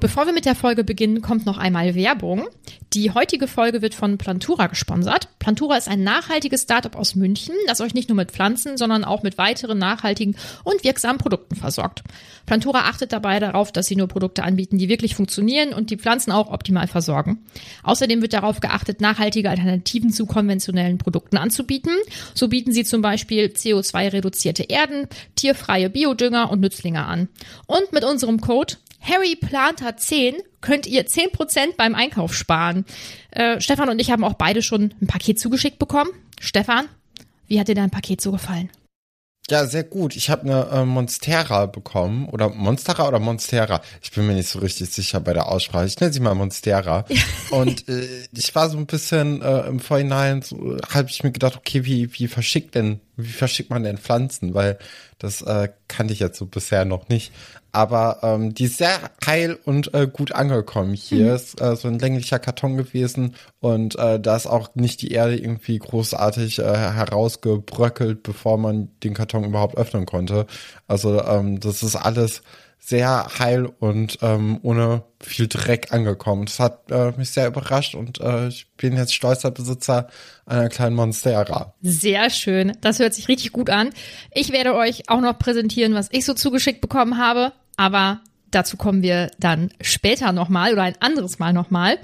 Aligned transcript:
Bevor 0.00 0.24
wir 0.24 0.32
mit 0.32 0.46
der 0.46 0.54
Folge 0.54 0.82
beginnen, 0.82 1.20
kommt 1.20 1.44
noch 1.44 1.58
einmal 1.58 1.94
Werbung. 1.94 2.48
Die 2.94 3.10
heutige 3.10 3.46
Folge 3.46 3.82
wird 3.82 3.94
von 3.94 4.16
Plantura 4.16 4.66
gesponsert. 4.66 5.28
Plantura 5.38 5.76
ist 5.76 5.88
ein 5.88 6.02
nachhaltiges 6.02 6.62
Startup 6.62 6.96
aus 6.96 7.14
München, 7.16 7.54
das 7.66 7.82
euch 7.82 7.92
nicht 7.92 8.08
nur 8.08 8.16
mit 8.16 8.30
Pflanzen, 8.30 8.78
sondern 8.78 9.04
auch 9.04 9.22
mit 9.22 9.36
weiteren 9.36 9.76
nachhaltigen 9.76 10.36
und 10.64 10.84
wirksamen 10.84 11.18
Produkten 11.18 11.54
versorgt. 11.54 12.02
Plantura 12.46 12.88
achtet 12.88 13.12
dabei 13.12 13.40
darauf, 13.40 13.72
dass 13.72 13.86
sie 13.86 13.94
nur 13.94 14.08
Produkte 14.08 14.42
anbieten, 14.42 14.78
die 14.78 14.88
wirklich 14.88 15.14
funktionieren 15.14 15.74
und 15.74 15.90
die 15.90 15.98
Pflanzen 15.98 16.32
auch 16.32 16.50
optimal 16.50 16.86
versorgen. 16.88 17.44
Außerdem 17.82 18.22
wird 18.22 18.32
darauf 18.32 18.60
geachtet, 18.60 19.02
nachhaltige 19.02 19.50
Alternativen 19.50 20.10
zu 20.10 20.24
konventionellen 20.24 20.96
Produkten 20.96 21.36
anzubieten. 21.36 21.92
So 22.34 22.48
bieten 22.48 22.72
sie 22.72 22.84
zum 22.84 23.02
Beispiel 23.02 23.52
CO2-reduzierte 23.54 24.62
Erden, 24.62 25.08
tierfreie 25.36 25.90
Biodünger 25.90 26.50
und 26.50 26.60
Nützlinge 26.60 27.04
an. 27.04 27.28
Und 27.66 27.92
mit 27.92 28.02
unserem 28.02 28.40
Code 28.40 28.76
Harry 29.00 29.36
Planter 29.36 29.96
10 29.96 30.36
könnt 30.60 30.86
ihr 30.86 31.06
10% 31.06 31.76
beim 31.76 31.94
Einkauf 31.94 32.34
sparen. 32.34 32.84
Äh, 33.30 33.60
Stefan 33.60 33.88
und 33.88 33.98
ich 33.98 34.10
haben 34.10 34.24
auch 34.24 34.34
beide 34.34 34.62
schon 34.62 34.94
ein 35.00 35.06
Paket 35.06 35.40
zugeschickt 35.40 35.78
bekommen. 35.78 36.10
Stefan, 36.40 36.88
wie 37.46 37.58
hat 37.58 37.68
dir 37.68 37.74
dein 37.74 37.90
Paket 37.90 38.20
so 38.20 38.32
gefallen? 38.32 38.70
Ja, 39.50 39.66
sehr 39.66 39.82
gut. 39.82 40.14
Ich 40.14 40.30
habe 40.30 40.42
eine 40.42 40.68
äh, 40.70 40.84
Monstera 40.84 41.66
bekommen. 41.66 42.28
Oder 42.28 42.50
Monstera 42.50 43.08
oder 43.08 43.18
Monstera? 43.18 43.82
Ich 44.00 44.12
bin 44.12 44.26
mir 44.26 44.34
nicht 44.34 44.48
so 44.48 44.60
richtig 44.60 44.90
sicher 44.90 45.18
bei 45.18 45.32
der 45.32 45.48
Aussprache. 45.48 45.86
Ich 45.86 45.98
nenne 45.98 46.12
sie 46.12 46.20
mal 46.20 46.36
Monstera. 46.36 47.04
Und 47.50 47.88
äh, 47.88 48.06
ich 48.32 48.54
war 48.54 48.70
so 48.70 48.78
ein 48.78 48.86
bisschen 48.86 49.42
äh, 49.42 49.66
im 49.66 49.80
Vorhinein, 49.80 50.42
so, 50.42 50.76
habe 50.88 51.08
ich 51.10 51.24
mir 51.24 51.32
gedacht, 51.32 51.56
okay, 51.56 51.84
wie, 51.84 52.12
wie 52.14 52.28
verschickt 52.28 52.76
denn, 52.76 53.00
wie 53.22 53.32
verschickt 53.32 53.70
man 53.70 53.82
denn 53.82 53.98
Pflanzen? 53.98 54.54
Weil 54.54 54.78
das 55.18 55.42
äh, 55.42 55.68
kannte 55.88 56.12
ich 56.12 56.20
jetzt 56.20 56.38
so 56.38 56.46
bisher 56.46 56.84
noch 56.84 57.08
nicht. 57.08 57.32
Aber 57.72 58.18
ähm, 58.22 58.52
die 58.52 58.64
ist 58.64 58.78
sehr 58.78 58.98
heil 59.24 59.58
und 59.64 59.94
äh, 59.94 60.08
gut 60.12 60.32
angekommen 60.32 60.94
hier. 60.94 61.26
Mhm. 61.26 61.34
Ist 61.34 61.60
äh, 61.60 61.76
so 61.76 61.88
ein 61.88 61.98
länglicher 61.98 62.38
Karton 62.38 62.76
gewesen 62.76 63.36
und 63.60 63.96
äh, 63.98 64.18
da 64.18 64.36
ist 64.36 64.46
auch 64.46 64.74
nicht 64.74 65.02
die 65.02 65.12
Erde 65.12 65.36
irgendwie 65.36 65.78
großartig 65.78 66.58
äh, 66.58 66.64
herausgebröckelt, 66.64 68.22
bevor 68.22 68.58
man 68.58 68.88
den 69.04 69.14
Karton 69.14 69.44
überhaupt 69.44 69.76
öffnen 69.76 70.06
konnte. 70.06 70.46
Also 70.88 71.22
ähm, 71.22 71.60
das 71.60 71.82
ist 71.82 71.96
alles 71.96 72.42
sehr 72.80 73.28
heil 73.38 73.66
und 73.66 74.18
ähm, 74.22 74.58
ohne 74.62 75.04
viel 75.20 75.46
Dreck 75.46 75.92
angekommen. 75.92 76.46
Das 76.46 76.58
hat 76.58 76.90
äh, 76.90 77.12
mich 77.12 77.30
sehr 77.30 77.46
überrascht 77.46 77.94
und 77.94 78.20
äh, 78.20 78.48
ich 78.48 78.66
bin 78.76 78.96
jetzt 78.96 79.14
stolzer 79.14 79.50
Besitzer 79.50 80.08
einer 80.46 80.68
kleinen 80.70 80.96
Monstera. 80.96 81.74
Sehr 81.82 82.30
schön. 82.30 82.76
Das 82.80 82.98
hört 82.98 83.14
sich 83.14 83.28
richtig 83.28 83.52
gut 83.52 83.70
an. 83.70 83.90
Ich 84.32 84.50
werde 84.50 84.74
euch 84.74 85.08
auch 85.08 85.20
noch 85.20 85.38
präsentieren, 85.38 85.94
was 85.94 86.08
ich 86.10 86.24
so 86.24 86.34
zugeschickt 86.34 86.80
bekommen 86.80 87.18
habe, 87.18 87.52
aber 87.76 88.20
dazu 88.50 88.76
kommen 88.76 89.02
wir 89.02 89.30
dann 89.38 89.72
später 89.80 90.32
nochmal 90.32 90.72
oder 90.72 90.82
ein 90.82 91.00
anderes 91.00 91.38
Mal 91.38 91.52
nochmal. 91.52 91.98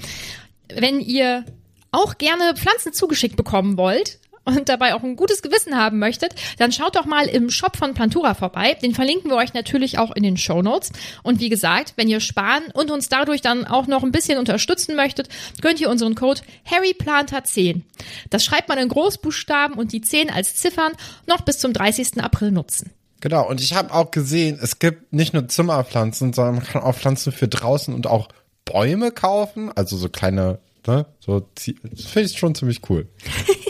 Wenn 0.73 1.01
ihr 1.01 1.45
auch 1.91 2.19
gerne 2.19 2.55
Pflanzen 2.55 2.93
zugeschickt 2.93 3.37
bekommen 3.37 3.79
wollt, 3.79 4.19
und 4.47 4.69
dabei 4.69 4.95
auch 4.95 5.03
ein 5.03 5.17
gutes 5.17 5.43
Gewissen 5.43 5.77
haben 5.77 5.99
möchtet, 5.99 6.35
dann 6.59 6.73
schaut 6.73 6.97
doch 6.97 7.05
mal 7.05 7.27
im 7.27 7.51
Shop 7.51 7.77
von 7.77 7.95
Plantura 7.95 8.35
vorbei. 8.35 8.75
Den 8.81 8.95
verlinken 8.95 9.31
wir 9.31 9.37
euch 9.37 9.53
natürlich 9.53 9.99
auch 9.99 10.15
in 10.15 10.23
den 10.23 10.37
Show 10.37 10.63
Notes. 10.63 10.93
Und 11.23 11.41
wie 11.41 11.49
gesagt, 11.49 11.95
wenn 11.97 12.09
ihr 12.09 12.21
sparen 12.21 12.65
und 12.73 12.91
uns 12.91 13.09
dadurch 13.09 13.41
dann 13.41 13.67
auch 13.67 13.87
noch 13.87 14.03
ein 14.03 14.13
bisschen 14.13 14.39
unterstützen 14.39 14.97
möchtet, 14.97 15.29
könnt 15.61 15.81
ihr 15.81 15.91
unseren 15.91 16.15
Code 16.15 16.41
HarryPlanter10. 16.71 17.83
Das 18.31 18.45
schreibt 18.45 18.69
man 18.69 18.79
in 18.79 18.89
Großbuchstaben 18.89 19.77
und 19.77 19.93
die 19.93 20.01
10 20.01 20.31
als 20.31 20.55
Ziffern 20.55 20.93
noch 21.27 21.43
bis 21.43 21.59
zum 21.59 21.73
30. 21.73 22.23
April 22.23 22.53
nutzen. 22.53 22.93
Genau, 23.21 23.49
und 23.49 23.61
ich 23.61 23.75
habe 23.75 23.93
auch 23.93 24.11
gesehen, 24.11 24.59
es 24.63 24.79
gibt 24.79 25.13
nicht 25.13 25.33
nur 25.33 25.49
Zimmerpflanzen, 25.49 26.33
sondern 26.33 26.57
man 26.57 26.65
kann 26.65 26.83
auch 26.83 26.95
Pflanzen 26.95 27.33
für 27.33 27.49
draußen 27.49 27.95
und 27.95 28.07
auch 28.07 28.29
Bäume 28.65 29.11
kaufen, 29.11 29.73
also 29.75 29.97
so 29.97 30.09
kleine, 30.09 30.59
ne, 30.87 31.07
so, 31.21 31.41
das 31.41 32.05
finde 32.05 32.29
ich 32.29 32.39
schon 32.39 32.55
ziemlich 32.55 32.83
cool. 32.89 33.09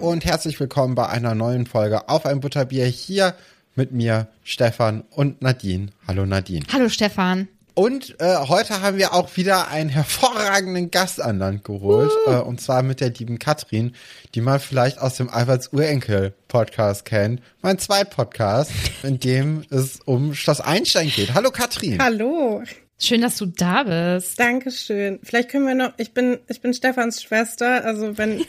und 0.00 0.24
herzlich 0.24 0.58
willkommen 0.58 0.94
bei 0.94 1.08
einer 1.08 1.34
neuen 1.34 1.66
Folge 1.66 2.08
auf 2.08 2.24
ein 2.24 2.40
Butterbier 2.40 2.86
hier 2.86 3.34
mit 3.74 3.92
mir, 3.92 4.28
Stefan 4.44 5.04
und 5.10 5.42
Nadine. 5.42 5.88
Hallo 6.08 6.24
Nadine. 6.24 6.64
Hallo 6.72 6.88
Stefan. 6.88 7.48
Und 7.74 8.16
äh, 8.18 8.36
heute 8.48 8.80
haben 8.80 8.96
wir 8.96 9.12
auch 9.12 9.36
wieder 9.36 9.68
einen 9.68 9.90
hervorragenden 9.90 10.90
Gast 10.90 11.20
an 11.20 11.38
Land 11.38 11.64
geholt. 11.64 12.10
Uh. 12.26 12.30
Äh, 12.30 12.40
und 12.40 12.60
zwar 12.60 12.82
mit 12.82 13.00
der 13.00 13.10
lieben 13.10 13.38
Katrin, 13.38 13.94
die 14.34 14.40
man 14.40 14.58
vielleicht 14.58 14.98
aus 14.98 15.16
dem 15.16 15.28
Alberts 15.28 15.72
Urenkel 15.72 16.34
Podcast 16.48 17.04
kennt. 17.04 17.42
Mein 17.60 17.78
Zweit-Podcast, 17.78 18.72
in 19.02 19.20
dem 19.20 19.64
es 19.70 20.00
um 20.04 20.34
Schloss 20.34 20.60
Einstein 20.60 21.10
geht. 21.10 21.34
Hallo 21.34 21.50
Katrin. 21.50 22.02
Hallo. 22.02 22.62
Schön, 23.02 23.22
dass 23.22 23.38
du 23.38 23.46
da 23.46 23.84
bist. 23.84 24.38
Dankeschön. 24.38 25.20
Vielleicht 25.22 25.48
können 25.48 25.66
wir 25.66 25.74
noch, 25.74 25.94
ich 25.96 26.12
bin, 26.12 26.38
ich 26.48 26.60
bin 26.60 26.74
Stefans 26.74 27.22
Schwester, 27.22 27.82
also 27.82 28.18
wenn 28.18 28.44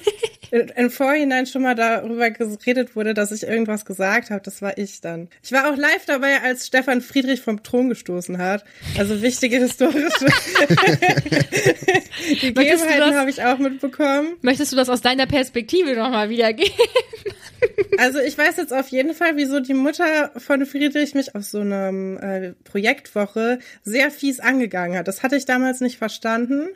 im 0.76 0.90
Vorhinein 0.90 1.46
schon 1.46 1.62
mal 1.62 1.74
darüber 1.74 2.30
geredet 2.30 2.98
wurde, 2.98 3.14
dass 3.14 3.32
ich 3.32 3.44
irgendwas 3.44 3.86
gesagt 3.86 4.30
habe, 4.30 4.42
das 4.44 4.62
war 4.62 4.78
ich 4.78 5.00
dann. 5.00 5.30
Ich 5.42 5.54
war 5.54 5.72
auch 5.72 5.78
live 5.78 6.06
dabei, 6.06 6.42
als 6.42 6.68
Stefan 6.68 7.00
Friedrich 7.00 7.40
vom 7.40 7.64
Thron 7.64 7.88
gestoßen 7.88 8.38
hat. 8.40 8.66
Also 8.98 9.22
wichtige 9.22 9.58
historische 9.58 10.10
Gegebenheiten 12.42 13.16
habe 13.16 13.30
ich 13.30 13.42
auch 13.42 13.58
mitbekommen. 13.58 14.34
Möchtest 14.42 14.74
du 14.74 14.76
das 14.76 14.90
aus 14.90 15.00
deiner 15.00 15.28
Perspektive 15.28 15.96
nochmal 15.96 16.30
wiedergeben? 16.30 16.74
Also 17.98 18.20
ich 18.20 18.38
weiß 18.38 18.58
jetzt 18.58 18.74
auf 18.74 18.88
jeden 18.88 19.14
Fall, 19.14 19.36
wieso 19.36 19.60
die 19.60 19.74
Mutter 19.74 20.32
von 20.38 20.66
Friedrich 20.66 21.14
mich 21.14 21.36
auf 21.36 21.44
so 21.44 21.60
einer 21.60 21.92
äh, 22.22 22.54
Projektwoche 22.64 23.60
sehr 23.84 24.12
fies 24.12 24.40
angegangen 24.40 24.98
hat. 24.98 25.08
Das 25.08 25.24
hatte 25.24 25.36
ich 25.36 25.46
damals 25.46 25.82
nicht 25.82 25.98
verstanden. 25.98 26.70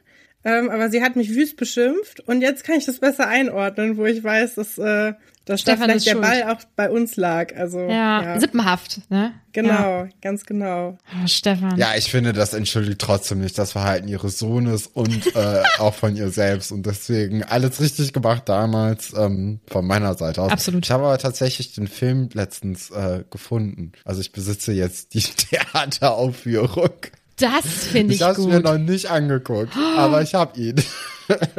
ähm, 0.44 0.70
aber 0.70 0.90
sie 0.90 1.02
hat 1.02 1.16
mich 1.16 1.34
wüst 1.36 1.58
beschimpft 1.58 2.20
und 2.28 2.42
jetzt 2.42 2.64
kann 2.64 2.78
ich 2.78 2.86
das 2.86 3.00
besser 3.00 3.28
einordnen, 3.28 3.98
wo 3.98 4.06
ich 4.06 4.24
weiß, 4.24 4.56
dass, 4.56 4.78
äh, 4.78 5.14
dass 5.46 5.64
da 5.64 5.74
Stefan 5.74 5.84
vielleicht 5.86 5.98
ist 5.98 6.06
der 6.08 6.12
schuld. 6.14 6.24
Ball 6.24 6.44
auch 6.56 6.60
bei 6.76 6.90
uns 6.90 7.16
lag. 7.18 7.56
Also 7.56 7.80
Ja, 7.80 8.24
ja, 8.24 8.40
sippenhaft, 8.40 9.02
ne? 9.10 9.34
genau, 9.54 9.72
Ja. 10.06 10.10
ganz 10.22 10.46
genau. 10.46 10.98
Oh, 11.24 11.28
Stefan. 11.28 11.78
Ja, 11.78 11.94
ich 11.96 12.10
finde, 12.10 12.34
das 12.34 12.54
entschuldigt 12.54 13.00
trotzdem 13.00 13.40
nicht 13.42 13.58
das 13.58 13.72
Verhalten 13.74 14.08
ihres 14.08 14.40
Sohnes 14.40 14.88
und 14.88 15.36
äh, 15.36 15.64
auch 15.80 15.94
von 15.94 16.16
ihr 16.16 16.30
selbst. 16.32 16.72
Und 16.72 16.86
deswegen 16.86 17.44
alles 17.44 17.80
richtig 17.80 18.12
gemacht 18.12 18.44
damals 18.50 19.14
ähm, 19.16 19.60
von 19.68 19.86
meiner 19.86 20.16
Seite 20.16 20.42
aus. 20.42 20.52
Absolut. 20.52 20.84
Ich 20.86 20.92
habe 20.92 21.06
aber 21.06 21.18
tatsächlich 21.18 21.74
den 21.74 21.88
Film 21.88 22.30
letztens 22.34 22.90
äh, 22.92 23.24
gefunden. 23.30 23.92
Also 24.04 24.22
ich 24.22 24.32
besitze 24.32 24.74
jetzt 24.74 25.14
die 25.14 25.22
Theateraufführung. 25.92 26.90
Das 27.38 27.66
finde 27.66 28.14
Ich 28.14 28.22
ich, 28.22 28.26
habe 28.26 28.40
es 28.40 28.48
mir 28.48 28.56
gut. 28.62 28.64
noch 28.64 28.78
nicht 28.78 29.08
angeguckt, 29.12 29.74
aber 29.98 30.22
ich 30.22 30.34
habe 30.36 30.58
ihn. 30.60 30.76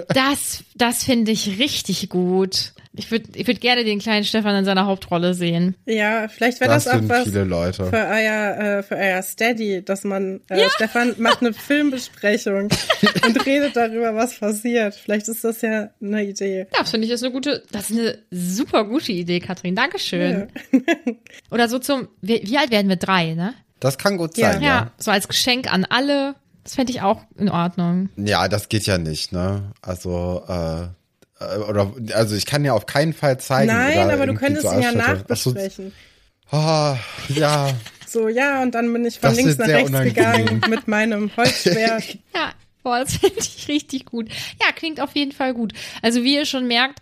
Das, 0.08 0.64
das 0.74 1.04
finde 1.04 1.32
ich 1.32 1.58
richtig 1.58 2.08
gut. 2.08 2.72
Ich 2.98 3.10
würde 3.10 3.26
ich 3.34 3.46
würd 3.46 3.60
gerne 3.60 3.84
den 3.84 3.98
kleinen 3.98 4.24
Stefan 4.24 4.56
in 4.56 4.64
seiner 4.64 4.86
Hauptrolle 4.86 5.34
sehen. 5.34 5.76
Ja, 5.84 6.28
vielleicht 6.28 6.60
wäre 6.60 6.70
Das 6.70 6.84
das, 6.84 6.94
auch 6.94 7.00
was 7.08 7.24
viele 7.24 7.44
Leute. 7.44 7.84
für 7.86 7.96
euer, 7.96 8.56
äh, 8.78 8.82
für 8.82 8.96
euer 8.96 9.22
Steady, 9.22 9.84
dass 9.84 10.02
man, 10.04 10.40
äh, 10.48 10.68
Stefan 10.74 11.14
macht 11.18 11.40
eine 11.40 11.52
Filmbesprechung 11.52 12.68
und 13.26 13.46
redet 13.46 13.76
darüber, 13.76 14.14
was 14.14 14.38
passiert. 14.38 14.94
Vielleicht 14.94 15.28
ist 15.28 15.44
das 15.44 15.60
ja 15.62 15.90
eine 16.00 16.24
Idee. 16.24 16.66
Ja, 16.72 16.80
das 16.80 16.90
finde 16.90 17.06
ich 17.06 17.12
ist 17.12 17.22
eine 17.22 17.32
gute, 17.32 17.62
das 17.70 17.90
ist 17.90 17.98
eine 17.98 18.18
super 18.30 18.84
gute 18.84 19.12
Idee, 19.12 19.40
Katrin. 19.40 19.74
Dankeschön. 19.76 20.48
Oder 21.50 21.68
so 21.68 21.78
zum, 21.78 22.08
wie, 22.22 22.40
wie 22.44 22.58
alt 22.58 22.70
werden 22.70 22.88
wir? 22.88 22.96
Drei, 22.96 23.34
ne? 23.34 23.54
Das 23.80 23.98
kann 23.98 24.16
gut 24.16 24.36
Ja. 24.38 24.52
sein, 24.52 24.62
Ja, 24.62 24.68
ja. 24.68 24.90
so 24.98 25.10
als 25.10 25.28
Geschenk 25.28 25.72
an 25.72 25.84
alle. 25.84 26.34
Das 26.64 26.74
fände 26.74 26.90
ich 26.90 27.00
auch 27.02 27.20
in 27.38 27.48
Ordnung. 27.48 28.08
Ja, 28.16 28.48
das 28.48 28.68
geht 28.68 28.86
ja 28.86 28.98
nicht, 28.98 29.32
ne? 29.32 29.70
Also, 29.82 30.42
äh, 30.48 30.88
oder, 31.68 31.92
also 32.14 32.34
ich 32.34 32.46
kann 32.46 32.64
ja 32.64 32.72
auf 32.72 32.86
keinen 32.86 33.12
Fall 33.12 33.38
zeigen. 33.38 33.72
Nein, 33.72 34.10
aber 34.10 34.26
du 34.26 34.34
könntest 34.34 34.66
so 34.66 34.72
ihn 34.72 34.82
ja. 34.82 34.88
Ach 34.88 34.92
so, 34.92 34.98
nachbesprechen. 35.50 35.92
Ah, 36.50 36.96
ja, 37.28 37.70
So, 38.08 38.28
ja, 38.28 38.62
und 38.62 38.74
dann 38.74 38.92
bin 38.92 39.04
ich 39.04 39.18
von 39.18 39.30
Das 39.30 39.36
links 39.36 39.58
nach 39.58 39.66
rechts 39.66 39.88
unangenehm. 39.90 40.14
gegangen 40.14 40.60
mit 40.70 40.88
meinem 40.88 41.30
Holzschwert. 41.36 42.04
Ja, 42.34 42.52
boah, 42.82 43.00
das 43.00 43.16
finde 43.16 43.40
ich 43.40 43.66
richtig 43.68 44.06
gut. 44.06 44.28
Ja, 44.62 44.70
klingt 44.72 45.00
auf 45.00 45.14
jeden 45.14 45.32
Fall 45.32 45.52
gut. 45.54 45.72
Also 46.02 46.22
wie 46.22 46.36
ihr 46.36 46.46
schon 46.46 46.68
merkt, 46.68 47.00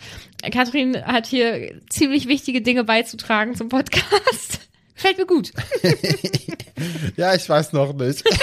Katrin 0.50 1.04
hat 1.04 1.26
hier 1.26 1.78
ziemlich 1.90 2.26
wichtige 2.26 2.62
Dinge 2.62 2.84
beizutragen 2.84 3.54
zum 3.54 3.68
Podcast. 3.68 4.60
Fällt 4.94 5.18
mir 5.18 5.26
gut. 5.26 5.52
ja, 7.16 7.34
ich 7.34 7.48
weiß 7.48 7.72
noch 7.72 7.92
nicht. 7.94 8.24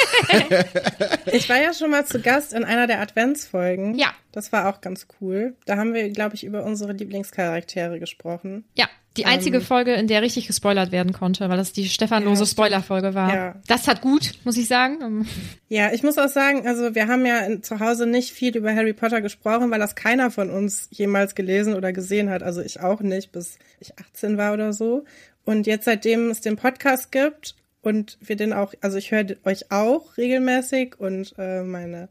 Ich 1.33 1.50
war 1.50 1.62
ja 1.62 1.74
schon 1.74 1.92
mal 1.92 2.06
zu 2.06 2.21
Gast 2.21 2.53
in 2.53 2.63
einer 2.63 2.88
der 2.88 3.01
Adventsfolgen. 3.01 3.95
Ja. 3.95 4.13
Das 4.31 4.51
war 4.51 4.69
auch 4.69 4.81
ganz 4.81 5.07
cool. 5.19 5.56
Da 5.65 5.77
haben 5.77 5.94
wir, 5.94 6.09
glaube 6.09 6.36
ich, 6.36 6.44
über 6.44 6.63
unsere 6.63 6.94
Lieblingscharaktere 6.94 8.00
gesprochen. 8.00 8.63
Ja, 8.75 8.88
die 9.18 9.25
einzige 9.25 9.59
Folge, 9.59 9.94
in 9.94 10.07
der 10.07 10.21
richtig 10.21 10.48
gespoilert 10.48 10.94
werden 10.94 11.12
konnte, 11.12 11.50
weil 11.50 11.57
das 11.57 11.74
die 11.74 11.89
stefanlose 11.89 12.44
Ja, 12.44 12.48
Spoilerfolge 12.48 13.13
war. 13.13 13.36
Ja. 13.36 13.56
Das 13.68 13.88
hat 13.89 14.01
gut, 14.01 14.31
muss 14.45 14.56
ich 14.56 14.69
sagen. 14.69 15.27
Ja, 15.68 15.92
ich 15.92 16.01
muss 16.01 16.18
auch 16.18 16.30
sagen, 16.30 16.65
also 16.65 16.95
wir 16.95 17.09
haben 17.09 17.25
ja 17.25 17.62
zu 17.62 17.81
Hause 17.81 18.06
nicht 18.06 18.31
viel 18.31 18.56
über 18.56 18.74
Harry 18.74 18.94
Potter 18.94 19.19
gesprochen, 19.19 19.69
weil 19.69 19.80
das 19.80 19.95
keiner 19.95 20.31
von 20.31 20.50
uns 20.50 20.88
jemals 20.92 21.36
gelesen 21.36 21.75
oder 21.75 21.92
gesehen 21.92 22.30
hat. 22.30 22.42
Also 22.42 22.62
ich 22.62 22.80
auch 22.80 23.01
nicht, 23.01 23.33
bis 23.33 23.59
ich 23.81 24.00
18 24.00 24.38
war 24.38 24.54
oder 24.54 24.71
so. 24.71 25.04
Und 25.46 25.68
jetzt, 25.68 25.86
seitdem 25.86 26.30
es 26.30 26.42
den 26.42 26.56
Podcast 26.56 27.12
gibt 27.12 27.56
und 27.82 28.18
wir 28.22 28.36
den 28.36 28.54
auch, 28.54 28.74
also 28.82 28.98
ich 28.98 29.12
höre 29.12 29.26
euch 29.44 29.72
auch 29.72 30.18
regelmäßig 30.18 31.00
und 31.00 31.34
äh, 31.38 31.64
meine, 31.64 32.10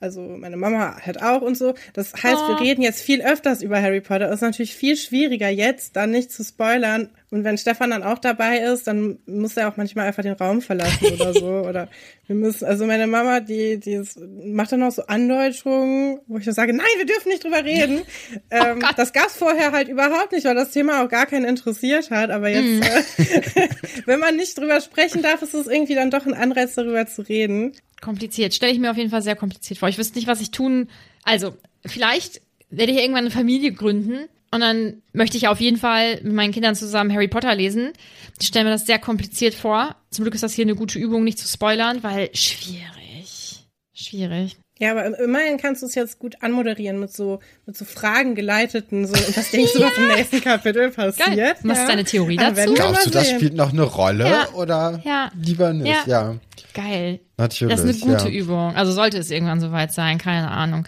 also 0.00 0.20
meine 0.20 0.56
Mama 0.56 0.98
hat 1.00 1.22
auch 1.22 1.42
und 1.42 1.56
so. 1.56 1.74
Das 1.92 2.12
heißt, 2.12 2.48
wir 2.48 2.56
Oh. 2.56 2.62
reden 2.62 2.82
jetzt 2.82 3.00
viel 3.02 3.22
öfters 3.22 3.62
über 3.62 3.80
Harry 3.80 4.00
Potter. 4.00 4.28
Es 4.28 4.36
ist 4.36 4.40
natürlich 4.42 4.74
viel 4.74 4.96
schwieriger 4.96 5.48
jetzt, 5.48 5.94
dann 5.96 6.10
nicht 6.10 6.32
zu 6.32 6.42
spoilern. 6.42 7.10
Und 7.32 7.44
wenn 7.44 7.56
Stefan 7.56 7.88
dann 7.88 8.02
auch 8.02 8.18
dabei 8.18 8.58
ist, 8.58 8.86
dann 8.86 9.18
muss 9.24 9.56
er 9.56 9.66
auch 9.66 9.78
manchmal 9.78 10.06
einfach 10.06 10.22
den 10.22 10.34
Raum 10.34 10.60
verlassen 10.60 11.14
oder 11.14 11.32
so. 11.32 11.46
Oder 11.66 11.88
wir 12.26 12.36
müssen, 12.36 12.66
also 12.66 12.84
meine 12.84 13.06
Mama, 13.06 13.40
die, 13.40 13.80
die 13.80 13.92
ist, 13.92 14.20
macht 14.20 14.72
dann 14.72 14.82
auch 14.82 14.92
so 14.92 15.06
Andeutungen, 15.06 16.20
wo 16.26 16.36
ich 16.36 16.44
dann 16.44 16.52
sage, 16.52 16.74
nein, 16.74 16.84
wir 16.98 17.06
dürfen 17.06 17.30
nicht 17.30 17.42
drüber 17.42 17.64
reden. 17.64 18.02
ähm, 18.50 18.80
Gott. 18.80 18.98
das 18.98 19.14
gab's 19.14 19.38
vorher 19.38 19.72
halt 19.72 19.88
überhaupt 19.88 20.32
nicht, 20.32 20.44
weil 20.44 20.54
das 20.54 20.72
Thema 20.72 21.02
auch 21.02 21.08
gar 21.08 21.24
keinen 21.24 21.46
interessiert 21.46 22.10
hat. 22.10 22.30
Aber 22.30 22.50
jetzt, 22.50 22.84
äh, 22.84 23.68
wenn 24.04 24.20
man 24.20 24.36
nicht 24.36 24.58
drüber 24.58 24.82
sprechen 24.82 25.22
darf, 25.22 25.40
ist 25.40 25.54
es 25.54 25.66
irgendwie 25.66 25.94
dann 25.94 26.10
doch 26.10 26.26
ein 26.26 26.34
Anreiz, 26.34 26.74
darüber 26.74 27.06
zu 27.06 27.22
reden. 27.22 27.72
Kompliziert. 28.02 28.52
Stelle 28.52 28.72
ich 28.72 28.78
mir 28.78 28.90
auf 28.90 28.98
jeden 28.98 29.10
Fall 29.10 29.22
sehr 29.22 29.36
kompliziert 29.36 29.78
vor. 29.78 29.88
Ich 29.88 29.96
wüsste 29.96 30.18
nicht, 30.18 30.28
was 30.28 30.42
ich 30.42 30.50
tun. 30.50 30.90
Also, 31.22 31.56
vielleicht 31.86 32.42
werde 32.68 32.92
ich 32.92 32.98
irgendwann 32.98 33.24
eine 33.24 33.30
Familie 33.30 33.72
gründen 33.72 34.28
und 34.52 34.60
dann 34.60 35.02
möchte 35.12 35.36
ich 35.36 35.48
auf 35.48 35.60
jeden 35.60 35.78
Fall 35.78 36.20
mit 36.22 36.32
meinen 36.34 36.52
Kindern 36.52 36.74
zusammen 36.74 37.12
Harry 37.12 37.28
Potter 37.28 37.54
lesen. 37.54 37.92
Ich 38.40 38.46
stelle 38.48 38.66
mir 38.66 38.70
das 38.70 38.86
sehr 38.86 38.98
kompliziert 38.98 39.54
vor. 39.54 39.96
Zum 40.10 40.24
Glück 40.24 40.34
ist 40.34 40.42
das 40.44 40.52
hier 40.52 40.64
eine 40.64 40.74
gute 40.74 40.98
Übung, 40.98 41.24
nicht 41.24 41.38
zu 41.38 41.48
spoilern, 41.48 42.02
weil 42.02 42.28
schwierig. 42.34 43.60
Schwierig. 43.94 44.56
Ja, 44.78 44.90
aber 44.92 45.16
immerhin 45.20 45.58
kannst 45.58 45.82
du 45.82 45.86
es 45.86 45.94
jetzt 45.94 46.18
gut 46.18 46.36
anmoderieren 46.40 46.98
mit 46.98 47.12
so, 47.12 47.38
mit 47.66 47.76
so 47.76 47.84
Fragen 47.84 48.34
geleiteten, 48.34 49.06
so, 49.06 49.12
und 49.12 49.36
was 49.36 49.50
denkst 49.52 49.74
du, 49.74 49.80
was 49.80 49.96
im 49.96 50.08
nächsten 50.16 50.40
Kapitel 50.40 50.90
passiert? 50.90 51.36
Geil. 51.36 51.54
Was 51.62 51.78
ist 51.80 51.88
deine 51.88 52.04
Theorie 52.04 52.36
dazu? 52.36 52.56
wir 52.56 52.74
Glaubst 52.74 53.06
du, 53.06 53.10
das 53.10 53.30
spielt 53.30 53.54
noch 53.54 53.72
eine 53.72 53.82
Rolle 53.82 54.28
Ja. 54.28 54.48
oder 54.54 55.00
Ja. 55.04 55.30
lieber 55.40 55.72
nicht? 55.72 55.86
Ja. 56.06 56.32
Ja, 56.32 56.36
Geil. 56.74 57.20
natürlich. 57.36 57.76
Das 57.76 57.84
ist 57.84 58.02
eine 58.02 58.12
gute 58.16 58.28
ja. 58.28 58.40
Übung. 58.40 58.74
Also 58.74 58.90
sollte 58.90 59.18
es 59.18 59.30
irgendwann 59.30 59.60
soweit 59.60 59.92
sein, 59.92 60.18
keine 60.18 60.50
Ahnung. 60.50 60.84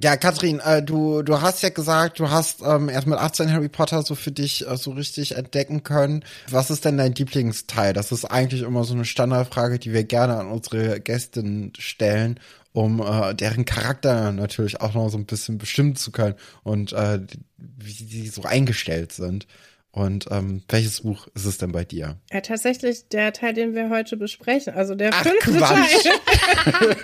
Ja, 0.00 0.16
Katrin, 0.16 0.58
äh, 0.60 0.82
du, 0.82 1.22
du 1.22 1.42
hast 1.42 1.62
ja 1.62 1.68
gesagt, 1.68 2.18
du 2.18 2.30
hast 2.30 2.62
ähm, 2.62 2.88
erst 2.88 3.06
mit 3.06 3.18
18 3.18 3.52
Harry 3.52 3.68
Potter 3.68 4.02
so 4.02 4.14
für 4.14 4.32
dich 4.32 4.66
äh, 4.66 4.76
so 4.78 4.92
richtig 4.92 5.36
entdecken 5.36 5.82
können. 5.82 6.24
Was 6.48 6.70
ist 6.70 6.86
denn 6.86 6.96
dein 6.96 7.14
Lieblingsteil? 7.14 7.92
Das 7.92 8.10
ist 8.10 8.24
eigentlich 8.24 8.62
immer 8.62 8.84
so 8.84 8.94
eine 8.94 9.04
Standardfrage, 9.04 9.78
die 9.78 9.92
wir 9.92 10.04
gerne 10.04 10.38
an 10.38 10.50
unsere 10.50 10.98
Gästinnen 10.98 11.74
stellen, 11.78 12.40
um 12.72 13.00
äh, 13.02 13.34
deren 13.34 13.66
Charakter 13.66 14.32
natürlich 14.32 14.80
auch 14.80 14.94
noch 14.94 15.10
so 15.10 15.18
ein 15.18 15.26
bisschen 15.26 15.58
bestimmen 15.58 15.94
zu 15.94 16.10
können 16.10 16.36
und 16.62 16.94
äh, 16.94 17.20
wie 17.58 17.92
die 17.92 18.28
so 18.28 18.44
eingestellt 18.44 19.12
sind. 19.12 19.46
Und 19.94 20.26
ähm, 20.30 20.62
welches 20.70 21.02
Buch 21.02 21.28
ist 21.34 21.44
es 21.44 21.58
denn 21.58 21.70
bei 21.70 21.84
dir? 21.84 22.16
Ja, 22.32 22.40
tatsächlich 22.40 23.08
der 23.08 23.34
Teil, 23.34 23.52
den 23.52 23.74
wir 23.74 23.90
heute 23.90 24.16
besprechen, 24.16 24.72
also 24.72 24.94
der 24.94 25.10
Ach, 25.12 25.22
fünfte 25.22 25.52
Quatsch. 25.58 26.04
Teil. 26.04 26.96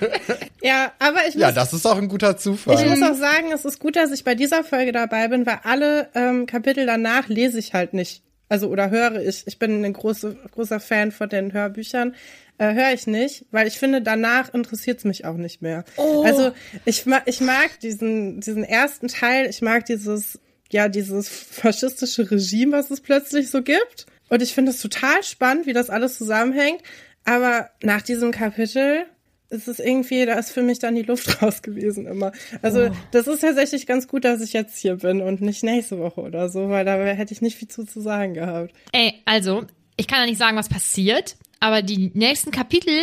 ja, 0.62 0.92
aber 0.98 1.18
ich 1.28 1.34
muss, 1.34 1.42
Ja, 1.42 1.52
das 1.52 1.74
ist 1.74 1.86
auch 1.86 1.98
ein 1.98 2.08
guter 2.08 2.38
Zufall. 2.38 2.82
ich 2.82 2.88
muss 2.88 3.02
auch 3.02 3.14
sagen, 3.14 3.52
es 3.52 3.66
ist 3.66 3.78
gut, 3.78 3.96
dass 3.96 4.10
ich 4.10 4.24
bei 4.24 4.34
dieser 4.34 4.64
Folge 4.64 4.92
dabei 4.92 5.28
bin, 5.28 5.44
weil 5.44 5.60
alle 5.64 6.08
ähm, 6.14 6.46
Kapitel 6.46 6.86
danach 6.86 7.28
lese 7.28 7.58
ich 7.58 7.74
halt 7.74 7.92
nicht. 7.92 8.22
Also 8.48 8.68
oder 8.68 8.88
höre 8.88 9.20
ich. 9.20 9.46
Ich 9.46 9.58
bin 9.58 9.84
ein 9.84 9.92
große, 9.92 10.34
großer 10.52 10.80
Fan 10.80 11.12
von 11.12 11.28
den 11.28 11.52
Hörbüchern. 11.52 12.14
Äh, 12.56 12.72
höre 12.72 12.92
ich 12.94 13.06
nicht, 13.06 13.44
weil 13.50 13.68
ich 13.68 13.78
finde, 13.78 14.00
danach 14.00 14.52
interessiert 14.54 14.98
es 14.98 15.04
mich 15.04 15.26
auch 15.26 15.36
nicht 15.36 15.60
mehr. 15.60 15.84
Also 16.24 16.52
ich, 16.86 17.04
ma 17.04 17.20
ich 17.26 17.42
mag 17.42 17.78
diesen, 17.82 18.40
diesen 18.40 18.64
ersten 18.64 19.08
Teil, 19.08 19.46
ich 19.50 19.60
mag 19.60 19.84
dieses, 19.84 20.40
ja, 20.70 20.88
dieses 20.88 21.28
faschistische 21.28 22.30
Regime, 22.30 22.72
was 22.72 22.90
es 22.90 23.00
plötzlich 23.00 23.50
so 23.50 23.62
gibt. 23.62 24.06
Und 24.28 24.42
ich 24.42 24.52
finde 24.52 24.72
es 24.72 24.80
total 24.80 25.22
spannend, 25.22 25.66
wie 25.66 25.72
das 25.72 25.90
alles 25.90 26.18
zusammenhängt. 26.18 26.82
Aber 27.24 27.70
nach 27.82 28.02
diesem 28.02 28.30
Kapitel 28.30 29.06
ist 29.50 29.68
es 29.68 29.78
irgendwie, 29.78 30.26
da 30.26 30.34
ist 30.34 30.50
für 30.50 30.62
mich 30.62 30.78
dann 30.78 30.94
die 30.94 31.02
Luft 31.02 31.42
raus 31.42 31.62
gewesen 31.62 32.06
immer. 32.06 32.32
Also 32.62 32.90
das 33.12 33.26
ist 33.26 33.40
tatsächlich 33.40 33.86
ganz 33.86 34.08
gut, 34.08 34.24
dass 34.24 34.42
ich 34.42 34.52
jetzt 34.52 34.78
hier 34.78 34.96
bin 34.96 35.22
und 35.22 35.40
nicht 35.40 35.62
nächste 35.62 35.98
Woche 35.98 36.20
oder 36.20 36.48
so, 36.48 36.68
weil 36.68 36.84
da 36.84 36.96
hätte 36.96 37.32
ich 37.32 37.40
nicht 37.40 37.56
viel 37.56 37.68
zu, 37.68 37.84
zu 37.84 38.00
sagen 38.00 38.34
gehabt. 38.34 38.72
Ey, 38.92 39.14
also, 39.24 39.64
ich 39.96 40.06
kann 40.06 40.20
ja 40.20 40.26
nicht 40.26 40.38
sagen, 40.38 40.56
was 40.56 40.68
passiert, 40.68 41.36
aber 41.60 41.82
die 41.82 42.10
nächsten 42.14 42.50
Kapitel, 42.50 43.00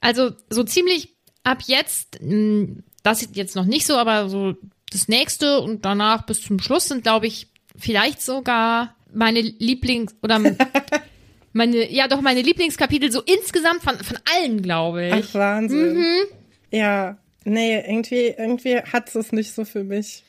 also 0.00 0.32
so 0.50 0.64
ziemlich 0.64 1.14
ab 1.44 1.58
jetzt, 1.66 2.20
mh, 2.20 2.82
das 3.02 3.28
jetzt 3.32 3.54
noch 3.54 3.64
nicht 3.64 3.86
so, 3.86 3.96
aber 3.96 4.28
so 4.28 4.56
das 4.90 5.08
nächste 5.08 5.60
und 5.60 5.84
danach 5.84 6.26
bis 6.26 6.42
zum 6.42 6.58
Schluss 6.58 6.88
sind, 6.88 7.02
glaube 7.02 7.26
ich, 7.26 7.48
vielleicht 7.76 8.22
sogar 8.22 8.94
meine 9.12 9.40
Lieblings- 9.40 10.14
oder 10.22 10.40
meine, 11.52 11.90
ja 11.90 12.08
doch, 12.08 12.20
meine 12.20 12.42
Lieblingskapitel 12.42 13.10
so 13.10 13.22
insgesamt 13.22 13.82
von, 13.82 13.98
von 13.98 14.18
allen, 14.36 14.62
glaube 14.62 15.06
ich. 15.06 15.12
Ach, 15.12 15.34
Wahnsinn. 15.34 16.04
Ja, 16.70 17.18
nee, 17.44 17.78
irgendwie, 17.78 18.34
irgendwie 18.36 18.78
hat 18.78 19.14
es 19.14 19.32
nicht 19.32 19.52
so 19.52 19.64
für 19.64 19.84
mich. 19.84 20.22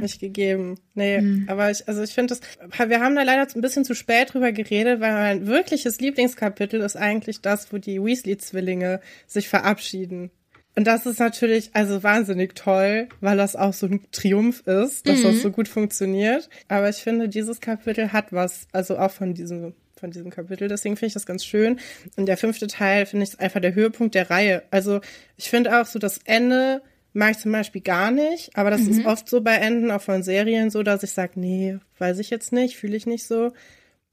Nicht 0.00 0.20
gegeben. 0.20 0.78
Nee, 0.94 1.44
aber 1.48 1.72
ich, 1.72 1.88
also 1.88 2.00
ich 2.02 2.12
finde 2.12 2.36
das, 2.36 2.88
wir 2.88 3.00
haben 3.00 3.16
da 3.16 3.24
leider 3.24 3.52
ein 3.52 3.60
bisschen 3.60 3.84
zu 3.84 3.96
spät 3.96 4.32
drüber 4.32 4.52
geredet, 4.52 5.00
weil 5.00 5.12
mein 5.12 5.46
wirkliches 5.48 5.98
Lieblingskapitel 6.00 6.80
ist 6.80 6.96
eigentlich 6.96 7.40
das, 7.40 7.72
wo 7.72 7.78
die 7.78 8.00
Weasley-Zwillinge 8.00 9.00
sich 9.26 9.48
verabschieden. 9.48 10.30
Und 10.76 10.86
das 10.86 11.06
ist 11.06 11.18
natürlich 11.20 11.70
also 11.72 12.02
wahnsinnig 12.02 12.54
toll, 12.54 13.08
weil 13.20 13.36
das 13.36 13.56
auch 13.56 13.72
so 13.72 13.86
ein 13.86 14.00
Triumph 14.12 14.60
ist, 14.66 15.08
dass 15.08 15.22
das 15.22 15.40
so 15.42 15.50
gut 15.50 15.68
funktioniert. 15.68 16.48
Aber 16.68 16.88
ich 16.90 16.96
finde, 16.96 17.28
dieses 17.28 17.60
Kapitel 17.60 18.12
hat 18.12 18.32
was, 18.32 18.68
also 18.72 18.98
auch 18.98 19.10
von 19.10 19.32
diesem, 19.32 19.72
von 19.98 20.10
diesem 20.10 20.30
Kapitel. 20.30 20.68
Deswegen 20.68 20.96
finde 20.96 21.08
ich 21.08 21.14
das 21.14 21.24
ganz 21.24 21.44
schön. 21.46 21.80
Und 22.16 22.26
der 22.26 22.36
fünfte 22.36 22.66
Teil 22.66 23.06
finde 23.06 23.24
ich 23.24 23.40
einfach 23.40 23.60
der 23.60 23.74
Höhepunkt 23.74 24.14
der 24.14 24.28
Reihe. 24.30 24.64
Also 24.70 25.00
ich 25.38 25.48
finde 25.48 25.80
auch 25.80 25.86
so 25.86 25.98
das 25.98 26.20
Ende 26.24 26.82
mag 27.14 27.30
ich 27.30 27.38
zum 27.38 27.52
Beispiel 27.52 27.80
gar 27.80 28.10
nicht, 28.10 28.50
aber 28.54 28.68
das 28.70 28.82
Mhm. 28.82 28.90
ist 28.90 29.06
oft 29.06 29.26
so 29.30 29.40
bei 29.40 29.54
Enden 29.54 29.90
auch 29.90 30.02
von 30.02 30.22
Serien 30.22 30.68
so, 30.68 30.82
dass 30.82 31.02
ich 31.02 31.12
sage, 31.12 31.40
nee, 31.40 31.78
weiß 31.98 32.18
ich 32.18 32.28
jetzt 32.28 32.52
nicht, 32.52 32.76
fühle 32.76 32.94
ich 32.98 33.06
nicht 33.06 33.24
so. 33.26 33.54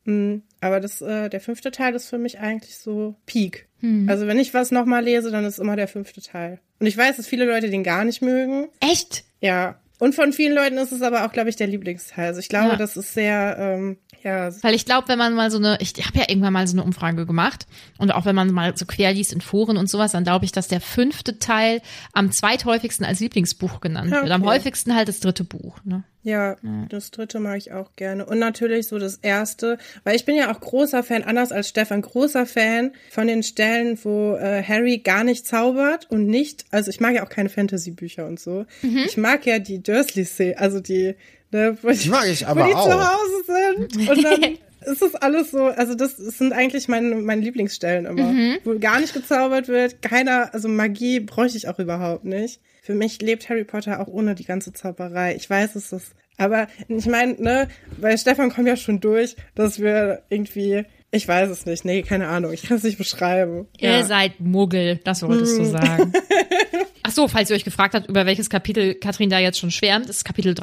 Mm, 0.05 0.37
Aber 0.61 0.79
das, 0.79 1.01
äh, 1.01 1.29
der 1.29 1.39
fünfte 1.39 1.71
Teil 1.71 1.95
ist 1.95 2.09
für 2.09 2.17
mich 2.17 2.39
eigentlich 2.39 2.77
so 2.77 3.15
Peak. 3.25 3.67
Mhm. 3.81 4.09
Also 4.09 4.27
wenn 4.27 4.39
ich 4.39 4.53
was 4.53 4.71
nochmal 4.71 5.03
lese, 5.03 5.31
dann 5.31 5.45
ist 5.45 5.59
immer 5.59 5.75
der 5.75 5.87
fünfte 5.87 6.21
Teil. 6.21 6.59
Und 6.79 6.87
ich 6.87 6.97
weiß, 6.97 7.17
dass 7.17 7.27
viele 7.27 7.45
Leute 7.45 7.69
den 7.69 7.83
gar 7.83 8.03
nicht 8.05 8.21
mögen. 8.21 8.67
Echt? 8.79 9.23
Ja. 9.39 9.79
Und 9.99 10.15
von 10.15 10.33
vielen 10.33 10.53
Leuten 10.53 10.77
ist 10.77 10.91
es 10.91 11.01
aber 11.01 11.25
auch, 11.25 11.31
glaube 11.31 11.49
ich, 11.49 11.55
der 11.55 11.67
Lieblingsteil. 11.67 12.25
Also 12.27 12.39
ich 12.41 12.49
glaube, 12.49 12.71
Ja. 12.71 12.75
das 12.75 12.97
ist 12.97 13.13
sehr, 13.13 13.55
ähm, 13.57 13.97
ja, 14.23 14.51
Weil 14.63 14.73
ich 14.73 14.85
glaube, 14.85 15.09
wenn 15.09 15.17
man 15.17 15.33
mal 15.33 15.51
so 15.51 15.57
eine, 15.57 15.77
ich 15.81 15.93
habe 16.05 16.17
ja 16.17 16.25
irgendwann 16.29 16.53
mal 16.53 16.65
so 16.65 16.75
eine 16.75 16.83
Umfrage 16.83 17.25
gemacht 17.25 17.67
und 17.97 18.11
auch 18.11 18.25
wenn 18.25 18.35
man 18.35 18.51
mal 18.51 18.75
so 18.77 18.85
quer 18.85 19.11
liest 19.11 19.33
in 19.33 19.41
Foren 19.41 19.75
und 19.75 19.89
sowas, 19.89 20.13
dann 20.13 20.23
glaube 20.23 20.45
ich, 20.45 20.51
dass 20.51 20.67
der 20.69 20.79
fünfte 20.81 21.39
Teil 21.39 21.81
am 22.13 22.31
zweithäufigsten 22.31 23.05
als 23.05 23.19
Lieblingsbuch 23.19 23.81
genannt 23.81 24.11
Ja, 24.11 24.21
wird. 24.21 24.31
Am 24.31 24.43
okay. 24.43 24.51
häufigsten 24.51 24.95
halt 24.95 25.09
das 25.09 25.19
dritte 25.19 25.43
Buch. 25.43 25.77
Ne? 25.83 26.03
Ja, 26.23 26.55
das 26.87 27.11
dritte 27.11 27.41
mag 27.41 27.57
ich 27.57 27.73
auch 27.73 27.91
gerne. 27.97 28.25
Und 28.25 28.39
natürlich 28.39 28.87
so 28.87 28.97
das 28.97 29.17
erste, 29.17 29.77
weil 30.05 30.15
ich 30.15 30.23
bin 30.23 30.37
ja 30.37 30.53
auch 30.53 30.59
großer 30.61 31.03
Fan, 31.03 31.23
anders 31.23 31.51
als 31.51 31.67
Stefan, 31.67 32.01
großer 32.01 32.45
Fan 32.45 32.93
von 33.11 33.27
den 33.27 33.43
Stellen, 33.43 33.99
wo 34.03 34.35
äh, 34.35 34.63
Harry 34.63 34.99
gar 34.99 35.25
nicht 35.25 35.45
zaubert 35.45 36.09
und 36.09 36.27
nicht, 36.27 36.63
also 36.71 36.89
ich 36.89 37.01
mag 37.01 37.13
ja 37.13 37.25
auch 37.25 37.29
keine 37.29 37.49
Fantasy-Bücher 37.49 38.25
und 38.25 38.39
so. 38.39 38.65
Ich 38.81 39.17
mag 39.17 39.45
ja 39.45 39.59
die 39.59 39.83
Dursley-Szene, 39.83 40.57
also 40.57 40.79
die, 40.79 41.15
ne, 41.53 41.77
wo 41.81 41.89
die, 41.89 42.09
mag 42.09 42.27
ich 42.27 42.41
wo 42.41 42.47
aber 42.47 42.67
die 42.67 42.73
auch. 42.73 42.89
zu 42.89 42.99
Hause 42.99 43.87
sind. 43.87 44.09
Und 44.09 44.23
dann 44.23 44.41
ist 44.91 45.01
es 45.01 45.15
alles 45.15 45.51
so, 45.51 45.65
also 45.67 45.95
das 45.95 46.17
sind 46.17 46.53
eigentlich 46.53 46.87
meine, 46.87 47.15
meine 47.15 47.41
Lieblingsstellen 47.41 48.05
immer, 48.05 48.57
wo 48.63 48.77
gar 48.79 48.99
nicht 48.99 49.13
gezaubert 49.13 49.67
wird, 49.67 50.01
keiner, 50.01 50.53
also 50.53 50.67
Magie 50.67 51.19
bräuchte 51.19 51.57
ich 51.57 51.67
auch 51.67 51.79
überhaupt 51.79 52.25
nicht. 52.25 52.59
Für 52.81 52.93
mich 52.93 53.21
lebt 53.21 53.47
Harry 53.49 53.63
Potter 53.63 54.01
auch 54.01 54.07
ohne 54.07 54.35
die 54.35 54.43
ganze 54.43 54.73
Zauberei. 54.73 55.35
Ich 55.35 55.49
weiß, 55.49 55.75
es 55.75 55.93
ist, 55.93 56.13
aber 56.37 56.67
ich 56.89 57.05
meine, 57.05 57.41
ne, 57.41 57.67
bei 57.97 58.17
Stefan 58.17 58.51
kommt 58.51 58.67
ja 58.67 58.75
schon 58.75 58.99
durch, 58.99 59.37
dass 59.55 59.79
wir 59.79 60.23
irgendwie, 60.29 60.83
ich 61.11 61.25
weiß 61.25 61.49
es 61.49 61.65
nicht, 61.65 61.85
nee, 61.85 62.01
keine 62.01 62.27
Ahnung, 62.27 62.51
ich 62.51 62.63
kann 62.63 62.75
es 62.77 62.83
nicht 62.83 62.97
beschreiben. 62.97 63.67
Ihr 63.79 64.03
seid 64.03 64.39
Muggel, 64.41 64.99
das 65.05 65.21
wolltest 65.21 65.57
du 65.57 65.65
sagen. 65.65 66.11
Ach 67.03 67.11
so, 67.11 67.27
falls 67.27 67.49
ihr 67.49 67.55
euch 67.55 67.65
gefragt 67.65 67.95
habt, 67.95 68.09
über 68.09 68.25
welches 68.25 68.49
Kapitel 68.49 68.95
Katrin 68.95 69.29
da 69.29 69.39
jetzt 69.39 69.59
schon 69.59 69.71
schwärmt, 69.71 70.09
das 70.09 70.17
ist 70.17 70.23
Kapitel 70.25 70.53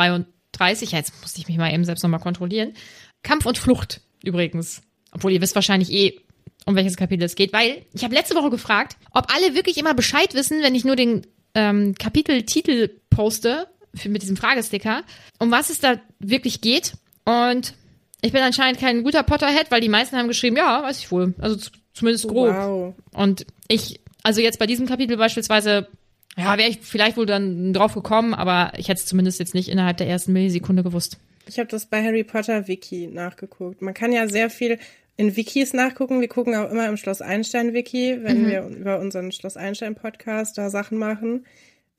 33. 0.52 0.92
Ja, 0.92 0.99
jetzt 0.99 1.12
musste 1.23 1.40
ich 1.40 1.49
mich 1.49 1.57
mal 1.57 1.73
eben 1.73 1.85
selbst 1.85 2.02
nochmal 2.02 2.21
kontrollieren. 2.21 2.75
Kampf 3.23 3.47
und 3.47 3.59
Flucht 3.59 4.00
übrigens. 4.23 4.83
Obwohl 5.12 5.33
ihr 5.33 5.40
wisst 5.40 5.54
wahrscheinlich 5.54 5.92
eh, 5.92 6.21
um 6.66 6.76
welches 6.76 6.97
Kapitel 6.97 7.25
es 7.25 7.35
geht, 7.35 7.52
weil 7.52 7.85
ich 7.92 8.04
habe 8.04 8.14
letzte 8.14 8.35
Woche 8.35 8.50
gefragt, 8.50 8.97
ob 9.12 9.35
alle 9.35 9.54
wirklich 9.54 9.78
immer 9.78 9.95
Bescheid 9.95 10.35
wissen, 10.35 10.62
wenn 10.62 10.75
ich 10.75 10.85
nur 10.85 10.97
den 10.97 11.26
ähm, 11.54 11.95
Kapiteltitel 11.99 12.90
poste 13.09 13.66
für, 13.95 14.09
mit 14.09 14.23
diesem 14.23 14.37
Fragesticker, 14.37 15.02
um 15.38 15.50
was 15.50 15.71
es 15.71 15.80
da 15.80 16.00
wirklich 16.19 16.61
geht. 16.61 16.95
Und 17.25 17.75
ich 18.23 18.33
bin 18.33 18.42
anscheinend 18.42 18.80
kein 18.80 19.02
guter 19.02 19.23
Potterhead, 19.23 19.71
weil 19.71 19.80
die 19.80 19.88
meisten 19.88 20.16
haben 20.16 20.28
geschrieben, 20.28 20.57
ja, 20.57 20.83
weiß 20.83 20.99
ich 20.99 21.11
wohl. 21.11 21.35
Also 21.38 21.57
zumindest 21.92 22.28
grob. 22.28 22.54
Wow. 22.54 22.95
Und 23.14 23.47
ich, 23.69 24.00
also 24.23 24.40
jetzt 24.40 24.59
bei 24.59 24.66
diesem 24.66 24.87
Kapitel 24.87 25.16
beispielsweise, 25.16 25.88
ja, 26.37 26.57
wäre 26.59 26.71
ich 26.71 26.81
vielleicht 26.81 27.17
wohl 27.17 27.27
dann 27.27 27.73
drauf 27.73 27.95
gekommen, 27.95 28.35
aber 28.35 28.73
ich 28.77 28.89
hätte 28.89 29.01
es 29.01 29.07
zumindest 29.07 29.39
jetzt 29.41 29.55
nicht 29.55 29.69
innerhalb 29.69 29.97
der 29.97 30.09
ersten 30.09 30.33
Millisekunde 30.33 30.83
gewusst. 30.83 31.19
Ich 31.47 31.59
habe 31.59 31.69
das 31.69 31.87
bei 31.87 32.03
Harry 32.03 32.25
Potter 32.25 32.69
Wiki 32.69 33.09
nachgeguckt. 33.09 33.83
Man 33.83 33.95
kann 33.95 34.13
ja 34.13 34.29
sehr 34.29 34.51
viel 34.51 34.79
in 35.17 35.37
Wikis 35.37 35.75
nachgucken. 35.75 36.21
Wir 36.21 36.29
gucken 36.29 36.55
auch 36.55 36.71
immer 36.71 36.89
im 36.89 36.97
Schloss 36.97 37.21
Einstein 37.21 37.75
Wiki, 37.75 38.19
wenn 38.23 38.47
wir 38.47 38.63
über 38.67 39.01
unseren 39.01 39.33
Schloss 39.33 39.57
Einstein 39.57 39.95
Podcast 39.95 40.57
da 40.57 40.71
Sachen 40.71 40.97
machen. 40.97 41.45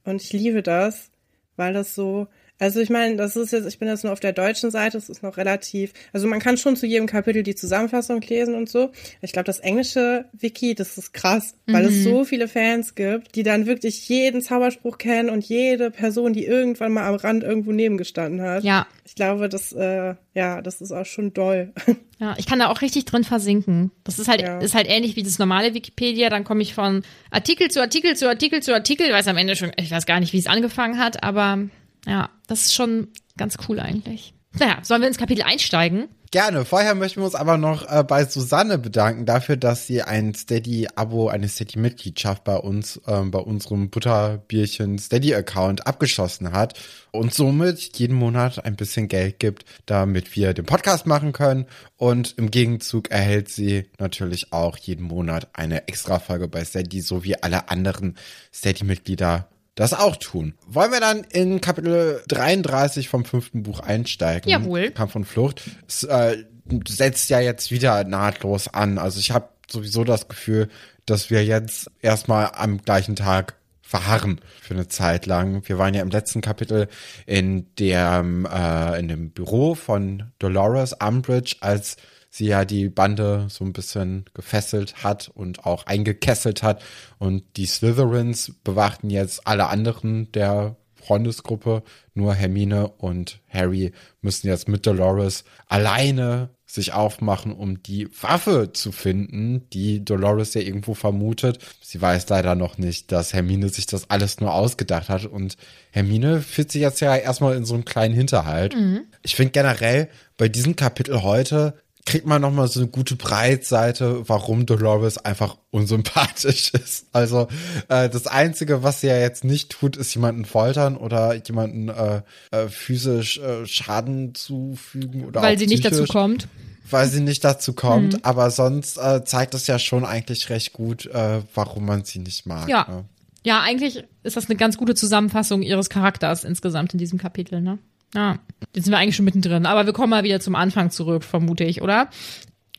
Und 0.04 0.22
ich 0.22 0.34
liebe 0.34 0.64
das, 0.64 1.12
weil 1.56 1.74
das 1.74 1.94
so, 1.94 2.28
also 2.62 2.80
ich 2.80 2.91
meine, 2.91 3.15
das 3.15 3.36
ist 3.36 3.51
jetzt, 3.51 3.65
ich 3.65 3.80
bin 3.80 3.88
jetzt 3.88 4.03
nur 4.03 4.13
auf 4.13 4.20
der 4.20 4.34
deutschen 4.34 4.70
Seite, 4.70 4.96
es 5.00 5.10
ist 5.10 5.24
noch 5.24 5.36
relativ, 5.38 5.94
also 6.13 6.27
man 6.27 6.39
kann 6.39 6.58
schon 6.58 6.75
zu 6.75 6.86
jedem 6.86 7.08
Kapitel 7.08 7.41
die 7.41 7.56
Zusammenfassung 7.56 8.22
lesen 8.22 8.53
und 8.53 8.70
so. 8.70 8.91
Ich 9.22 9.32
glaube, 9.32 9.46
das 9.46 9.60
englische 9.60 10.25
Wiki, 10.32 10.75
das 10.75 10.96
ist 11.00 11.12
krass, 11.12 11.56
weil 11.65 11.86
es 11.86 12.03
so 12.03 12.24
viele 12.24 12.48
Fans 12.48 12.94
gibt, 12.94 13.36
die 13.36 13.41
dann 13.41 13.65
wirklich 13.65 14.08
jeden 14.10 14.41
Zauberspruch 14.44 15.00
kennen 15.00 15.32
und 15.32 15.44
jede 15.44 15.89
Person, 15.89 16.34
die 16.34 16.46
irgendwann 16.46 16.91
mal 16.91 17.08
am 17.08 17.15
Rand 17.15 17.44
irgendwo 17.44 17.72
nebengestanden 17.72 18.44
hat. 18.44 18.63
Ja. 18.63 18.86
Ich 19.06 19.15
glaube, 19.15 19.50
das, 19.50 19.74
äh, 19.74 20.13
ja, 20.36 20.62
das 20.62 20.82
ist 20.82 20.91
auch 20.91 21.06
schon 21.06 21.34
doll. 21.34 21.74
Ja, 22.22 22.36
ich 22.38 22.46
kann 22.46 22.60
da 22.60 22.68
auch 22.70 22.82
richtig 22.84 23.06
drin 23.06 23.24
versinken. 23.24 23.89
Das 24.03 24.20
ist 24.20 24.27
halt, 24.27 24.44
Ja. 24.44 24.60
ist 24.60 24.75
halt 24.75 24.88
ähnlich 24.88 25.15
wie 25.15 25.24
das 25.24 25.39
normale 25.39 25.74
Wikipedia. 25.74 26.30
Dann 26.30 26.44
komme 26.44 26.62
ich 26.62 26.75
von 26.75 27.01
Artikel 27.32 27.72
zu 27.72 27.82
Artikel 27.82 28.15
zu 28.15 28.30
Artikel 28.30 28.62
zu 28.62 28.75
Artikel. 28.75 29.12
Weiß 29.12 29.27
am 29.27 29.38
Ende 29.38 29.56
schon, 29.56 29.72
ich 29.80 29.89
weiß 29.89 30.06
gar 30.06 30.20
nicht, 30.20 30.32
wie 30.32 30.38
es 30.38 30.46
angefangen 30.46 31.00
hat, 31.00 31.24
aber 31.24 31.68
ja, 32.05 32.29
das 32.48 32.62
ist 32.65 32.74
schon 32.74 33.10
ganz 33.38 33.58
cool 33.67 33.79
eigentlich. 33.79 34.34
Naja, 34.60 34.79
sollen 34.84 35.01
wir 35.01 35.08
ins 35.08 35.17
Kapitel 35.17 35.43
einsteigen? 35.43 36.10
Gerne. 36.31 36.63
Vorher 36.63 36.96
möchten 36.96 37.20
wir 37.20 37.25
uns 37.25 37.36
aber 37.36 37.58
noch 37.58 37.86
äh, 37.91 38.05
bei 38.05 38.24
Susanne 38.24 38.77
bedanken 38.77 39.25
dafür, 39.25 39.58
dass 39.58 39.86
sie 39.86 40.01
ein 40.01 40.34
Steady-Abo, 40.34 41.27
eine 41.27 41.50
Steady-Mitgliedschaft 41.50 42.46
bei 42.46 42.55
uns, 42.55 43.01
ähm, 43.05 43.31
bei 43.31 43.39
unserem 43.39 43.89
Butterbierchen 43.89 44.98
Steady-Account 44.98 45.88
abgeschlossen 45.88 46.53
hat 46.53 46.79
und 47.12 47.34
somit 47.34 47.98
jeden 47.98 48.15
Monat 48.15 48.63
ein 48.63 48.77
bisschen 48.77 49.10
Geld 49.10 49.39
gibt, 49.39 49.65
damit 49.88 50.34
wir 50.38 50.53
den 50.53 50.65
Podcast 50.65 51.05
machen 51.05 51.34
können. 51.34 51.65
Und 51.98 52.36
im 52.38 52.50
Gegenzug 52.50 53.12
erhält 53.12 53.50
sie 53.50 53.89
natürlich 54.00 54.53
auch 54.53 54.77
jeden 54.77 55.03
Monat 55.03 55.50
eine 55.51 55.89
Extra-Folge 55.89 56.48
bei 56.48 56.63
Steady, 56.63 57.01
so 57.01 57.25
wie 57.25 57.43
alle 57.43 57.67
anderen 57.67 58.15
Steady-Mitglieder 58.53 59.50
das 59.75 59.94
auch 59.94 60.18
tun. 60.18 60.54
Wollen 60.68 60.92
wir 60.92 61.00
dann 61.00 61.24
in 61.24 61.62
Kapitel 61.62 62.22
33 62.28 63.10
vom 63.10 63.25
fünften 63.25 63.63
Buch 63.63 63.80
einsteigen? 63.80 64.50
Jawohl. 64.50 64.92
Kampf 64.92 65.16
und 65.16 65.25
Flucht. 65.25 65.62
Es 65.88 66.04
äh, 66.04 66.44
setzt 66.88 67.30
ja 67.30 67.40
jetzt 67.40 67.72
wieder 67.72 68.04
nahtlos 68.04 68.68
an. 68.68 68.98
Also 68.98 69.20
ich 69.20 69.32
habe 69.32 69.50
sowieso 69.70 70.04
das 70.04 70.28
Gefühl, 70.28 70.70
dass 71.06 71.30
wir 71.30 71.46
jetzt 71.46 71.90
erstmal 72.01 72.51
am 72.54 72.82
gleichen 72.82 73.16
Tag 73.16 73.56
verharren 73.82 74.40
für 74.62 74.74
eine 74.74 74.88
Zeit 74.88 75.25
lang. 75.25 75.68
Wir 75.68 75.78
waren 75.78 75.94
ja 75.94 76.01
im 76.01 76.10
letzten 76.10 76.42
Kapitel 76.42 76.88
in 77.25 77.74
dem 77.75 78.46
äh, 78.46 79.00
in 79.00 79.08
dem 79.10 79.32
Büro 79.32 79.75
von 79.75 80.32
Dolores 80.40 80.94
Umbridge, 80.94 81.58
als 81.60 81.98
sie 82.32 82.48
ja 82.48 82.66
die 82.66 82.90
Bande 82.90 83.46
so 83.50 83.64
ein 83.66 83.74
bisschen 83.74 84.26
gefesselt 84.34 85.04
hat 85.04 85.30
und 85.34 85.66
auch 85.66 85.86
eingekesselt 85.86 86.64
hat. 86.64 86.82
Und 87.20 87.44
die 87.58 87.66
Slytherins 87.66 88.54
bewachten 88.64 89.10
jetzt 89.10 89.46
alle 89.46 89.68
anderen 89.68 90.32
der 90.32 90.78
Freundesgruppe. 90.96 91.84
Nur 92.14 92.34
Hermine 92.34 92.88
und 92.88 93.42
Harry 93.50 93.92
müssen 94.22 94.48
jetzt 94.48 94.70
mit 94.70 94.88
Dolores 94.88 95.44
alleine 95.68 96.50
sich 96.66 96.94
aufmachen, 96.94 97.52
um 97.52 97.84
die 97.84 98.08
Waffe 98.22 98.72
zu 98.72 98.94
finden, 98.94 99.68
die 99.72 100.06
Dolores 100.06 100.54
ja 100.54 100.62
irgendwo 100.62 100.94
vermutet. 100.94 101.58
Sie 101.82 102.02
weiß 102.02 102.30
leider 102.30 102.56
noch 102.56 102.78
nicht, 102.78 103.12
dass 103.12 103.34
Hermine 103.34 103.68
sich 103.68 103.88
das 103.88 104.10
alles 104.10 104.40
nur 104.40 104.54
ausgedacht 104.54 105.10
hat 105.10 105.26
und 105.26 105.58
Hermine 105.92 106.40
fühlt 106.40 106.72
sich 106.72 106.82
jetzt 106.82 107.02
ja 107.02 107.14
erstmal 107.14 107.58
in 107.58 107.66
so 107.66 107.74
einem 107.74 107.84
kleinen 107.84 108.14
Hinterhalt. 108.14 108.74
Ich 109.22 109.36
finde 109.36 109.52
generell 109.52 110.08
bei 110.38 110.48
diesem 110.48 110.78
Kapitel 110.78 111.24
heute 111.24 111.74
kriegt 112.05 112.25
man 112.25 112.41
nochmal 112.41 112.67
so 112.67 112.79
eine 112.79 112.89
gute 112.89 113.15
Breitseite, 113.15 114.27
warum 114.27 114.65
Dolores 114.65 115.17
einfach 115.17 115.58
unsympathisch 115.70 116.74
ist. 116.74 117.08
Also 117.13 117.48
äh, 117.89 118.10
das 118.10 118.27
Einzige, 118.27 118.84
was 118.84 119.01
sie 119.01 119.08
ja 119.08 119.17
jetzt 119.17 119.43
nicht 119.43 119.72
tut, 119.72 119.98
ist 119.98 120.13
jemanden 120.13 120.46
foltern 120.46 120.98
oder 120.98 121.36
jemanden 121.36 121.89
äh, 121.89 122.22
äh, 122.51 122.67
physisch 122.70 123.38
äh, 123.39 123.65
Schaden 123.65 124.36
zufügen 124.36 125.25
oder 125.25 125.41
Weil 125.41 125.58
sie 125.58 125.67
nicht 125.67 125.86
dazu 125.86 126.05
kommt. 126.05 126.48
Weil 126.89 127.08
sie 127.08 127.22
nicht 127.22 127.43
dazu 127.43 127.74
kommt, 127.74 128.25
aber 128.25 128.51
sonst 128.51 128.98
äh, 128.98 129.24
zeigt 129.24 129.53
es 129.53 129.67
ja 129.67 129.79
schon 129.79 130.03
eigentlich 130.03 130.50
recht 130.50 130.74
gut, 130.74 131.05
äh, 131.05 131.41
warum 131.53 131.86
man 131.86 132.03
sie 132.03 132.20
nicht 132.20 132.46
mag. 132.46 132.67
Ja. 132.67 132.86
Ne? 132.89 133.05
Ja, 133.43 133.62
eigentlich 133.62 134.03
ist 134.24 134.36
das 134.36 134.50
eine 134.50 134.58
ganz 134.58 134.77
gute 134.77 134.93
Zusammenfassung 134.93 135.62
ihres 135.62 135.89
Charakters 135.89 136.43
insgesamt 136.43 136.93
in 136.93 137.00
diesem 137.00 137.17
Kapitel, 137.17 137.62
ne? 137.62 137.79
Ja, 138.13 138.39
jetzt 138.74 138.86
sind 138.86 138.94
wir 138.94 138.98
eigentlich 138.98 139.15
schon 139.15 139.25
mittendrin, 139.25 139.65
aber 139.65 139.86
wir 139.86 139.94
kommen 139.94 140.10
mal 140.10 140.24
wieder 140.24 140.39
zum 140.39 140.56
Anfang 140.56 140.91
zurück, 140.91 141.24
vermute 141.24 141.63
ich, 141.63 141.82
oder? 141.82 142.10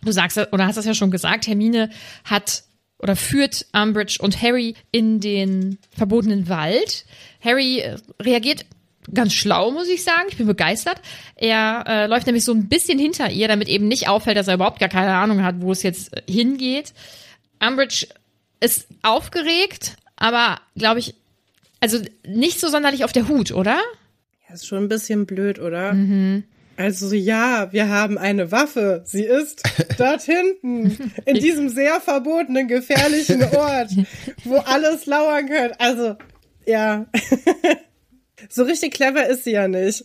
Du 0.04 0.12
sagst, 0.12 0.36
oder 0.36 0.66
hast 0.66 0.76
das 0.76 0.84
ja 0.84 0.94
schon 0.94 1.10
gesagt, 1.10 1.46
Hermine 1.46 1.90
hat 2.24 2.64
oder 2.98 3.16
führt 3.16 3.66
Umbridge 3.72 4.18
und 4.20 4.40
Harry 4.40 4.74
in 4.90 5.20
den 5.20 5.78
verbotenen 5.90 6.48
Wald. 6.48 7.04
Harry 7.40 7.80
äh, 7.80 7.96
reagiert 8.20 8.64
ganz 9.12 9.32
schlau, 9.32 9.72
muss 9.72 9.88
ich 9.88 10.04
sagen. 10.04 10.28
Ich 10.28 10.36
bin 10.36 10.46
begeistert. 10.46 11.00
Er 11.34 11.84
äh, 11.86 12.06
läuft 12.06 12.26
nämlich 12.26 12.44
so 12.44 12.52
ein 12.52 12.68
bisschen 12.68 12.98
hinter 12.98 13.30
ihr, 13.30 13.48
damit 13.48 13.68
eben 13.68 13.88
nicht 13.88 14.08
auffällt, 14.08 14.36
dass 14.36 14.48
er 14.48 14.54
überhaupt 14.54 14.78
gar 14.78 14.88
keine 14.88 15.14
Ahnung 15.14 15.42
hat, 15.42 15.60
wo 15.60 15.72
es 15.72 15.82
jetzt 15.82 16.16
äh, 16.16 16.22
hingeht. 16.30 16.94
Umbridge 17.60 18.06
ist 18.60 18.86
aufgeregt, 19.02 19.96
aber 20.16 20.60
glaube 20.76 21.00
ich, 21.00 21.14
also 21.80 21.98
nicht 22.26 22.60
so 22.60 22.68
sonderlich 22.68 23.04
auf 23.04 23.12
der 23.12 23.26
Hut, 23.26 23.50
oder? 23.50 23.80
Ja, 24.52 24.54
ist 24.54 24.66
schon 24.66 24.84
ein 24.84 24.88
bisschen 24.88 25.24
blöd, 25.24 25.58
oder? 25.58 25.96
Also 26.76 27.14
ja, 27.14 27.72
wir 27.72 27.88
haben 27.88 28.18
eine 28.18 28.52
Waffe. 28.52 29.02
Sie 29.06 29.24
ist 29.24 29.62
dort 29.98 30.20
hinten, 30.22 31.12
in 31.24 31.36
diesem 31.36 31.70
sehr 31.70 32.00
verbotenen, 32.02 32.68
gefährlichen 32.68 33.42
Ort, 33.44 33.90
wo 34.44 34.56
alles 34.66 35.06
lauern 35.06 35.46
könnte. 35.48 35.80
Also, 35.80 36.16
Ja. 36.66 37.06
so 38.50 38.64
richtig 38.64 38.92
clever 38.92 39.26
ist 39.26 39.44
sie 39.44 39.52
ja 39.52 39.68
nicht. 39.68 40.04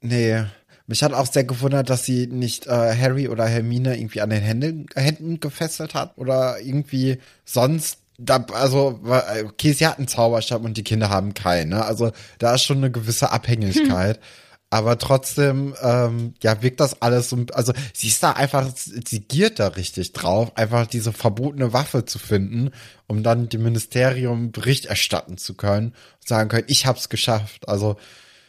Nee. 0.00 0.42
Mich 0.88 1.04
hat 1.04 1.12
auch 1.12 1.26
sehr 1.30 1.44
gewundert, 1.44 1.88
dass 1.88 2.04
sie 2.04 2.26
nicht 2.26 2.66
äh, 2.66 2.70
Harry 2.70 3.28
oder 3.28 3.46
Hermine 3.46 3.96
irgendwie 3.96 4.20
an 4.20 4.30
den 4.30 4.42
Händen, 4.42 4.86
Händen 4.96 5.38
gefesselt 5.38 5.94
hat 5.94 6.18
oder 6.18 6.60
irgendwie 6.60 7.18
sonst 7.44 7.98
da, 8.18 8.44
also, 8.52 9.00
okay, 9.44 9.72
sie 9.72 9.86
hat 9.86 9.98
einen 9.98 10.08
Zauberstab 10.08 10.64
und 10.64 10.76
die 10.76 10.84
Kinder 10.84 11.10
haben 11.10 11.34
keinen, 11.34 11.70
ne? 11.70 11.84
Also 11.84 12.12
da 12.38 12.54
ist 12.54 12.62
schon 12.62 12.78
eine 12.78 12.90
gewisse 12.90 13.30
Abhängigkeit. 13.30 14.16
Hm. 14.16 14.22
Aber 14.68 14.98
trotzdem, 14.98 15.74
ähm, 15.80 16.34
ja, 16.42 16.60
wirkt 16.60 16.80
das 16.80 17.00
alles 17.00 17.28
so, 17.28 17.38
also 17.52 17.72
sie 17.94 18.08
ist 18.08 18.22
da 18.22 18.32
einfach, 18.32 18.68
sie 18.74 19.20
giert 19.20 19.60
da 19.60 19.68
richtig 19.68 20.12
drauf, 20.12 20.56
einfach 20.56 20.88
diese 20.88 21.12
verbotene 21.12 21.72
Waffe 21.72 22.04
zu 22.04 22.18
finden, 22.18 22.72
um 23.06 23.22
dann 23.22 23.48
dem 23.48 23.62
Ministerium 23.62 24.50
Bericht 24.50 24.86
erstatten 24.86 25.38
zu 25.38 25.54
können 25.54 25.88
und 26.20 26.28
sagen 26.28 26.48
können, 26.48 26.66
ich 26.66 26.84
hab's 26.84 27.08
geschafft. 27.08 27.68
Also, 27.68 27.96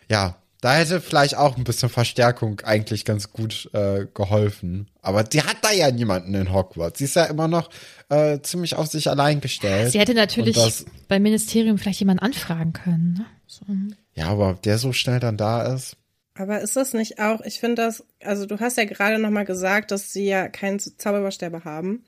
ja, 0.09 0.37
da 0.61 0.73
hätte 0.73 1.01
vielleicht 1.01 1.37
auch 1.37 1.55
ein 1.55 1.63
bisschen 1.63 1.89
Verstärkung 1.89 2.61
eigentlich 2.61 3.05
ganz 3.05 3.31
gut 3.31 3.69
äh, 3.73 4.07
geholfen. 4.11 4.89
Aber 5.03 5.23
die 5.23 5.43
hat 5.43 5.57
da 5.61 5.71
ja 5.71 5.91
niemanden 5.91 6.33
in 6.33 6.51
Hogwarts. 6.51 6.97
Sie 6.97 7.05
ist 7.05 7.15
ja 7.15 7.25
immer 7.25 7.47
noch 7.47 7.69
äh, 8.09 8.39
ziemlich 8.41 8.75
auf 8.75 8.87
sich 8.87 9.09
allein 9.09 9.41
gestellt. 9.41 9.91
Sie 9.91 9.99
hätte 9.99 10.13
natürlich 10.13 10.55
das, 10.55 10.85
beim 11.07 11.23
Ministerium 11.23 11.77
vielleicht 11.77 11.99
jemanden 11.99 12.23
anfragen 12.23 12.73
können. 12.73 13.13
Ne? 13.13 13.25
So. 13.45 13.65
Ja, 14.13 14.27
aber 14.27 14.51
ob 14.51 14.61
der 14.61 14.77
so 14.77 14.93
schnell 14.93 15.19
dann 15.19 15.37
da 15.37 15.73
ist. 15.73 15.97
Aber 16.35 16.61
ist 16.61 16.75
das 16.75 16.93
nicht 16.93 17.19
auch, 17.19 17.41
ich 17.41 17.59
finde 17.59 17.75
das, 17.81 18.03
also 18.23 18.45
du 18.45 18.59
hast 18.59 18.77
ja 18.77 18.85
gerade 18.85 19.17
nochmal 19.19 19.45
gesagt, 19.45 19.91
dass 19.91 20.13
sie 20.13 20.25
ja 20.27 20.47
keinen 20.47 20.79
Zauberstäbe 20.79 21.63
haben. 21.63 22.03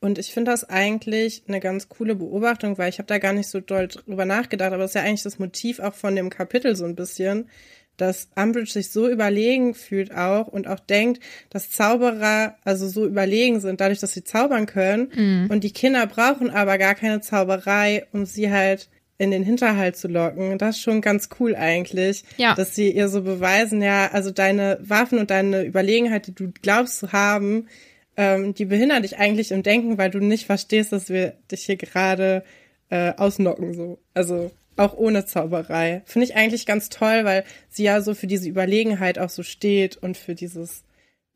Und 0.00 0.18
ich 0.18 0.32
finde 0.32 0.50
das 0.50 0.64
eigentlich 0.64 1.42
eine 1.48 1.60
ganz 1.60 1.88
coole 1.88 2.14
Beobachtung, 2.14 2.78
weil 2.78 2.88
ich 2.88 2.98
habe 2.98 3.06
da 3.06 3.18
gar 3.18 3.32
nicht 3.32 3.48
so 3.48 3.60
doll 3.60 3.88
drüber 3.88 4.24
nachgedacht, 4.24 4.72
aber 4.72 4.82
das 4.82 4.90
ist 4.90 4.94
ja 4.94 5.02
eigentlich 5.02 5.22
das 5.22 5.38
Motiv 5.38 5.80
auch 5.80 5.94
von 5.94 6.14
dem 6.14 6.30
Kapitel 6.30 6.76
so 6.76 6.84
ein 6.84 6.94
bisschen, 6.94 7.48
dass 7.96 8.28
Umbridge 8.36 8.70
sich 8.70 8.90
so 8.90 9.08
überlegen 9.08 9.74
fühlt 9.74 10.14
auch 10.14 10.46
und 10.48 10.68
auch 10.68 10.80
denkt, 10.80 11.22
dass 11.50 11.70
Zauberer 11.70 12.56
also 12.64 12.88
so 12.88 13.06
überlegen 13.06 13.60
sind, 13.60 13.80
dadurch, 13.80 14.00
dass 14.00 14.12
sie 14.12 14.24
zaubern 14.24 14.66
können. 14.66 15.10
Mhm. 15.14 15.50
Und 15.50 15.64
die 15.64 15.72
Kinder 15.72 16.06
brauchen 16.06 16.50
aber 16.50 16.78
gar 16.78 16.94
keine 16.94 17.20
Zauberei, 17.20 18.06
um 18.12 18.26
sie 18.26 18.50
halt 18.50 18.88
in 19.18 19.30
den 19.30 19.42
Hinterhalt 19.42 19.96
zu 19.96 20.08
locken. 20.08 20.58
Das 20.58 20.76
ist 20.76 20.82
schon 20.82 21.00
ganz 21.00 21.28
cool 21.40 21.54
eigentlich, 21.54 22.24
ja. 22.36 22.54
dass 22.54 22.74
sie 22.74 22.90
ihr 22.90 23.08
so 23.08 23.22
beweisen, 23.22 23.80
ja, 23.80 24.10
also 24.12 24.30
deine 24.30 24.78
Waffen 24.82 25.18
und 25.18 25.30
deine 25.30 25.64
Überlegenheit, 25.64 26.26
die 26.26 26.34
du 26.34 26.52
glaubst 26.62 26.98
zu 26.98 27.12
haben, 27.12 27.68
ähm, 28.16 28.54
die 28.54 28.64
behindern 28.64 29.02
dich 29.02 29.18
eigentlich 29.18 29.52
im 29.52 29.62
Denken, 29.62 29.98
weil 29.98 30.10
du 30.10 30.18
nicht 30.18 30.46
verstehst, 30.46 30.92
dass 30.92 31.08
wir 31.08 31.34
dich 31.50 31.64
hier 31.64 31.76
gerade 31.76 32.44
äh, 32.90 33.12
ausnocken 33.16 33.74
so. 33.74 33.98
Also 34.14 34.50
auch 34.76 34.94
ohne 34.96 35.24
Zauberei. 35.24 36.02
Finde 36.04 36.26
ich 36.26 36.36
eigentlich 36.36 36.66
ganz 36.66 36.88
toll, 36.88 37.24
weil 37.24 37.44
sie 37.68 37.84
ja 37.84 38.00
so 38.00 38.14
für 38.14 38.26
diese 38.26 38.48
Überlegenheit 38.48 39.18
auch 39.18 39.30
so 39.30 39.42
steht 39.42 39.96
und 39.96 40.16
für 40.16 40.34
dieses 40.34 40.84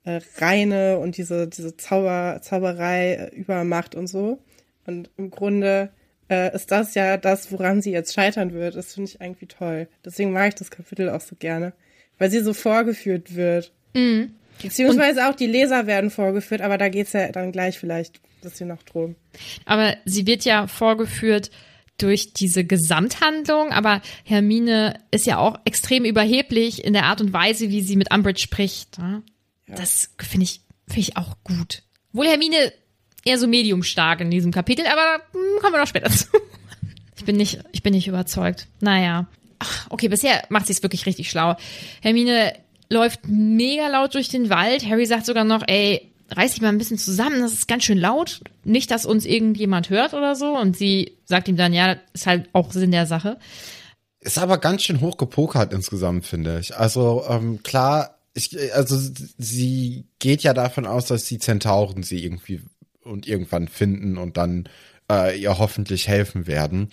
äh, 0.05 0.21
Reine 0.39 0.99
und 0.99 1.17
diese, 1.17 1.49
diese 1.49 1.77
Zauber, 1.77 2.41
Zauberei 2.43 3.15
äh, 3.15 3.35
Übermacht 3.35 3.95
und 3.95 4.07
so. 4.07 4.39
Und 4.87 5.11
im 5.17 5.31
Grunde 5.31 5.91
äh, 6.29 6.55
ist 6.55 6.71
das 6.71 6.95
ja 6.95 7.17
das, 7.17 7.53
woran 7.53 7.83
sie 7.83 7.93
jetzt 7.93 8.15
scheitern 8.15 8.53
wird. 8.53 8.77
Das 8.77 8.95
finde 8.95 9.11
ich 9.11 9.21
irgendwie 9.21 9.47
toll. 9.47 9.89
Deswegen 10.05 10.33
mag 10.33 10.49
ich 10.49 10.55
das 10.55 10.71
Kapitel 10.71 11.11
auch 11.11 11.21
so 11.21 11.37
gerne. 11.37 11.73
Weil 12.19 12.31
sie 12.31 12.41
so 12.41 12.53
vorgeführt 12.55 13.35
wird. 13.35 13.73
Mhm. 13.95 14.35
Beziehungsweise 14.63 15.21
und, 15.21 15.27
auch 15.27 15.35
die 15.35 15.47
Leser 15.47 15.87
werden 15.87 16.11
vorgeführt, 16.11 16.61
aber 16.61 16.77
da 16.77 16.89
geht's 16.89 17.15
ja 17.15 17.33
dann 17.33 17.51
gleich 17.51 17.79
vielleicht 17.79 18.17
ein 18.17 18.43
bisschen 18.43 18.69
noch 18.69 18.83
drum. 18.83 19.17
Aber 19.65 19.97
sie 20.05 20.27
wird 20.27 20.45
ja 20.45 20.67
vorgeführt 20.67 21.51
durch 22.03 22.33
diese 22.33 22.65
Gesamthandlung, 22.65 23.73
aber 23.73 24.01
Hermine 24.25 24.99
ist 25.11 25.27
ja 25.27 25.39
auch 25.39 25.59
extrem 25.65 26.05
überheblich 26.05 26.85
in 26.85 26.93
der 26.93 27.05
Art 27.05 27.21
und 27.21 27.33
Weise, 27.33 27.71
wie 27.71 27.83
sie 27.83 27.97
mit 27.97 28.13
Umbridge 28.13 28.41
spricht. 28.41 28.99
Ne? 28.99 29.23
Ja. 29.69 29.75
Das 29.77 30.11
finde 30.19 30.45
ich, 30.45 30.63
finde 30.87 31.01
ich 31.01 31.17
auch 31.17 31.37
gut. 31.45 31.83
Wohl 32.13 32.27
Hermine 32.27 32.73
eher 33.25 33.39
so 33.39 33.47
mediumstark 33.47 34.21
in 34.21 34.31
diesem 34.31 34.53
Kapitel, 34.53 34.87
aber 34.87 35.23
hm, 35.33 35.61
kommen 35.61 35.75
wir 35.75 35.81
noch 35.81 35.87
später 35.87 36.11
zu. 36.11 36.27
Ich 37.17 37.27
bin 37.27 37.37
nicht, 37.37 37.61
ich 37.73 37.83
bin 37.83 37.93
nicht 37.93 38.09
überzeugt. 38.09 38.67
Naja. 38.81 39.27
Ach, 39.59 39.87
okay, 39.91 40.09
bisher 40.09 40.43
macht 40.49 40.67
sie 40.67 40.73
es 40.73 40.83
wirklich 40.83 41.05
richtig 41.05 41.29
schlau. 41.29 41.55
Hermine 42.01 42.55
läuft 42.89 43.21
mega 43.27 43.89
laut 43.89 44.15
durch 44.15 44.31
den 44.31 44.49
Wald. 44.49 44.87
Harry 44.87 45.05
sagt 45.05 45.27
sogar 45.27 45.45
noch, 45.45 45.63
ey, 45.67 46.10
reiß 46.37 46.53
dich 46.53 46.63
mal 46.63 46.69
ein 46.69 46.79
bisschen 46.79 46.99
zusammen, 46.99 47.41
das 47.41 47.53
ist 47.53 47.69
ganz 47.69 47.85
schön 47.85 47.99
laut. 47.99 48.43
Nicht, 48.65 48.91
dass 48.91 49.07
uns 49.07 49.25
irgendjemand 49.25 49.91
hört 49.91 50.15
oder 50.15 50.37
so. 50.37 50.57
Und 50.57 50.77
sie 50.77 51.17
sagt 51.25 51.49
ihm 51.49 51.57
dann, 51.57 51.73
ja, 51.73 51.97
ist 52.13 52.27
halt 52.27 52.49
auch 52.53 52.73
Sinn 52.73 52.91
der 52.93 53.07
Sache. 53.07 53.39
Ist 54.21 54.39
aber 54.39 54.59
ganz 54.59 54.83
schön 54.83 55.01
hoch 55.01 55.17
gepokert 55.17 55.73
insgesamt, 55.73 56.27
finde 56.27 56.59
ich. 56.61 56.77
Also 56.77 57.25
ähm, 57.29 57.63
klar, 57.63 58.19
ich, 58.35 58.57
also 58.75 58.97
sie 59.39 60.05
geht 60.19 60.43
ja 60.43 60.55
davon 60.55 60.87
aus, 60.87 61.07
dass 61.07 61.25
die 61.25 61.39
Zentauren 61.39 62.03
sie 62.03 62.23
irgendwie 62.25 62.61
und 63.03 63.27
irgendwann 63.27 63.69
finden 63.69 64.19
und 64.19 64.37
dann 64.37 64.69
äh, 65.11 65.41
ihr 65.41 65.59
hoffentlich 65.59 66.07
helfen 66.07 66.47
werden. 66.47 66.91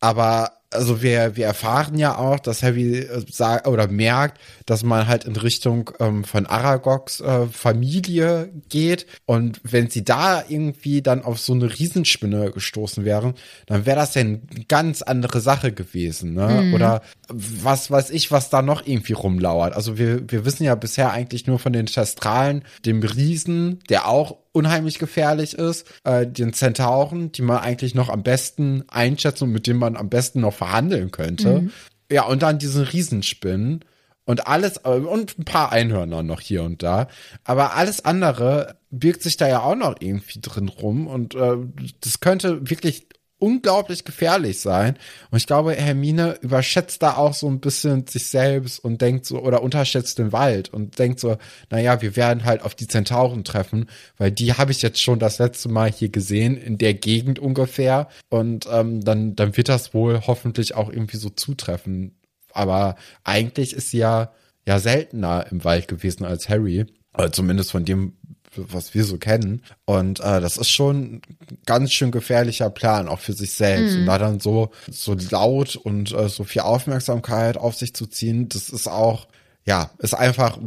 Aber 0.00 0.57
also 0.70 1.02
wir, 1.02 1.36
wir 1.36 1.46
erfahren 1.46 1.96
ja 1.96 2.18
auch, 2.18 2.38
dass 2.38 2.62
Harry 2.62 2.98
äh, 2.98 3.24
sagt 3.30 3.66
oder 3.66 3.88
merkt, 3.88 4.38
dass 4.66 4.82
man 4.82 5.08
halt 5.08 5.24
in 5.24 5.36
Richtung 5.36 5.90
ähm, 5.98 6.24
von 6.24 6.46
Aragogs 6.46 7.20
äh, 7.20 7.46
Familie 7.46 8.50
geht. 8.68 9.06
Und 9.24 9.60
wenn 9.62 9.88
sie 9.88 10.04
da 10.04 10.44
irgendwie 10.46 11.00
dann 11.00 11.24
auf 11.24 11.40
so 11.40 11.54
eine 11.54 11.78
Riesenspinne 11.78 12.50
gestoßen 12.50 13.04
wären, 13.04 13.34
dann 13.66 13.86
wäre 13.86 13.96
das 13.96 14.14
ja 14.14 14.20
eine 14.20 14.40
ganz 14.68 15.00
andere 15.00 15.40
Sache 15.40 15.72
gewesen. 15.72 16.34
Ne? 16.34 16.64
Mhm. 16.64 16.74
Oder 16.74 17.02
was 17.28 17.90
weiß 17.90 18.10
ich, 18.10 18.30
was 18.30 18.50
da 18.50 18.60
noch 18.60 18.86
irgendwie 18.86 19.14
rumlauert. 19.14 19.74
Also 19.74 19.96
wir, 19.96 20.30
wir 20.30 20.44
wissen 20.44 20.64
ja 20.64 20.74
bisher 20.74 21.12
eigentlich 21.12 21.46
nur 21.46 21.58
von 21.58 21.72
den 21.72 21.86
Testralen, 21.86 22.62
dem 22.84 23.02
Riesen, 23.02 23.80
der 23.88 24.06
auch 24.06 24.36
unheimlich 24.52 24.98
gefährlich 24.98 25.54
ist, 25.54 25.86
äh, 26.04 26.26
den 26.26 26.52
Zentauren, 26.52 27.32
die 27.32 27.42
man 27.42 27.58
eigentlich 27.58 27.94
noch 27.94 28.08
am 28.08 28.22
besten 28.22 28.84
einschätzen 28.88 29.44
und 29.44 29.52
mit 29.52 29.66
denen 29.66 29.78
man 29.78 29.96
am 29.96 30.08
besten 30.08 30.40
noch 30.40 30.57
verhandeln 30.58 31.10
könnte. 31.10 31.62
Mhm. 31.62 31.72
Ja, 32.10 32.24
und 32.24 32.42
dann 32.42 32.58
diesen 32.58 32.84
Riesenspinnen 32.84 33.84
und 34.24 34.46
alles 34.46 34.78
und 34.78 35.38
ein 35.38 35.44
paar 35.44 35.72
Einhörner 35.72 36.22
noch 36.22 36.40
hier 36.40 36.62
und 36.62 36.82
da, 36.82 37.08
aber 37.44 37.76
alles 37.76 38.04
andere 38.04 38.76
birgt 38.90 39.22
sich 39.22 39.36
da 39.36 39.48
ja 39.48 39.60
auch 39.60 39.74
noch 39.74 39.96
irgendwie 40.00 40.40
drin 40.40 40.68
rum 40.68 41.06
und 41.06 41.34
äh, 41.34 41.56
das 42.00 42.20
könnte 42.20 42.68
wirklich 42.68 43.08
unglaublich 43.38 44.04
gefährlich 44.04 44.60
sein. 44.60 44.98
Und 45.30 45.38
ich 45.38 45.46
glaube, 45.46 45.72
Hermine 45.74 46.38
überschätzt 46.40 47.02
da 47.02 47.16
auch 47.16 47.34
so 47.34 47.48
ein 47.48 47.60
bisschen 47.60 48.06
sich 48.06 48.26
selbst 48.26 48.82
und 48.84 49.00
denkt 49.00 49.26
so, 49.26 49.40
oder 49.40 49.62
unterschätzt 49.62 50.18
den 50.18 50.32
Wald 50.32 50.72
und 50.72 50.98
denkt 50.98 51.20
so, 51.20 51.36
naja, 51.70 52.02
wir 52.02 52.16
werden 52.16 52.44
halt 52.44 52.62
auf 52.62 52.74
die 52.74 52.88
Zentauren 52.88 53.44
treffen, 53.44 53.88
weil 54.16 54.30
die 54.30 54.54
habe 54.54 54.72
ich 54.72 54.82
jetzt 54.82 55.00
schon 55.00 55.18
das 55.18 55.38
letzte 55.38 55.68
Mal 55.68 55.90
hier 55.90 56.08
gesehen, 56.08 56.56
in 56.56 56.78
der 56.78 56.94
Gegend 56.94 57.38
ungefähr. 57.38 58.08
Und 58.28 58.68
ähm, 58.70 59.02
dann, 59.02 59.36
dann 59.36 59.56
wird 59.56 59.68
das 59.68 59.94
wohl 59.94 60.20
hoffentlich 60.26 60.74
auch 60.74 60.90
irgendwie 60.90 61.16
so 61.16 61.30
zutreffen. 61.30 62.16
Aber 62.52 62.96
eigentlich 63.24 63.72
ist 63.72 63.90
sie 63.90 63.98
ja, 63.98 64.32
ja 64.66 64.78
seltener 64.80 65.46
im 65.50 65.64
Wald 65.64 65.88
gewesen 65.88 66.24
als 66.24 66.48
Harry. 66.48 66.86
Oder 67.14 67.32
zumindest 67.32 67.70
von 67.70 67.84
dem, 67.84 68.17
was 68.72 68.94
wir 68.94 69.04
so 69.04 69.16
kennen. 69.18 69.62
Und 69.84 70.20
äh, 70.20 70.40
das 70.40 70.56
ist 70.56 70.70
schon 70.70 70.96
ein 70.96 71.22
ganz 71.66 71.92
schön 71.92 72.10
gefährlicher 72.10 72.70
Plan, 72.70 73.08
auch 73.08 73.20
für 73.20 73.32
sich 73.32 73.52
selbst. 73.52 73.94
Mhm. 73.94 74.00
Und 74.00 74.06
da 74.06 74.18
dann 74.18 74.40
so, 74.40 74.70
so 74.90 75.16
laut 75.30 75.76
und 75.76 76.12
äh, 76.12 76.28
so 76.28 76.44
viel 76.44 76.62
Aufmerksamkeit 76.62 77.56
auf 77.56 77.74
sich 77.74 77.94
zu 77.94 78.06
ziehen, 78.06 78.48
das 78.48 78.68
ist 78.70 78.88
auch, 78.88 79.28
ja, 79.64 79.90
ist 79.98 80.14
einfach 80.14 80.58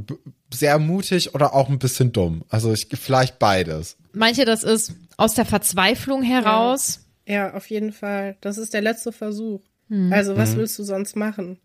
sehr 0.54 0.80
mutig 0.80 1.34
oder 1.34 1.54
auch 1.54 1.70
ein 1.70 1.80
bisschen 1.80 2.12
dumm. 2.12 2.44
Also 2.50 2.74
ich, 2.74 2.88
vielleicht 2.94 3.40
beides. 3.40 3.98
Ihr, 4.38 4.46
das 4.46 4.64
ist 4.64 4.94
aus 5.18 5.34
der 5.34 5.46
Verzweiflung 5.46 6.24
heraus? 6.24 7.02
Ja, 7.26 7.34
ja 7.34 7.54
auf 7.54 7.70
jeden 7.70 7.94
Fall. 7.94 8.38
Das 8.42 8.58
ist 8.58 8.74
der 8.74 8.82
letzte 8.82 9.12
Versuch. 9.12 9.62
Mhm. 9.88 10.12
Also 10.12 10.38
was 10.38 10.52
mhm. 10.52 10.58
willst 10.58 10.80
du 10.80 10.84
sonst 10.84 11.16
machen? 11.16 11.60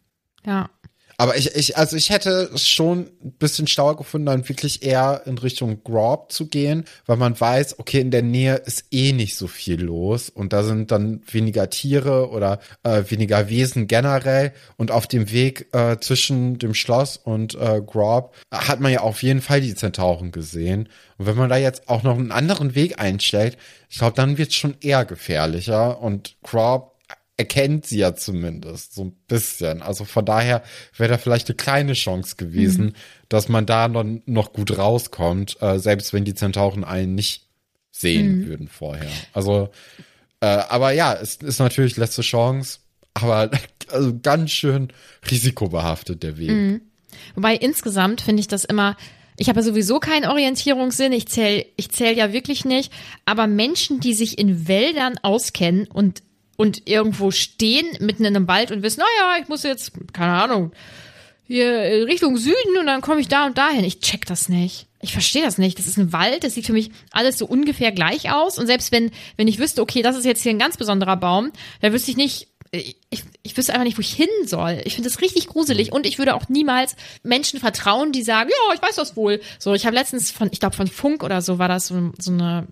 Ja. 0.44 0.70
Aber 1.18 1.36
ich, 1.36 1.54
ich, 1.54 1.76
also 1.76 1.96
ich 1.96 2.10
hätte 2.10 2.50
schon 2.56 3.10
ein 3.24 3.32
bisschen 3.38 3.66
schlauer 3.66 3.96
gefunden, 3.96 4.26
dann 4.26 4.48
wirklich 4.48 4.82
eher 4.82 5.22
in 5.24 5.38
Richtung 5.38 5.82
Grob 5.82 6.30
zu 6.32 6.46
gehen, 6.46 6.84
weil 7.06 7.16
man 7.16 7.38
weiß, 7.38 7.78
okay, 7.78 8.00
in 8.00 8.10
der 8.10 8.22
Nähe 8.22 8.56
ist 8.56 8.84
eh 8.90 9.12
nicht 9.12 9.36
so 9.36 9.46
viel 9.46 9.82
los 9.82 10.28
und 10.28 10.52
da 10.52 10.62
sind 10.62 10.90
dann 10.90 11.22
weniger 11.30 11.70
Tiere 11.70 12.30
oder 12.30 12.60
äh, 12.82 13.02
weniger 13.08 13.48
Wesen 13.48 13.86
generell 13.86 14.52
und 14.76 14.90
auf 14.90 15.06
dem 15.06 15.30
Weg 15.30 15.68
äh, 15.72 15.98
zwischen 16.00 16.58
dem 16.58 16.74
Schloss 16.74 17.16
und 17.16 17.54
äh, 17.54 17.80
Grob 17.84 18.34
hat 18.50 18.80
man 18.80 18.92
ja 18.92 19.00
auf 19.00 19.22
jeden 19.22 19.40
Fall 19.40 19.60
die 19.60 19.74
Zentauren 19.74 20.32
gesehen. 20.32 20.88
Und 21.18 21.26
wenn 21.26 21.36
man 21.36 21.48
da 21.48 21.56
jetzt 21.56 21.88
auch 21.88 22.02
noch 22.02 22.18
einen 22.18 22.32
anderen 22.32 22.74
Weg 22.74 23.00
einstellt, 23.00 23.56
ich 23.88 23.98
glaube, 23.98 24.16
dann 24.16 24.38
wird 24.38 24.50
es 24.50 24.56
schon 24.56 24.76
eher 24.80 25.04
gefährlicher 25.04 26.00
und 26.02 26.36
Grob 26.42 26.95
erkennt 27.36 27.86
sie 27.86 27.98
ja 27.98 28.14
zumindest 28.14 28.94
so 28.94 29.04
ein 29.04 29.12
bisschen. 29.28 29.82
Also 29.82 30.04
von 30.04 30.24
daher 30.24 30.62
wäre 30.96 31.10
da 31.10 31.18
vielleicht 31.18 31.48
eine 31.48 31.56
kleine 31.56 31.92
Chance 31.92 32.36
gewesen, 32.36 32.86
mhm. 32.86 32.92
dass 33.28 33.48
man 33.48 33.66
da 33.66 33.88
noch, 33.88 34.04
noch 34.24 34.52
gut 34.52 34.76
rauskommt, 34.76 35.60
äh, 35.60 35.78
selbst 35.78 36.12
wenn 36.12 36.24
die 36.24 36.34
Zentauren 36.34 36.84
einen 36.84 37.14
nicht 37.14 37.46
sehen 37.90 38.40
mhm. 38.40 38.46
würden 38.46 38.68
vorher. 38.68 39.10
Also, 39.32 39.70
äh, 40.40 40.46
aber 40.46 40.92
ja, 40.92 41.14
es 41.14 41.36
ist 41.36 41.58
natürlich 41.58 41.96
letzte 41.96 42.22
Chance. 42.22 42.78
aber 43.14 43.50
also 43.88 44.18
ganz 44.22 44.50
schön 44.50 44.92
risikobehaftet 45.30 46.22
der 46.22 46.38
Weg. 46.38 46.80
Wobei 47.34 47.54
insgesamt 47.56 48.20
finde 48.20 48.40
ich 48.40 48.48
das 48.48 48.64
immer, 48.64 48.96
ich 49.38 49.48
habe 49.48 49.60
ja 49.60 49.62
sowieso 49.62 50.00
keinen 50.00 50.26
Orientierungssinn, 50.26 51.12
ich 51.12 51.28
zähle 51.28 51.66
ich 51.76 51.90
zähl 51.90 52.16
ja 52.16 52.32
wirklich 52.32 52.64
nicht, 52.64 52.92
aber 53.24 53.46
Menschen, 53.46 54.00
die 54.00 54.14
sich 54.14 54.38
in 54.38 54.68
Wäldern 54.68 55.18
auskennen 55.22 55.86
und, 55.86 56.22
und 56.56 56.88
irgendwo 56.88 57.30
stehen 57.30 57.86
mitten 58.00 58.24
in 58.24 58.36
einem 58.36 58.48
Wald 58.48 58.70
und 58.70 58.82
wissen, 58.82 59.00
naja, 59.00 59.40
ich 59.42 59.48
muss 59.48 59.62
jetzt, 59.62 59.92
keine 60.12 60.32
Ahnung, 60.32 60.72
hier 61.46 62.06
Richtung 62.06 62.36
Süden 62.36 62.78
und 62.80 62.86
dann 62.86 63.00
komme 63.00 63.20
ich 63.20 63.28
da 63.28 63.46
und 63.46 63.56
dahin. 63.56 63.84
Ich 63.84 64.00
check 64.00 64.26
das 64.26 64.48
nicht. 64.48 64.86
Ich 65.00 65.12
verstehe 65.12 65.44
das 65.44 65.58
nicht. 65.58 65.78
Das 65.78 65.86
ist 65.86 65.96
ein 65.96 66.12
Wald, 66.12 66.42
das 66.42 66.54
sieht 66.54 66.66
für 66.66 66.72
mich 66.72 66.90
alles 67.12 67.38
so 67.38 67.46
ungefähr 67.46 67.92
gleich 67.92 68.32
aus. 68.32 68.58
Und 68.58 68.66
selbst 68.66 68.90
wenn, 68.90 69.12
wenn 69.36 69.46
ich 69.46 69.58
wüsste, 69.58 69.82
okay, 69.82 70.02
das 70.02 70.16
ist 70.16 70.24
jetzt 70.24 70.42
hier 70.42 70.50
ein 70.50 70.58
ganz 70.58 70.76
besonderer 70.76 71.16
Baum, 71.16 71.52
dann 71.80 71.92
wüsste 71.92 72.10
ich 72.10 72.16
nicht, 72.16 72.48
ich, 72.72 72.96
ich 73.42 73.56
wüsste 73.56 73.72
einfach 73.72 73.84
nicht, 73.84 73.96
wo 73.96 74.00
ich 74.00 74.12
hin 74.12 74.28
soll. 74.44 74.80
Ich 74.84 74.94
finde 74.94 75.08
das 75.08 75.20
richtig 75.20 75.46
gruselig 75.46 75.92
und 75.92 76.06
ich 76.06 76.18
würde 76.18 76.34
auch 76.34 76.48
niemals 76.48 76.96
Menschen 77.22 77.60
vertrauen, 77.60 78.10
die 78.10 78.22
sagen, 78.22 78.50
ja, 78.50 78.74
ich 78.74 78.82
weiß 78.82 78.96
das 78.96 79.16
wohl. 79.16 79.40
So, 79.58 79.74
ich 79.74 79.86
habe 79.86 79.94
letztens 79.94 80.30
von, 80.30 80.48
ich 80.50 80.60
glaube 80.60 80.74
von 80.74 80.88
Funk 80.88 81.22
oder 81.22 81.42
so 81.42 81.58
war 81.58 81.68
das 81.68 81.86
so, 81.86 82.12
so 82.18 82.32
eine, 82.32 82.66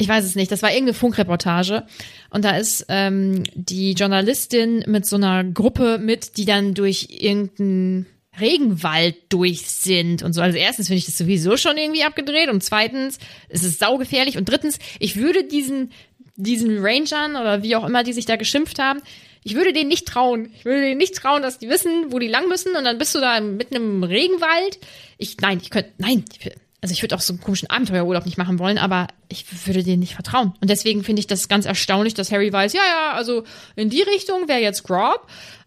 ich 0.00 0.08
weiß 0.08 0.24
es 0.24 0.34
nicht, 0.34 0.50
das 0.50 0.62
war 0.62 0.70
irgendeine 0.70 0.94
Funkreportage 0.94 1.84
und 2.30 2.42
da 2.42 2.56
ist 2.56 2.86
ähm, 2.88 3.42
die 3.54 3.92
Journalistin 3.92 4.82
mit 4.86 5.04
so 5.04 5.16
einer 5.16 5.44
Gruppe 5.44 5.98
mit, 5.98 6.38
die 6.38 6.46
dann 6.46 6.72
durch 6.72 7.08
irgendeinen 7.10 8.06
Regenwald 8.40 9.16
durch 9.28 9.66
sind 9.66 10.22
und 10.22 10.32
so. 10.32 10.40
Also 10.40 10.56
erstens 10.56 10.86
finde 10.86 11.00
ich 11.00 11.04
das 11.04 11.18
sowieso 11.18 11.58
schon 11.58 11.76
irgendwie 11.76 12.02
abgedreht 12.02 12.48
und 12.48 12.64
zweitens 12.64 13.18
ist 13.50 13.62
es 13.62 13.78
saugefährlich 13.78 14.38
und 14.38 14.48
drittens, 14.48 14.78
ich 15.00 15.16
würde 15.16 15.44
diesen 15.44 15.90
diesen 16.36 16.78
Rangern 16.78 17.32
oder 17.32 17.62
wie 17.62 17.76
auch 17.76 17.86
immer, 17.86 18.02
die 18.02 18.14
sich 18.14 18.24
da 18.24 18.36
geschimpft 18.36 18.78
haben, 18.78 19.02
ich 19.44 19.54
würde 19.54 19.74
denen 19.74 19.88
nicht 19.88 20.08
trauen. 20.08 20.50
Ich 20.58 20.64
würde 20.64 20.80
denen 20.80 20.96
nicht 20.96 21.14
trauen, 21.14 21.42
dass 21.42 21.58
die 21.58 21.68
wissen, 21.68 22.10
wo 22.10 22.18
die 22.18 22.28
lang 22.28 22.48
müssen 22.48 22.74
und 22.74 22.84
dann 22.84 22.96
bist 22.96 23.14
du 23.14 23.20
da 23.20 23.38
mitten 23.40 23.74
im 23.74 24.02
Regenwald. 24.02 24.78
Ich, 25.18 25.36
nein, 25.42 25.60
ich 25.62 25.68
könnte, 25.68 25.92
nein, 25.98 26.24
ich, 26.32 26.52
also 26.80 26.92
ich 26.92 27.02
würde 27.02 27.14
auch 27.14 27.20
so 27.20 27.32
einen 27.32 27.40
komischen 27.40 27.68
Abenteuerurlaub 27.68 28.24
nicht 28.24 28.38
machen 28.38 28.58
wollen, 28.58 28.78
aber 28.78 29.08
ich 29.28 29.44
würde 29.66 29.82
denen 29.82 30.00
nicht 30.00 30.14
vertrauen. 30.14 30.54
Und 30.60 30.70
deswegen 30.70 31.04
finde 31.04 31.20
ich 31.20 31.26
das 31.26 31.48
ganz 31.48 31.66
erstaunlich, 31.66 32.14
dass 32.14 32.32
Harry 32.32 32.52
weiß, 32.52 32.72
ja, 32.72 32.82
ja, 32.82 33.12
also 33.14 33.44
in 33.76 33.90
die 33.90 34.02
Richtung 34.02 34.48
wäre 34.48 34.60
jetzt 34.60 34.84
Grob, 34.84 35.26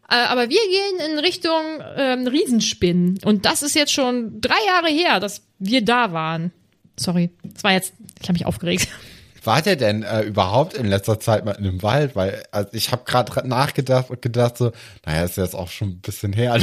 äh, 0.10 0.16
aber 0.16 0.50
wir 0.50 0.60
gehen 0.60 1.12
in 1.12 1.20
Richtung 1.20 1.62
ähm, 1.96 2.28
Riesenspinnen. 2.28 3.20
Und 3.24 3.46
das 3.46 3.62
ist 3.62 3.76
jetzt 3.76 3.94
schon 3.94 4.42
drei 4.42 4.56
Jahre 4.68 4.90
her, 4.90 5.20
dass 5.20 5.44
wir 5.60 5.84
da 5.84 6.14
waren. 6.14 6.52
Sorry, 7.00 7.32
das 7.44 7.64
war 7.64 7.72
jetzt, 7.72 7.94
ich 8.22 8.28
habe 8.28 8.34
mich 8.34 8.46
aufgeregt. 8.46 8.88
War 9.44 9.62
der 9.62 9.76
denn 9.76 10.04
äh, 10.04 10.22
überhaupt 10.22 10.74
in 10.76 10.86
letzter 10.86 11.20
Zeit 11.20 11.44
mal 11.44 11.52
in 11.52 11.66
einem 11.66 11.84
Wald? 11.84 12.16
Weil 12.16 12.44
also 12.52 12.70
ich 12.72 12.92
habe 12.92 13.04
gerade 13.06 13.48
nachgedacht 13.48 14.10
und 14.10 14.22
gedacht 14.22 14.58
so, 14.58 14.72
naja, 15.06 15.24
ist 15.24 15.38
jetzt 15.38 15.56
auch 15.56 15.70
schon 15.70 15.90
ein 15.90 16.00
bisschen 16.00 16.32
her. 16.32 16.58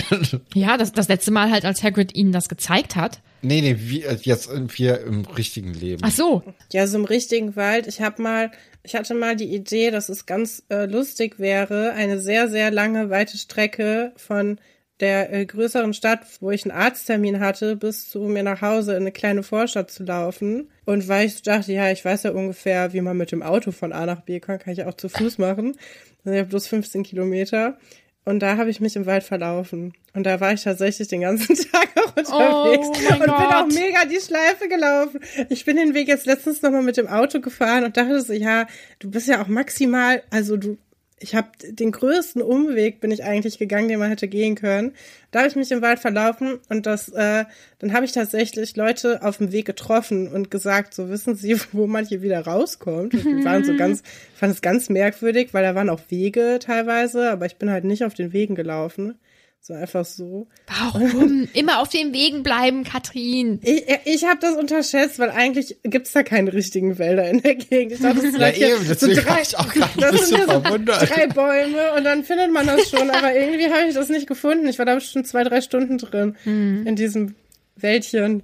Ja, 0.54 0.78
das, 0.78 0.92
das 0.92 1.08
letzte 1.08 1.30
Mal 1.30 1.50
halt, 1.50 1.64
als 1.66 1.82
Hagrid 1.82 2.14
ihnen 2.14 2.32
das 2.32 2.48
gezeigt 2.48 2.96
hat. 2.96 3.20
Nee, 3.42 3.60
nee, 3.60 3.76
wie, 3.78 4.02
äh, 4.02 4.16
jetzt 4.20 4.50
wir 4.76 5.00
im 5.00 5.24
richtigen 5.24 5.74
Leben. 5.74 6.02
Ach 6.04 6.10
so, 6.10 6.42
Ja, 6.72 6.86
so 6.86 6.98
im 6.98 7.04
richtigen 7.04 7.56
Wald. 7.56 7.86
Ich 7.86 8.00
habe 8.00 8.22
mal, 8.22 8.50
ich 8.82 8.94
hatte 8.94 9.14
mal 9.14 9.36
die 9.36 9.54
Idee, 9.54 9.90
dass 9.90 10.08
es 10.08 10.26
ganz 10.26 10.64
äh, 10.70 10.86
lustig 10.86 11.38
wäre, 11.38 11.92
eine 11.92 12.20
sehr, 12.20 12.48
sehr 12.48 12.70
lange, 12.70 13.10
weite 13.10 13.38
Strecke 13.38 14.12
von 14.16 14.58
der 15.00 15.32
äh, 15.32 15.46
größeren 15.46 15.94
Stadt, 15.94 16.20
wo 16.40 16.50
ich 16.50 16.64
einen 16.64 16.78
Arzttermin 16.78 17.40
hatte, 17.40 17.76
bis 17.76 18.08
zu 18.10 18.20
mir 18.20 18.42
nach 18.42 18.60
Hause 18.60 18.92
in 18.92 18.98
eine 18.98 19.12
kleine 19.12 19.42
Vorstadt 19.42 19.90
zu 19.90 20.04
laufen. 20.04 20.70
Und 20.84 21.08
weil 21.08 21.26
ich 21.26 21.36
so 21.36 21.40
dachte, 21.42 21.72
ja, 21.72 21.90
ich 21.90 22.04
weiß 22.04 22.24
ja 22.24 22.32
ungefähr, 22.32 22.92
wie 22.92 23.00
man 23.00 23.16
mit 23.16 23.32
dem 23.32 23.42
Auto 23.42 23.72
von 23.72 23.92
A 23.92 24.06
nach 24.06 24.20
B 24.20 24.40
kommt, 24.40 24.60
kann 24.60 24.74
ich 24.74 24.84
auch 24.84 24.94
zu 24.94 25.08
Fuß 25.08 25.38
machen. 25.38 25.76
Also 26.24 26.34
ich 26.34 26.40
habe 26.40 26.50
bloß 26.50 26.66
15 26.66 27.02
Kilometer. 27.02 27.78
Und 28.24 28.40
da 28.40 28.56
habe 28.56 28.70
ich 28.70 28.80
mich 28.80 28.96
im 28.96 29.06
Wald 29.06 29.24
verlaufen. 29.24 29.94
Und 30.12 30.24
da 30.24 30.40
war 30.40 30.52
ich 30.52 30.62
tatsächlich 30.62 31.08
den 31.08 31.22
ganzen 31.22 31.56
Tag 31.72 31.88
auch 31.96 32.16
unterwegs. 32.16 32.86
Oh 32.88 33.12
und 33.12 33.20
bin 33.20 33.30
auch 33.30 33.64
Gott. 33.64 33.74
mega 33.74 34.04
die 34.04 34.20
Schleife 34.20 34.68
gelaufen. 34.68 35.20
Ich 35.48 35.64
bin 35.64 35.76
den 35.76 35.94
Weg 35.94 36.08
jetzt 36.08 36.26
letztens 36.26 36.62
nochmal 36.62 36.82
mit 36.82 36.96
dem 36.96 37.08
Auto 37.08 37.40
gefahren 37.40 37.84
und 37.84 37.96
dachte 37.96 38.20
so, 38.20 38.32
ja, 38.32 38.66
du 38.98 39.10
bist 39.10 39.26
ja 39.26 39.42
auch 39.42 39.48
maximal, 39.48 40.22
also 40.30 40.56
du, 40.56 40.76
ich 41.22 41.34
habe 41.34 41.48
den 41.62 41.92
größten 41.92 42.40
Umweg 42.40 43.00
bin 43.00 43.10
ich 43.10 43.22
eigentlich 43.24 43.58
gegangen, 43.58 43.88
den 43.88 43.98
man 43.98 44.08
hätte 44.08 44.26
gehen 44.26 44.54
können. 44.54 44.92
Da 45.30 45.40
habe 45.40 45.48
ich 45.48 45.54
mich 45.54 45.70
im 45.70 45.82
Wald 45.82 45.98
verlaufen 45.98 46.58
und 46.70 46.86
das, 46.86 47.10
äh, 47.10 47.44
dann 47.78 47.92
habe 47.92 48.06
ich 48.06 48.12
tatsächlich 48.12 48.74
Leute 48.74 49.22
auf 49.22 49.36
dem 49.36 49.52
Weg 49.52 49.66
getroffen 49.66 50.28
und 50.28 50.50
gesagt, 50.50 50.94
so 50.94 51.10
wissen 51.10 51.36
Sie, 51.36 51.60
wo 51.72 51.86
man 51.86 52.06
hier 52.06 52.22
wieder 52.22 52.40
rauskommt. 52.40 53.12
Und 53.14 53.24
die 53.24 53.44
waren 53.44 53.64
so 53.64 53.76
ganz, 53.76 54.02
ich 54.32 54.38
fand 54.38 54.54
es 54.54 54.62
ganz 54.62 54.88
merkwürdig, 54.88 55.52
weil 55.52 55.62
da 55.62 55.74
waren 55.74 55.90
auch 55.90 56.00
Wege 56.08 56.58
teilweise, 56.58 57.30
aber 57.30 57.44
ich 57.44 57.56
bin 57.56 57.70
halt 57.70 57.84
nicht 57.84 58.02
auf 58.02 58.14
den 58.14 58.32
Wegen 58.32 58.54
gelaufen. 58.54 59.18
So 59.62 59.74
einfach 59.74 60.06
so. 60.06 60.48
warum? 60.66 61.46
Immer 61.52 61.80
auf 61.80 61.88
den 61.90 62.14
Wegen 62.14 62.42
bleiben, 62.42 62.82
Katrin. 62.82 63.60
Ich, 63.62 63.84
ich 64.06 64.24
habe 64.24 64.38
das 64.40 64.56
unterschätzt, 64.56 65.18
weil 65.18 65.28
eigentlich 65.30 65.76
gibt's 65.82 66.12
da 66.12 66.22
keine 66.22 66.52
richtigen 66.54 66.98
Wälder 66.98 67.28
in 67.28 67.42
der 67.42 67.56
Gegend. 67.56 67.92
Ich 67.92 68.00
dachte, 68.00 68.22
das 68.22 68.32
sind 68.32 68.40
Ja, 68.40 68.46
hier 68.46 68.74
eben, 68.76 68.86
deswegen 68.88 69.26
war 69.26 69.42
ich 69.42 69.56
auch 69.58 69.68
gerade 69.70 69.92
ein 69.94 70.00
das 70.00 70.12
bisschen 70.12 70.40
so 70.40 70.46
verwundert. 70.60 71.10
drei 71.10 71.26
Bäume 71.26 71.92
und 71.94 72.04
dann 72.04 72.24
findet 72.24 72.50
man 72.52 72.66
das 72.66 72.88
schon. 72.88 73.10
Aber 73.10 73.34
irgendwie 73.36 73.66
habe 73.70 73.86
ich 73.88 73.94
das 73.94 74.08
nicht 74.08 74.26
gefunden. 74.26 74.66
Ich 74.66 74.78
war 74.78 74.86
da 74.86 74.94
bestimmt 74.94 75.26
zwei, 75.26 75.44
drei 75.44 75.60
Stunden 75.60 75.98
drin 75.98 76.36
Hm. 76.44 76.86
in 76.86 76.96
diesem 76.96 77.34
Wäldchen. 77.76 78.42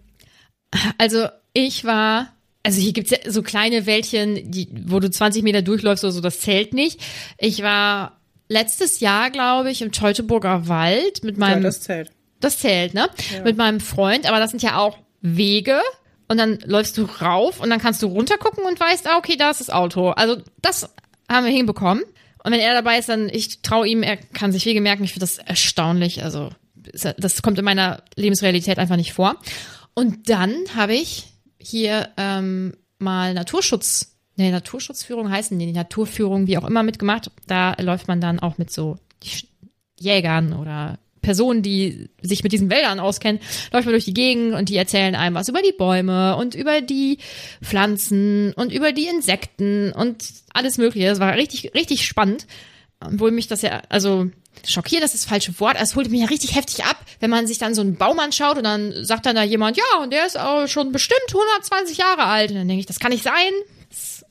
Also 0.98 1.28
ich 1.54 1.84
war, 1.86 2.30
also 2.62 2.78
hier 2.78 2.92
gibt's 2.92 3.10
ja 3.10 3.18
so 3.26 3.42
kleine 3.42 3.86
Wäldchen, 3.86 4.50
die, 4.50 4.68
wo 4.86 5.00
du 5.00 5.10
20 5.10 5.42
Meter 5.42 5.62
durchläufst 5.62 6.04
oder 6.04 6.12
so, 6.12 6.20
das 6.20 6.40
zählt 6.40 6.74
nicht. 6.74 7.00
Ich 7.38 7.62
war 7.62 8.20
letztes 8.48 9.00
Jahr, 9.00 9.30
glaube 9.30 9.70
ich, 9.70 9.82
im 9.82 9.92
Teutoburger 9.92 10.68
Wald 10.68 11.22
mit 11.24 11.36
Ja, 11.36 11.40
meinem 11.40 11.62
das 11.62 11.80
zählt. 11.80 12.10
Das 12.40 12.58
zählt, 12.58 12.94
ne? 12.94 13.08
Mit 13.44 13.56
meinem 13.56 13.80
Freund, 13.80 14.26
aber 14.28 14.38
das 14.38 14.50
sind 14.50 14.62
ja 14.62 14.78
auch 14.78 14.98
Wege. 15.20 15.80
Und 16.28 16.38
dann 16.38 16.58
läufst 16.64 16.98
du 16.98 17.04
rauf 17.04 17.60
und 17.60 17.70
dann 17.70 17.80
kannst 17.80 18.02
du 18.02 18.08
runtergucken 18.08 18.64
und 18.64 18.78
weißt, 18.80 19.08
ah, 19.08 19.16
okay, 19.16 19.36
da 19.36 19.50
ist 19.50 19.60
das 19.60 19.70
Auto. 19.70 20.10
Also 20.10 20.36
das 20.60 20.90
haben 21.30 21.46
wir 21.46 21.52
hinbekommen. 21.52 22.02
Und 22.42 22.52
wenn 22.52 22.60
er 22.60 22.74
dabei 22.74 22.98
ist, 22.98 23.08
dann, 23.08 23.28
ich 23.28 23.62
traue 23.62 23.86
ihm, 23.88 24.02
er 24.02 24.16
kann 24.16 24.52
sich 24.52 24.66
Wege 24.66 24.80
merken. 24.80 25.04
Ich 25.04 25.12
finde 25.12 25.26
das 25.26 25.38
erstaunlich. 25.38 26.22
Also 26.24 26.50
das 26.74 27.42
kommt 27.42 27.58
in 27.58 27.64
meiner 27.64 28.02
Lebensrealität 28.16 28.78
einfach 28.78 28.96
nicht 28.96 29.12
vor. 29.12 29.36
Und 29.94 30.28
dann 30.28 30.54
habe 30.74 30.94
ich 30.94 31.26
hier 31.58 32.08
ähm, 32.16 32.76
mal 32.98 33.34
Naturschutz, 33.34 34.15
nee, 34.36 34.50
Naturschutzführung 34.50 35.30
heißen 35.30 35.58
die, 35.58 35.72
Naturführung, 35.72 36.46
wie 36.46 36.58
auch 36.58 36.64
immer 36.64 36.82
mitgemacht. 36.82 37.30
Da 37.46 37.74
läuft 37.80 38.08
man 38.08 38.20
dann 38.20 38.38
auch 38.40 38.58
mit 38.58 38.70
so 38.70 38.96
Jägern 39.98 40.52
oder 40.52 40.98
Personen, 41.26 41.62
die 41.62 42.08
sich 42.22 42.44
mit 42.44 42.52
diesen 42.52 42.70
Wäldern 42.70 43.00
auskennen, 43.00 43.40
läuft 43.72 43.86
man 43.86 43.94
durch 43.94 44.04
die 44.04 44.14
Gegend 44.14 44.54
und 44.54 44.68
die 44.68 44.76
erzählen 44.76 45.16
einem 45.16 45.34
was 45.34 45.48
über 45.48 45.60
die 45.60 45.74
Bäume 45.76 46.36
und 46.36 46.54
über 46.54 46.80
die 46.80 47.18
Pflanzen 47.62 48.52
und 48.52 48.72
über 48.72 48.92
die 48.92 49.08
Insekten 49.08 49.92
und 49.92 50.24
alles 50.52 50.78
Mögliche. 50.78 51.08
Das 51.08 51.18
war 51.18 51.34
richtig, 51.34 51.74
richtig 51.74 52.06
spannend. 52.06 52.46
Obwohl 53.00 53.32
mich 53.32 53.48
das 53.48 53.62
ja, 53.62 53.82
also 53.88 54.30
schockiert, 54.64 55.02
das 55.02 55.14
ist 55.14 55.24
das 55.24 55.28
falsche 55.28 55.58
Wort. 55.58 55.76
Es 55.80 55.96
holte 55.96 56.10
mich 56.10 56.20
ja 56.20 56.26
richtig 56.26 56.54
heftig 56.54 56.84
ab, 56.84 57.04
wenn 57.18 57.30
man 57.30 57.48
sich 57.48 57.58
dann 57.58 57.74
so 57.74 57.82
einen 57.82 57.96
Baum 57.96 58.20
anschaut 58.20 58.56
und 58.56 58.64
dann 58.64 58.92
sagt 59.04 59.26
dann 59.26 59.34
da 59.34 59.42
jemand, 59.42 59.76
ja, 59.76 60.02
und 60.02 60.12
der 60.12 60.26
ist 60.26 60.38
auch 60.38 60.68
schon 60.68 60.92
bestimmt 60.92 61.26
120 61.28 61.98
Jahre 61.98 62.24
alt. 62.24 62.50
Und 62.50 62.56
dann 62.56 62.68
denke 62.68 62.80
ich, 62.80 62.86
das 62.86 63.00
kann 63.00 63.10
nicht 63.10 63.24
sein. 63.24 63.52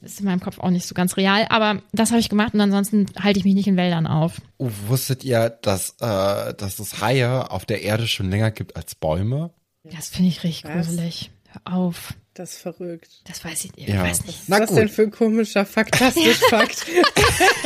Ist 0.06 0.20
in 0.20 0.26
meinem 0.26 0.40
Kopf 0.40 0.60
auch 0.60 0.70
nicht 0.70 0.86
so 0.86 0.94
ganz 0.94 1.18
real, 1.18 1.48
aber 1.50 1.82
das 1.92 2.12
habe 2.12 2.20
ich 2.20 2.30
gemacht 2.30 2.54
und 2.54 2.62
ansonsten 2.62 3.08
halte 3.20 3.40
ich 3.40 3.46
mich 3.46 3.56
nicht 3.56 3.68
in 3.68 3.76
Wäldern 3.76 4.06
auf. 4.06 4.40
Oh, 4.58 4.70
wusstet 4.88 5.24
ihr, 5.24 5.50
dass, 5.50 5.96
äh, 6.00 6.54
dass 6.54 6.80
es 6.80 7.02
Haie 7.02 7.50
auf 7.50 7.66
der 7.66 7.82
Erde 7.82 8.08
schon 8.08 8.30
länger 8.30 8.52
gibt 8.52 8.76
als 8.76 8.94
Bäume? 8.94 9.52
Das 9.84 10.10
finde 10.10 10.30
ich 10.30 10.44
richtig 10.44 10.64
Was? 10.66 10.88
gruselig. 10.88 11.32
Hör 11.50 11.74
auf. 11.74 12.14
Das 12.36 12.52
ist 12.52 12.62
verrückt. 12.62 13.10
Das 13.24 13.44
weiß 13.46 13.66
ich, 13.66 13.72
ich 13.78 13.88
Ja. 13.88 14.04
weiß 14.04 14.26
nicht. 14.26 14.42
Na 14.48 14.60
Was 14.60 14.70
gut. 14.70 14.78
denn 14.78 14.90
für 14.90 15.04
ein 15.04 15.12
komischer, 15.12 15.66
faktastisch 15.66 16.38
Fakt? 16.50 16.86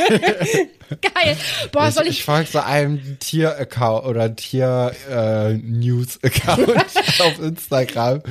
Geil. 0.00 1.36
Boah, 1.72 1.88
ich, 1.88 1.94
soll 1.94 2.04
ich 2.06 2.18
ich. 2.20 2.24
folge 2.24 2.48
so 2.50 2.60
einem 2.60 3.18
Tier-Account 3.18 4.06
oder 4.06 4.34
Tier-News-Account 4.36 6.70
auf 7.20 7.38
Instagram 7.40 8.22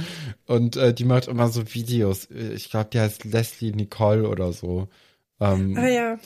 und 0.45 0.75
äh, 0.77 0.93
die 0.93 1.05
macht 1.05 1.27
immer 1.27 1.49
so 1.49 1.73
Videos. 1.73 2.27
Ich 2.31 2.69
glaube, 2.69 2.89
die 2.93 2.99
heißt 2.99 3.25
Leslie 3.25 3.71
Nicole 3.71 4.27
oder 4.27 4.53
so. 4.53 4.87
Ähm, 5.41 5.75
ah 5.77 5.87
ja. 5.87 6.17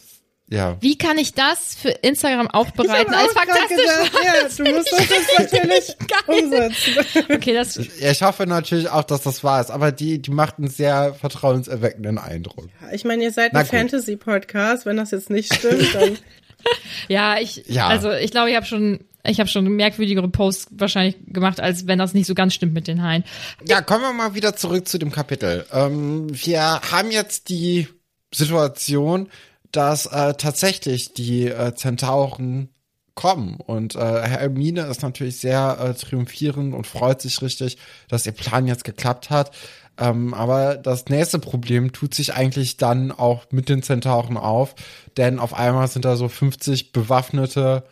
Ja. 0.50 0.78
Wie 0.82 0.98
kann 0.98 1.18
ich 1.18 1.34
das 1.34 1.74
für 1.76 1.90
Instagram 1.90 2.48
aufbereiten 2.50 3.14
als 3.14 3.34
faktastisch? 3.34 3.78
gedacht, 3.78 4.12
ja, 4.24 4.64
du 4.66 4.72
musst 4.76 4.92
das 4.92 5.40
natürlich 5.40 5.96
umsetzen. 6.28 7.26
Okay, 7.34 7.54
das. 7.54 7.80
Ja, 8.00 8.12
Ich 8.12 8.22
hoffe 8.22 8.46
natürlich 8.46 8.90
auch, 8.90 9.04
dass 9.04 9.24
das 9.24 9.44
wahr 9.44 9.62
ist, 9.62 9.72
aber 9.72 9.92
die, 9.92 10.22
die 10.22 10.32
macht 10.32 10.60
einen 10.60 10.68
sehr 10.68 11.14
vertrauenserweckenden 11.14 12.18
Eindruck. 12.18 12.68
Ich 12.92 13.04
meine, 13.04 13.24
ihr 13.24 13.32
seid 13.32 13.54
Na 13.54 13.62
ein. 13.62 13.66
Fantasy-Podcast. 13.66 14.86
Wenn 14.86 14.98
das 14.98 15.12
jetzt 15.12 15.30
nicht 15.30 15.54
stimmt, 15.54 15.96
dann 15.96 16.18
Ja, 17.08 17.38
ich. 17.40 17.64
Ja. 17.68 17.88
Also 17.88 18.12
ich 18.12 18.32
glaube, 18.32 18.50
ich 18.50 18.56
habe 18.56 18.66
schon. 18.66 19.06
Ich 19.26 19.40
habe 19.40 19.50
schon 19.50 19.64
merkwürdigere 19.70 20.28
Posts 20.28 20.68
wahrscheinlich 20.72 21.16
gemacht, 21.28 21.62
als 21.62 21.88
wenn 21.88 21.98
das 21.98 22.14
nicht 22.14 22.28
so 22.28 22.36
ganz 22.36 22.54
stimmt 22.54 22.74
mit 22.74 22.88
den 22.90 23.02
Haien. 23.02 23.24
Ja, 23.66 23.80
kommen 23.82 24.02
wir 24.02 24.12
mal 24.12 24.36
wieder 24.36 24.54
zurück 24.58 24.86
zu 24.86 24.98
dem 24.98 25.12
Kapitel. 25.14 25.66
Ähm, 25.72 26.28
wir 26.30 26.82
haben 26.92 27.10
jetzt 27.10 27.48
die 27.48 27.88
Situation, 28.36 29.30
dass 29.74 30.06
äh, 30.06 30.36
tatsächlich 30.36 31.14
die 31.14 31.48
äh, 31.48 31.76
Zentauren 31.76 32.70
kommen. 33.16 33.58
Und 33.58 33.96
äh, 33.96 34.22
Hermine 34.22 34.82
ist 34.84 35.04
natürlich 35.04 35.38
sehr 35.38 35.78
äh, 35.80 35.94
triumphierend 35.94 36.74
und 36.74 36.88
freut 36.88 37.22
sich 37.22 37.42
richtig, 37.42 37.78
dass 38.08 38.26
ihr 38.26 38.32
Plan 38.32 38.68
jetzt 38.68 38.86
geklappt 38.86 39.30
hat. 39.30 39.52
Ähm, 39.98 40.34
aber 40.34 40.76
das 40.78 41.08
nächste 41.10 41.40
Problem 41.40 41.92
tut 41.92 42.16
sich 42.16 42.34
eigentlich 42.34 42.78
dann 42.78 43.12
auch 43.12 43.46
mit 43.52 43.70
den 43.70 43.84
Zentauren 43.84 44.38
auf, 44.38 44.74
denn 45.18 45.38
auf 45.40 45.54
einmal 45.54 45.88
sind 45.88 46.06
da 46.06 46.16
so 46.16 46.28
50 46.28 46.94
bewaffnete 46.94 47.84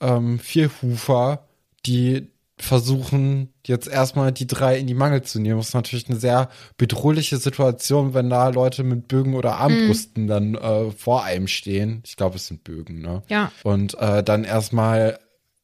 ähm, 0.00 0.38
Vierhufer, 0.38 1.48
die 1.86 2.30
versuchen 2.58 3.52
jetzt 3.66 3.88
erstmal 3.88 4.32
die 4.32 4.46
drei 4.46 4.78
in 4.78 4.86
die 4.86 4.94
Mangel 4.94 5.22
zu 5.22 5.40
nehmen. 5.40 5.58
Das 5.58 5.68
ist 5.68 5.74
natürlich 5.74 6.08
eine 6.08 6.18
sehr 6.18 6.48
bedrohliche 6.76 7.36
Situation, 7.36 8.14
wenn 8.14 8.30
da 8.30 8.48
Leute 8.48 8.82
mit 8.84 9.08
Bögen 9.08 9.34
oder 9.34 9.56
Armbrüsten 9.56 10.24
mm. 10.24 10.28
dann 10.28 10.54
äh, 10.54 10.90
vor 10.90 11.24
einem 11.24 11.48
stehen. 11.48 12.02
Ich 12.04 12.16
glaube, 12.16 12.36
es 12.36 12.46
sind 12.46 12.64
Bögen, 12.64 13.00
ne? 13.00 13.22
Ja. 13.28 13.52
Und 13.62 13.94
äh, 13.98 14.22
dann 14.22 14.44
erstmal 14.44 15.18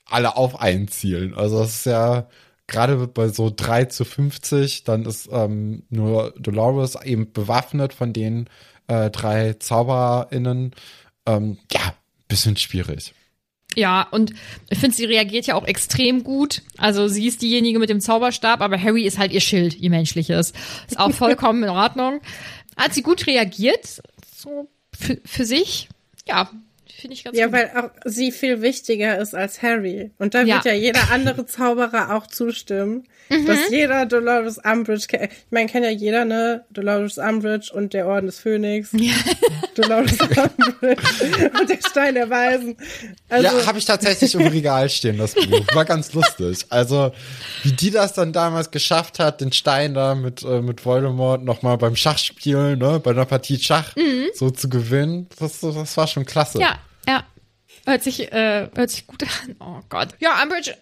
alle 0.07 0.37
auf 0.37 0.61
einen 0.61 0.89
zielen. 0.89 1.35
Also 1.35 1.59
das 1.59 1.77
ist 1.77 1.87
ja 1.87 2.29
gerade 2.67 3.07
bei 3.09 3.29
so 3.29 3.53
3 3.55 3.87
zu 3.87 4.05
50, 4.05 4.85
dann 4.85 5.05
ist 5.05 5.29
ähm, 5.33 5.85
nur 5.91 6.35
Dolores 6.39 6.97
eben 7.03 7.33
bewaffnet 7.33 7.93
von 7.93 8.13
den 8.13 8.49
äh, 8.87 9.11
drei 9.11 9.55
ZaubererInnen. 9.55 10.75
Ähm, 11.27 11.59
ja, 11.73 11.95
bisschen 12.29 12.57
schwierig. 12.57 13.15
Ja, 13.75 14.07
und 14.11 14.33
ich 14.71 14.79
finde, 14.79 14.97
sie 14.97 15.05
reagiert 15.05 15.47
ja 15.47 15.55
auch 15.55 15.67
extrem 15.67 16.25
gut. 16.25 16.63
Also 16.79 17.09
sie 17.09 17.27
ist 17.27 17.43
diejenige 17.43 17.79
mit 17.79 17.91
dem 17.91 18.01
Zauberstab, 18.01 18.61
aber 18.61 18.81
Harry 18.81 19.03
ist 19.03 19.19
halt 19.19 19.33
ihr 19.33 19.41
Schild, 19.41 19.79
ihr 19.79 19.91
menschliches. 19.91 20.53
Ist 20.89 20.99
auch 20.99 21.13
vollkommen 21.13 21.63
in 21.65 21.71
Ordnung. 21.71 22.21
Hat 22.77 22.95
sie 22.95 23.03
gut 23.03 23.27
reagiert, 23.27 24.03
so 24.37 24.69
für, 24.97 25.21
für 25.25 25.45
sich. 25.45 25.89
Ja, 26.27 26.51
finde 27.01 27.15
ich 27.15 27.25
ganz 27.25 27.37
Ja, 27.37 27.47
gut. 27.47 27.55
weil 27.55 27.71
auch 27.77 27.91
sie 28.05 28.33
viel 28.33 28.63
wichtiger 28.63 29.19
ist 29.19 29.35
als 29.35 29.63
Harry. 29.63 30.11
Und 30.19 30.35
da 30.35 30.43
Ja. 30.43 30.57
wird 30.57 30.65
ja 30.67 30.73
jeder 30.75 31.11
andere 31.11 31.47
Zauberer 31.47 32.15
auch 32.17 32.27
zustimmen, 32.27 33.05
Mhm. 33.31 33.47
dass 33.47 33.71
jeder 33.71 34.05
Dolores 34.07 34.59
Umbridge 34.59 35.07
kennt. 35.09 35.33
Ich 35.33 35.39
meine, 35.51 35.67
kennt 35.69 35.85
ja 35.85 35.91
jeder, 35.91 36.25
ne? 36.27 36.65
Dolores 36.71 37.17
Umbridge 37.19 37.71
und 37.73 37.95
der 37.95 38.07
Orden 38.07 38.27
des 38.27 38.39
Phönix. 38.39 38.91
Dolores 39.75 40.13
Umbridge 40.21 41.51
und 41.61 41.69
der 41.71 41.79
Stein 41.89 42.15
der 42.15 42.29
Weisen. 42.31 42.77
Also, 43.29 43.57
ja, 43.59 43.67
habe 43.67 43.79
ich 43.79 43.85
tatsächlich 43.87 44.35
im 44.35 44.47
Regal 44.47 44.89
stehen, 44.91 45.19
das 45.19 45.35
Buch. 45.35 45.67
War 45.75 45.85
ganz 45.85 46.13
lustig. 46.13 46.67
Also, 46.69 47.13
wie 47.63 47.73
die 47.73 47.91
das 47.91 48.13
dann 48.13 48.33
damals 48.33 48.71
geschafft 48.71 49.19
hat, 49.19 49.41
den 49.41 49.53
Stein 49.53 49.95
da 49.95 50.15
mit, 50.15 50.43
äh, 50.43 50.61
mit 50.61 50.85
Voldemort 50.85 51.43
nochmal 51.45 51.79
beim 51.79 51.97
Schachspielen, 51.97 52.79
ne, 52.79 53.01
bei 53.03 53.11
einer 53.13 53.25
Partie 53.25 53.59
Schach 53.59 53.95
so 54.35 54.51
zu 54.51 54.69
gewinnen, 54.69 55.29
das, 55.39 55.61
das 55.61 55.97
war 55.97 56.07
schon 56.07 56.25
klasse. 56.27 56.59
Mhm. 56.59 56.63
Ja, 56.63 56.79
ja. 57.07 57.25
Hört 57.87 58.03
sich, 58.03 58.33
äh, 58.33 58.69
hört 58.75 58.91
sich 58.91 59.07
gut 59.07 59.23
an. 59.23 59.57
Oh 59.61 59.81
Gott. 59.89 60.09
Ja, 60.19 60.43
Umbridge 60.43 60.75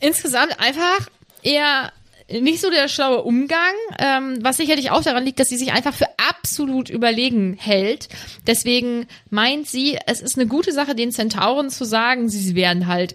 insgesamt 0.00 0.60
einfach 0.60 1.08
eher 1.42 1.92
nicht 2.30 2.60
so 2.60 2.70
der 2.70 2.88
schlaue 2.88 3.22
Umgang, 3.22 3.74
ähm, 3.98 4.38
was 4.40 4.56
sicherlich 4.56 4.90
auch 4.90 5.02
daran 5.02 5.24
liegt, 5.24 5.40
dass 5.40 5.50
sie 5.50 5.58
sich 5.58 5.72
einfach 5.72 5.94
für 5.94 6.08
absolut 6.30 6.88
überlegen 6.88 7.56
hält. 7.58 8.08
Deswegen 8.46 9.06
meint 9.30 9.68
sie, 9.68 9.98
es 10.06 10.20
ist 10.22 10.38
eine 10.38 10.46
gute 10.46 10.72
Sache, 10.72 10.94
den 10.94 11.12
Zentauren 11.12 11.68
zu 11.68 11.84
sagen, 11.84 12.28
sie 12.28 12.54
werden 12.54 12.86
halt 12.86 13.14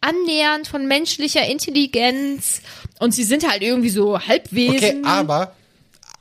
annähernd 0.00 0.68
von 0.68 0.86
menschlicher 0.86 1.46
Intelligenz 1.46 2.60
und 2.98 3.12
sie 3.12 3.24
sind 3.24 3.48
halt 3.48 3.62
irgendwie 3.62 3.88
so 3.88 4.20
Halbwesen. 4.20 4.76
Okay, 4.76 5.02
aber 5.04 5.56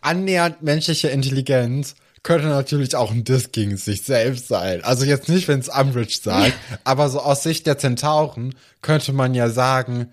annähernd 0.02 0.62
menschliche 0.62 1.10
Intelligenz 1.10 1.96
könnte 2.24 2.48
natürlich 2.48 2.96
auch 2.96 3.12
ein 3.12 3.24
Diss 3.24 3.52
gegen 3.52 3.78
sich 3.78 4.04
selbst 4.04 4.48
sein. 4.48 4.84
Also 4.84 5.06
jetzt 5.06 5.28
nicht, 5.30 5.48
wenn 5.48 5.60
es 5.60 5.70
Umbridge 5.70 6.20
sagt, 6.22 6.54
aber 6.84 7.10
so 7.10 7.20
aus 7.20 7.44
Sicht 7.44 7.66
der 7.66 7.78
Zentauren 7.78 8.56
könnte 8.82 9.12
man 9.14 9.34
ja 9.34 9.50
sagen, 9.50 10.12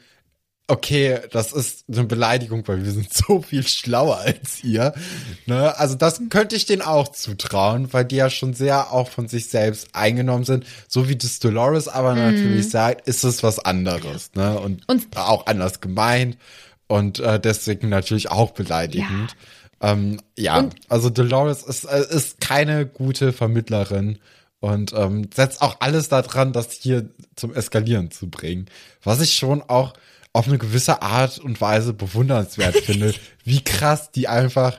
okay, 0.71 1.21
das 1.33 1.53
ist 1.53 1.85
eine 1.91 2.05
Beleidigung, 2.05 2.63
weil 2.69 2.85
wir 2.85 2.93
sind 2.93 3.13
so 3.27 3.41
viel 3.43 3.67
schlauer 3.67 4.19
als 4.19 4.63
ihr. 4.63 4.93
Ne? 5.47 5.77
Also 5.79 5.95
das 5.95 6.21
könnte 6.29 6.57
ich 6.57 6.67
denen 6.67 6.83
auch 6.83 7.09
zutrauen, 7.09 7.93
weil 7.93 8.05
die 8.05 8.17
ja 8.17 8.29
schon 8.31 8.53
sehr 8.55 8.93
auch 8.93 9.09
von 9.09 9.29
sich 9.29 9.49
selbst 9.49 9.89
eingenommen 9.95 10.45
sind. 10.45 10.67
So 10.87 11.09
wie 11.09 11.17
das 11.17 11.39
Dolores 11.39 11.89
aber 11.89 12.15
natürlich 12.15 12.69
sagt, 12.71 13.09
ist 13.09 13.25
es 13.25 13.43
was 13.43 13.59
anderes. 13.59 14.31
Ne? 14.35 14.59
Und, 14.61 14.87
Und- 14.89 15.17
auch 15.17 15.47
anders 15.47 15.81
gemeint 15.81 16.37
und 16.87 17.19
äh, 17.21 17.41
deswegen 17.41 17.89
natürlich 17.89 18.31
auch 18.31 18.51
beleidigend. 18.53 19.37
Ähm, 19.81 20.21
ja, 20.37 20.69
also 20.89 21.11
Dolores 21.11 21.63
ist, 21.63 21.85
äh, 21.85 22.05
ist 22.11 22.41
keine 22.41 22.87
gute 22.87 23.33
Vermittlerin 23.33 24.19
und 24.61 24.93
ähm, 24.93 25.29
setzt 25.35 25.63
auch 25.63 25.77
alles 25.81 26.09
daran, 26.09 26.53
das 26.53 26.73
hier 26.73 27.11
zum 27.37 27.55
Eskalieren 27.55 28.11
zu 28.11 28.29
bringen. 28.29 28.67
Was 29.03 29.21
ich 29.21 29.35
schon 29.35 29.63
auch 29.63 29.95
auf 30.33 30.49
eine 30.49 30.59
gewisse 30.59 31.03
Art 31.03 31.39
und 31.39 31.61
Weise 31.61 31.93
bewundernswert 31.93 32.77
finde, 32.85 33.15
wie 33.45 33.63
krass 33.63 34.11
die 34.11 34.29
einfach 34.29 34.79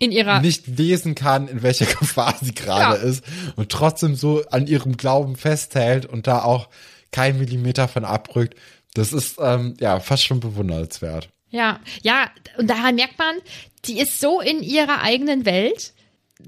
In 0.00 0.10
ihrer 0.12 0.40
nicht 0.40 0.66
lesen 0.66 1.14
kann, 1.14 1.48
in 1.48 1.62
welcher 1.62 1.86
Gefahr 1.86 2.34
sie 2.40 2.54
gerade 2.54 2.96
Ja. 2.96 3.02
ist 3.02 3.24
und 3.56 3.70
trotzdem 3.70 4.14
so 4.16 4.44
an 4.50 4.66
ihrem 4.66 4.96
Glauben 4.96 5.36
festhält 5.36 6.06
und 6.06 6.26
da 6.26 6.42
auch 6.42 6.68
kein 7.12 7.38
Millimeter 7.38 7.88
von 7.88 8.04
abrückt. 8.04 8.54
Das 8.94 9.12
ist 9.12 9.36
ähm, 9.40 9.74
ja 9.80 10.00
fast 10.00 10.24
schon 10.24 10.40
bewundernswert. 10.40 11.28
Ja, 11.50 11.80
ja, 12.02 12.30
und 12.58 12.68
daran 12.70 12.94
merkt 12.94 13.18
man, 13.18 13.36
die 13.84 13.98
ist 13.98 14.20
so 14.20 14.40
in 14.40 14.62
ihrer 14.62 15.02
eigenen 15.02 15.44
Welt, 15.44 15.92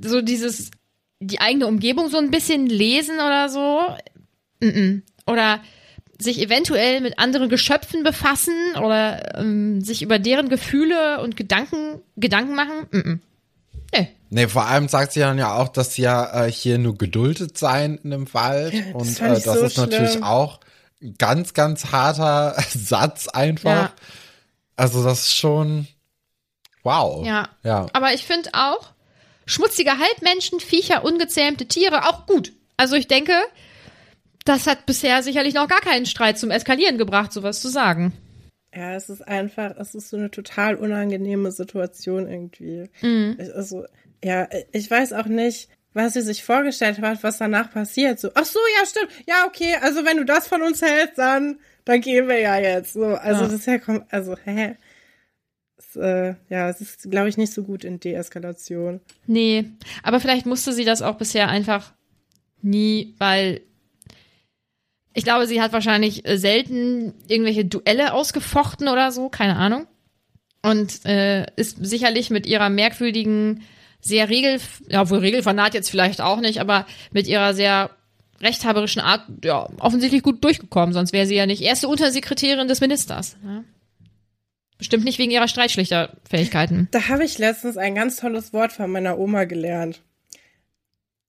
so 0.00 0.22
dieses, 0.22 0.70
die 1.20 1.40
eigene 1.40 1.66
Umgebung 1.66 2.08
so 2.08 2.18
ein 2.18 2.30
bisschen 2.30 2.66
lesen 2.66 3.16
oder 3.16 3.48
so, 3.48 3.80
oder 5.26 5.60
sich 6.18 6.40
eventuell 6.40 7.00
mit 7.00 7.18
anderen 7.18 7.48
Geschöpfen 7.48 8.04
befassen 8.04 8.54
oder 8.80 9.38
ähm, 9.38 9.80
sich 9.80 10.02
über 10.02 10.18
deren 10.18 10.48
Gefühle 10.48 11.20
und 11.20 11.36
Gedanken 11.36 12.00
Gedanken 12.16 12.54
machen. 12.54 12.86
Mm-mm. 12.92 13.18
Nee. 13.94 14.08
Nee, 14.30 14.48
vor 14.48 14.66
allem 14.66 14.88
sagt 14.88 15.12
sie 15.12 15.20
dann 15.20 15.38
ja 15.38 15.54
auch, 15.54 15.68
dass 15.68 15.94
sie 15.94 16.02
ja 16.02 16.46
äh, 16.46 16.50
hier 16.50 16.78
nur 16.78 16.96
geduldet 16.96 17.58
seien 17.58 17.98
in 17.98 18.10
dem 18.10 18.32
Wald. 18.32 18.74
und 18.94 19.06
fand 19.18 19.38
äh, 19.38 19.42
das 19.42 19.44
so 19.44 19.64
ist 19.64 19.76
natürlich 19.76 20.12
schlimm. 20.12 20.24
auch 20.24 20.60
ein 21.02 21.16
ganz, 21.18 21.54
ganz 21.54 21.86
harter 21.92 22.56
Satz 22.70 23.28
einfach. 23.28 23.70
Ja. 23.70 23.92
Also 24.82 25.04
das 25.04 25.20
ist 25.20 25.36
schon 25.36 25.86
wow. 26.82 27.24
Ja. 27.24 27.48
Ja. 27.62 27.86
Aber 27.92 28.14
ich 28.14 28.26
finde 28.26 28.50
auch, 28.52 28.90
schmutzige 29.46 29.92
Halbmenschen, 29.96 30.58
Viecher, 30.58 31.04
ungezähmte 31.04 31.66
Tiere 31.66 32.08
auch 32.08 32.26
gut. 32.26 32.52
Also 32.76 32.96
ich 32.96 33.06
denke, 33.06 33.32
das 34.44 34.66
hat 34.66 34.84
bisher 34.84 35.22
sicherlich 35.22 35.54
noch 35.54 35.68
gar 35.68 35.82
keinen 35.82 36.04
Streit 36.04 36.36
zum 36.36 36.50
Eskalieren 36.50 36.98
gebracht, 36.98 37.32
sowas 37.32 37.60
zu 37.60 37.68
sagen. 37.68 38.12
Ja, 38.74 38.96
es 38.96 39.08
ist 39.08 39.22
einfach, 39.22 39.76
es 39.76 39.94
ist 39.94 40.08
so 40.08 40.16
eine 40.16 40.32
total 40.32 40.74
unangenehme 40.74 41.52
Situation 41.52 42.28
irgendwie. 42.28 42.90
Mhm. 43.02 43.38
Also, 43.54 43.84
ja, 44.24 44.48
ich 44.72 44.90
weiß 44.90 45.12
auch 45.12 45.26
nicht, 45.26 45.68
was 45.94 46.14
sie 46.14 46.22
sich 46.22 46.42
vorgestellt 46.44 47.00
hat, 47.00 47.22
was 47.22 47.38
danach 47.38 47.70
passiert. 47.70 48.18
So, 48.20 48.30
ach 48.34 48.44
so, 48.44 48.58
ja, 48.78 48.86
stimmt. 48.86 49.08
Ja, 49.26 49.44
okay, 49.46 49.76
also 49.80 50.04
wenn 50.04 50.16
du 50.16 50.24
das 50.24 50.48
von 50.48 50.62
uns 50.62 50.80
hältst, 50.82 51.18
dann, 51.18 51.58
dann 51.84 52.00
gehen 52.00 52.28
wir 52.28 52.38
ja 52.40 52.58
jetzt. 52.58 52.94
So, 52.94 53.04
also 53.06 53.42
Ja. 53.42 53.48
das 53.48 53.52
ist 53.54 53.66
ja, 53.66 53.78
also, 54.10 54.36
hä? 54.44 54.76
Es, 55.76 55.96
äh, 55.96 56.34
ja, 56.48 56.68
es 56.70 56.80
ist, 56.80 57.10
glaube 57.10 57.28
ich, 57.28 57.36
nicht 57.36 57.52
so 57.52 57.62
gut 57.62 57.84
in 57.84 58.00
Deeskalation. 58.00 59.00
Nee, 59.26 59.66
aber 60.02 60.20
vielleicht 60.20 60.46
musste 60.46 60.72
sie 60.72 60.84
das 60.84 61.02
auch 61.02 61.16
bisher 61.16 61.48
einfach 61.48 61.92
nie, 62.62 63.14
weil 63.18 63.60
ich 65.14 65.24
glaube, 65.24 65.46
sie 65.46 65.60
hat 65.60 65.72
wahrscheinlich 65.74 66.26
äh, 66.26 66.38
selten 66.38 67.12
irgendwelche 67.28 67.66
Duelle 67.66 68.14
ausgefochten 68.14 68.88
oder 68.88 69.12
so, 69.12 69.28
keine 69.28 69.56
Ahnung. 69.56 69.86
Und 70.62 71.04
äh, 71.04 71.44
ist 71.56 71.84
sicherlich 71.84 72.30
mit 72.30 72.46
ihrer 72.46 72.70
merkwürdigen, 72.70 73.62
sehr 74.02 74.28
regel, 74.28 74.60
ja, 74.88 75.08
wohl 75.08 75.18
regelfanat 75.18 75.74
jetzt 75.74 75.90
vielleicht 75.90 76.20
auch 76.20 76.40
nicht, 76.40 76.60
aber 76.60 76.86
mit 77.12 77.26
ihrer 77.26 77.54
sehr 77.54 77.90
rechthaberischen 78.40 79.00
Art, 79.00 79.22
ja, 79.44 79.68
offensichtlich 79.78 80.22
gut 80.22 80.42
durchgekommen, 80.42 80.92
sonst 80.92 81.12
wäre 81.12 81.26
sie 81.26 81.36
ja 81.36 81.46
nicht 81.46 81.62
erste 81.62 81.88
Untersekretärin 81.88 82.68
des 82.68 82.80
Ministers. 82.80 83.36
Ja? 83.44 83.64
Bestimmt 84.76 85.04
nicht 85.04 85.20
wegen 85.20 85.30
ihrer 85.30 85.46
Streitschlichterfähigkeiten. 85.46 86.88
Da 86.90 87.08
habe 87.08 87.24
ich 87.24 87.38
letztens 87.38 87.76
ein 87.76 87.94
ganz 87.94 88.16
tolles 88.16 88.52
Wort 88.52 88.72
von 88.72 88.90
meiner 88.90 89.16
Oma 89.16 89.44
gelernt. 89.44 90.02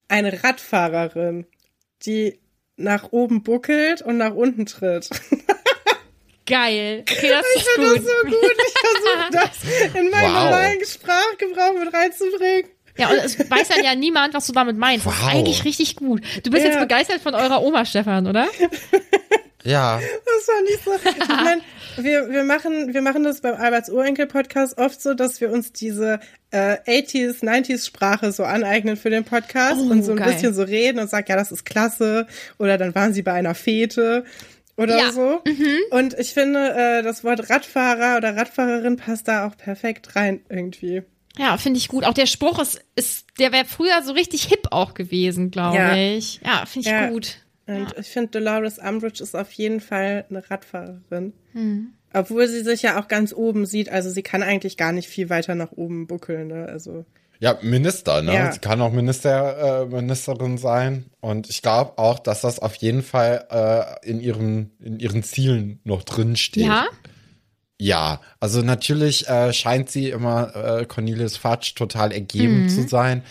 Eine 0.08 0.44
Radfahrerin, 0.44 1.46
die 2.04 2.40
nach 2.76 3.12
oben 3.12 3.44
buckelt 3.44 4.02
und 4.02 4.18
nach 4.18 4.34
unten 4.34 4.66
tritt. 4.66 5.10
Geil. 6.46 7.04
Okay, 7.10 7.30
das 7.30 7.46
ist 7.56 7.68
Das 7.68 7.86
gut. 7.86 7.98
ist 7.98 8.06
so 8.08 8.26
gut. 8.26 8.56
Ich 8.68 8.74
versuche 8.80 9.32
das 9.32 9.96
in 9.96 10.10
meinen 10.10 10.34
Wow. 10.34 10.44
normalen 10.44 10.86
Sprachgebrauch 10.86 11.74
mit 11.84 11.94
reinzubringen. 11.94 12.70
Ja, 12.98 13.10
und 13.10 13.16
es 13.18 13.40
weiß 13.40 13.70
dann 13.70 13.84
ja 13.84 13.96
niemand, 13.96 14.34
was 14.34 14.46
du 14.46 14.54
damit 14.54 14.78
meinst. 14.78 15.06
Das 15.06 15.14
ist 15.16 15.22
Wow. 15.24 15.30
eigentlich 15.32 15.64
richtig 15.66 15.96
gut. 15.96 16.22
Du 16.44 16.52
bist 16.52 16.64
Ja. 16.66 16.72
jetzt 16.72 16.80
begeistert 16.80 17.22
von 17.22 17.34
eurer 17.34 17.64
Oma, 17.64 17.86
Stefan, 17.86 18.28
oder? 18.28 18.48
Ja. 19.66 19.98
Das 20.26 20.48
war 20.50 20.62
nicht 20.64 20.84
so. 20.84 20.92
Ich 21.10 21.28
meine, 21.30 21.62
wir, 21.96 22.30
wir, 22.30 22.44
machen, 22.44 22.94
wir 22.94 23.02
machen 23.02 23.24
das 23.24 23.40
beim 23.40 23.56
Alberts 23.56 23.90
Urenkel-Podcast 23.90 24.78
oft 24.78 25.02
so, 25.02 25.14
dass 25.14 25.40
wir 25.40 25.52
uns 25.52 25.72
diese 25.72 26.20
äh, 26.52 26.76
80s, 26.86 27.44
90s 27.46 27.86
Sprache 27.88 28.34
so 28.34 28.44
aneignen 28.44 28.98
für 28.98 29.10
den 29.10 29.24
Podcast 29.24 29.80
Oh, 29.80 29.90
und 29.90 30.04
so 30.04 30.12
ein 30.12 30.18
geil. 30.18 30.34
bisschen 30.34 30.54
so 30.54 30.64
reden 30.64 31.00
und 31.00 31.10
sagt, 31.10 31.30
ja, 31.30 31.38
das 31.38 31.54
ist 31.54 31.64
klasse. 31.66 32.28
Oder 32.60 32.78
dann 32.78 32.94
waren 32.94 33.14
sie 33.14 33.22
bei 33.22 33.32
einer 33.32 33.56
Fete 33.56 34.26
oder 34.78 34.98
Ja, 34.98 35.12
so. 35.12 35.42
Und 35.92 36.14
ich 36.20 36.34
finde, 36.34 36.74
äh, 36.76 37.04
das 37.04 37.24
Wort 37.24 37.50
Radfahrer 37.50 38.18
oder 38.18 38.36
Radfahrerin 38.36 38.98
passt 38.98 39.28
da 39.28 39.48
auch 39.48 39.56
perfekt 39.58 40.16
rein 40.16 40.42
irgendwie. 40.50 41.04
Ja, 41.38 41.58
finde 41.58 41.80
ich 41.80 41.88
gut. 41.88 42.04
Auch 42.04 42.14
der 42.14 42.26
Spruch 42.28 42.60
ist, 42.60 42.80
ist 42.96 43.26
der 43.40 43.52
wäre 43.52 43.66
früher 43.66 44.02
so 44.04 44.12
richtig 44.14 44.44
hip 44.46 44.68
auch 44.72 44.94
gewesen, 44.94 45.50
glaube 45.52 45.78
Ja. 45.78 45.96
ich. 45.96 46.40
Ja, 46.46 46.66
finde 46.66 46.88
ich 46.88 46.94
Ja. 46.94 47.08
gut. 47.10 47.38
Und 47.66 47.96
ich 47.98 48.08
finde, 48.08 48.30
Dolores 48.32 48.78
Umbridge 48.78 49.24
ist 49.24 49.36
auf 49.36 49.52
jeden 49.54 49.80
Fall 49.80 50.26
eine 50.30 50.48
Radfahrerin. 50.50 51.34
Obwohl 52.14 52.48
sie 52.48 52.62
sich 52.62 52.82
ja 52.84 53.00
auch 53.00 53.08
ganz 53.08 53.34
oben 53.34 53.66
sieht. 53.66 53.90
Also 53.90 54.10
sie 54.10 54.22
kann 54.22 54.44
eigentlich 54.44 54.78
gar 54.78 54.92
nicht 54.92 55.08
viel 55.08 55.30
weiter 55.30 55.56
nach 55.56 55.72
oben 55.72 56.06
buckeln. 56.06 56.48
Ne? 56.50 56.68
Also 56.68 57.06
Ja, 57.44 57.58
Minister, 57.62 58.22
ne? 58.22 58.34
Ja. 58.34 58.52
Sie 58.54 58.60
kann 58.60 58.80
auch 58.80 58.94
Minister, 58.94 59.82
äh, 59.82 59.86
Ministerin 59.86 60.58
sein. 60.58 61.08
Und 61.20 61.50
ich 61.50 61.62
glaube 61.62 61.98
auch, 61.98 62.20
dass 62.20 62.40
das 62.40 62.58
auf 62.60 62.76
jeden 62.76 63.04
Fall 63.04 63.46
äh, 63.52 64.10
in, 64.10 64.22
ihrem, 64.22 64.72
in 64.80 64.98
ihren 64.98 65.24
Zielen 65.24 65.82
noch 65.84 66.04
drin 66.04 66.38
steht. 66.38 66.68
Ja? 66.68 66.86
Ja, 67.82 68.22
also 68.40 68.62
natürlich 68.62 69.28
äh, 69.28 69.52
scheint 69.52 69.90
sie 69.90 70.10
immer 70.10 70.56
äh, 70.56 70.86
Cornelius 70.86 71.36
Fudge 71.36 71.74
total 71.76 72.14
ergeben 72.14 72.64
Mhm. 72.64 72.70
zu 72.70 72.88
sein. 72.88 73.24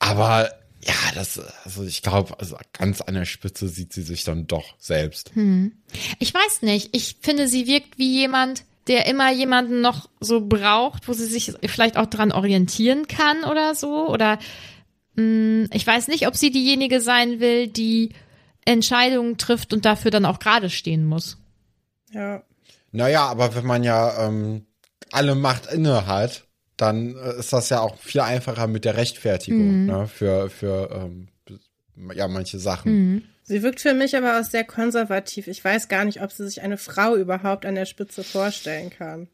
Aber 0.00 0.50
ja, 0.82 0.94
das, 1.14 1.40
also 1.64 1.84
ich 1.84 2.02
glaube, 2.02 2.40
also 2.40 2.56
ganz 2.72 3.00
an 3.00 3.14
der 3.14 3.26
Spitze 3.26 3.68
sieht 3.68 3.92
sie 3.92 4.02
sich 4.02 4.24
dann 4.24 4.48
doch 4.48 4.74
selbst. 4.80 5.30
Hm. 5.34 5.70
Ich 6.18 6.34
weiß 6.34 6.62
nicht. 6.62 6.88
Ich 6.96 7.18
finde, 7.22 7.46
sie 7.46 7.68
wirkt 7.68 7.96
wie 7.96 8.12
jemand, 8.12 8.64
der 8.88 9.06
immer 9.06 9.32
jemanden 9.32 9.80
noch 9.80 10.08
so 10.20 10.46
braucht, 10.46 11.08
wo 11.08 11.12
sie 11.12 11.26
sich 11.26 11.52
vielleicht 11.66 11.96
auch 11.96 12.06
dran 12.06 12.32
orientieren 12.32 13.06
kann 13.08 13.44
oder 13.44 13.74
so. 13.74 14.08
Oder 14.08 14.38
mh, 15.14 15.68
ich 15.72 15.86
weiß 15.86 16.08
nicht, 16.08 16.26
ob 16.26 16.36
sie 16.36 16.50
diejenige 16.50 17.00
sein 17.00 17.40
will, 17.40 17.66
die 17.68 18.12
Entscheidungen 18.64 19.38
trifft 19.38 19.72
und 19.72 19.84
dafür 19.84 20.10
dann 20.10 20.24
auch 20.24 20.38
gerade 20.38 20.70
stehen 20.70 21.04
muss. 21.06 21.38
ja. 22.12 22.42
Naja, 22.92 23.26
aber 23.26 23.54
wenn 23.54 23.66
man 23.66 23.84
ja 23.84 24.26
ähm, 24.26 24.64
alle 25.12 25.34
Macht 25.34 25.66
inne 25.66 26.06
hat, 26.06 26.44
dann 26.78 27.14
äh, 27.16 27.38
ist 27.38 27.52
das 27.52 27.68
ja 27.68 27.80
auch 27.80 27.96
viel 27.98 28.22
einfacher 28.22 28.68
mit 28.68 28.86
der 28.86 28.96
Rechtfertigung 28.96 29.82
Mhm. 29.82 29.86
ne, 29.86 30.06
für, 30.08 30.48
für 30.48 30.88
ähm, 30.92 31.28
ja, 32.14 32.26
manche 32.28 32.58
Sachen. 32.58 33.28
Sie 33.48 33.62
wirkt 33.62 33.80
für 33.80 33.94
mich 33.94 34.16
aber 34.16 34.38
auch 34.40 34.44
sehr 34.44 34.64
konservativ. 34.64 35.46
Ich 35.46 35.64
weiß 35.64 35.88
gar 35.88 36.04
nicht, 36.04 36.20
ob 36.20 36.32
sie 36.32 36.44
sich 36.46 36.62
eine 36.62 36.76
Frau 36.78 37.14
überhaupt 37.16 37.64
an 37.64 37.76
der 37.76 37.84
Spitze 37.86 38.24
vorstellen 38.24 38.90
kann. 38.90 39.28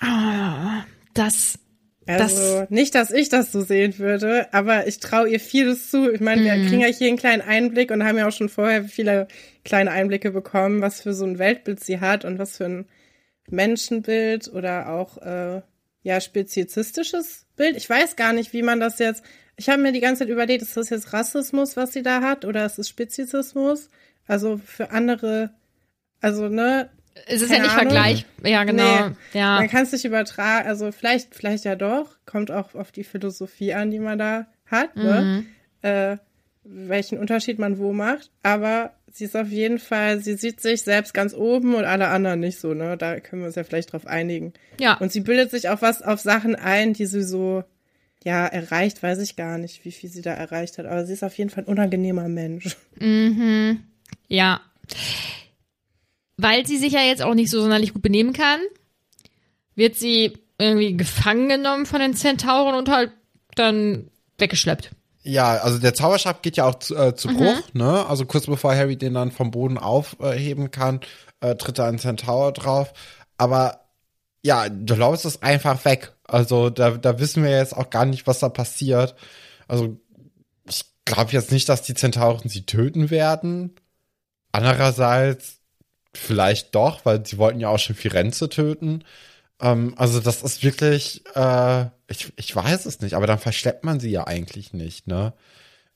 Ah, 0.00 0.84
das, 1.14 1.58
Also 2.04 2.58
Das- 2.62 2.70
nicht, 2.70 2.96
dass 2.96 3.12
ich 3.12 3.28
das 3.28 3.52
so 3.52 3.60
sehen 3.60 3.96
würde, 3.98 4.52
aber 4.52 4.88
ich 4.88 4.98
traue 4.98 5.28
ihr 5.28 5.38
vieles 5.38 5.88
zu. 5.88 6.10
Ich 6.10 6.20
meine, 6.20 6.40
Mhm. 6.40 6.44
wir 6.46 6.68
kriegen 6.68 6.80
ja 6.80 6.88
hier 6.88 7.06
einen 7.06 7.16
kleinen 7.16 7.42
Einblick 7.42 7.92
und 7.92 8.02
haben 8.02 8.18
ja 8.18 8.26
auch 8.26 8.32
schon 8.32 8.48
vorher 8.48 8.82
viele 8.84 9.28
kleine 9.64 9.92
Einblicke 9.92 10.32
bekommen, 10.32 10.80
was 10.80 11.00
für 11.02 11.14
so 11.14 11.24
ein 11.24 11.38
Weltbild 11.38 11.78
sie 11.78 12.00
hat 12.00 12.24
und 12.24 12.40
was 12.40 12.56
für 12.56 12.64
ein 12.64 12.86
Menschenbild 13.48 14.48
oder 14.52 14.88
auch 14.88 15.18
äh, 15.18 15.62
ja 16.02 16.20
speziesistisches 16.20 17.46
Bild. 17.56 17.76
Ich 17.76 17.88
weiß 17.88 18.16
gar 18.16 18.32
nicht, 18.32 18.52
wie 18.52 18.62
man 18.62 18.80
das 18.80 18.98
jetzt. 18.98 19.22
Ich 19.62 19.68
habe 19.68 19.80
mir 19.80 19.92
die 19.92 20.00
ganze 20.00 20.24
Zeit 20.24 20.28
überlegt, 20.28 20.60
ist 20.62 20.76
das 20.76 20.90
jetzt 20.90 21.12
Rassismus, 21.12 21.76
was 21.76 21.92
sie 21.92 22.02
da 22.02 22.20
hat, 22.20 22.44
oder 22.44 22.66
ist 22.66 22.80
es 22.80 22.88
Speziesismus? 22.88 23.90
Also 24.26 24.58
für 24.64 24.90
andere, 24.90 25.50
also 26.20 26.48
ne, 26.48 26.90
es 27.26 27.42
ist 27.42 27.52
ja 27.52 27.58
nicht 27.60 27.70
Ahnung. 27.70 27.92
Vergleich. 27.92 28.26
Ja, 28.42 28.64
genau. 28.64 29.10
Nee, 29.10 29.38
ja. 29.38 29.56
Man 29.60 29.68
kann 29.68 29.84
es 29.84 29.92
nicht 29.92 30.04
übertragen, 30.04 30.66
also 30.66 30.90
vielleicht, 30.90 31.32
vielleicht 31.32 31.64
ja 31.64 31.76
doch, 31.76 32.16
kommt 32.26 32.50
auch 32.50 32.74
auf 32.74 32.90
die 32.90 33.04
Philosophie 33.04 33.72
an, 33.72 33.92
die 33.92 34.00
man 34.00 34.18
da 34.18 34.46
hat, 34.66 34.96
Mhm. 34.96 35.02
ne? 35.04 35.44
Äh, 35.82 36.16
welchen 36.64 37.18
Unterschied 37.18 37.58
man 37.60 37.78
wo 37.78 37.92
macht. 37.92 38.30
Aber 38.42 38.92
sie 39.12 39.24
ist 39.26 39.36
auf 39.36 39.48
jeden 39.48 39.78
Fall, 39.78 40.18
sie 40.20 40.34
sieht 40.34 40.60
sich 40.60 40.82
selbst 40.82 41.14
ganz 41.14 41.34
oben 41.34 41.74
und 41.76 41.84
alle 41.84 42.08
anderen 42.08 42.40
nicht 42.40 42.58
so, 42.58 42.74
ne? 42.74 42.96
Da 42.96 43.20
können 43.20 43.42
wir 43.42 43.46
uns 43.46 43.56
ja 43.56 43.62
vielleicht 43.64 43.92
drauf 43.92 44.06
einigen. 44.08 44.54
ja. 44.80 44.94
Und 44.98 45.12
sie 45.12 45.20
bildet 45.20 45.50
sich 45.52 45.68
auch 45.68 45.82
was 45.82 46.02
auf 46.02 46.18
Sachen 46.20 46.56
ein, 46.56 46.94
die 46.94 47.06
sie 47.06 47.22
so, 47.22 47.62
ja, 48.24 48.46
erreicht, 48.46 49.02
weiß 49.02 49.18
ich 49.18 49.36
gar 49.36 49.58
nicht, 49.58 49.84
wie 49.84 49.92
viel 49.92 50.10
sie 50.10 50.22
da 50.22 50.32
erreicht 50.32 50.78
hat. 50.78 50.86
Aber 50.86 51.04
sie 51.06 51.12
ist 51.12 51.24
auf 51.24 51.36
jeden 51.36 51.50
Fall 51.50 51.64
ein 51.64 51.70
unangenehmer 51.70 52.28
Mensch. 52.28 52.76
Ja. 54.28 54.60
Weil 56.36 56.66
sie 56.66 56.76
sich 56.76 56.92
ja 56.92 57.00
jetzt 57.00 57.22
auch 57.22 57.34
nicht 57.34 57.50
so 57.50 57.60
sonderlich 57.60 57.92
gut 57.92 58.02
benehmen 58.02 58.32
kann, 58.32 58.60
wird 59.74 59.96
sie 59.96 60.38
irgendwie 60.58 60.96
gefangen 60.96 61.48
genommen 61.48 61.86
von 61.86 62.00
den 62.00 62.14
Zentauren 62.14 62.74
und 62.74 62.88
halt 62.88 63.12
dann 63.54 64.10
weggeschleppt. 64.38 64.90
Ja, 65.24 65.56
also 65.58 65.78
der 65.78 65.94
Zauberstab 65.94 66.42
geht 66.42 66.56
ja 66.56 66.64
auch 66.64 66.76
zu, 66.76 66.96
äh, 66.96 67.14
zu 67.14 67.28
Bruch, 67.28 67.72
ne? 67.74 68.06
Also 68.06 68.26
kurz 68.26 68.46
bevor 68.46 68.74
Harry 68.74 68.96
den 68.96 69.14
dann 69.14 69.30
vom 69.30 69.50
Boden 69.52 69.78
aufheben 69.78 70.70
kann, 70.70 71.00
äh, 71.40 71.54
tritt 71.54 71.78
da 71.78 71.86
ein 71.86 71.98
Centaur 71.98 72.52
drauf. 72.52 72.92
Aber 73.38 73.80
ja, 74.42 74.68
Dolores 74.68 75.24
ist 75.24 75.42
einfach 75.42 75.84
weg. 75.84 76.12
Also 76.32 76.70
da, 76.70 76.92
da 76.92 77.18
wissen 77.18 77.42
wir 77.42 77.50
jetzt 77.50 77.76
auch 77.76 77.90
gar 77.90 78.04
nicht, 78.04 78.26
was 78.26 78.40
da 78.40 78.48
passiert. 78.48 79.14
Also 79.68 79.98
ich 80.68 80.84
glaube 81.04 81.32
jetzt 81.32 81.52
nicht, 81.52 81.68
dass 81.68 81.82
die 81.82 81.94
Zentauren 81.94 82.48
sie 82.48 82.66
töten 82.66 83.10
werden. 83.10 83.74
Andererseits 84.52 85.58
vielleicht 86.14 86.74
doch, 86.74 87.04
weil 87.04 87.24
sie 87.24 87.38
wollten 87.38 87.60
ja 87.60 87.68
auch 87.68 87.78
schon 87.78 87.96
Firenze 87.96 88.48
töten. 88.48 89.04
Ähm, 89.60 89.94
also 89.96 90.20
das 90.20 90.42
ist 90.42 90.62
wirklich, 90.62 91.24
äh, 91.34 91.86
ich, 92.08 92.32
ich 92.36 92.54
weiß 92.54 92.86
es 92.86 93.00
nicht, 93.00 93.14
aber 93.14 93.26
dann 93.26 93.38
verschleppt 93.38 93.84
man 93.84 94.00
sie 94.00 94.10
ja 94.10 94.26
eigentlich 94.26 94.72
nicht, 94.72 95.06
ne? 95.06 95.32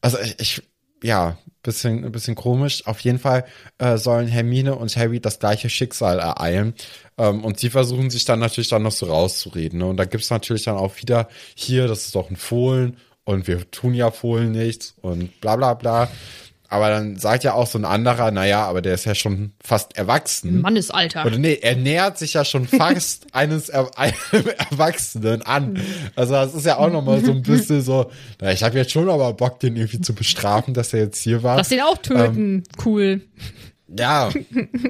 Also 0.01 0.19
ich, 0.21 0.41
ich 0.41 0.63
ja, 1.03 1.39
bisschen, 1.63 2.05
ein 2.05 2.13
bisschen 2.13 2.35
komisch. 2.35 2.87
Auf 2.87 3.01
jeden 3.01 3.19
Fall 3.19 3.45
äh, 3.79 3.99
sollen 3.99 4.29
Hermine 4.29 4.77
und 4.77 4.97
Harry 4.97 5.21
das 5.21 5.39
gleiche 5.39 5.69
Schicksal 5.69 6.19
ereilen. 6.19 6.75
Ähm, 7.19 7.45
und 7.45 7.59
sie 7.61 7.71
versuchen 7.71 8.11
sich 8.11 8.25
dann 8.25 8.39
natürlich 8.39 8.69
dann 8.69 8.83
noch 8.83 8.93
so 8.93 9.07
rauszureden. 9.07 9.81
Ne? 9.81 9.87
Und 9.87 9.97
da 9.97 10.05
gibt's 10.05 10.31
natürlich 10.31 10.65
dann 10.65 10.77
auch 10.77 10.97
wieder 11.01 11.29
hier, 11.55 11.89
das 11.89 12.07
ist 12.07 12.15
doch 12.15 12.31
ein 12.31 12.37
Fohlen 12.37 12.97
und 13.25 13.49
wir 13.49 13.71
tun 13.71 13.93
ja 13.93 14.11
Fohlen 14.11 14.53
nichts 14.53 14.95
und 15.03 15.41
bla 15.41 15.57
bla 15.57 15.75
bla. 15.75 16.09
Aber 16.77 16.91
dann 16.91 17.17
sagt 17.17 17.43
ja 17.43 17.55
auch 17.55 17.67
so 17.67 17.79
ein 17.79 17.87
anderer, 17.87 18.31
naja, 18.31 18.67
aber 18.67 18.83
der 18.83 18.93
ist 18.93 19.07
ja 19.07 19.15
schon 19.15 19.53
fast 19.65 19.97
erwachsen. 19.97 20.61
Mannesalter. 20.61 21.25
Oder 21.25 21.39
nee, 21.39 21.59
er 21.63 21.75
nähert 21.75 22.19
sich 22.19 22.35
ja 22.35 22.45
schon 22.45 22.69
fast 22.69 23.29
eines 23.33 23.71
er 23.71 23.99
einem 23.99 24.15
Erwachsenen 24.71 25.41
an. 25.41 25.81
Also 26.17 26.35
das 26.35 26.53
ist 26.55 26.67
ja 26.67 26.77
auch 26.77 26.93
nochmal 26.93 27.25
so 27.25 27.33
ein 27.33 27.41
bisschen 27.41 27.81
so, 27.81 28.11
na, 28.43 28.53
ich 28.53 28.63
habe 28.63 28.77
jetzt 28.77 28.93
schon 28.93 29.09
aber 29.09 29.33
Bock, 29.33 29.59
den 29.59 29.75
irgendwie 29.75 30.03
zu 30.03 30.15
bestrafen, 30.15 30.75
dass 30.75 30.93
er 30.93 31.01
jetzt 31.01 31.23
hier 31.23 31.43
war. 31.43 31.57
Lass 31.57 31.71
den 31.71 31.81
auch 31.81 31.97
töten. 31.97 32.57
Ähm. 32.57 32.63
cool. 32.85 33.23
Ja, 33.89 34.31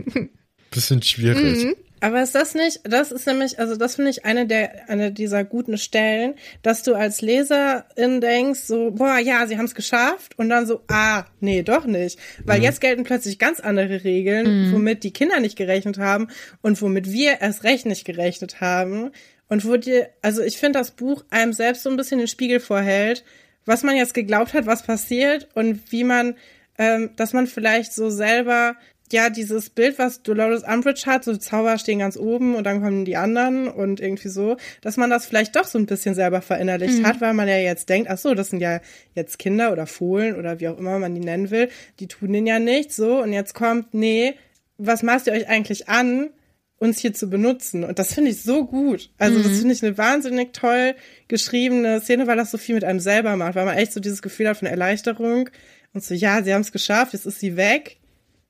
bisschen 0.72 1.03
schwierig. 1.03 1.66
Mhm. 1.66 1.77
Aber 2.00 2.22
ist 2.22 2.35
das 2.35 2.54
nicht, 2.54 2.80
das 2.85 3.11
ist 3.11 3.26
nämlich, 3.26 3.59
also 3.59 3.74
das 3.74 3.96
finde 3.96 4.11
ich 4.11 4.24
eine 4.24 4.46
der, 4.46 4.88
eine 4.88 5.11
dieser 5.11 5.44
guten 5.44 5.78
Stellen, 5.78 6.35
dass 6.62 6.82
du 6.82 6.94
als 6.94 7.22
Leserin 7.22 8.20
denkst, 8.20 8.61
so, 8.61 8.90
boah, 8.90 9.18
ja, 9.18 9.46
sie 9.46 9.56
haben 9.56 9.64
es 9.64 9.74
geschafft 9.74 10.38
und 10.38 10.50
dann 10.50 10.66
so, 10.66 10.82
ah, 10.88 11.24
nee, 11.40 11.62
doch 11.62 11.87
nicht. 11.87 12.18
Weil 12.44 12.62
jetzt 12.62 12.80
gelten 12.82 13.04
plötzlich 13.04 13.38
ganz 13.38 13.61
andere 13.61 14.04
Regeln, 14.04 14.72
womit 14.72 15.04
die 15.04 15.12
Kinder 15.12 15.40
nicht 15.40 15.56
gerechnet 15.56 15.98
haben 15.98 16.28
und 16.61 16.80
womit 16.82 17.11
wir 17.11 17.40
erst 17.40 17.64
recht 17.64 17.87
nicht 17.87 18.04
gerechnet 18.04 18.61
haben. 18.61 19.11
Und 19.48 19.64
wo 19.64 19.76
dir, 19.76 20.11
also 20.22 20.42
ich 20.42 20.59
finde, 20.59 20.78
das 20.78 20.90
Buch 20.90 21.24
einem 21.30 21.52
selbst 21.52 21.82
so 21.82 21.90
ein 21.90 21.96
bisschen 21.96 22.18
den 22.18 22.28
Spiegel 22.28 22.61
vorhält, 22.61 23.24
was 23.64 23.82
man 23.82 23.96
jetzt 23.96 24.14
geglaubt 24.14 24.54
hat, 24.54 24.66
was 24.66 24.82
passiert 24.82 25.48
und 25.54 25.92
wie 25.92 26.04
man, 26.04 26.37
ähm, 26.78 27.11
dass 27.16 27.32
man 27.32 27.46
vielleicht 27.46 27.92
so 27.92 28.11
selber 28.11 28.76
ja, 29.12 29.31
dieses 29.31 29.71
Bild, 29.71 29.99
was 29.99 30.23
Dolores 30.23 30.62
Umbridge 30.62 31.03
hat, 31.07 31.25
so 31.25 31.37
Zauber 31.37 31.79
stehen 31.79 32.01
ganz 32.01 32.16
oben 32.16 32.55
und 32.55 32.64
dann 32.64 32.83
kommen 32.83 33.05
die 33.05 33.16
anderen 33.16 33.69
und 33.69 34.01
irgendwie 34.01 34.29
so, 34.29 34.57
dass 34.81 34.97
man 34.97 35.11
das 35.11 35.27
vielleicht 35.27 35.55
doch 35.57 35.64
so 35.64 35.79
ein 35.79 35.87
bisschen 35.87 36.14
selber 36.14 36.42
verinnerlicht 36.42 37.05
hat, 37.05 37.21
weil 37.21 37.35
man 37.35 37.49
ja 37.49 37.59
jetzt 37.59 37.88
denkt, 37.88 38.11
ach 38.11 38.19
so, 38.19 38.35
das 38.35 38.51
sind 38.51 38.61
ja 38.61 38.81
jetzt 39.14 39.38
Kinder 39.38 39.73
oder 39.73 39.87
Fohlen 39.87 40.37
oder 40.37 40.61
wie 40.61 40.69
auch 40.69 40.79
immer 40.79 40.99
man 40.99 41.14
die 41.14 41.21
nennen 41.21 41.51
will, 41.51 41.69
die 42.01 42.09
tun 42.09 42.33
denen 42.33 42.47
ja 42.47 42.59
nichts, 42.59 42.97
so, 42.97 43.23
und 43.23 43.33
jetzt 43.33 43.55
kommt, 43.55 43.95
nee, 43.95 44.35
was 44.79 45.03
maßt 45.03 45.27
ihr 45.29 45.33
euch 45.33 45.49
eigentlich 45.49 45.88
an, 45.88 46.31
uns 46.79 46.99
hier 46.99 47.14
zu 47.14 47.31
benutzen? 47.31 47.85
Und 47.85 47.99
das 47.99 48.12
finde 48.12 48.33
ich 48.33 48.42
so 48.42 48.66
gut. 48.66 49.11
Also, 49.16 49.42
das 49.42 49.59
finde 49.59 49.73
ich 49.73 49.83
eine 49.83 49.97
wahnsinnig 49.97 50.52
toll 50.52 50.94
geschriebene 51.27 52.02
Szene, 52.02 52.27
weil 52.27 52.37
das 52.37 52.50
so 52.50 52.59
viel 52.59 52.75
mit 52.75 52.85
einem 52.85 53.00
selber 53.00 53.35
macht, 53.37 53.54
weil 53.54 53.65
man 53.65 53.79
echt 53.79 53.94
so 53.94 54.00
dieses 54.00 54.21
Gefühl 54.21 54.48
hat 54.48 54.59
von 54.59 54.69
Erleichterung 54.69 55.48
und 55.94 56.04
so, 56.04 56.13
ja, 56.13 56.42
sie 56.42 56.52
haben 56.52 56.61
es 56.61 56.73
geschafft, 56.73 57.15
jetzt 57.15 57.25
ist 57.25 57.40
sie 57.40 57.57
weg 57.57 57.96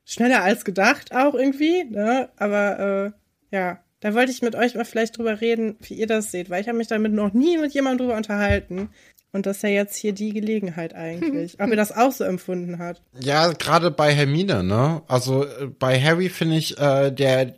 schneller 0.06 0.42
als 0.42 0.64
gedacht 0.64 1.14
auch 1.14 1.34
irgendwie, 1.34 1.84
ne? 1.84 2.30
Aber 2.38 3.12
äh, 3.50 3.54
ja, 3.54 3.80
da 4.00 4.14
wollte 4.14 4.30
ich 4.32 4.40
mit 4.40 4.54
euch 4.54 4.74
mal 4.74 4.84
vielleicht 4.84 5.18
drüber 5.18 5.40
reden, 5.42 5.76
wie 5.80 5.94
ihr 5.94 6.06
das 6.06 6.30
seht, 6.30 6.48
weil 6.48 6.62
ich 6.62 6.68
habe 6.68 6.78
mich 6.78 6.86
damit 6.88 7.12
noch 7.12 7.32
nie 7.34 7.58
mit 7.58 7.74
jemandem 7.74 8.06
drüber 8.06 8.16
unterhalten. 8.16 8.88
Und 9.32 9.44
das 9.44 9.56
ist 9.58 9.62
ja 9.64 9.68
jetzt 9.68 9.96
hier 9.96 10.12
die 10.12 10.32
Gelegenheit 10.32 10.94
eigentlich. 10.94 11.56
Ob 11.60 11.68
ihr 11.68 11.76
das 11.76 11.94
auch 11.94 12.12
so 12.12 12.24
empfunden 12.24 12.78
habt. 12.78 13.02
Ja, 13.20 13.52
gerade 13.52 13.90
bei 13.90 14.14
Hermine, 14.14 14.62
ne? 14.62 15.02
Also 15.08 15.44
äh, 15.44 15.66
bei 15.66 16.00
Harry 16.00 16.28
finde 16.30 16.56
ich, 16.56 16.78
äh, 16.78 17.10
der, 17.10 17.54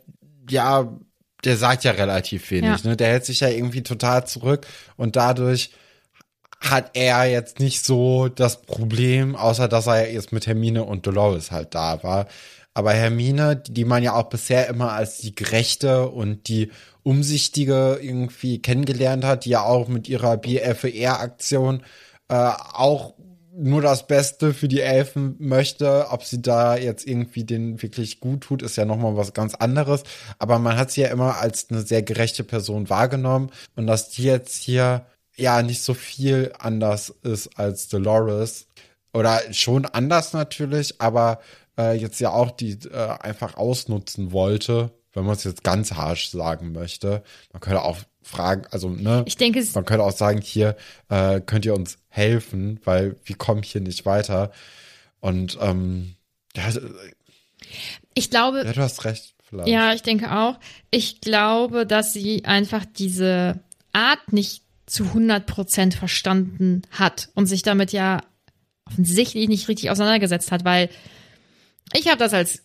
ja, 0.49 0.91
der 1.45 1.55
sagt 1.55 1.83
ja 1.85 1.91
relativ 1.91 2.49
wenig, 2.51 2.83
Ja. 2.83 2.89
ne? 2.89 2.97
Der 2.97 3.07
hält 3.09 3.25
sich 3.25 3.39
ja 3.41 3.47
irgendwie 3.49 3.83
total 3.83 4.25
zurück 4.27 4.65
und 4.97 5.15
dadurch 5.15 5.71
hat 6.59 6.91
er 6.93 7.25
jetzt 7.25 7.59
nicht 7.59 7.85
so 7.85 8.27
das 8.27 8.61
Problem, 8.61 9.35
außer 9.35 9.67
dass 9.67 9.87
er 9.87 10.11
jetzt 10.11 10.31
mit 10.31 10.45
Hermine 10.45 10.83
und 10.83 11.07
Dolores 11.07 11.51
halt 11.51 11.73
da 11.73 12.03
war. 12.03 12.27
Aber 12.73 12.93
Hermine, 12.93 13.55
die 13.55 13.85
man 13.85 14.03
ja 14.03 14.13
auch 14.13 14.29
bisher 14.29 14.67
immer 14.67 14.93
als 14.93 15.17
die 15.17 15.35
gerechte 15.35 16.07
und 16.09 16.47
die 16.47 16.71
umsichtige 17.03 17.99
irgendwie 18.01 18.61
kennengelernt 18.61 19.25
hat, 19.25 19.45
die 19.45 19.49
ja 19.49 19.63
auch 19.63 19.87
mit 19.87 20.07
ihrer 20.07 20.37
BFR-Aktion 20.37 21.83
äh, 22.29 22.35
auch 22.35 23.15
nur 23.59 23.81
das 23.81 24.07
Beste 24.07 24.53
für 24.53 24.67
die 24.67 24.81
Elfen 24.81 25.35
möchte. 25.39 26.07
Ob 26.11 26.23
sie 26.23 26.41
da 26.41 26.77
jetzt 26.77 27.05
irgendwie 27.05 27.43
den 27.43 27.81
wirklich 27.81 28.19
gut 28.19 28.41
tut, 28.41 28.61
ist 28.61 28.77
ja 28.77 28.85
nochmal 28.85 29.17
was 29.17 29.33
ganz 29.33 29.55
anderes. 29.55 30.03
Aber 30.37 30.59
man 30.59 30.77
hat 30.77 30.91
sie 30.91 31.01
ja 31.01 31.07
immer 31.09 31.37
als 31.39 31.67
eine 31.69 31.81
sehr 31.81 32.01
gerechte 32.01 32.43
Person 32.43 32.89
wahrgenommen. 32.89 33.51
Und 33.75 33.87
dass 33.87 34.09
die 34.09 34.23
jetzt 34.23 34.55
hier 34.55 35.05
ja 35.39 35.61
nicht 35.61 35.81
so 35.81 35.93
viel 35.93 36.53
anders 36.59 37.13
ist 37.23 37.57
als 37.57 37.87
Dolores. 37.87 38.67
Oder 39.13 39.41
schon 39.51 39.85
anders 39.85 40.33
natürlich, 40.33 41.01
aber 41.01 41.39
äh, 41.77 41.95
jetzt 41.95 42.19
ja 42.19 42.31
auch 42.31 42.51
die 42.51 42.77
äh, 42.91 43.17
einfach 43.19 43.57
ausnutzen 43.57 44.31
wollte, 44.31 44.91
wenn 45.13 45.25
man 45.25 45.35
es 45.35 45.43
jetzt 45.43 45.63
ganz 45.63 45.93
harsch 45.93 46.29
sagen 46.29 46.73
möchte. 46.73 47.23
Man 47.51 47.59
könnte 47.59 47.81
auch 47.81 47.97
fragen, 48.21 48.63
also 48.69 48.89
ne, 48.89 49.23
Ich 49.25 49.37
denke, 49.37 49.65
man 49.73 49.85
könnte 49.85 50.03
auch 50.03 50.15
sagen, 50.15 50.41
hier 50.41 50.75
äh, 51.09 51.41
könnt 51.41 51.65
ihr 51.65 51.73
uns 51.73 51.97
helfen, 52.09 52.79
weil 52.83 53.15
wir 53.23 53.35
kommen 53.35 53.63
hier 53.63 53.81
nicht 53.81 54.05
weiter. 54.05 54.51
Und 55.19 55.57
ähm, 55.61 56.15
ja, 56.55 56.69
äh, 56.69 56.81
ich 58.13 58.29
glaube, 58.29 58.63
ja, 58.63 58.73
du 58.73 58.81
hast 58.81 59.05
recht, 59.05 59.33
vielleicht. 59.43 59.69
Ja, 59.69 59.93
ich 59.93 60.03
denke 60.03 60.31
auch. 60.35 60.59
Ich 60.91 61.21
glaube, 61.21 61.85
dass 61.85 62.13
sie 62.13 62.45
einfach 62.45 62.85
diese 62.85 63.59
Art 63.91 64.33
nicht 64.33 64.63
zu 64.89 65.05
100% 65.05 65.95
verstanden 65.95 66.81
hat 66.91 67.29
und 67.35 67.45
sich 67.45 67.63
damit 67.63 67.91
ja 67.91 68.21
offensichtlich 68.85 69.47
nicht 69.47 69.67
richtig 69.67 69.89
auseinandergesetzt 69.91 70.51
hat, 70.51 70.65
weil 70.65 70.89
ich 71.93 72.07
habe 72.07 72.17
das 72.17 72.33
als 72.33 72.63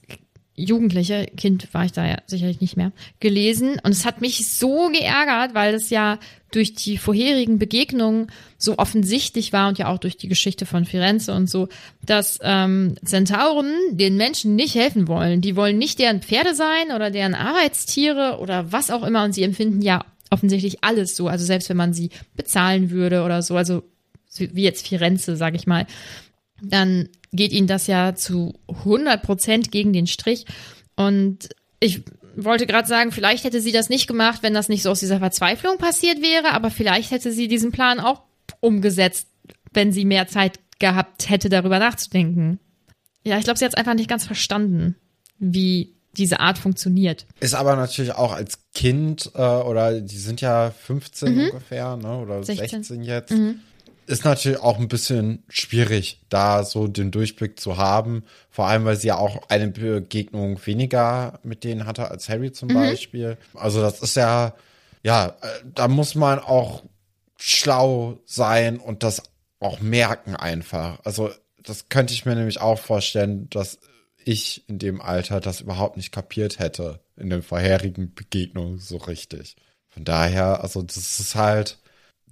Jugendliche, 0.57 1.27
Kind 1.37 1.73
war 1.75 1.85
ich 1.85 1.93
da 1.93 2.07
ja 2.07 2.19
sicherlich 2.27 2.61
nicht 2.61 2.77
mehr, 2.77 2.93
gelesen 3.19 3.81
und 3.83 3.91
es 3.91 4.05
hat 4.05 4.21
mich 4.21 4.49
so 4.49 4.89
geärgert, 4.89 5.53
weil 5.55 5.75
es 5.75 5.91
ja 5.91 6.21
durch 6.53 6.75
die 6.75 6.97
vorherigen 6.97 7.59
Begegnungen 7.59 8.29
so 8.57 8.79
offensichtlich 8.79 9.53
war 9.53 9.69
und 9.69 9.79
ja 9.79 9.89
auch 9.89 9.99
durch 9.99 10.17
die 10.17 10.29
Geschichte 10.29 10.65
von 10.65 10.85
Firenze 10.85 11.35
und 11.35 11.51
so, 11.51 11.69
dass 12.07 12.39
ähm, 12.43 12.95
Zentauren 13.05 13.75
den 13.91 14.17
Menschen 14.17 14.55
nicht 14.55 14.77
helfen 14.77 15.09
wollen. 15.09 15.41
Die 15.41 15.57
wollen 15.57 15.77
nicht 15.77 15.99
deren 15.99 16.23
Pferde 16.23 16.55
sein 16.55 16.95
oder 16.95 17.11
deren 17.11 17.35
Arbeitstiere 17.35 18.39
oder 18.39 18.71
was 18.71 18.91
auch 18.91 19.03
immer 19.03 19.25
und 19.25 19.33
sie 19.33 19.43
empfinden 19.43 19.83
ja 19.83 20.05
offensichtlich 20.31 20.83
alles 20.83 21.17
so. 21.17 21.29
Also 21.29 21.45
selbst 21.45 21.69
wenn 21.69 21.77
man 21.77 21.93
sie 21.93 22.11
bezahlen 22.37 22.91
würde 22.91 23.23
oder 23.23 23.43
so, 23.43 23.57
also 23.57 23.83
wie 24.37 24.63
jetzt 24.63 24.87
Firenze, 24.87 25.37
sag 25.37 25.55
ich 25.55 25.67
mal, 25.67 25.87
dann 26.63 27.09
geht 27.33 27.53
ihnen 27.53 27.67
das 27.67 27.87
ja 27.87 28.15
zu 28.15 28.55
100 28.69 29.23
Prozent 29.23 29.71
gegen 29.71 29.93
den 29.93 30.07
Strich. 30.07 30.47
Und 30.97 31.49
ich 31.81 32.03
wollte 32.37 32.67
gerade 32.67 32.89
sagen, 32.89 33.13
vielleicht 33.13 33.45
hätte 33.45 33.61
sie 33.61 33.73
das 33.73 33.89
nicht 33.89 34.07
gemacht, 34.07 34.43
wenn 34.43 34.55
das 34.55 34.69
nicht 34.69 34.83
so 34.83 34.91
aus 34.91 35.01
dieser 35.01 35.19
Verzweiflung 35.19 35.79
passiert 35.79 36.23
wäre, 36.23 36.53
aber 36.53 36.71
vielleicht 36.71 37.11
hätte 37.11 37.33
sie 37.33 37.49
diesen 37.49 37.73
Plan 37.73 38.01
auch 38.01 38.23
umgesetzt, 38.61 39.29
wenn 39.73 39.93
sie 39.93 40.05
mehr 40.05 40.27
Zeit 40.27 40.59
gehabt 40.79 41.29
hätte, 41.29 41.49
darüber 41.49 41.79
nachzudenken. 41.79 42.59
Ja, 43.25 43.39
ich 43.39 43.45
glaube, 43.45 43.59
sie 43.59 43.65
hat 43.65 43.73
es 43.73 43.79
einfach 43.79 43.95
nicht 43.95 44.11
ganz 44.11 44.27
verstanden, 44.27 44.97
wie 45.39 45.94
diese 46.19 46.41
Art 46.41 46.59
funktioniert. 46.59 47.27
Ist 47.41 47.55
aber 47.55 47.77
natürlich 47.77 48.13
auch 48.13 48.33
als 48.33 48.59
Kind, 48.75 49.31
äh, 49.35 49.43
oder 49.43 50.01
die 50.01 50.19
sind 50.19 50.41
ja 50.41 50.71
15 50.71 51.39
ungefähr, 51.39 51.97
ne? 51.97 52.19
Oder 52.19 52.43
16, 52.43 52.83
16. 52.83 53.03
jetzt. 53.03 53.35
Ist 54.07 54.25
natürlich 54.25 54.61
auch 54.61 54.79
ein 54.79 54.89
bisschen 54.89 55.45
schwierig, 55.49 56.21
da 56.29 56.63
so 56.65 56.89
den 56.89 57.11
Durchblick 57.11 57.59
zu 57.59 57.79
haben. 57.79 58.25
Vor 58.51 58.67
allem, 58.67 58.85
weil 58.85 58.97
sie 58.97 59.09
ja 59.09 59.17
auch 59.17 59.49
eine 59.49 59.69
Begegnung 59.69 60.59
weniger 60.67 61.39
mit 61.43 61.65
denen 61.65 61.87
hatte 61.87 62.11
als 62.11 62.29
Harry 62.29 62.53
zum 62.53 62.69
Beispiel. 62.69 63.39
Also 63.55 63.81
das 63.81 64.03
ist 64.03 64.17
ja, 64.17 64.55
ja, 65.03 65.29
äh, 65.41 65.47
da 65.75 65.89
muss 65.89 66.15
man 66.15 66.39
auch 66.39 66.83
schlau 67.39 68.19
sein 68.27 68.79
und 68.79 69.03
das 69.03 69.23
auch 69.61 69.81
merken 69.81 70.37
einfach. 70.37 70.99
Also 71.05 71.31
das 71.63 71.89
könnte 71.89 72.13
ich 72.13 72.27
mir 72.27 72.35
nämlich 72.35 72.61
auch 72.61 72.79
vorstellen, 72.79 73.49
dass 73.51 73.79
ich 74.25 74.69
in 74.69 74.79
dem 74.79 75.01
Alter 75.01 75.41
das 75.41 75.61
überhaupt 75.61 75.97
nicht 75.97 76.13
kapiert 76.13 76.59
hätte 76.59 77.01
in 77.17 77.31
den 77.31 77.43
vorherigen 77.43 78.15
Begegnungen 78.15 78.79
so 78.79 78.97
richtig. 78.97 79.57
Von 79.89 80.05
daher, 80.05 80.63
also 80.63 80.83
das 80.83 81.21
ist 81.21 81.35
halt, 81.35 81.79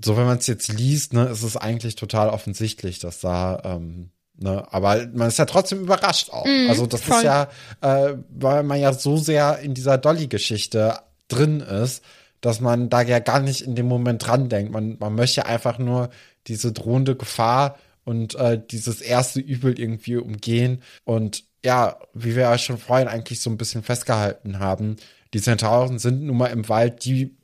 so 0.03 0.17
wenn 0.17 0.27
man 0.27 0.39
es 0.39 0.47
jetzt 0.47 0.69
liest, 0.69 1.13
ne, 1.13 1.27
ist 1.27 1.43
es 1.43 1.57
eigentlich 1.57 1.95
total 1.95 2.29
offensichtlich, 2.31 2.99
dass 2.99 3.21
da, 3.21 3.63
ähm, 3.65 4.11
ne, 4.37 4.67
aber 4.73 5.07
man 5.13 5.29
ist 5.29 5.39
ja 5.39 5.45
trotzdem 5.45 5.81
überrascht 5.81 6.31
auch. 6.31 6.47
also 6.69 6.87
das 6.87 7.03
voll. 7.03 7.19
ist 7.19 7.25
ja, 7.25 7.49
äh, 7.81 8.17
weil 8.31 8.63
man 8.65 8.81
ja 8.81 8.93
so 8.93 9.17
sehr 9.17 9.61
in 9.61 9.75
dieser 9.75 9.99
Dolly-Geschichte 9.99 10.99
drin 11.29 11.61
ist, 11.61 12.03
dass 12.41 12.61
man 12.61 12.91
da 12.91 13.03
ja 13.03 13.21
gar 13.21 13.41
nicht 13.41 13.63
in 13.63 13.77
dem 13.77 13.87
Moment 13.87 14.27
dran 14.27 14.49
denkt. 14.49 14.73
Man, 14.73 14.97
man 14.99 15.15
möchte 15.15 15.47
einfach 15.47 15.79
nur 15.79 16.11
diese 16.49 16.73
drohende 16.73 17.15
Gefahr 17.15 17.79
und 18.05 18.35
äh, 18.35 18.61
dieses 18.71 19.01
erste 19.01 19.41
Übel 19.41 19.79
irgendwie 19.79 20.17
umgehen. 20.17 20.83
Und 21.05 21.45
ja, 21.65 21.99
wie 22.15 22.35
wir 22.35 22.43
ja 22.43 22.59
schon 22.59 22.79
vorhin 22.79 23.09
eigentlich 23.09 23.41
so 23.41 23.51
ein 23.51 23.57
bisschen 23.57 23.83
festgehalten 23.83 24.59
haben, 24.59 24.97
die 25.35 25.41
Zentauren 25.41 25.99
sind 25.99 26.23
nun 26.23 26.37
mal 26.37 26.49
im 26.49 26.69
Wald 26.69 27.05
die 27.05 27.37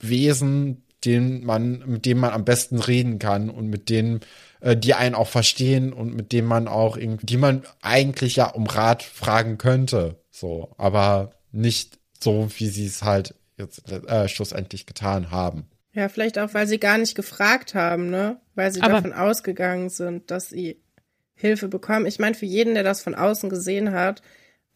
Wesen, 0.00 0.84
denen 1.04 1.44
man, 1.44 1.82
mit 1.86 2.06
denen 2.06 2.20
man 2.20 2.32
am 2.32 2.44
besten 2.44 2.78
reden 2.78 3.18
kann 3.18 3.50
und 3.50 3.68
mit 3.68 3.88
denen, 3.88 4.20
äh, 4.60 4.76
die 4.76 4.94
einen 4.94 5.14
auch 5.14 5.28
verstehen 5.28 5.92
und 5.92 6.14
mit 6.14 6.32
denen 6.32 6.48
man 6.48 6.68
auch 6.68 6.96
irgendwie, 6.96 7.26
die 7.26 7.36
man 7.36 7.62
eigentlich 7.82 8.36
ja 8.36 8.46
um 8.48 8.66
Rat 8.66 9.02
fragen 9.02 9.58
könnte. 9.58 10.20
So, 10.30 10.74
aber 10.78 11.30
nicht 11.52 11.98
so, 12.20 12.48
wie 12.56 12.68
sie 12.68 12.86
es 12.86 13.02
halt 13.02 13.34
jetzt 13.58 13.90
äh, 13.90 14.28
schlussendlich 14.28 14.86
getan 14.86 15.30
haben. 15.30 15.66
Ja, 15.92 16.08
vielleicht 16.08 16.38
auch, 16.38 16.52
weil 16.52 16.66
sie 16.66 16.78
gar 16.78 16.98
nicht 16.98 17.14
gefragt 17.14 17.74
haben, 17.74 18.10
ne? 18.10 18.38
Weil 18.54 18.70
sie 18.70 18.82
Aber- 18.82 18.94
davon 18.94 19.12
ausgegangen 19.14 19.88
sind, 19.88 20.30
dass 20.30 20.50
sie 20.50 20.82
Hilfe 21.36 21.68
bekommen. 21.68 22.06
Ich 22.06 22.18
meine, 22.18 22.34
für 22.34 22.46
jeden, 22.46 22.74
der 22.74 22.82
das 22.82 23.02
von 23.02 23.14
außen 23.14 23.48
gesehen 23.50 23.92
hat, 23.92 24.22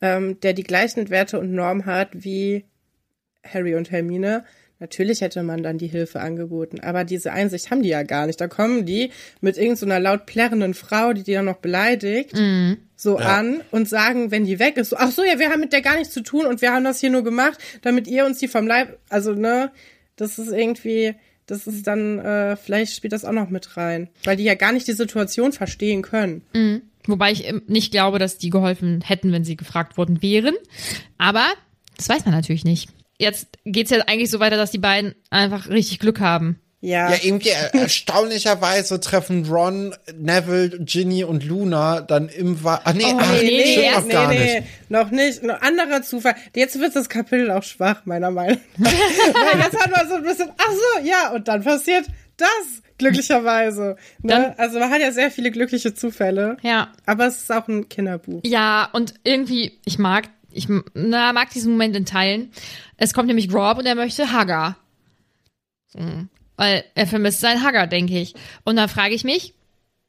ähm, 0.01 0.39
der 0.41 0.53
die 0.53 0.63
gleichen 0.63 1.11
Werte 1.11 1.41
und 1.41 1.53
Normen 1.53 1.87
hat 1.87 2.11
wie 2.13 2.65
Harry 3.43 3.75
und 3.75 3.91
Hermine, 3.91 4.45
natürlich 4.79 5.21
hätte 5.23 5.43
man 5.43 5.63
dann 5.63 5.79
die 5.79 5.87
Hilfe 5.87 6.21
angeboten. 6.21 6.81
Aber 6.81 7.05
diese 7.05 7.33
Einsicht 7.33 7.71
haben 7.71 7.83
die 7.83 7.89
ja 7.89 8.03
gar 8.03 8.27
nicht. 8.27 8.41
Da 8.41 8.49
kommen 8.49 8.87
die 8.87 9.11
mit 9.41 9.57
irgendeiner 9.57 9.97
so 9.97 10.03
laut 10.03 10.27
plärrenden 10.27 10.75
Frau, 10.75 11.13
die 11.13 11.23
die 11.23 11.33
dann 11.33 11.47
noch 11.47 11.59
beleidigt, 11.59 12.35
so 12.97 13.17
an 13.17 13.63
und 13.71 13.89
sagen, 13.89 14.31
wenn 14.31 14.45
die 14.45 14.59
weg 14.59 14.77
ist, 14.77 14.91
so, 14.91 14.97
ach 14.99 15.11
so, 15.11 15.25
ja, 15.25 15.39
wir 15.39 15.51
haben 15.51 15.61
mit 15.61 15.73
der 15.73 15.81
gar 15.81 15.97
nichts 15.97 16.13
zu 16.13 16.23
tun 16.23 16.45
und 16.45 16.61
wir 16.61 16.73
haben 16.73 16.85
das 16.85 17.01
hier 17.01 17.11
nur 17.11 17.25
gemacht, 17.25 17.59
damit 17.83 18.07
ihr 18.07 18.27
uns 18.27 18.39
die 18.39 18.49
vom 18.49 18.67
Leib, 18.67 18.99
also, 19.09 19.33
ne, 19.33 19.71
das 20.17 20.39
ist 20.39 20.53
irgendwie, 20.53 21.15
das 21.51 21.67
ist 21.67 21.87
dann, 21.87 22.19
äh, 22.19 22.57
vielleicht 22.57 22.95
spielt 22.95 23.13
das 23.13 23.25
auch 23.25 23.33
noch 23.33 23.51
mit 23.51 23.77
rein, 23.77 24.09
weil 24.25 24.37
die 24.37 24.45
ja 24.45 24.55
gar 24.55 24.73
nicht 24.73 24.87
die 24.89 24.93
Situation 24.93 25.53
verstehen 25.53 26.03
können. 26.03 26.43
Wobei 27.07 27.33
ich 27.33 27.47
ähm, 27.49 27.63
nicht 27.67 27.91
glaube, 27.91 28.19
dass 28.19 28.39
die 28.39 28.51
geholfen 28.51 29.01
hätten, 29.03 29.33
wenn 29.33 29.45
sie 29.45 29.57
gefragt 29.57 29.97
worden 29.97 30.23
wären. 30.23 30.55
Aber 31.19 31.47
das 31.97 32.09
weiß 32.09 32.25
man 32.25 32.35
natürlich 32.35 32.65
nicht. 32.65 32.91
Jetzt 33.19 33.49
geht's 33.65 33.91
ja 33.91 33.99
eigentlich 34.07 34.31
so 34.31 34.41
weiter, 34.41 34.57
dass 34.57 34.71
die 34.71 34.79
beiden 34.79 35.15
einfach 35.29 35.69
richtig 35.69 35.99
Glück 35.99 36.21
haben. 36.21 36.59
Ja, 36.83 37.11
Ja, 37.11 37.17
irgendwie 37.23 37.51
er 37.51 37.75
erstaunlicherweise 37.75 39.01
treffen 39.01 39.45
Ron, 39.47 39.95
Neville, 40.17 40.79
Ginny 40.85 41.25
und 41.25 41.45
Luna 41.45 42.01
dann 42.01 42.29
im 42.31 42.65
Wald. 42.65 42.81
Ah, 42.85 42.93
nee, 42.95 43.05
Oh, 43.07 43.19
ach, 43.21 43.33
nee, 43.33 43.43
nee, 43.43 43.73
stimmt 43.73 43.97
noch 43.97 44.05
nee, 44.07 44.13
gar 44.13 44.29
nee, 44.29 44.55
nicht. 44.61 44.91
noch 44.91 45.11
nicht. 45.11 45.43
Noch 45.43 45.61
anderer 45.61 46.03
Zufall. 46.03 46.37
Jetzt 46.57 46.79
wird 46.81 46.97
das 46.97 47.09
Kapitel 47.11 47.51
auch 47.51 47.63
schwach, 47.63 48.07
meiner 48.07 48.31
Meinung 48.31 48.59
nach. 48.79 48.91
Weil 48.93 49.61
jetzt 49.61 49.79
hat 49.79 49.91
man 49.91 50.09
so 50.09 50.15
ein 50.15 50.23
bisschen, 50.23 50.51
ach 50.57 50.71
so, 50.73 51.07
ja, 51.07 51.33
und 51.33 51.49
dann 51.49 51.63
passiert 51.63 52.07
das, 52.39 52.49
glücklicherweise. 52.97 53.97
Ne? 54.23 54.33
Dann- 54.33 54.55
also 54.57 54.79
man 54.79 54.91
hat 54.91 55.01
ja 55.03 55.13
sehr 55.13 55.31
viele 55.31 55.51
glückliche 55.51 55.93
Zufälle. 55.93 56.57
Ja. 56.63 56.93
Aber 57.05 57.27
es 57.27 57.43
ist 57.43 57.53
auch 57.53 57.69
ein 57.69 57.91
Kinderbuch. 57.91 58.41
Ja, 58.45 58.89
und 58.95 59.13
irgendwie, 59.23 59.79
ich 59.85 59.99
mag, 59.99 60.31
ich 60.51 60.67
na, 60.95 61.35
mag 61.35 61.51
diesen 61.51 61.73
Moment 61.73 61.95
in 61.95 62.07
Teilen. 62.07 62.53
Es 62.97 63.13
kommt 63.13 63.29
nämlich 63.29 63.53
Rob 63.53 63.77
und 63.79 63.85
er 63.87 63.95
möchte 63.97 64.33
Hagar. 64.33 64.77
Hm. 65.95 66.31
Weil 66.61 66.85
er 66.95 67.07
vermisst 67.07 67.41
seinen 67.41 67.63
Hagar, 67.63 67.87
denke 67.87 68.21
ich. 68.21 68.35
Und 68.65 68.77
dann 68.77 68.91
frage 68.91 69.15
ich 69.15 69.25
mich, 69.25 69.55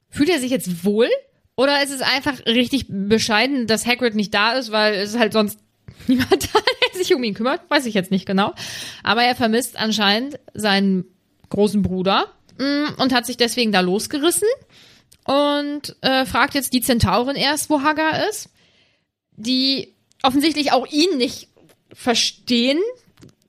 fühlt 0.10 0.28
er 0.28 0.42
sich 0.42 0.52
jetzt 0.52 0.84
wohl? 0.84 1.08
Oder 1.56 1.82
ist 1.82 1.92
es 1.92 2.02
einfach 2.02 2.46
richtig 2.46 2.88
bescheiden, 2.90 3.68
dass 3.68 3.86
Hagrid 3.86 4.16
nicht 4.16 4.34
da 4.34 4.56
ist, 4.56 4.70
weil 4.70 4.96
es 4.96 5.18
halt 5.18 5.32
sonst 5.32 5.62
niemand 6.08 6.30
da, 6.54 6.60
der 6.60 7.00
sich 7.00 7.16
um 7.16 7.24
ihn 7.24 7.36
kümmert? 7.36 7.62
Weiß 7.70 7.86
ich 7.86 7.94
jetzt 7.94 8.12
nicht 8.12 8.26
genau. 8.26 8.54
Aber 9.02 9.24
er 9.24 9.34
vermisst 9.34 9.80
anscheinend 9.80 10.42
seinen 10.54 11.06
großen 11.48 11.84
Bruder 11.84 12.26
mm, 12.58 13.02
und 13.02 13.14
hat 13.14 13.26
sich 13.26 13.38
deswegen 13.38 13.72
da 13.72 13.80
losgerissen 13.80 14.50
und 15.24 15.96
äh, 16.02 16.26
fragt 16.26 16.54
jetzt 16.54 16.74
die 16.74 16.82
Zentaurin 16.82 17.38
erst, 17.38 17.70
wo 17.70 17.82
Hagar 17.82 18.28
ist, 18.28 18.50
die 19.38 19.96
offensichtlich 20.22 20.74
auch 20.74 20.86
ihn 20.86 21.18
nicht 21.18 21.48
verstehen, 21.94 22.82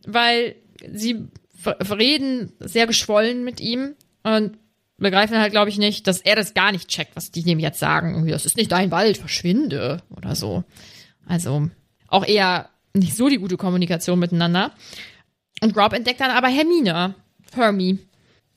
weil 0.06 0.54
sie 0.92 1.26
reden 1.66 2.52
sehr 2.60 2.86
geschwollen 2.86 3.44
mit 3.44 3.60
ihm 3.60 3.94
und 4.22 4.58
begreifen 4.98 5.38
halt, 5.38 5.52
glaube 5.52 5.68
ich, 5.68 5.78
nicht, 5.78 6.06
dass 6.06 6.20
er 6.20 6.36
das 6.36 6.54
gar 6.54 6.72
nicht 6.72 6.88
checkt, 6.88 7.16
was 7.16 7.30
die 7.30 7.42
dem 7.42 7.58
jetzt 7.58 7.78
sagen. 7.78 8.26
Das 8.28 8.46
ist 8.46 8.56
nicht 8.56 8.72
dein 8.72 8.90
Wald, 8.90 9.18
verschwinde 9.18 10.02
oder 10.10 10.34
so. 10.34 10.64
Also 11.26 11.68
auch 12.08 12.24
eher 12.24 12.68
nicht 12.94 13.16
so 13.16 13.28
die 13.28 13.38
gute 13.38 13.56
Kommunikation 13.56 14.18
miteinander. 14.18 14.72
Und 15.60 15.76
Rob 15.76 15.92
entdeckt 15.92 16.20
dann 16.20 16.30
aber 16.30 16.48
Hermine, 16.48 17.14
Hermie. 17.54 17.98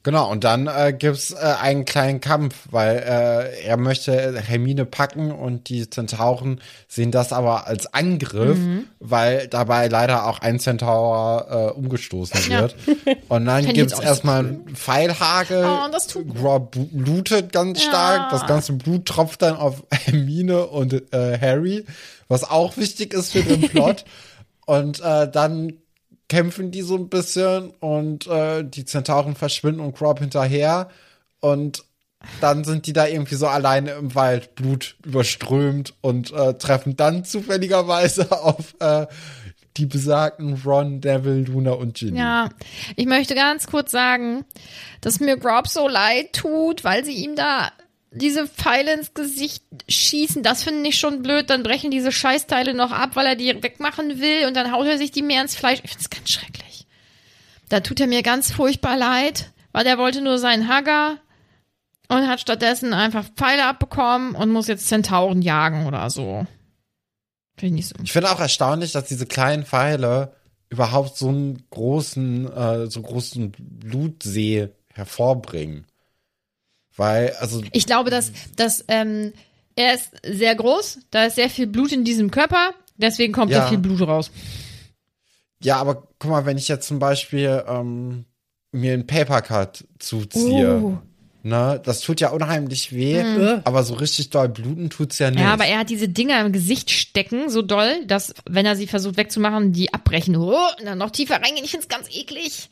Genau, 0.05 0.29
und 0.31 0.43
dann 0.43 0.67
äh, 0.67 0.93
gibt's 0.97 1.31
äh, 1.31 1.37
einen 1.59 1.83
kleinen 1.83 2.21
Kampf, 2.21 2.55
weil 2.69 2.97
äh, 2.97 3.63
er 3.65 3.75
möchte 3.75 4.39
Hermine 4.39 4.85
packen 4.85 5.31
und 5.31 5.67
die 5.67 5.89
Zentauren 5.89 6.61
sehen 6.87 7.09
das 7.09 7.33
aber 7.33 7.65
als 7.65 7.91
Angriff, 7.91 8.55
Mhm. 8.59 8.85
weil 8.99 9.47
dabei 9.47 9.87
leider 9.87 10.27
auch 10.27 10.37
ein 10.37 10.59
Zentaur 10.59 11.47
äh, 11.49 11.77
umgestoßen 11.79 12.51
Ja. 12.51 12.61
wird. 12.61 12.75
Und 13.29 13.45
dann 13.45 13.65
gibt's 13.65 13.99
erstmal 13.99 14.45
einen 14.45 14.75
Pfeilhagel. 14.75 15.65
Oh, 15.65 15.89
das 15.91 16.05
tut 16.05 16.27
gut. 16.27 16.39
Rob 16.43 16.75
blutet 16.91 17.51
ganz 17.51 17.83
Ja. 17.83 17.89
stark. 17.89 18.29
Das 18.29 18.45
ganze 18.45 18.73
Blut 18.73 19.07
tropft 19.07 19.41
dann 19.41 19.55
auf 19.55 19.83
Hermine 19.91 20.67
und 20.67 20.93
äh, 21.15 21.39
Harry, 21.41 21.83
was 22.27 22.43
auch 22.43 22.77
wichtig 22.77 23.11
ist 23.15 23.31
für 23.31 23.41
den 23.41 23.61
Plot. 23.61 24.05
und 24.67 24.99
äh, 25.01 25.27
dann 25.31 25.73
kämpfen 26.29 26.71
die 26.71 26.81
so 26.81 26.95
ein 26.95 27.09
bisschen 27.09 27.71
und 27.79 28.27
äh, 28.27 28.63
die 28.63 28.85
Zentauren 28.85 29.35
verschwinden 29.35 29.81
und 29.81 29.99
Rob 30.01 30.19
hinterher 30.19 30.89
und 31.39 31.83
dann 32.41 32.63
sind 32.63 32.87
die 32.87 32.93
da 32.93 33.05
irgendwie 33.05 33.35
so 33.35 33.47
alleine 33.47 33.91
im 33.91 34.15
Wald, 34.15 34.55
Blut 34.55 34.95
überströmt 35.05 35.93
und 36.01 36.31
äh, 36.31 36.55
treffen 36.55 36.95
dann 36.95 37.23
zufälligerweise 37.23 38.31
auf 38.43 38.75
äh, 38.79 39.07
die 39.77 39.85
besagten 39.85 40.59
Ron, 40.65 41.01
Devil, 41.01 41.45
Luna 41.45 41.71
und 41.71 41.95
Ginny. 41.95 42.17
Ja, 42.17 42.49
ich 42.95 43.05
möchte 43.05 43.35
ganz 43.35 43.67
kurz 43.67 43.91
sagen, 43.91 44.45
dass 45.01 45.19
mir 45.19 45.37
Grob 45.37 45.67
so 45.67 45.87
leid 45.87 46.33
tut, 46.33 46.83
weil 46.83 47.03
sie 47.03 47.13
ihm 47.13 47.35
da 47.35 47.71
diese 48.15 48.47
Pfeile 48.47 48.93
ins 48.93 49.13
Gesicht 49.13 49.63
schießen. 49.89 50.41
Das 50.43 50.63
finde 50.63 50.89
ich 50.89 50.97
schon 50.97 51.21
blöd. 51.21 51.49
Dann 51.49 51.63
brechen 51.63 51.91
diese 51.91 52.11
Scheißteile 52.11 52.73
noch 52.73 52.91
ab, 52.91 53.11
weil 53.15 53.25
er 53.25 53.35
die 53.35 53.61
wegmachen 53.61 54.19
will 54.19 54.47
und 54.47 54.55
dann 54.55 54.71
haut 54.71 54.87
er 54.87 54.97
sich 54.97 55.11
die 55.11 55.21
mehr 55.21 55.41
ins 55.41 55.55
Fleisch. 55.55 55.81
Ich 55.83 55.91
finde 55.91 56.03
es 56.03 56.09
ganz 56.09 56.29
schrecklich. 56.29 56.87
Da 57.69 57.79
tut 57.81 57.99
er 57.99 58.07
mir 58.07 58.23
ganz 58.23 58.51
furchtbar 58.51 58.97
leid, 58.97 59.51
weil 59.71 59.83
der 59.83 59.97
wollte 59.97 60.21
nur 60.21 60.37
seinen 60.37 60.67
Hagger 60.67 61.17
und 62.07 62.27
hat 62.27 62.39
stattdessen 62.39 62.93
einfach 62.93 63.25
Pfeile 63.35 63.65
abbekommen 63.65 64.35
und 64.35 64.51
muss 64.51 64.67
jetzt 64.67 64.87
Zentauren 64.87 65.41
jagen 65.41 65.85
oder 65.85 66.09
so. 66.09 66.45
Finde 67.57 67.79
ich 67.79 67.87
so. 67.87 67.95
Ich 68.03 68.11
finde 68.11 68.31
auch 68.31 68.39
erstaunlich, 68.39 68.91
dass 68.91 69.05
diese 69.05 69.25
kleinen 69.25 69.65
Pfeile 69.65 70.33
überhaupt 70.69 71.17
so 71.17 71.29
einen 71.29 71.63
großen, 71.69 72.51
äh, 72.51 72.87
so 72.87 73.01
großen 73.01 73.51
Blutsee 73.57 74.69
hervorbringen. 74.93 75.85
Weil, 76.97 77.31
also, 77.39 77.61
Ich 77.73 77.85
glaube, 77.85 78.09
dass, 78.09 78.31
dass 78.55 78.83
ähm, 78.87 79.33
er 79.75 79.95
ist 79.95 80.11
sehr 80.25 80.55
groß, 80.55 80.99
da 81.11 81.25
ist 81.25 81.35
sehr 81.35 81.49
viel 81.49 81.67
Blut 81.67 81.91
in 81.91 82.05
diesem 82.05 82.31
Körper, 82.31 82.71
deswegen 82.97 83.33
kommt 83.33 83.51
Ja. 83.51 83.59
da 83.61 83.67
viel 83.67 83.77
Blut 83.79 84.01
raus. 84.01 84.31
ja, 85.61 85.77
aber 85.77 86.07
guck 86.19 86.31
mal, 86.31 86.45
wenn 86.45 86.57
ich 86.57 86.67
jetzt 86.67 86.87
zum 86.87 86.99
Beispiel 86.99 87.63
ähm, 87.67 88.25
mir 88.71 88.93
einen 88.93 89.07
Papercut 89.07 89.83
zuziehe, 89.99 90.79
Oh. 90.81 90.97
ne, 91.43 91.81
das 91.83 92.01
tut 92.01 92.21
ja 92.21 92.29
unheimlich 92.29 92.93
weh, 92.93 93.21
aber 93.63 93.83
so 93.83 93.95
richtig 93.95 94.29
doll 94.29 94.47
bluten 94.49 94.89
tut's 94.89 95.17
ja 95.19 95.31
nicht. 95.31 95.39
Ja, 95.41 95.53
aber 95.53 95.65
er 95.65 95.79
hat 95.79 95.89
diese 95.89 96.07
Dinger 96.09 96.39
im 96.45 96.51
Gesicht 96.53 96.91
stecken, 96.91 97.49
so 97.49 97.61
doll, 97.61 98.05
dass, 98.05 98.33
wenn 98.49 98.65
er 98.65 98.75
sie 98.75 98.87
versucht 98.87 99.17
wegzumachen, 99.17 99.73
die 99.73 99.93
abbrechen. 99.93 100.35
Oh, 100.37 100.55
und 100.79 100.85
dann 100.85 100.97
noch 100.97 101.11
tiefer 101.11 101.35
reingehen. 101.35 101.65
Ich 101.65 101.71
find's 101.71 101.87
ganz 101.87 102.07
eklig. 102.09 102.69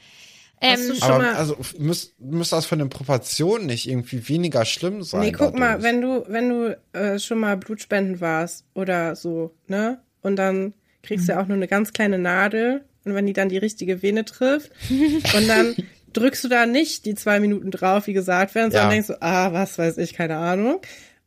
Ähm, 0.63 0.71
Hast 0.79 0.89
du 0.89 0.95
schon 0.95 1.03
aber 1.11 1.17
mal- 1.23 1.33
also 1.35 1.57
müsste 1.77 2.13
müsst 2.19 2.51
das 2.53 2.65
von 2.65 2.79
den 2.79 2.89
Proportionen 2.89 3.65
nicht 3.65 3.87
irgendwie 3.87 4.27
weniger 4.29 4.63
schlimm 4.65 5.03
sein. 5.03 5.21
Nee, 5.21 5.31
guck 5.31 5.57
mal, 5.59 5.83
wenn 5.83 6.01
du, 6.01 6.23
wenn 6.27 6.49
du 6.49 6.77
äh, 6.93 7.19
schon 7.19 7.39
mal 7.39 7.57
Blutspenden 7.57 8.21
warst 8.21 8.65
oder 8.73 9.15
so, 9.15 9.53
ne? 9.67 9.99
Und 10.21 10.37
dann 10.37 10.73
kriegst 11.03 11.27
du 11.27 11.33
ja 11.33 11.41
auch 11.41 11.47
nur 11.47 11.57
eine 11.57 11.67
ganz 11.67 11.91
kleine 11.91 12.17
Nadel 12.17 12.85
und 13.03 13.13
wenn 13.13 13.25
die 13.25 13.33
dann 13.33 13.49
die 13.49 13.57
richtige 13.57 14.01
Vene 14.01 14.23
trifft 14.23 14.71
und 14.89 15.47
dann 15.49 15.75
drückst 16.13 16.43
du 16.45 16.47
da 16.47 16.65
nicht 16.65 17.05
die 17.05 17.15
zwei 17.15 17.39
Minuten 17.41 17.69
drauf, 17.71 18.07
wie 18.07 18.13
gesagt 18.13 18.55
werden, 18.55 18.71
sondern 18.71 18.87
Ja. 18.89 18.93
denkst 18.93 19.07
du, 19.07 19.21
ah, 19.21 19.51
was 19.51 19.77
weiß 19.77 19.97
ich, 19.97 20.13
keine 20.13 20.37
Ahnung. 20.37 20.79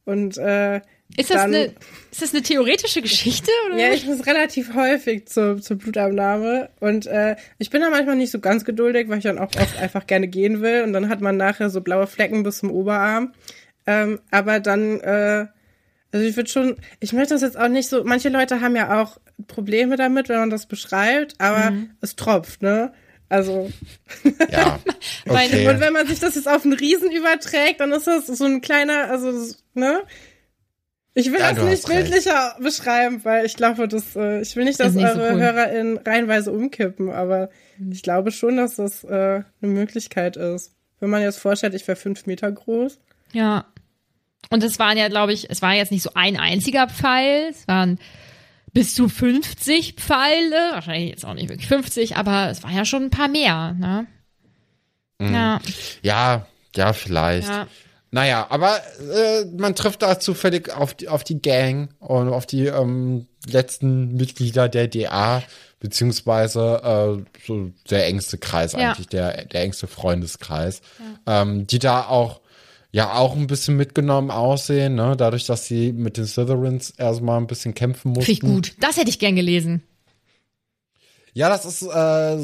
Und 0.07 0.39
äh, 0.39 0.81
ist, 1.17 1.31
das 1.31 1.37
dann, 1.43 1.55
eine, 1.55 1.65
ist 2.11 2.23
das 2.23 2.33
eine 2.35 2.43
theoretische 2.43 3.01
Geschichte? 3.03 3.51
Oder? 3.67 3.79
Ja, 3.79 3.93
ich 3.93 4.07
muss 4.07 4.27
relativ 4.27 4.75
häufig 4.75 5.27
zur, 5.29 5.61
zur 5.61 5.77
Blutabnahme 5.79 6.71
und 6.81 7.07
äh, 7.07 7.37
ich 7.59 7.71
bin 7.71 7.81
da 7.81 7.91
manchmal 7.91 8.17
nicht 8.17 8.31
so 8.33 8.41
ganz 8.41 8.65
geduldig, 8.65 9.09
weil 9.09 9.19
ich 9.19 9.25
dann 9.25 9.39
auch 9.39 9.55
oft 9.61 9.79
einfach 9.81 10.07
gerne 10.07 10.29
gehen 10.29 10.63
will 10.63 10.83
und 10.83 10.93
dann 10.93 11.09
hat 11.09 11.21
man 11.21 11.37
nachher 11.37 11.71
so 11.71 11.81
blaue 11.81 12.07
Flecken 12.07 12.43
bis 12.43 12.59
zum 12.59 12.71
Oberarm. 12.71 13.33
Ähm, 13.87 14.19
aber 14.31 14.59
dann, 14.61 15.01
äh, 15.01 15.47
also 16.13 16.27
ich 16.27 16.37
würde 16.37 16.51
schon, 16.51 16.77
ich 17.01 17.13
möchte 17.13 17.35
das 17.35 17.43
jetzt 17.43 17.59
auch 17.59 17.69
nicht 17.69 17.89
so, 17.89 18.03
manche 18.05 18.29
Leute 18.29 18.61
haben 18.61 18.75
ja 18.77 19.01
auch 19.03 19.19
Probleme 19.47 19.97
damit, 19.97 20.29
wenn 20.29 20.39
man 20.41 20.51
das 20.51 20.67
beschreibt, 20.67 21.35
aber 21.39 21.73
es 22.01 22.17
tropft, 22.17 22.63
ne? 22.63 22.93
Also, 23.29 23.71
Ja. 24.51 24.79
Meine- 25.27 25.47
Okay. 25.55 25.69
und 25.69 25.81
wenn 25.81 25.93
man 25.93 26.07
sich 26.07 26.21
das 26.21 26.37
jetzt 26.37 26.49
auf 26.49 26.65
einen 26.65 26.75
Riesen 26.75 27.11
überträgt, 27.13 27.81
dann 27.81 27.93
ist 27.93 28.07
das 28.07 28.27
so 28.27 28.45
ein 28.45 28.61
kleiner, 28.61 29.11
also, 29.11 29.51
ne? 29.75 30.03
Ich 31.19 31.33
will 31.33 31.41
Ja, 31.41 31.55
das 31.55 31.65
nicht 31.65 31.73
hast 31.73 31.89
recht. 31.89 32.11
bildlicher 32.11 32.57
beschreiben, 32.61 33.25
weil 33.25 33.47
ich 33.47 33.57
glaube, 33.57 33.89
dass, 33.89 34.15
äh, 34.17 34.43
ich 34.43 34.55
will 34.55 34.65
nicht, 34.65 34.79
dass 34.79 34.93
nicht 34.93 35.11
so 35.15 35.19
eure 35.21 35.33
cool. 35.33 35.41
HörerInnen 35.41 35.97
reihenweise 35.99 36.53
umkippen, 36.53 37.09
aber 37.11 37.49
ich 37.91 38.03
glaube 38.03 38.33
schon, 38.33 38.57
dass 38.59 38.77
das 38.77 39.03
äh, 39.05 39.09
eine 39.09 39.45
Möglichkeit 39.73 40.37
ist. 40.37 40.75
Wenn 41.01 41.09
man 41.11 41.23
jetzt 41.23 41.39
vorstellt, 41.39 41.75
ich 41.75 41.89
wäre 41.89 41.97
fünf 41.97 42.27
Meter 42.27 42.53
groß. 42.53 42.99
Ja. 43.33 43.65
Und 44.51 44.63
es 44.63 44.79
waren 44.79 44.99
ja, 44.99 45.09
glaube 45.09 45.33
ich, 45.33 45.49
es 45.51 45.63
war 45.63 45.73
jetzt 45.75 45.91
nicht 45.91 46.03
so 46.03 46.11
ein 46.15 46.37
einziger 46.39 46.87
Pfeil, 46.89 47.49
es 47.51 47.67
waren 47.67 47.99
bis 48.75 48.95
zu 48.95 49.09
50 49.09 49.95
Pfeile, 49.95 50.73
wahrscheinlich 50.73 51.11
jetzt 51.11 51.25
auch 51.25 51.33
nicht 51.35 51.49
wirklich 51.49 51.67
50, 51.67 52.17
aber 52.17 52.51
es 52.51 52.63
war 52.63 52.71
ja 52.71 52.85
schon 52.85 53.05
ein 53.05 53.11
paar 53.11 53.29
mehr, 53.29 53.73
ne? 53.73 54.07
Ja, 55.19 55.61
Ja, 56.03 56.47
ja, 56.77 56.93
vielleicht. 56.93 57.49
ja. 57.49 57.67
Naja, 58.11 58.47
aber 58.51 58.77
äh, 59.01 59.45
man 59.57 59.75
trifft 59.75 60.03
da 60.03 60.19
zufällig 60.19 60.75
auf 60.75 60.95
die, 60.95 61.09
auf 61.09 61.25
die 61.25 61.43
Gang 61.43 61.91
und 61.99 62.29
auf 62.29 62.47
die 62.47 62.67
ähm, 62.67 63.27
letzten 63.47 64.15
Mitglieder 64.15 64.69
der 64.69 64.89
DA, 64.89 65.43
beziehungsweise 65.81 66.81
äh, 67.27 67.41
so 67.47 67.71
der 67.91 68.07
engste 68.07 68.39
Kreis 68.39 68.73
Ja. 68.73 68.91
eigentlich, 68.91 69.09
der, 69.09 69.45
der 69.45 69.63
engste 69.63 69.87
Freundeskreis, 69.87 70.81
ähm, 71.27 71.67
die 71.67 71.79
da 71.79 72.07
auch 72.07 72.41
ja 72.93 73.13
auch 73.15 73.37
ein 73.37 73.47
bisschen 73.47 73.77
mitgenommen 73.77 74.31
aussehen, 74.31 74.95
ne? 74.95 75.17
dadurch, 75.19 75.45
dass 75.45 75.67
sie 75.67 75.93
mit 75.93 76.17
den 76.17 76.27
Slytherins 76.27 76.91
erstmal 76.91 77.39
ein 77.39 77.47
bisschen 77.47 77.75
kämpfen 77.75 78.13
mussten. 78.13 78.25
Finde 78.25 78.33
ich 78.33 78.41
gut. 78.41 78.73
Das 78.81 78.97
hätte 78.97 79.11
ich 79.11 79.19
gern 79.19 79.37
gelesen. 79.37 79.83
Ja, 81.35 81.51
das 81.51 81.67
ist, 81.67 81.83
äh, 81.83 82.37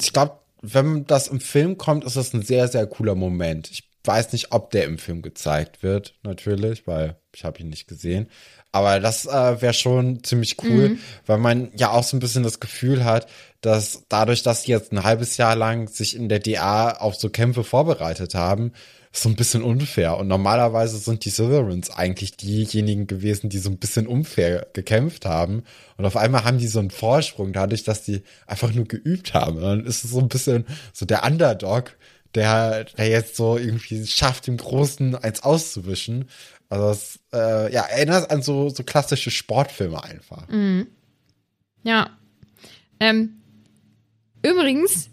ich 0.00 0.12
glaube, 0.12 0.40
wenn 0.60 1.04
das 1.06 1.28
im 1.28 1.38
Film 1.38 1.78
kommt, 1.78 2.02
ist 2.04 2.16
das 2.16 2.32
ein 2.34 2.42
sehr, 2.42 2.66
sehr 2.66 2.86
cooler 2.88 3.14
Moment. 3.14 3.70
Ich 3.70 3.84
weiß 4.06 4.32
nicht, 4.32 4.52
ob 4.52 4.70
der 4.70 4.84
im 4.84 4.98
Film 4.98 5.22
gezeigt 5.22 5.82
wird, 5.82 6.14
natürlich, 6.22 6.86
weil 6.86 7.16
ich 7.34 7.44
habe 7.44 7.60
ihn 7.60 7.68
nicht 7.68 7.88
gesehen. 7.88 8.28
Aber 8.72 9.00
das 9.00 9.26
äh, 9.26 9.62
wäre 9.62 9.72
schon 9.72 10.22
ziemlich 10.22 10.56
cool, 10.62 10.98
weil 11.26 11.38
man 11.38 11.70
ja 11.76 11.90
auch 11.90 12.04
so 12.04 12.16
ein 12.16 12.20
bisschen 12.20 12.42
das 12.42 12.60
Gefühl 12.60 13.04
hat, 13.04 13.26
dass 13.60 14.04
dadurch, 14.08 14.42
dass 14.42 14.62
sie 14.62 14.72
jetzt 14.72 14.92
ein 14.92 15.02
halbes 15.02 15.36
Jahr 15.36 15.56
lang 15.56 15.88
sich 15.88 16.14
in 16.14 16.28
der 16.28 16.40
DA 16.40 16.90
auf 16.90 17.16
so 17.16 17.30
Kämpfe 17.30 17.64
vorbereitet 17.64 18.34
haben, 18.34 18.72
so 19.12 19.28
ein 19.28 19.36
bisschen 19.36 19.62
unfair. 19.62 20.18
Und 20.18 20.28
normalerweise 20.28 20.98
sind 20.98 21.24
die 21.24 21.30
Slytherins 21.30 21.90
eigentlich 21.90 22.36
diejenigen 22.36 23.06
gewesen, 23.06 23.48
die 23.48 23.58
so 23.58 23.70
ein 23.70 23.78
bisschen 23.78 24.06
unfair 24.06 24.66
gekämpft 24.72 25.24
haben. 25.24 25.64
Und 25.96 26.04
auf 26.04 26.16
einmal 26.16 26.44
haben 26.44 26.58
die 26.58 26.68
so 26.68 26.78
einen 26.78 26.90
Vorsprung 26.90 27.52
dadurch, 27.52 27.82
dass 27.82 28.02
die 28.02 28.22
einfach 28.46 28.72
nur 28.72 28.84
geübt 28.84 29.34
haben. 29.34 29.56
Und 29.56 29.62
dann 29.62 29.86
ist 29.86 30.04
es 30.04 30.10
so 30.10 30.20
ein 30.20 30.28
bisschen 30.28 30.66
so 30.92 31.06
der 31.06 31.24
Underdog, 31.24 31.96
der, 32.36 32.84
der 32.84 33.08
jetzt 33.08 33.36
so 33.36 33.56
irgendwie 33.56 34.06
schafft, 34.06 34.46
dem 34.46 34.56
Großen 34.58 35.14
eins 35.16 35.42
auszuwischen. 35.42 36.26
Also 36.68 36.90
es 36.90 37.18
äh, 37.32 37.72
ja, 37.72 37.82
erinnert 37.82 38.30
an 38.30 38.42
so, 38.42 38.68
so 38.68 38.82
klassische 38.84 39.30
Sportfilme 39.30 40.02
einfach. 40.02 40.44
Ja. 41.82 42.10
Ähm, 43.00 43.40
übrigens 44.42 45.08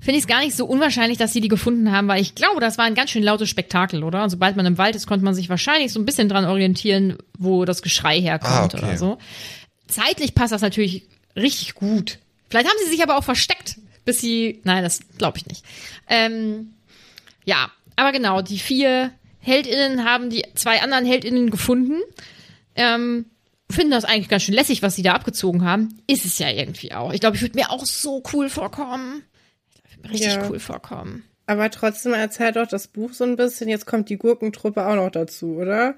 finde 0.00 0.18
ich 0.18 0.24
es 0.24 0.28
gar 0.28 0.40
nicht 0.40 0.56
so 0.56 0.64
unwahrscheinlich, 0.66 1.18
dass 1.18 1.32
sie 1.32 1.40
die 1.40 1.48
gefunden 1.48 1.90
haben, 1.92 2.08
weil 2.08 2.20
ich 2.20 2.34
glaube, 2.34 2.60
das 2.60 2.78
war 2.78 2.84
ein 2.84 2.94
ganz 2.94 3.10
schön 3.10 3.22
lautes 3.22 3.48
Spektakel, 3.48 4.04
oder? 4.04 4.22
Und 4.22 4.30
sobald 4.30 4.56
man 4.56 4.66
im 4.66 4.78
Wald 4.78 4.96
ist, 4.96 5.06
konnte 5.06 5.24
man 5.24 5.34
sich 5.34 5.48
wahrscheinlich 5.48 5.92
so 5.92 6.00
ein 6.00 6.06
bisschen 6.06 6.28
dran 6.28 6.44
orientieren, 6.44 7.18
wo 7.38 7.64
das 7.64 7.82
Geschrei 7.82 8.20
herkommt 8.20 8.52
Ah, 8.52 8.64
okay. 8.64 8.78
oder 8.78 8.96
so. 8.98 9.18
Zeitlich 9.86 10.34
passt 10.34 10.52
das 10.52 10.62
natürlich 10.62 11.08
richtig 11.34 11.74
gut. 11.74 12.18
Vielleicht 12.48 12.68
haben 12.68 12.78
sie 12.84 12.90
sich 12.90 13.02
aber 13.02 13.16
auch 13.18 13.24
versteckt, 13.24 13.78
bis 14.08 14.22
sie. 14.22 14.62
Nein, 14.64 14.82
das 14.82 15.00
glaube 15.18 15.36
ich 15.36 15.46
nicht. 15.46 15.62
Ähm, 16.08 16.72
ja, 17.44 17.70
aber 17.94 18.10
genau, 18.12 18.40
die 18.40 18.58
vier 18.58 19.10
HeldInnen 19.40 20.02
haben 20.06 20.30
die 20.30 20.44
zwei 20.54 20.80
anderen 20.80 21.04
HeldInnen 21.04 21.50
gefunden. 21.50 22.00
Ähm, 22.74 23.26
finden 23.70 23.90
das 23.90 24.06
eigentlich 24.06 24.30
ganz 24.30 24.44
schön 24.44 24.54
lässig, 24.54 24.82
was 24.82 24.96
sie 24.96 25.02
da 25.02 25.12
abgezogen 25.12 25.62
haben. 25.62 26.00
Ist 26.06 26.24
es 26.24 26.38
ja 26.38 26.48
irgendwie 26.50 26.92
auch. 26.94 27.12
Ich 27.12 27.20
glaube, 27.20 27.36
ich 27.36 27.42
würde 27.42 27.56
mir 27.58 27.70
auch 27.70 27.84
so 27.84 28.22
cool 28.32 28.48
vorkommen. 28.48 29.24
Ich 29.84 29.96
würde 29.98 30.08
mir 30.08 30.14
richtig 30.14 30.32
Ja. 30.32 30.48
cool 30.48 30.58
vorkommen. 30.58 31.24
Aber 31.44 31.70
trotzdem 31.70 32.14
erzählt 32.14 32.56
doch 32.56 32.66
das 32.66 32.88
Buch 32.88 33.12
so 33.12 33.24
ein 33.24 33.36
bisschen, 33.36 33.68
jetzt 33.68 33.84
kommt 33.86 34.08
die 34.08 34.16
Gurkentruppe 34.16 34.86
auch 34.86 34.96
noch 34.96 35.10
dazu, 35.10 35.56
oder? 35.56 35.96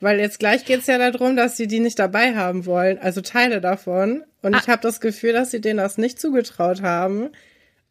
Weil 0.00 0.20
jetzt 0.20 0.38
gleich 0.40 0.66
geht's 0.66 0.88
ja 0.88 0.98
darum, 0.98 1.36
dass 1.36 1.56
sie 1.56 1.66
die 1.68 1.80
nicht 1.80 1.98
dabei 1.98 2.36
haben 2.36 2.66
wollen, 2.66 2.98
also 2.98 3.22
Teile 3.22 3.62
davon. 3.62 4.24
Und 4.46 4.54
Ah. 4.54 4.60
ich 4.62 4.68
habe 4.68 4.80
das 4.82 5.00
Gefühl, 5.00 5.32
dass 5.32 5.50
sie 5.50 5.60
denen 5.60 5.78
das 5.78 5.98
nicht 5.98 6.20
zugetraut 6.20 6.80
haben. 6.82 7.30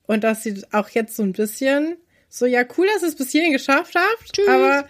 Und 0.08 0.24
dass 0.24 0.44
sie 0.44 0.62
auch 0.72 0.90
jetzt 0.90 1.16
so 1.16 1.24
ein 1.24 1.34
bisschen 1.34 1.98
so, 2.30 2.46
ja, 2.46 2.64
cool, 2.78 2.88
dass 2.94 3.02
ihr 3.02 3.10
es 3.10 3.16
bis 3.16 3.32
hierhin 3.32 3.52
geschafft 3.54 3.96
habt, 3.96 4.34
Tschüss. 4.34 4.48
aber, 4.48 4.88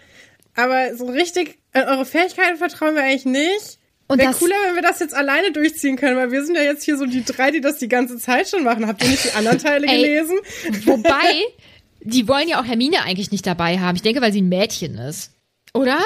aber 0.54 0.94
so 0.96 1.06
richtig, 1.06 1.58
an 1.72 1.84
eure 1.84 2.04
Fähigkeiten 2.04 2.56
vertrauen 2.58 2.94
wir 2.94 3.02
eigentlich 3.02 3.24
nicht. 3.24 3.78
Und 4.08 4.18
Wäre 4.20 4.32
cooler, 4.34 4.54
wenn 4.66 4.74
wir 4.76 4.82
das 4.82 5.00
jetzt 5.00 5.14
alleine 5.14 5.50
durchziehen 5.52 5.96
können, 5.96 6.16
weil 6.16 6.30
wir 6.30 6.44
sind 6.44 6.54
ja 6.54 6.62
jetzt 6.62 6.84
hier 6.84 6.96
so 6.96 7.06
die 7.06 7.24
drei, 7.24 7.50
die 7.50 7.60
das 7.60 7.78
die 7.78 7.88
ganze 7.88 8.18
Zeit 8.18 8.48
schon 8.48 8.62
machen. 8.62 8.86
Habt 8.86 9.02
ihr 9.02 9.08
nicht 9.10 9.24
die 9.24 9.32
anderen 9.32 9.58
Teile 9.58 9.86
Ey. 9.88 9.96
gelesen? 10.02 10.38
Wobei, 10.84 11.42
die 12.00 12.28
wollen 12.28 12.48
ja 12.48 12.60
auch 12.60 12.64
Hermine 12.66 13.02
eigentlich 13.02 13.32
nicht 13.32 13.46
dabei 13.46 13.78
haben. 13.80 13.96
Ich 13.96 14.02
denke, 14.02 14.20
weil 14.20 14.32
sie 14.32 14.42
ein 14.42 14.48
Mädchen 14.48 14.96
ist. 14.98 15.32
Oder? 15.74 15.98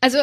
Also, 0.00 0.18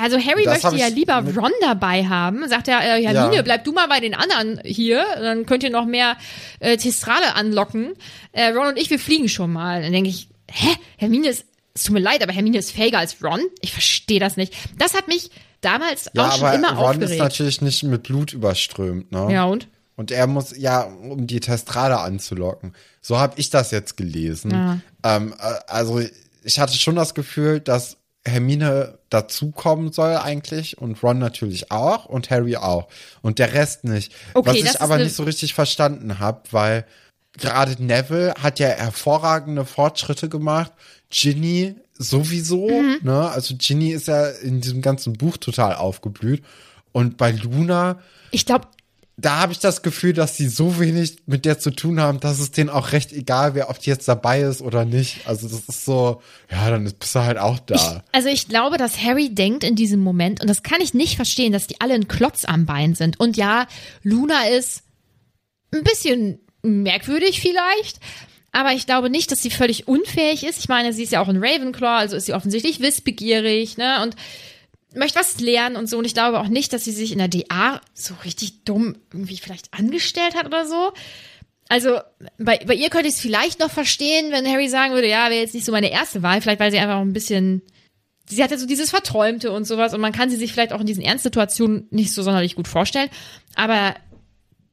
also 0.00 0.18
Harry 0.18 0.44
Das 0.44 0.62
möchte 0.62 0.78
ja 0.78 0.88
lieber 0.88 1.22
Ron 1.36 1.50
dabei 1.60 2.04
haben. 2.06 2.48
Sagt 2.48 2.68
er, 2.68 2.80
äh, 2.80 3.02
Hermine, 3.04 3.36
Ja. 3.36 3.42
bleib 3.42 3.64
du 3.64 3.72
mal 3.72 3.86
bei 3.88 4.00
den 4.00 4.14
anderen 4.14 4.60
hier. 4.64 5.04
Dann 5.16 5.46
könnt 5.46 5.62
ihr 5.62 5.70
noch 5.70 5.86
mehr 5.86 6.16
äh, 6.60 6.76
Testrale 6.76 7.34
anlocken. 7.34 7.94
Äh, 8.32 8.48
Ron 8.52 8.68
und 8.68 8.78
ich, 8.78 8.90
wir 8.90 8.98
fliegen 8.98 9.28
schon 9.28 9.52
mal. 9.52 9.82
Dann 9.82 9.92
denke 9.92 10.10
ich, 10.10 10.28
hä? 10.50 10.68
Hermine 10.96 11.28
ist, 11.28 11.44
es 11.74 11.84
tut 11.84 11.94
mir 11.94 12.00
leid, 12.00 12.22
aber 12.22 12.32
Hermine 12.32 12.58
ist 12.58 12.72
fähiger 12.72 12.98
als 12.98 13.22
Ron? 13.22 13.40
Ich 13.60 13.72
verstehe 13.72 14.20
das 14.20 14.36
nicht. 14.36 14.54
Das 14.78 14.94
hat 14.94 15.08
mich 15.08 15.30
damals 15.60 16.10
Ja, 16.14 16.28
auch 16.28 16.38
schon 16.38 16.52
immer 16.54 16.72
Ron 16.76 16.96
ist 16.96 17.02
aufgeregt. 17.02 17.18
natürlich 17.18 17.60
nicht 17.60 17.82
mit 17.84 18.04
Blut 18.04 18.32
überströmt, 18.32 19.10
ne? 19.12 19.28
Ja, 19.32 19.44
und? 19.44 19.68
Und 19.96 20.10
er 20.12 20.26
muss 20.28 20.56
ja, 20.56 20.82
um 20.82 21.26
die 21.26 21.40
Testrale 21.40 21.98
anzulocken. 21.98 22.72
So 23.00 23.18
habe 23.18 23.34
ich 23.40 23.50
das 23.50 23.72
jetzt 23.72 23.96
gelesen. 23.96 24.52
Ja. 24.52 24.78
Ähm, 25.02 25.34
äh, 25.40 25.54
also 25.66 26.00
ich 26.44 26.60
hatte 26.60 26.74
schon 26.78 26.94
das 26.94 27.14
Gefühl, 27.14 27.58
dass 27.58 27.96
Hermine 28.28 28.98
dazukommen 29.10 29.92
soll 29.92 30.16
eigentlich 30.16 30.78
und 30.78 31.02
Ron 31.02 31.18
natürlich 31.18 31.70
auch 31.70 32.04
und 32.06 32.30
Harry 32.30 32.56
auch 32.56 32.88
und 33.22 33.38
der 33.38 33.52
Rest 33.52 33.84
nicht. 33.84 34.12
Okay, 34.34 34.48
Was 34.48 34.56
ich 34.74 34.80
aber 34.80 34.98
nicht 34.98 35.14
so 35.14 35.22
richtig 35.24 35.54
verstanden 35.54 36.18
habe, 36.18 36.42
weil 36.50 36.84
gerade 37.36 37.82
Neville 37.82 38.34
hat 38.40 38.58
ja 38.58 38.68
hervorragende 38.68 39.64
Fortschritte 39.64 40.28
gemacht. 40.28 40.72
Ginny 41.10 41.74
sowieso, 41.98 42.68
Mhm. 42.68 42.98
ne? 43.02 43.30
Also 43.30 43.54
Ginny 43.56 43.90
ist 43.90 44.08
ja 44.08 44.28
in 44.28 44.60
diesem 44.60 44.82
ganzen 44.82 45.14
Buch 45.14 45.36
total 45.36 45.74
aufgeblüht. 45.74 46.44
Und 46.92 47.16
bei 47.16 47.30
Luna, 47.32 47.98
Ich 48.30 48.44
glaube, 48.46 48.66
da 49.20 49.40
habe 49.40 49.52
ich 49.52 49.58
das 49.58 49.82
Gefühl, 49.82 50.12
dass 50.12 50.36
sie 50.36 50.48
so 50.48 50.78
wenig 50.78 51.16
mit 51.26 51.44
der 51.44 51.58
zu 51.58 51.72
tun 51.72 52.00
haben, 52.00 52.20
dass 52.20 52.38
es 52.38 52.52
denen 52.52 52.70
auch 52.70 52.92
recht 52.92 53.12
egal 53.12 53.56
wäre, 53.56 53.68
ob 53.68 53.80
die 53.80 53.90
jetzt 53.90 54.06
dabei 54.06 54.42
ist 54.42 54.62
oder 54.62 54.84
nicht. 54.84 55.26
Also 55.26 55.48
das 55.48 55.68
ist 55.68 55.84
so, 55.84 56.22
ja, 56.48 56.70
dann 56.70 56.84
bist 56.84 57.16
du 57.16 57.18
halt 57.18 57.36
auch 57.36 57.58
da. 57.58 58.04
Also 58.12 58.28
ich 58.28 58.46
glaube, 58.46 58.78
dass 58.78 59.02
Harry 59.02 59.34
denkt 59.34 59.64
in 59.64 59.74
diesem 59.74 59.98
Moment, 60.00 60.40
und 60.40 60.48
das 60.48 60.62
kann 60.62 60.80
ich 60.80 60.94
nicht 60.94 61.16
verstehen, 61.16 61.52
dass 61.52 61.66
die 61.66 61.80
alle 61.80 61.94
ein 61.94 62.06
Klotz 62.06 62.44
am 62.44 62.64
Bein 62.64 62.94
sind. 62.94 63.18
Und 63.18 63.36
ja, 63.36 63.66
Luna 64.04 64.50
ist 64.50 64.84
ein 65.74 65.82
bisschen 65.82 66.38
merkwürdig 66.62 67.40
vielleicht, 67.40 67.98
aber 68.52 68.72
ich 68.72 68.86
glaube 68.86 69.10
nicht, 69.10 69.32
dass 69.32 69.42
sie 69.42 69.50
völlig 69.50 69.88
unfähig 69.88 70.44
ist. 70.44 70.60
Ich 70.60 70.68
meine, 70.68 70.92
sie 70.92 71.02
ist 71.02 71.10
ja 71.10 71.20
auch 71.20 71.28
ein 71.28 71.42
Ravenclaw, 71.42 71.98
also 71.98 72.14
ist 72.14 72.26
sie 72.26 72.34
offensichtlich 72.34 72.78
wissbegierig, 72.78 73.78
ne? 73.78 74.00
Und 74.00 74.14
möchte 74.94 75.18
was 75.18 75.40
lernen 75.40 75.76
und 75.76 75.88
so. 75.88 75.98
Und 75.98 76.04
ich 76.04 76.14
glaube 76.14 76.40
auch 76.40 76.48
nicht, 76.48 76.72
dass 76.72 76.84
sie 76.84 76.92
sich 76.92 77.12
in 77.12 77.18
der 77.18 77.28
DA 77.28 77.80
so 77.94 78.14
richtig 78.24 78.64
dumm 78.64 78.96
irgendwie 79.12 79.36
vielleicht 79.36 79.72
angestellt 79.74 80.34
hat 80.34 80.46
oder 80.46 80.66
so. 80.66 80.92
Also 81.68 81.98
bei, 82.38 82.58
bei 82.66 82.74
ihr 82.74 82.88
könnte 82.88 83.08
ich 83.08 83.14
es 83.14 83.20
vielleicht 83.20 83.60
noch 83.60 83.70
verstehen, 83.70 84.32
wenn 84.32 84.46
Harry 84.46 84.68
sagen 84.68 84.94
würde, 84.94 85.08
ja, 85.08 85.28
wäre 85.28 85.40
jetzt 85.40 85.54
nicht 85.54 85.66
so 85.66 85.72
meine 85.72 85.90
erste 85.90 86.22
Wahl, 86.22 86.40
vielleicht 86.40 86.60
weil 86.60 86.70
sie 86.70 86.78
einfach 86.78 86.96
auch 86.96 87.02
ein 87.02 87.12
bisschen, 87.12 87.62
sie 88.26 88.42
hat 88.42 88.50
ja 88.50 88.56
so 88.56 88.66
dieses 88.66 88.88
Verträumte 88.88 89.52
und 89.52 89.66
sowas 89.66 89.92
und 89.92 90.00
man 90.00 90.12
kann 90.12 90.30
sie 90.30 90.36
sich 90.36 90.52
vielleicht 90.52 90.72
auch 90.72 90.80
in 90.80 90.86
diesen 90.86 91.02
Ernstsituationen 91.02 91.86
nicht 91.90 92.14
so 92.14 92.22
sonderlich 92.22 92.54
gut 92.54 92.68
vorstellen. 92.68 93.10
Aber 93.54 93.94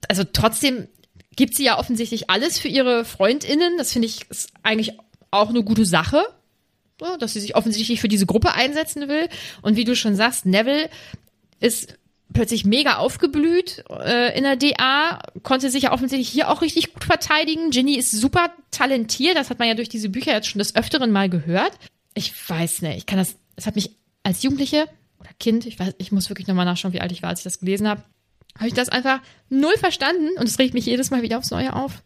also 0.08 0.24
trotzdem 0.24 0.88
gibt 1.36 1.56
sie 1.56 1.66
ja 1.66 1.78
offensichtlich 1.78 2.30
alles 2.30 2.60
für 2.60 2.70
ihre 2.70 3.04
FreundInnen. 3.04 3.78
Das 3.78 3.92
finde 3.92 4.08
ich 4.08 4.30
ist 4.30 4.52
eigentlich 4.64 4.94
auch 5.32 5.50
eine 5.50 5.64
gute 5.64 5.86
Sache, 5.86 6.24
dass 6.98 7.34
sie 7.34 7.40
sich 7.40 7.56
offensichtlich 7.56 8.02
für 8.02 8.08
diese 8.08 8.26
Gruppe 8.26 8.54
einsetzen 8.54 9.08
will. 9.08 9.28
Und 9.62 9.76
wie 9.76 9.84
du 9.84 9.96
schon 9.96 10.16
sagst, 10.16 10.46
Neville 10.46 10.90
ist 11.60 11.98
plötzlich 12.34 12.66
mega 12.66 12.98
aufgeblüht 12.98 13.84
äh, 13.90 14.38
in 14.38 14.44
der 14.44 14.56
DA, 14.56 15.22
konnte 15.44 15.70
sich 15.70 15.84
ja 15.84 15.92
offensichtlich 15.92 16.30
hier 16.30 16.50
auch 16.50 16.62
richtig 16.62 16.94
gut 16.94 17.04
verteidigen. 17.04 17.70
Ginny 17.72 17.96
ist 17.96 18.12
super 18.12 18.52
talentiert, 18.72 19.38
das 19.38 19.50
hat 19.50 19.60
man 19.60 19.68
ja 19.68 19.74
durch 19.74 19.90
diese 19.90 20.10
Bücher 20.10 20.34
jetzt 20.34 20.48
schon 20.48 20.60
des 20.60 20.76
Öfteren 20.76 21.12
mal 21.12 21.30
gehört. 21.30 21.72
Ich 22.14 22.34
weiß 22.50 22.82
nicht, 22.82 22.98
ich 22.98 23.06
kann 23.06 23.18
das, 23.18 23.36
es 23.56 23.68
hat 23.68 23.76
mich 23.76 23.92
als 24.24 24.44
Jugendliche 24.44 24.88
oder 25.20 25.30
Kind, 25.40 25.66
ich 25.66 25.80
weiß, 25.80 25.96
ich 25.98 26.12
muss 26.12 26.30
wirklich 26.30 26.48
nochmal 26.48 26.66
nachschauen, 26.66 26.94
wie 26.94 27.02
alt 27.02 27.12
ich 27.12 27.22
war, 27.22 27.30
als 27.30 27.42
ich 27.42 27.46
das 27.46 27.60
gelesen 27.60 27.88
habe, 27.88 28.04
habe 28.58 28.68
ich 28.68 28.74
das 28.74 28.90
einfach 28.90 29.22
null 29.50 29.76
verstanden 29.78 30.30
und 30.38 30.48
es 30.48 30.60
regt 30.60 30.74
mich 30.74 30.86
jedes 30.86 31.12
Mal 31.12 31.22
wieder 31.22 31.38
aufs 31.38 31.52
Neue 31.52 31.74
auf. 31.76 32.04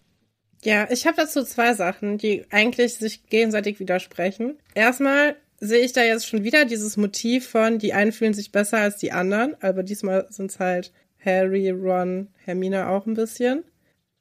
Ja, 0.64 0.88
ich 0.92 1.08
habe 1.08 1.18
dazu 1.18 1.44
zwei 1.44 1.74
Sachen, 1.74 2.18
die 2.18 2.46
eigentlich 2.50 2.96
sich 2.96 3.28
gegenseitig 3.30 3.80
widersprechen. 3.80 4.58
Erstmal 4.76 5.36
sehe 5.60 5.84
ich 5.84 5.94
da 5.94 6.04
jetzt 6.04 6.28
schon 6.28 6.44
wieder 6.44 6.66
dieses 6.66 6.98
Motiv 6.98 7.48
von, 7.48 7.80
die 7.80 7.94
einen 7.94 8.12
fühlen 8.12 8.34
sich 8.34 8.52
besser 8.52 8.78
als 8.78 8.98
die 8.98 9.12
anderen, 9.12 9.56
aber 9.62 9.84
diesmal 9.84 10.28
sind 10.30 10.52
es 10.52 10.60
halt 10.60 10.92
Harry, 11.24 11.70
Ron, 11.70 12.28
Hermine 12.46 12.90
auch 12.90 13.06
ein 13.06 13.14
bisschen. 13.14 13.64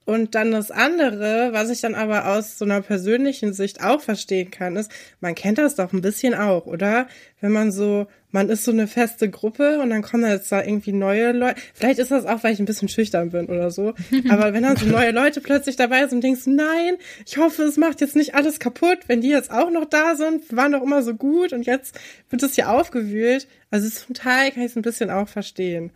Und 0.04 0.34
dann 0.34 0.52
das 0.52 0.70
andere, 0.70 1.50
was 1.52 1.68
ich 1.68 1.82
dann 1.82 1.94
aber 1.94 2.28
aus 2.28 2.56
so 2.56 2.64
einer 2.64 2.80
persönlichen 2.80 3.52
Sicht 3.52 3.84
auch 3.84 4.00
verstehen 4.00 4.50
kann, 4.50 4.76
ist, 4.76 4.90
man 5.20 5.34
kennt 5.34 5.58
das 5.58 5.74
doch 5.74 5.92
ein 5.92 6.00
bisschen 6.00 6.34
auch, 6.34 6.64
oder? 6.64 7.08
Wenn 7.42 7.52
man 7.52 7.70
so, 7.72 8.06
man 8.30 8.48
ist 8.48 8.64
so 8.64 8.70
eine 8.70 8.86
feste 8.86 9.30
Gruppe 9.30 9.80
und 9.80 9.90
dann 9.90 10.02
kommen 10.02 10.22
da 10.22 10.30
jetzt 10.30 10.52
da 10.52 10.62
irgendwie 10.62 10.92
neue 10.92 11.32
Leute. 11.32 11.60
Vielleicht 11.74 11.98
ist 11.98 12.10
das 12.10 12.26
auch, 12.26 12.42
weil 12.44 12.52
ich 12.52 12.58
ein 12.58 12.66
bisschen 12.66 12.88
schüchtern 12.88 13.30
bin 13.30 13.46
oder 13.46 13.70
so. 13.70 13.94
Aber 14.28 14.52
wenn 14.52 14.62
dann 14.62 14.76
so 14.76 14.86
neue 14.86 15.10
Leute 15.10 15.40
plötzlich 15.40 15.76
dabei 15.76 16.00
sind 16.00 16.18
und 16.18 16.24
denkst, 16.24 16.42
nein, 16.46 16.96
ich 17.26 17.38
hoffe, 17.38 17.62
es 17.62 17.76
macht 17.76 18.00
jetzt 18.00 18.16
nicht 18.16 18.34
alles 18.34 18.58
kaputt, 18.58 18.98
wenn 19.06 19.20
die 19.20 19.30
jetzt 19.30 19.50
auch 19.50 19.70
noch 19.70 19.86
da 19.86 20.14
sind, 20.14 20.54
waren 20.54 20.72
doch 20.72 20.82
immer 20.82 21.02
so 21.02 21.14
gut 21.14 21.52
und 21.52 21.64
jetzt 21.64 21.98
wird 22.28 22.42
es 22.42 22.54
hier 22.54 22.70
aufgewühlt. 22.70 23.48
Also 23.70 23.88
zum 23.88 24.14
Teil 24.14 24.50
kann 24.50 24.62
ich 24.62 24.70
es 24.70 24.76
ein 24.76 24.82
bisschen 24.82 25.10
auch 25.10 25.28
verstehen. 25.28 25.90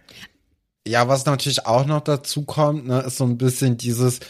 Ja, 0.86 1.06
was 1.06 1.26
natürlich 1.26 1.66
auch 1.66 1.86
noch 1.86 2.00
dazu 2.00 2.42
kommt, 2.42 2.88
ne, 2.88 3.02
ist 3.06 3.18
so 3.18 3.24
ein 3.24 3.38
bisschen 3.38 3.76
dieses, 3.76 4.20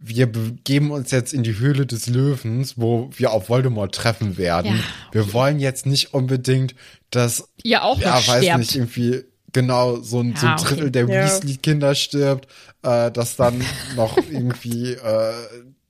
wir 0.00 0.30
begeben 0.30 0.90
uns 0.90 1.10
jetzt 1.10 1.32
in 1.34 1.42
die 1.42 1.58
Höhle 1.58 1.86
des 1.86 2.06
Löwens, 2.06 2.74
wo 2.76 3.10
wir 3.16 3.32
auf 3.32 3.48
Voldemort 3.48 3.94
treffen 3.94 4.38
werden. 4.38 4.76
Ja. 4.76 4.82
Wir 5.12 5.32
wollen 5.32 5.58
jetzt 5.58 5.86
nicht 5.86 6.14
unbedingt, 6.14 6.74
dass, 7.10 7.48
Ihr 7.62 7.82
auch 7.82 7.98
ja, 8.00 8.14
weiß 8.14 8.42
sterbt. 8.44 8.58
nicht, 8.58 8.76
irgendwie 8.76 9.24
genau 9.52 9.96
so 9.96 10.20
ein, 10.20 10.36
so 10.36 10.46
Ja, 10.46 10.54
ein 10.54 10.58
okay. 10.60 10.68
Drittel 10.74 10.90
der 10.90 11.08
Ja. 11.08 11.24
Weasley-Kinder 11.24 11.94
stirbt, 11.94 12.48
äh, 12.82 13.10
dass 13.10 13.36
dann 13.36 13.60
noch 13.96 14.16
irgendwie 14.16 14.92
äh, 14.92 15.32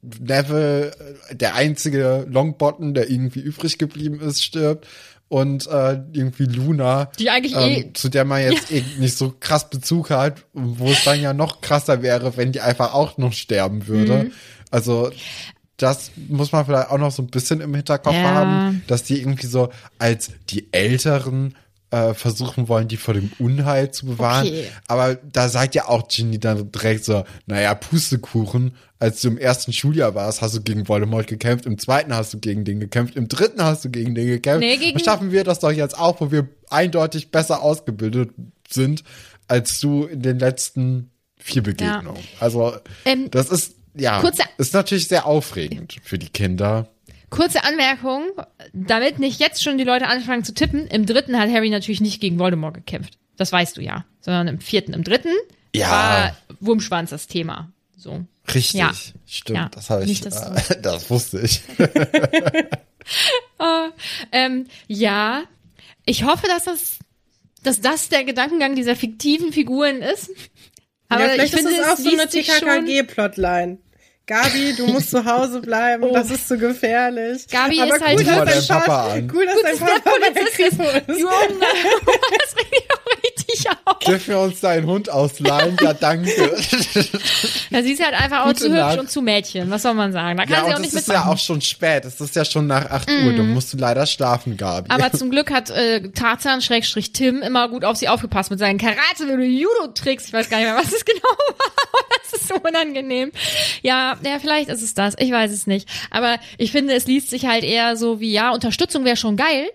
Neville, 0.02 0.92
äh, 1.28 1.34
der 1.34 1.54
einzige 1.54 2.26
Longbottom, 2.30 2.94
der 2.94 3.10
irgendwie 3.10 3.40
übrig 3.40 3.78
geblieben 3.78 4.20
ist, 4.20 4.42
stirbt. 4.42 4.86
Und 5.28 5.66
äh, 5.66 6.00
irgendwie 6.12 6.44
Luna, 6.44 7.10
Die 7.18 7.28
eigentlich 7.28 7.54
eh- 7.54 7.80
ähm, 7.82 7.94
zu 7.94 8.08
der 8.08 8.24
man 8.24 8.40
jetzt 8.42 8.72
eh 8.72 8.82
nicht 8.98 9.16
so 9.16 9.34
krass 9.38 9.68
Bezug 9.68 10.08
hat, 10.10 10.44
wo 10.54 10.86
es 10.90 11.04
dann 11.04 11.20
ja 11.20 11.34
noch 11.34 11.60
krasser 11.60 12.00
wäre, 12.02 12.36
wenn 12.38 12.52
die 12.52 12.62
einfach 12.62 12.94
auch 12.94 13.18
noch 13.18 13.34
sterben 13.34 13.86
würde. 13.88 14.24
Mhm. 14.24 14.32
Also 14.70 15.10
das 15.76 16.10
muss 16.28 16.50
man 16.52 16.64
vielleicht 16.64 16.90
auch 16.90 16.98
noch 16.98 17.12
so 17.12 17.22
ein 17.22 17.28
bisschen 17.28 17.60
im 17.60 17.74
Hinterkopf 17.74 18.14
Ja. 18.14 18.22
haben, 18.22 18.82
dass 18.86 19.04
die 19.04 19.20
irgendwie 19.20 19.46
so 19.46 19.68
als 19.98 20.30
die 20.50 20.72
Älteren 20.72 21.54
äh, 21.90 22.12
versuchen 22.14 22.68
wollen, 22.68 22.86
die 22.88 22.96
vor 22.98 23.14
dem 23.14 23.30
Unheil 23.38 23.90
zu 23.90 24.06
bewahren. 24.06 24.46
Okay. 24.46 24.66
Aber 24.88 25.14
da 25.14 25.48
sagt 25.48 25.74
ja 25.74 25.88
auch 25.88 26.06
Ginny 26.08 26.38
dann 26.38 26.70
direkt 26.70 27.04
so, 27.04 27.24
naja, 27.46 27.74
Pustekuchen, 27.74 28.74
als 28.98 29.20
du 29.22 29.28
im 29.28 29.38
ersten 29.38 29.72
Schuljahr 29.72 30.14
warst, 30.14 30.42
hast 30.42 30.54
du 30.56 30.60
gegen 30.60 30.86
Voldemort 30.88 31.26
gekämpft, 31.26 31.66
im 31.66 31.78
zweiten 31.78 32.12
hast 32.14 32.34
du 32.34 32.38
gegen 32.40 32.64
den 32.64 32.80
gekämpft, 32.80 33.16
im 33.16 33.28
dritten 33.28 33.62
hast 33.62 33.84
du 33.84 33.90
gegen 33.90 34.14
den 34.14 34.26
gekämpft. 34.26 34.60
Nee, 34.60 34.76
gegen- 34.76 34.98
Schaffen 34.98 35.30
wir 35.32 35.44
das 35.44 35.60
doch 35.60 35.70
jetzt 35.70 35.98
auch, 35.98 36.20
wo 36.20 36.30
wir 36.30 36.48
eindeutig 36.68 37.30
besser 37.30 37.62
ausgebildet 37.62 38.30
sind, 38.68 39.02
als 39.46 39.80
du 39.80 40.04
in 40.04 40.20
den 40.22 40.38
letzten 40.38 41.10
vier 41.38 41.62
Begegnungen. 41.62 42.22
Also, 42.40 42.74
Ähm, 43.06 43.30
das 43.30 43.48
ist, 43.48 43.76
ja, 43.94 44.20
kurze- 44.20 44.42
ist 44.58 44.74
natürlich 44.74 45.08
sehr 45.08 45.24
aufregend 45.26 45.96
für 46.02 46.18
die 46.18 46.28
Kinder. 46.28 46.88
Kurze 47.30 47.64
Anmerkung, 47.64 48.24
damit 48.72 49.18
nicht 49.18 49.38
jetzt 49.40 49.62
schon 49.62 49.76
die 49.78 49.84
Leute 49.84 50.06
anfangen 50.06 50.44
zu 50.44 50.54
tippen, 50.54 50.86
im 50.86 51.04
dritten 51.06 51.38
hat 51.38 51.50
Harry 51.50 51.70
natürlich 51.70 52.00
nicht 52.00 52.20
gegen 52.20 52.38
Voldemort 52.38 52.74
gekämpft. 52.74 53.18
Das 53.36 53.52
weißt 53.52 53.76
du 53.76 53.82
ja. 53.82 54.04
Sondern 54.20 54.48
im 54.48 54.60
vierten, 54.60 54.92
im 54.94 55.04
dritten 55.04 55.32
Ja. 55.74 55.88
war 55.90 56.36
Wurmschwanz 56.60 57.10
das 57.10 57.26
Thema. 57.26 57.70
So. 57.96 58.24
Richtig, 58.54 58.80
Ja. 58.80 58.92
stimmt, 59.26 59.58
Ja. 59.58 59.68
das 59.72 59.90
habe 59.90 60.02
ich, 60.02 60.08
Nicht, 60.08 60.26
dass 60.26 60.70
äh, 60.70 60.80
das 60.82 61.10
wusste 61.10 61.40
ich. 61.40 61.60
Ähm, 64.32 64.66
ja, 64.86 65.42
ich 66.04 66.24
hoffe, 66.24 66.46
dass 66.46 66.64
das 66.64 66.98
dass 67.62 67.80
das 67.80 68.08
der 68.08 68.24
Gedankengang 68.24 68.76
dieser 68.76 68.94
fiktiven 68.96 69.52
Figuren 69.52 70.00
ist. 70.00 70.30
Aber 71.08 71.24
ja, 71.24 71.30
vielleicht 71.30 71.54
ich 71.54 71.60
finde, 71.60 71.72
ist 71.72 71.80
es 71.80 71.86
auch 71.86 71.98
es 71.98 72.04
so 72.04 72.10
eine 72.10 72.28
TKKG-Plotline. 72.28 73.78
Gabi, 74.28 74.74
du 74.76 74.86
musst 74.86 75.10
zu 75.10 75.24
Hause 75.24 75.60
bleiben, 75.60 76.04
Oh. 76.04 76.12
das 76.12 76.30
ist 76.30 76.46
zu 76.46 76.56
gefährlich. 76.58 77.48
Gabi 77.50 77.80
Aber 77.80 77.96
ist 77.96 78.04
halt 78.04 78.18
gut, 78.18 78.26
mal 78.26 78.44
dass 78.46 78.66
dein 78.68 78.76
Papa 78.78 78.86
Papa, 78.86 79.12
an. 79.14 79.32
cool, 79.34 79.46
dass 79.46 79.62
dein 79.62 79.70
dass 79.72 79.78
der 79.80 79.86
Papa 79.86 80.10
Polizist 80.10 80.60
ist. 81.08 81.18
Junge, 81.18 81.30
das 82.38 82.54
mich 83.48 83.64
auch. 83.84 83.98
Dürfen 84.00 84.28
wir 84.28 84.40
uns 84.40 84.60
deinen 84.60 84.86
Hund 84.86 85.10
ausleihen? 85.10 85.76
Ja, 85.82 85.94
danke. 85.94 86.28
Ja, 87.70 87.82
sie 87.82 87.92
ist 87.92 88.02
halt 88.02 88.14
einfach 88.14 88.40
auch 88.40 88.46
Gute 88.48 88.60
zu 88.60 88.68
hübsch 88.68 88.78
Nacht. 88.78 88.98
und 88.98 89.10
zu 89.10 89.20
Mädchen. 89.20 89.70
Was 89.70 89.82
soll 89.82 89.94
man 89.94 90.12
sagen? 90.12 90.38
Da 90.38 90.44
kann 90.44 90.52
ja, 90.54 90.64
sie 90.64 90.74
auch 90.74 90.78
nicht 90.78 90.94
es 90.94 91.00
ist 91.00 91.08
ja 91.08 91.26
auch 91.26 91.36
schon 91.38 91.60
spät. 91.60 92.04
Es 92.04 92.20
ist 92.20 92.34
ja 92.34 92.44
schon 92.44 92.66
nach 92.66 92.90
8 92.90 93.10
Uhr. 93.10 93.32
Dann 93.32 93.52
musst 93.52 93.72
du 93.72 93.76
leider 93.76 94.06
schlafen, 94.06 94.56
Gabi. 94.56 94.90
Aber 94.90 95.12
zum 95.16 95.30
Glück 95.30 95.50
hat 95.50 95.70
äh, 95.70 96.08
Tarzan 96.10 96.62
Schrägstrich 96.62 97.12
Tim 97.12 97.42
immer 97.42 97.68
gut 97.68 97.84
auf 97.84 97.96
sie 97.96 98.08
aufgepasst 98.08 98.50
mit 98.50 98.58
seinen 98.58 98.78
Karate 98.78 99.24
oder 99.24 99.42
Judo-Tricks. 99.42 100.26
Ich 100.26 100.32
weiß 100.32 100.48
gar 100.48 100.58
nicht 100.58 100.66
mehr, 100.66 100.76
was 100.76 100.92
es 100.92 101.04
genau 101.04 101.22
war. 101.22 102.04
Das 102.22 102.40
ist 102.40 102.48
so 102.48 102.54
unangenehm. 102.56 103.32
Ja, 103.82 104.16
ja, 104.24 104.38
vielleicht 104.40 104.68
ist 104.68 104.82
es 104.82 104.94
das. 104.94 105.14
Ich 105.18 105.30
weiß 105.30 105.52
es 105.52 105.66
nicht. 105.66 105.88
Aber 106.10 106.38
ich 106.56 106.72
finde, 106.72 106.94
es 106.94 107.06
liest 107.06 107.30
sich 107.30 107.46
halt 107.46 107.64
eher 107.64 107.96
so 107.96 108.20
wie, 108.20 108.32
ja, 108.32 108.52
Unterstützung 108.52 109.04
wäre 109.04 109.16
schon 109.16 109.36
geil. 109.36 109.68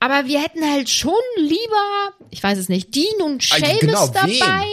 Aber 0.00 0.26
wir 0.26 0.40
hätten 0.42 0.68
halt 0.70 0.88
schon 0.90 1.14
lieber, 1.38 2.12
ich 2.30 2.42
weiß 2.42 2.58
es 2.58 2.68
nicht, 2.68 2.94
Dean 2.94 3.22
und 3.22 3.46
Also 3.52 3.64
Seamus 3.64 3.80
genau, 3.80 4.08
wen? 4.26 4.38
dabei. 4.38 4.66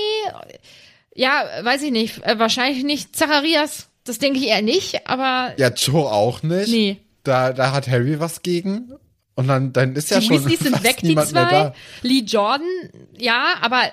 Ja, 1.15 1.43
weiß 1.63 1.83
ich 1.83 1.91
nicht. 1.91 2.23
Äh, 2.25 2.37
wahrscheinlich 2.39 2.83
nicht 2.83 3.15
Zacharias. 3.15 3.87
Das 4.03 4.17
denke 4.17 4.39
ich 4.39 4.47
eher 4.47 4.61
nicht, 4.61 5.07
aber 5.07 5.53
ja, 5.57 5.69
Joe 5.69 6.11
auch 6.11 6.41
nicht. 6.43 6.69
Nee. 6.69 6.97
Da, 7.23 7.53
da 7.53 7.71
hat 7.71 7.87
Harry 7.87 8.19
was 8.19 8.41
gegen. 8.41 8.93
Und 9.35 9.47
dann, 9.47 9.71
dann 9.73 9.95
ist 9.95 10.09
ja 10.11 10.19
die 10.19 10.25
schon 10.27 10.37
Weasleys 10.43 10.59
sind 10.59 10.71
fast 10.71 10.83
weg, 10.83 10.97
die 11.01 11.15
zwei. 11.15 11.49
da. 11.49 11.73
Lee 12.01 12.23
Jordan, 12.25 12.67
ja, 13.17 13.53
aber 13.61 13.83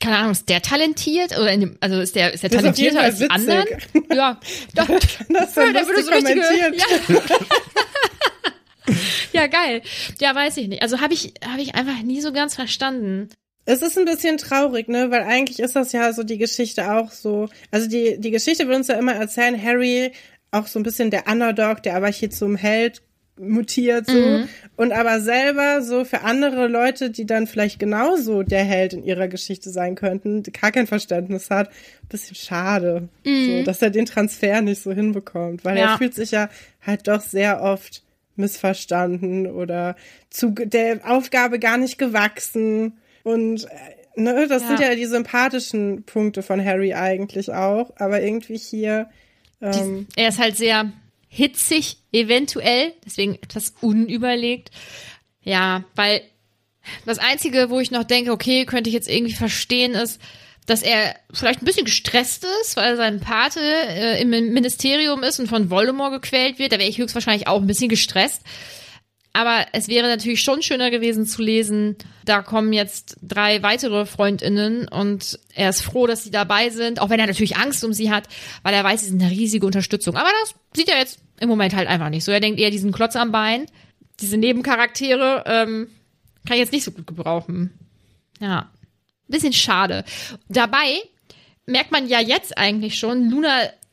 keine 0.00 0.16
Ahnung, 0.16 0.32
ist 0.32 0.48
der 0.48 0.62
talentiert? 0.62 1.32
Oder 1.38 1.52
in 1.52 1.60
dem, 1.60 1.76
also 1.80 2.00
ist 2.00 2.16
der, 2.16 2.32
ist 2.32 2.42
der 2.42 2.50
Das 2.50 2.56
ist 2.58 2.62
talentierter 2.62 3.00
als 3.02 3.18
die 3.18 3.30
anderen? 3.30 3.66
Ja, 4.12 4.40
doch, 4.74 4.86
Das 5.28 5.54
dann 5.54 5.74
der 5.74 5.86
würde 5.86 6.02
so 6.02 6.10
richtige, 6.10 6.40
kommentieren. 6.40 6.74
ja. 7.08 7.20
ja, 9.32 9.46
geil. 9.46 9.82
Ja, 10.20 10.34
weiß 10.34 10.56
ich 10.58 10.68
nicht. 10.68 10.82
Also 10.82 11.00
habe 11.00 11.14
ich, 11.14 11.34
habe 11.46 11.62
ich 11.62 11.74
einfach 11.74 12.02
nie 12.02 12.20
so 12.20 12.32
ganz 12.32 12.54
verstanden. 12.54 13.28
Es 13.64 13.80
ist 13.80 13.96
ein 13.96 14.04
bisschen 14.04 14.38
traurig, 14.38 14.88
ne, 14.88 15.10
weil 15.10 15.22
eigentlich 15.22 15.60
ist 15.60 15.76
das 15.76 15.92
ja 15.92 16.12
so 16.12 16.24
die 16.24 16.38
Geschichte 16.38 16.92
auch 16.92 17.12
so. 17.12 17.48
Also 17.70 17.88
die, 17.88 18.18
die 18.18 18.32
Geschichte 18.32 18.66
will 18.66 18.74
uns 18.74 18.88
ja 18.88 18.96
immer 18.96 19.14
erzählen, 19.14 19.60
Harry 19.62 20.12
auch 20.50 20.66
so 20.66 20.80
ein 20.80 20.82
bisschen 20.82 21.10
der 21.10 21.28
Underdog, 21.28 21.82
der 21.82 21.94
aber 21.96 22.08
hier 22.08 22.30
zum 22.30 22.56
Held 22.56 23.02
mutiert 23.38 24.06
so 24.06 24.44
und 24.76 24.92
aber 24.92 25.20
selber 25.20 25.80
so 25.80 26.04
für 26.04 26.20
andere 26.20 26.66
Leute, 26.68 27.08
die 27.10 27.24
dann 27.24 27.46
vielleicht 27.46 27.78
genauso 27.78 28.42
der 28.42 28.62
Held 28.62 28.92
in 28.92 29.04
ihrer 29.04 29.26
Geschichte 29.26 29.70
sein 29.70 29.94
könnten, 29.94 30.42
gar 30.42 30.70
kein 30.70 30.86
Verständnis 30.86 31.48
hat, 31.48 31.70
bisschen 32.10 32.36
schade, 32.36 33.08
so, 33.24 33.62
dass 33.64 33.80
er 33.80 33.88
den 33.90 34.04
Transfer 34.04 34.60
nicht 34.60 34.82
so 34.82 34.92
hinbekommt, 34.92 35.64
weil 35.64 35.78
Ja. 35.78 35.92
er 35.92 35.98
fühlt 35.98 36.14
sich 36.14 36.32
ja 36.32 36.50
halt 36.86 37.08
doch 37.08 37.22
sehr 37.22 37.62
oft 37.62 38.01
missverstanden 38.36 39.46
oder 39.46 39.96
zu 40.30 40.50
der 40.50 41.00
Aufgabe 41.10 41.58
gar 41.58 41.76
nicht 41.78 41.98
gewachsen 41.98 42.98
und 43.24 43.64
äh, 43.64 44.20
ne, 44.20 44.46
das 44.48 44.62
Ja. 44.62 44.68
sind 44.68 44.80
ja 44.80 44.94
die 44.94 45.06
sympathischen 45.06 46.04
Punkte 46.04 46.42
von 46.42 46.64
Harry 46.64 46.94
eigentlich 46.94 47.52
auch, 47.52 47.92
aber 47.96 48.22
irgendwie 48.22 48.56
hier 48.58 49.08
ähm, 49.60 50.06
Er 50.16 50.28
ist 50.28 50.38
halt 50.38 50.56
sehr 50.56 50.92
hitzig, 51.28 51.98
eventuell, 52.12 52.92
deswegen 53.06 53.36
etwas 53.36 53.74
unüberlegt. 53.80 54.70
Ja, 55.42 55.84
weil 55.94 56.20
das 57.06 57.18
Einzige, 57.18 57.70
wo 57.70 57.80
ich 57.80 57.90
noch 57.90 58.04
denke, 58.04 58.32
okay, 58.32 58.64
könnte 58.66 58.90
ich 58.90 58.94
jetzt 58.94 59.08
irgendwie 59.08 59.32
verstehen, 59.34 59.92
ist, 59.92 60.20
dass 60.66 60.82
er 60.82 61.16
vielleicht 61.32 61.62
ein 61.62 61.64
bisschen 61.64 61.84
gestresst 61.84 62.46
ist, 62.62 62.76
weil 62.76 62.96
sein 62.96 63.20
Pate 63.20 63.60
äh, 63.60 64.22
im 64.22 64.30
Ministerium 64.30 65.22
ist 65.22 65.40
und 65.40 65.48
von 65.48 65.70
Voldemort 65.70 66.12
gequält 66.12 66.58
wird. 66.58 66.72
Da 66.72 66.78
wäre 66.78 66.88
ich 66.88 66.98
höchstwahrscheinlich 66.98 67.48
auch 67.48 67.60
ein 67.60 67.66
bisschen 67.66 67.88
gestresst. 67.88 68.42
Aber 69.34 69.66
es 69.72 69.88
wäre 69.88 70.08
natürlich 70.08 70.42
schon 70.42 70.62
schöner 70.62 70.90
gewesen 70.90 71.26
zu 71.26 71.42
lesen, 71.42 71.96
da 72.26 72.42
kommen 72.42 72.72
jetzt 72.72 73.16
drei 73.22 73.62
weitere 73.62 74.04
Freundinnen 74.04 74.86
und 74.88 75.38
er 75.54 75.70
ist 75.70 75.80
froh, 75.80 76.06
dass 76.06 76.24
sie 76.24 76.30
dabei 76.30 76.68
sind, 76.68 77.00
auch 77.00 77.08
wenn 77.08 77.18
er 77.18 77.26
natürlich 77.26 77.56
Angst 77.56 77.82
um 77.82 77.94
sie 77.94 78.10
hat, 78.10 78.28
weil 78.62 78.74
er 78.74 78.84
weiß, 78.84 79.00
sie 79.00 79.08
sind 79.08 79.22
eine 79.22 79.30
riesige 79.30 79.64
Unterstützung. 79.64 80.16
Aber 80.16 80.28
das 80.42 80.54
sieht 80.76 80.90
er 80.90 80.98
jetzt 80.98 81.18
im 81.40 81.48
Moment 81.48 81.74
halt 81.74 81.88
einfach 81.88 82.10
nicht 82.10 82.24
so. 82.24 82.30
Er 82.30 82.40
denkt 82.40 82.60
eher 82.60 82.70
diesen 82.70 82.92
Klotz 82.92 83.16
am 83.16 83.32
Bein, 83.32 83.66
diese 84.20 84.36
Nebencharaktere, 84.36 85.44
ähm, 85.46 85.88
kann 86.46 86.56
ich 86.56 86.60
jetzt 86.60 86.72
nicht 86.72 86.84
so 86.84 86.90
gut 86.90 87.06
gebrauchen. 87.06 87.72
Ja, 88.38 88.70
bisschen 89.32 89.52
schade. 89.52 90.04
Dabei 90.48 91.00
merkt 91.66 91.90
man 91.92 92.08
ja 92.08 92.20
jetzt 92.20 92.56
eigentlich 92.56 92.98
schon, 92.98 93.28
Luna 93.30 93.50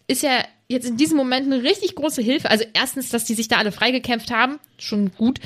ist 0.08 0.22
ja 0.24 0.44
jetzt 0.68 0.88
in 0.88 0.98
diesem 0.98 1.18
Moment 1.18 1.52
eine 1.52 1.64
richtig 1.64 1.96
große 1.96 2.22
Hilfe. 2.22 2.50
Also 2.52 2.64
erstens, 2.74 3.10
dass 3.10 3.24
die 3.26 3.34
sich 3.34 3.48
da 3.48 3.58
alle 3.58 3.72
freigekämpft 3.72 4.30
haben, 4.32 4.60
schon 4.78 5.12
gut. 5.12 5.40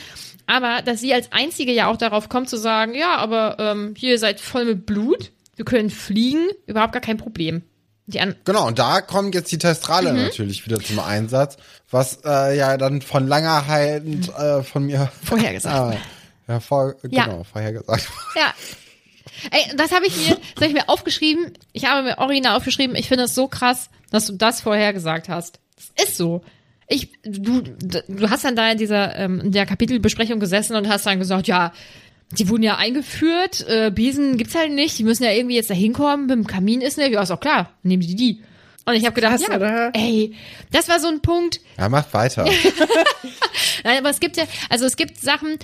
Aber 0.47 0.81
dass 0.81 0.99
sie 0.99 1.13
als 1.13 1.31
Einzige 1.31 1.71
ja 1.71 1.87
auch 1.87 1.95
darauf 1.95 2.27
kommt 2.27 2.49
zu 2.49 2.57
sagen, 2.57 2.93
ja, 2.93 3.15
aber 3.15 3.55
ähm, 3.59 3.93
hier 3.97 4.11
ihr 4.11 4.19
seid 4.19 4.41
voll 4.41 4.65
mit 4.65 4.85
Blut, 4.85 5.31
wir 5.55 5.63
können 5.65 5.89
fliegen, 5.89 6.47
überhaupt 6.65 6.91
gar 6.91 7.01
kein 7.01 7.15
Problem. 7.17 7.61
Genau, 8.05 8.67
und 8.67 8.79
da 8.79 8.99
kommt 8.99 9.33
jetzt 9.33 9.49
die 9.53 9.57
Testrale 9.57 10.11
Mhm. 10.11 10.23
natürlich 10.23 10.65
wieder 10.65 10.77
zum 10.81 10.99
Einsatz, 10.99 11.55
was 11.89 12.19
äh, 12.25 12.57
ja 12.57 12.75
dann 12.75 13.01
von 13.01 13.27
langer 13.29 13.65
Hand 13.65 14.29
äh, 14.37 14.61
von 14.63 14.83
mir 14.83 15.09
Vorhergesagt. 15.23 15.95
äh, 15.95 15.97
ja, 16.51 16.59
vor, 16.59 16.95
Ja. 17.09 17.23
genau, 17.25 17.43
vorhergesagt. 17.45 18.09
Ja. 18.35 18.53
Ey, 19.51 19.75
das 19.75 19.91
habe 19.91 20.05
ich 20.07 20.15
mir, 20.15 20.35
das 20.55 20.63
habe 20.63 20.67
ich 20.67 20.73
mir 20.73 20.89
aufgeschrieben. 20.89 21.53
Ich 21.71 21.85
habe 21.85 22.03
mir 22.03 22.17
original 22.17 22.55
aufgeschrieben. 22.57 22.95
Ich 22.95 23.07
finde 23.07 23.25
es 23.25 23.35
so 23.35 23.47
krass, 23.47 23.89
dass 24.11 24.27
du 24.27 24.33
das 24.33 24.61
vorher 24.61 24.93
gesagt 24.93 25.29
hast. 25.29 25.59
Das 25.95 26.07
ist 26.07 26.17
so. 26.17 26.41
Ich, 26.87 27.09
du, 27.23 27.61
du 27.61 28.29
hast 28.29 28.43
dann 28.45 28.55
da 28.55 28.69
in 28.71 28.77
dieser, 28.77 29.15
ähm, 29.15 29.39
in 29.39 29.51
der 29.51 29.65
Kapitelbesprechung 29.65 30.39
gesessen 30.39 30.75
und 30.75 30.87
hast 30.89 31.05
dann 31.05 31.19
gesagt, 31.19 31.47
ja, 31.47 31.71
die 32.37 32.49
wurden 32.49 32.63
ja 32.63 32.77
eingeführt, 32.77 33.65
äh, 33.67 33.91
Besen 33.91 34.37
gibt's 34.37 34.55
halt 34.55 34.71
nicht, 34.71 34.97
die 34.97 35.03
müssen 35.03 35.23
ja 35.23 35.31
irgendwie 35.31 35.55
jetzt 35.55 35.69
da 35.69 35.73
hinkommen, 35.73 36.25
mit 36.25 36.31
dem 36.35 36.47
Kamin 36.47 36.81
ist 36.81 36.97
nicht, 36.97 37.11
ja, 37.11 37.21
ist 37.21 37.31
auch 37.31 37.39
klar, 37.39 37.71
nehmen 37.83 38.01
die 38.01 38.15
die. 38.15 38.41
Und 38.85 38.95
ich 38.95 39.05
habe 39.05 39.13
gedacht, 39.13 39.37
Krass, 39.39 39.47
ja, 39.47 39.55
oder? 39.55 39.91
ey, 39.93 40.33
das 40.71 40.89
war 40.89 40.99
so 40.99 41.07
ein 41.07 41.21
Punkt, 41.21 41.61
Ja, 41.77 41.87
macht 41.89 42.13
weiter. 42.13 42.45
Nein, 43.83 43.97
aber 43.99 44.09
es 44.09 44.19
gibt 44.19 44.35
ja, 44.37 44.43
also 44.69 44.85
es 44.85 44.97
gibt 44.97 45.17
Sachen, 45.19 45.57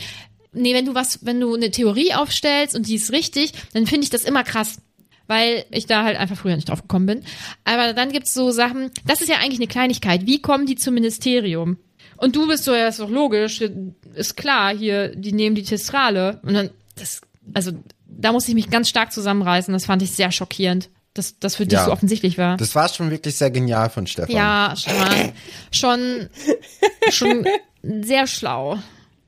nee, 0.54 0.74
wenn 0.74 0.86
du 0.86 0.96
was, 0.96 1.26
wenn 1.26 1.40
du 1.40 1.54
eine 1.56 1.72
Theorie 1.72 2.14
aufstellst 2.14 2.76
und 2.76 2.88
die 2.88 2.96
ist 2.96 3.12
richtig, 3.12 3.54
dann 3.74 3.88
finde 3.88 4.04
ich 4.04 4.10
das 4.10 4.24
immer 4.24 4.44
krass. 4.44 4.78
Weil 5.28 5.66
ich 5.70 5.86
da 5.86 6.04
halt 6.04 6.18
einfach 6.18 6.38
früher 6.38 6.56
nicht 6.56 6.70
drauf 6.70 6.82
gekommen 6.82 7.06
bin. 7.06 7.22
Aber 7.64 7.94
dann 7.94 8.12
gibt's 8.12 8.34
so 8.34 8.50
Sachen, 8.50 8.90
das 9.06 9.22
ist 9.22 9.28
ja 9.30 9.36
eigentlich 9.36 9.60
eine 9.60 9.68
Kleinigkeit. 9.68 10.26
Wie 10.26 10.42
kommen 10.42 10.66
die 10.66 10.76
zum 10.76 10.96
Ministerium? 10.96 11.78
Und 12.18 12.36
du 12.36 12.48
bist 12.48 12.64
so, 12.64 12.74
ja, 12.74 12.88
ist 12.88 13.00
doch 13.00 13.12
logisch, 13.12 13.62
ist 14.16 14.36
klar, 14.36 14.76
hier, 14.76 15.16
die 15.16 15.32
nehmen 15.32 15.56
die 15.56 15.62
Testrale. 15.64 16.40
Und 16.44 16.54
dann, 16.56 16.70
das, 16.96 17.22
also, 17.54 17.72
da 18.08 18.32
musste 18.32 18.50
ich 18.52 18.56
mich 18.56 18.72
ganz 18.72 18.90
stark 18.90 19.14
zusammenreißen. 19.14 19.72
Das 19.72 19.86
fand 19.86 20.02
ich 20.02 20.12
sehr 20.12 20.32
schockierend, 20.32 20.90
dass 21.14 21.38
das 21.40 21.56
für 21.56 21.66
dich 21.68 21.78
Ja. 21.78 21.86
so 21.86 21.92
offensichtlich 21.92 22.40
war. 22.40 22.58
Das 22.58 22.74
war 22.74 22.90
schon 22.90 23.12
wirklich 23.12 23.36
sehr 23.38 23.52
genial 23.52 23.92
von 23.92 24.08
Stefan. 24.08 24.36
Ja, 24.36 24.74
schon. 24.76 25.30
Schon, 25.72 26.30
schon 27.12 27.48
sehr 28.04 28.26
schlau. 28.26 28.80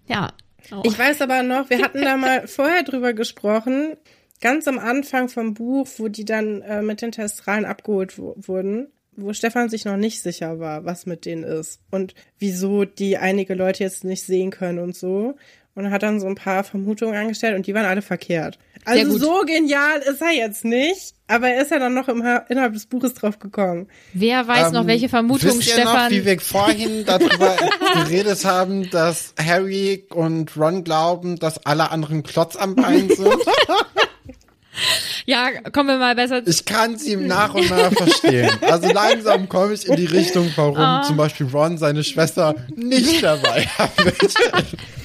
Ja. 0.07 0.33
Oh. 0.71 0.81
Ich 0.83 0.97
weiß 0.97 1.21
aber 1.21 1.43
noch, 1.43 1.69
wir 1.69 1.81
hatten 1.81 2.01
da 2.01 2.17
mal 2.17 2.47
vorher 2.47 2.83
drüber 2.83 3.13
gesprochen, 3.13 3.97
ganz 4.39 4.67
am 4.67 4.79
Anfang 4.79 5.29
vom 5.29 5.53
Buch, 5.53 5.87
wo 5.97 6.07
die 6.07 6.25
dann 6.25 6.61
äh, 6.61 6.81
mit 6.81 7.01
den 7.01 7.11
Testralen 7.11 7.65
abgeholt 7.65 8.17
wurden, 8.17 8.87
wo 9.13 9.33
Stefan 9.33 9.69
sich 9.69 9.85
noch 9.85 9.97
nicht 9.97 10.21
sicher 10.21 10.59
war, 10.59 10.85
was 10.85 11.05
mit 11.05 11.25
denen 11.25 11.43
ist 11.43 11.81
und 11.91 12.15
wieso 12.39 12.85
die 12.85 13.17
einige 13.17 13.53
Leute 13.53 13.83
jetzt 13.83 14.03
nicht 14.03 14.23
sehen 14.23 14.49
können 14.49 14.79
und 14.79 14.95
so. 14.95 15.35
Und 15.73 15.89
hat 15.89 16.03
dann 16.03 16.19
so 16.19 16.27
ein 16.27 16.35
paar 16.35 16.63
Vermutungen 16.65 17.15
angestellt 17.15 17.55
und 17.55 17.65
die 17.65 17.73
waren 17.73 17.85
alle 17.85 18.01
verkehrt. 18.01 18.59
Also 18.83 19.17
so 19.17 19.41
genial 19.45 19.99
ist 19.99 20.21
er 20.21 20.31
jetzt 20.31 20.65
nicht, 20.65 21.13
aber 21.27 21.47
er 21.49 21.61
ist 21.61 21.71
ja 21.71 21.79
dann 21.79 21.93
noch 21.93 22.09
im, 22.09 22.17
innerhalb 22.49 22.73
des 22.73 22.87
Buches 22.87 23.13
drauf 23.13 23.39
gekommen. 23.39 23.87
Wer 24.13 24.47
weiß 24.47 24.71
noch, 24.73 24.81
Ähm, 24.81 24.87
welche 24.87 25.07
Vermutung 25.07 25.49
wisst 25.59 25.67
ihr 25.67 25.73
Stefan. 25.75 26.05
noch, 26.05 26.09
wie 26.11 26.25
wir 26.25 26.39
vorhin 26.41 27.05
darüber 27.05 27.55
geredet 27.93 28.43
haben, 28.43 28.89
dass 28.89 29.33
Harry 29.41 30.05
und 30.09 30.57
Ron 30.57 30.83
glauben, 30.83 31.37
dass 31.39 31.65
alle 31.65 31.89
anderen 31.91 32.23
Klotz 32.23 32.55
am 32.57 32.75
Bein 32.75 33.07
sind? 33.07 33.29
ja, 35.25 35.49
kommen 35.71 35.89
wir 35.89 35.97
mal 35.97 36.15
besser. 36.15 36.41
Ich 36.45 36.65
kann 36.65 36.97
sie 36.97 37.15
nach 37.15 37.53
und 37.53 37.69
nach 37.69 37.93
verstehen. 37.93 38.49
Also 38.61 38.91
langsam 38.91 39.47
komme 39.47 39.73
ich 39.73 39.87
in 39.87 39.95
die 39.95 40.05
Richtung, 40.05 40.51
warum 40.55 40.77
Ah. 40.77 41.03
zum 41.03 41.17
Beispiel 41.17 41.47
Ron 41.47 41.77
seine 41.77 42.03
Schwester 42.03 42.55
nicht 42.75 43.21
dabei 43.23 43.65
haben 43.77 43.91
möchte. 44.03 44.27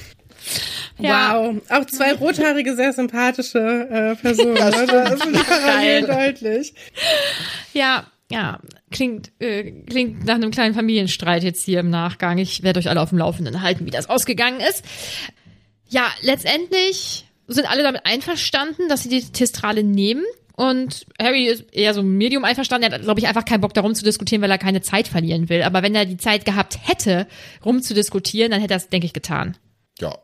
Ja. 0.99 1.39
Wow. 1.39 1.61
Auch 1.69 1.85
zwei 1.85 2.13
rothaarige, 2.13 2.75
sehr 2.75 2.93
sympathische 2.93 3.59
äh, 3.59 4.15
Personen. 4.15 4.53
ne? 4.53 4.85
Da 4.87 5.03
ist 5.13 5.23
Parallel 5.47 6.07
deutlich. 6.07 6.73
Ja, 7.73 8.05
ja. 8.31 8.59
Klingt, 8.89 9.31
äh, 9.39 9.71
klingt 9.83 10.25
nach 10.25 10.35
einem 10.35 10.51
kleinen 10.51 10.73
Familienstreit 10.73 11.43
jetzt 11.43 11.63
hier 11.63 11.79
im 11.81 11.89
Nachgang. 11.89 12.37
Ich 12.37 12.63
werde 12.63 12.79
euch 12.79 12.89
alle 12.89 13.01
auf 13.01 13.09
dem 13.09 13.17
Laufenden 13.17 13.61
halten, 13.61 13.85
wie 13.85 13.91
das 13.91 14.09
ausgegangen 14.09 14.59
ist. 14.59 14.83
Ja, 15.89 16.07
letztendlich 16.21 17.25
sind 17.47 17.69
alle 17.69 17.83
damit 17.83 18.05
einverstanden, 18.05 18.89
dass 18.89 19.03
sie 19.03 19.09
die 19.09 19.21
Testrale 19.21 19.83
nehmen. 19.83 20.23
Und 20.55 21.05
Harry 21.21 21.45
ist 21.45 21.65
eher 21.71 21.93
so 21.93 22.01
medium 22.01 22.43
einverstanden. 22.43 22.89
Er 22.89 22.95
hat, 22.95 23.03
glaube 23.03 23.19
ich, 23.19 23.27
einfach 23.27 23.45
keinen 23.45 23.61
Bock 23.61 23.75
darum 23.75 23.93
zu 23.93 24.03
diskutieren, 24.03 24.41
weil 24.41 24.49
er 24.49 24.57
keine 24.57 24.81
Zeit 24.81 25.07
verlieren 25.07 25.49
will. 25.49 25.61
Aber 25.61 25.83
wenn 25.83 25.93
er 25.93 26.05
die 26.05 26.17
Zeit 26.17 26.45
gehabt 26.45 26.79
hätte, 26.81 27.27
rumzudiskutieren, 27.63 28.51
dann 28.51 28.59
hätte 28.59 28.73
er 28.73 28.77
es, 28.77 28.89
denke 28.89 29.05
ich, 29.05 29.13
getan. 29.13 29.55
Ja. 29.99 30.17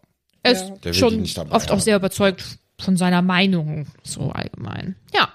Er 0.43 0.51
ist 0.51 0.65
Ja. 0.83 0.93
Schon 0.93 1.21
nicht 1.21 1.37
dabei 1.37 1.55
oft 1.55 1.71
auch 1.71 1.79
sehr 1.79 1.95
überzeugt 1.95 2.43
von 2.79 2.97
seiner 2.97 3.21
Meinung, 3.21 3.87
so 4.03 4.29
allgemein. 4.31 4.95
Ja. 5.15 5.31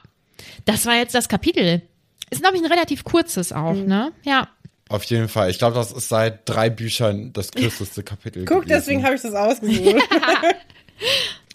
Das 0.65 0.85
war 0.87 0.97
jetzt 0.97 1.15
das 1.15 1.29
Kapitel. 1.29 1.83
Ist, 2.31 2.43
glaube 2.43 2.57
ich, 2.57 2.63
ein 2.63 2.71
relativ 2.71 3.05
kurzes 3.05 3.53
auch, 3.53 3.73
Mhm. 3.75 3.87
ne? 3.87 4.13
Ja. 4.25 4.49
Auf 4.91 5.05
jeden 5.05 5.29
Fall. 5.29 5.51
Ich 5.51 5.59
glaube, 5.59 5.75
das 5.77 5.93
ist 5.93 6.09
seit 6.09 6.49
drei 6.49 6.71
Büchern 6.71 7.33
das 7.33 7.51
kürzeste 7.53 8.03
Kapitel. 8.03 8.45
Guck, 8.45 8.63
gewesen. 8.65 8.69
deswegen 8.69 9.05
habe 9.05 9.15
ich 9.15 9.23
das 9.23 9.35
ausgesucht. 9.35 9.95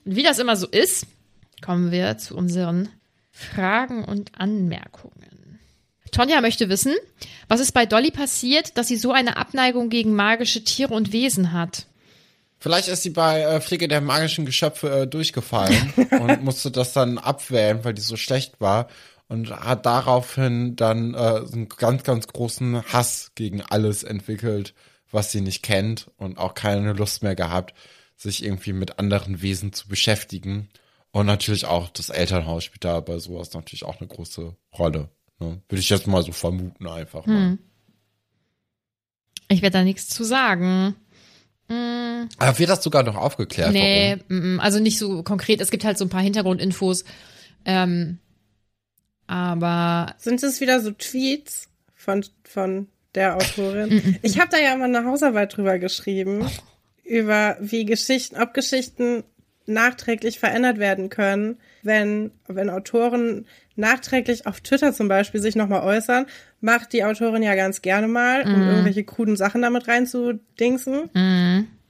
Und 0.05 0.15
wie 0.15 0.23
das 0.23 0.39
immer 0.39 0.55
so 0.55 0.67
ist, 0.67 1.05
kommen 1.61 1.91
wir 1.91 2.17
zu 2.17 2.35
unseren 2.35 2.89
Fragen 3.31 4.03
und 4.05 4.31
Anmerkungen. 4.37 5.59
Tonja 6.11 6.41
möchte 6.41 6.69
wissen, 6.69 6.93
was 7.47 7.59
ist 7.59 7.71
bei 7.71 7.85
Dolly 7.87 8.11
passiert, 8.11 8.77
dass 8.77 8.87
sie 8.87 8.97
so 8.97 9.11
eine 9.11 9.37
Abneigung 9.37 9.89
gegen 9.89 10.13
magische 10.13 10.63
Tiere 10.63 10.93
und 10.93 11.11
Wesen 11.11 11.51
hat? 11.53 11.87
Vielleicht 12.63 12.87
ist 12.87 13.03
sie 13.03 13.09
bei 13.09 13.41
äh, 13.41 13.59
Pflege 13.59 13.89
der 13.89 13.99
magischen 13.99 14.45
Geschöpfe 14.45 15.01
äh, 15.01 15.05
durchgefallen 15.05 15.93
und 16.11 16.45
musste 16.45 16.71
das 16.71 16.93
dann 16.93 17.17
abwählen, 17.17 17.83
weil 17.83 17.93
die 17.93 18.01
so 18.01 18.15
schlecht 18.15 18.61
war 18.61 18.87
und 19.27 19.49
hat 19.51 19.85
daraufhin 19.85 20.77
dann 20.77 21.13
äh, 21.13 21.45
so 21.45 21.55
einen 21.55 21.67
ganz, 21.67 22.03
ganz 22.03 22.25
großen 22.25 22.81
Hass 22.85 23.33
gegen 23.35 23.61
alles 23.61 24.03
entwickelt, 24.03 24.73
was 25.11 25.33
sie 25.33 25.41
nicht 25.41 25.61
kennt 25.61 26.09
und 26.15 26.37
auch 26.37 26.53
keine 26.53 26.93
Lust 26.93 27.21
mehr 27.21 27.35
gehabt, 27.35 27.73
sich 28.15 28.45
irgendwie 28.45 28.71
mit 28.71 28.97
anderen 28.97 29.41
Wesen 29.41 29.73
zu 29.73 29.89
beschäftigen. 29.89 30.69
Und 31.11 31.25
natürlich 31.25 31.65
auch 31.65 31.89
das 31.89 32.11
Elternhaus 32.11 32.63
spielt 32.63 32.85
da 32.85 33.01
bei 33.01 33.19
sowas 33.19 33.53
natürlich 33.53 33.83
auch 33.83 33.99
eine 33.99 34.07
große 34.07 34.55
Rolle. 34.79 35.09
Ne? 35.39 35.61
Würde 35.67 35.81
ich 35.81 35.89
jetzt 35.89 36.07
mal 36.07 36.23
so 36.23 36.31
vermuten 36.31 36.87
einfach. 36.87 37.25
Mal. 37.25 37.57
Ich 39.49 39.61
werde 39.61 39.79
da 39.79 39.83
nichts 39.83 40.07
zu 40.07 40.23
sagen. 40.23 40.95
Mm, 41.69 42.27
Aber 42.37 42.59
wird 42.59 42.69
das 42.69 42.83
sogar 42.83 43.03
noch 43.03 43.15
aufgeklärt? 43.15 43.71
nee, 43.71 44.17
warum? 44.29 44.59
also 44.59 44.79
nicht 44.79 44.97
so 44.97 45.23
konkret. 45.23 45.61
Es 45.61 45.71
gibt 45.71 45.83
halt 45.85 45.97
so 45.97 46.05
ein 46.05 46.09
paar 46.09 46.21
Hintergrundinfos. 46.21 47.03
Ähm, 47.65 48.19
aber 49.27 50.13
Sind 50.17 50.43
es 50.43 50.59
wieder 50.61 50.79
so 50.81 50.91
Tweets 50.91 51.69
von, 51.95 52.25
von 52.43 52.87
der 53.15 53.35
Autorin? 53.35 54.17
Ich 54.21 54.39
habe 54.39 54.49
da 54.51 54.57
ja 54.57 54.75
mal 54.75 54.85
eine 54.85 55.05
Hausarbeit 55.05 55.55
drüber 55.55 55.79
geschrieben, 55.79 56.45
über 57.03 57.57
wie 57.59 57.85
Geschichten, 57.85 58.35
ob 58.41 58.53
Geschichten 58.53 59.23
nachträglich 59.65 60.39
verändert 60.39 60.77
werden 60.77 61.09
können, 61.09 61.57
wenn, 61.83 62.31
wenn 62.47 62.69
Autoren 62.69 63.45
nachträglich 63.75 64.45
auf 64.45 64.61
Twitter 64.61 64.93
zum 64.93 65.07
Beispiel 65.07 65.41
sich 65.41 65.55
nochmal 65.55 65.83
äußern, 65.83 66.25
macht 66.61 66.93
die 66.93 67.03
Autorin 67.03 67.43
ja 67.43 67.55
ganz 67.55 67.81
gerne 67.81 68.07
mal, 68.07 68.43
um 68.43 68.61
irgendwelche 68.69 69.03
kruden 69.03 69.35
Sachen 69.35 69.61
damit 69.61 69.87
reinzudingsen. 69.87 71.09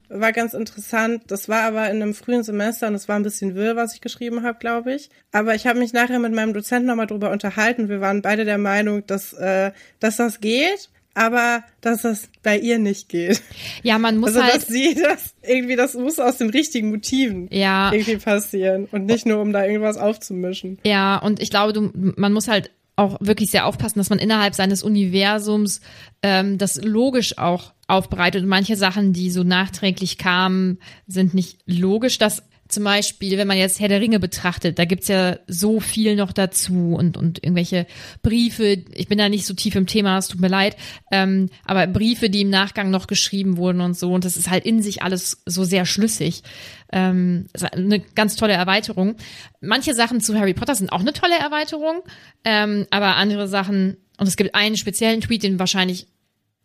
War 0.09 0.31
ganz 0.31 0.53
interessant. 0.53 1.23
Das 1.27 1.49
war 1.49 1.63
aber 1.63 1.89
in 1.89 2.01
einem 2.01 2.13
frühen 2.13 2.43
Semester 2.43 2.87
und 2.87 2.93
es 2.93 3.07
war 3.09 3.15
ein 3.15 3.23
bisschen 3.23 3.55
wirr, 3.55 3.75
was 3.75 3.95
ich 3.95 4.01
geschrieben 4.01 4.43
habe, 4.43 4.59
glaube 4.59 4.93
ich. 4.93 5.09
Aber 5.31 5.55
ich 5.55 5.65
habe 5.65 5.79
mich 5.79 5.91
nachher 5.93 6.19
mit 6.19 6.33
meinem 6.33 6.53
Dozenten 6.53 6.87
nochmal 6.87 7.07
drüber 7.07 7.31
unterhalten. 7.31 7.89
Wir 7.89 7.99
waren 7.99 8.21
beide 8.21 8.45
der 8.45 8.59
Meinung, 8.59 9.05
dass, 9.07 9.33
äh, 9.33 9.71
dass 9.99 10.17
das 10.17 10.39
geht, 10.39 10.89
aber 11.15 11.63
dass 11.81 12.01
das 12.03 12.29
bei 12.41 12.57
ihr 12.57 12.79
nicht 12.79 13.09
geht. 13.09 13.41
ja, 13.83 13.97
man 13.99 14.17
muss 14.17 14.29
Also, 14.29 14.43
halt. 14.43 14.55
dass 14.55 14.67
sie 14.67 14.95
das 14.95 15.33
irgendwie, 15.41 15.75
das 15.75 15.93
muss 15.93 16.19
aus 16.19 16.37
den 16.37 16.49
richtigen 16.49 16.89
Motiven 16.89 17.47
Ja. 17.51 17.91
irgendwie 17.91 18.17
passieren 18.17 18.85
und 18.91 19.05
nicht 19.05 19.25
nur, 19.25 19.39
um 19.41 19.53
da 19.53 19.65
irgendwas 19.65 19.97
aufzumischen. 19.97 20.79
Ja, 20.85 21.17
und 21.17 21.41
ich 21.41 21.49
glaube, 21.49 21.73
du, 21.73 21.91
man 21.93 22.33
muss 22.33 22.47
halt 22.47 22.71
auch 22.95 23.17
wirklich 23.21 23.49
sehr 23.49 23.65
aufpassen, 23.65 23.97
dass 23.99 24.11
man 24.11 24.19
innerhalb 24.19 24.53
seines 24.53 24.83
Universums 24.83 25.81
ähm, 26.21 26.57
das 26.59 26.79
logisch 26.83 27.37
auch 27.39 27.73
aufbereitet. 27.87 28.43
Und 28.43 28.49
manche 28.49 28.75
Sachen, 28.75 29.13
die 29.13 29.31
so 29.31 29.43
nachträglich 29.43 30.17
kamen, 30.19 30.77
sind 31.07 31.33
nicht 31.33 31.57
logisch. 31.65 32.19
Das 32.19 32.43
zum 32.73 32.83
Beispiel, 32.83 33.37
wenn 33.37 33.47
man 33.47 33.57
jetzt 33.57 33.79
Herr 33.79 33.87
der 33.87 34.01
Ringe 34.01 34.19
betrachtet, 34.19 34.79
da 34.79 34.85
gibt's 34.85 35.07
ja 35.07 35.37
so 35.47 35.79
viel 35.79 36.15
noch 36.15 36.31
dazu 36.31 36.95
und, 36.97 37.17
und 37.17 37.43
irgendwelche 37.43 37.85
Briefe, 38.21 38.83
ich 38.93 39.07
bin 39.07 39.17
da 39.17 39.29
nicht 39.29 39.45
so 39.45 39.53
tief 39.53 39.75
im 39.75 39.87
Thema, 39.87 40.17
es 40.17 40.27
tut 40.27 40.41
mir 40.41 40.47
leid, 40.47 40.75
ähm, 41.11 41.49
aber 41.65 41.87
Briefe, 41.87 42.29
die 42.29 42.41
im 42.41 42.49
Nachgang 42.49 42.89
noch 42.89 43.07
geschrieben 43.07 43.57
wurden 43.57 43.81
und 43.81 43.97
so, 43.97 44.13
und 44.13 44.25
das 44.25 44.37
ist 44.37 44.49
halt 44.49 44.65
in 44.65 44.81
sich 44.81 45.03
alles 45.03 45.41
so 45.45 45.63
sehr 45.63 45.85
schlüssig. 45.85 46.43
Ähm, 46.91 47.47
eine 47.71 47.99
ganz 47.99 48.35
tolle 48.35 48.53
Erweiterung. 48.53 49.15
Manche 49.61 49.93
Sachen 49.93 50.21
zu 50.21 50.37
Harry 50.37 50.53
Potter 50.53 50.75
sind 50.75 50.91
auch 50.91 51.01
eine 51.01 51.13
tolle 51.13 51.37
Erweiterung, 51.37 52.01
ähm, 52.43 52.87
aber 52.89 53.15
andere 53.15 53.47
Sachen, 53.47 53.97
und 54.17 54.27
es 54.27 54.35
gibt 54.35 54.55
einen 54.55 54.77
speziellen 54.77 55.21
Tweet, 55.21 55.43
den 55.43 55.59
wahrscheinlich 55.59 56.07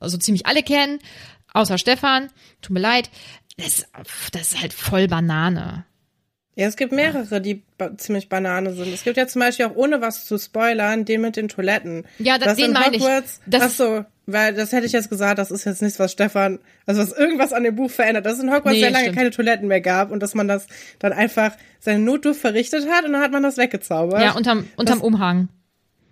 so 0.01 0.17
ziemlich 0.17 0.47
alle 0.47 0.63
kennen, 0.63 0.99
außer 1.53 1.79
Stefan, 1.79 2.29
tut 2.63 2.75
mir 2.75 2.81
leid, 2.81 3.11
das, 3.59 3.87
das 4.33 4.53
ist 4.53 4.61
halt 4.61 4.73
voll 4.73 5.09
Banane. 5.09 5.85
Ja, 6.61 6.67
es 6.67 6.75
gibt 6.77 6.91
mehrere, 6.91 7.41
die 7.41 7.63
ba 7.79 7.97
ziemlich 7.97 8.29
Banane 8.29 8.75
sind. 8.75 8.93
Es 8.93 9.05
gibt 9.05 9.17
ja 9.17 9.29
zum 9.29 9.39
Beispiel 9.41 9.67
auch, 9.67 9.77
ohne 9.77 10.01
was 10.01 10.25
zu 10.25 10.39
spoilern, 10.39 11.05
den 11.05 11.21
mit 11.21 11.37
den 11.37 11.47
Toiletten. 11.47 12.05
Ja, 12.19 12.37
da- 12.37 12.47
Das 12.47 12.57
den 12.57 12.67
in 12.67 12.73
meine 12.73 12.97
ich. 12.97 13.03
Das- 13.47 13.63
ach 13.63 13.71
so, 13.71 14.05
weil 14.27 14.55
das 14.55 14.73
hätte 14.73 14.85
ich 14.85 14.91
jetzt 14.91 15.09
gesagt, 15.09 15.39
das 15.39 15.53
ist 15.53 15.65
jetzt 15.67 15.83
nichts, 15.83 16.01
was 16.01 16.11
Stefan, 16.11 16.59
also 16.85 17.01
was 17.01 17.13
irgendwas 17.13 17.53
an 17.53 17.63
dem 17.63 17.77
Buch 17.77 17.93
verändert, 17.93 18.27
dass 18.27 18.35
es 18.39 18.41
in 18.43 18.51
Hogwarts 18.51 18.73
Nee, 18.73 18.81
sehr 18.81 18.91
lange 18.91 19.05
stimmt. 19.05 19.17
keine 19.19 19.31
Toiletten 19.31 19.69
mehr 19.69 19.81
gab 19.81 20.11
und 20.11 20.21
dass 20.21 20.35
man 20.35 20.49
das 20.49 20.67
dann 20.99 21.13
einfach 21.13 21.53
seine 21.79 22.01
Notdurft 22.01 22.41
verrichtet 22.41 22.89
hat 22.91 23.05
und 23.05 23.13
dann 23.13 23.23
hat 23.23 23.31
man 23.31 23.45
das 23.45 23.57
weggezaubert. 23.57 24.21
Ja, 24.21 24.33
unterm, 24.33 24.67
unterm 24.77 24.99
das, 24.99 25.07
Umhang. 25.07 25.49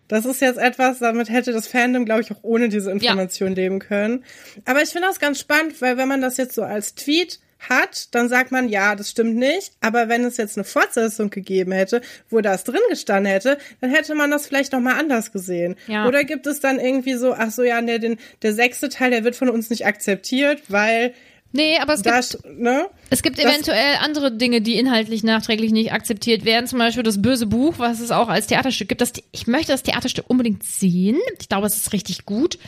Das 0.07 0.25
ist 0.25 0.41
jetzt 0.41 0.59
etwas, 0.59 1.01
damit 1.01 1.29
hätte 1.29 1.53
das 1.53 1.67
Fandom, 1.67 2.05
glaube 2.05 2.21
ich, 2.21 2.31
auch 2.31 2.39
ohne 2.43 2.69
diese 2.69 2.93
Information 2.93 3.57
leben 3.57 3.81
können. 3.81 4.23
Aber 4.65 4.81
ich 4.81 4.91
finde 4.91 5.09
das 5.09 5.19
ganz 5.19 5.41
spannend, 5.41 5.83
weil 5.83 5.97
wenn 5.97 6.07
man 6.07 6.21
das 6.21 6.37
jetzt 6.37 6.55
so 6.55 6.63
als 6.63 6.95
Tweet 6.95 7.41
hat, 7.59 8.15
dann 8.15 8.29
sagt 8.29 8.53
man, 8.53 8.69
ja, 8.69 8.95
das 8.95 9.11
stimmt 9.11 9.37
nicht. 9.37 9.73
Aber 9.81 10.09
wenn 10.09 10.25
es 10.25 10.37
jetzt 10.37 10.57
eine 10.57 10.65
Fortsetzung 10.65 11.31
gegeben 11.31 11.73
hätte, 11.73 12.01
wo 12.31 12.41
das 12.41 12.65
drin 12.65 12.81
gestanden 12.91 13.33
hätte, 13.33 13.59
dann 13.81 13.91
hätte 13.91 14.15
man 14.15 14.31
das 14.31 14.47
vielleicht 14.47 14.73
noch 14.73 14.81
mal 14.81 14.99
anders 14.99 15.33
gesehen. 15.33 15.77
Ja. 15.87 16.07
Oder 16.07 16.25
gibt 16.25 16.47
es 16.47 16.61
dann 16.61 16.79
irgendwie 16.79 17.15
so, 17.15 17.33
ach 17.35 17.51
so, 17.51 17.63
ja, 17.63 17.81
der, 17.81 17.99
den, 17.99 18.19
der 18.43 18.53
sechste 18.55 18.89
Teil, 18.89 19.11
der 19.11 19.25
wird 19.25 19.37
von 19.37 19.49
uns 19.49 19.71
nicht 19.71 19.87
akzeptiert, 19.87 20.63
weil 20.69 21.15
Nee, 21.53 21.79
aber 21.79 21.95
es 21.95 22.03
da, 22.03 22.21
gibt, 22.21 22.45
ne? 22.59 22.87
es 23.09 23.23
gibt 23.23 23.39
das- 23.39 23.47
eventuell 23.47 23.97
andere 24.03 24.37
Dinge, 24.37 24.61
die 24.61 24.79
inhaltlich 24.79 25.23
nachträglich 25.23 25.71
nicht 25.73 25.93
akzeptiert 25.93 26.45
werden. 26.45 26.67
Zum 26.67 26.79
Beispiel 26.79 27.05
das 27.05 27.23
böse 27.23 27.47
Buch, 27.47 27.75
was 27.79 28.01
es 28.01 28.11
auch 28.11 28.29
als 28.29 28.49
Theaterstück 28.49 28.89
gibt. 28.89 29.01
Das, 29.01 29.13
ich 29.33 29.47
möchte 29.47 29.73
das 29.73 29.83
Theaterstück 29.83 30.27
unbedingt 30.29 30.65
sehen. 30.65 31.17
Ich 31.41 31.49
glaube, 31.49 31.67
es 31.67 31.77
ist 31.77 31.93
richtig 31.95 32.27
gut. 32.27 32.59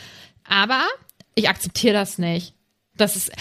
Aber 0.47 0.81
ich 1.35 1.49
akzeptiere 1.49 1.93
das 1.93 2.17
nicht. 2.17 2.53
Das 2.99 3.15
ist, 3.15 3.31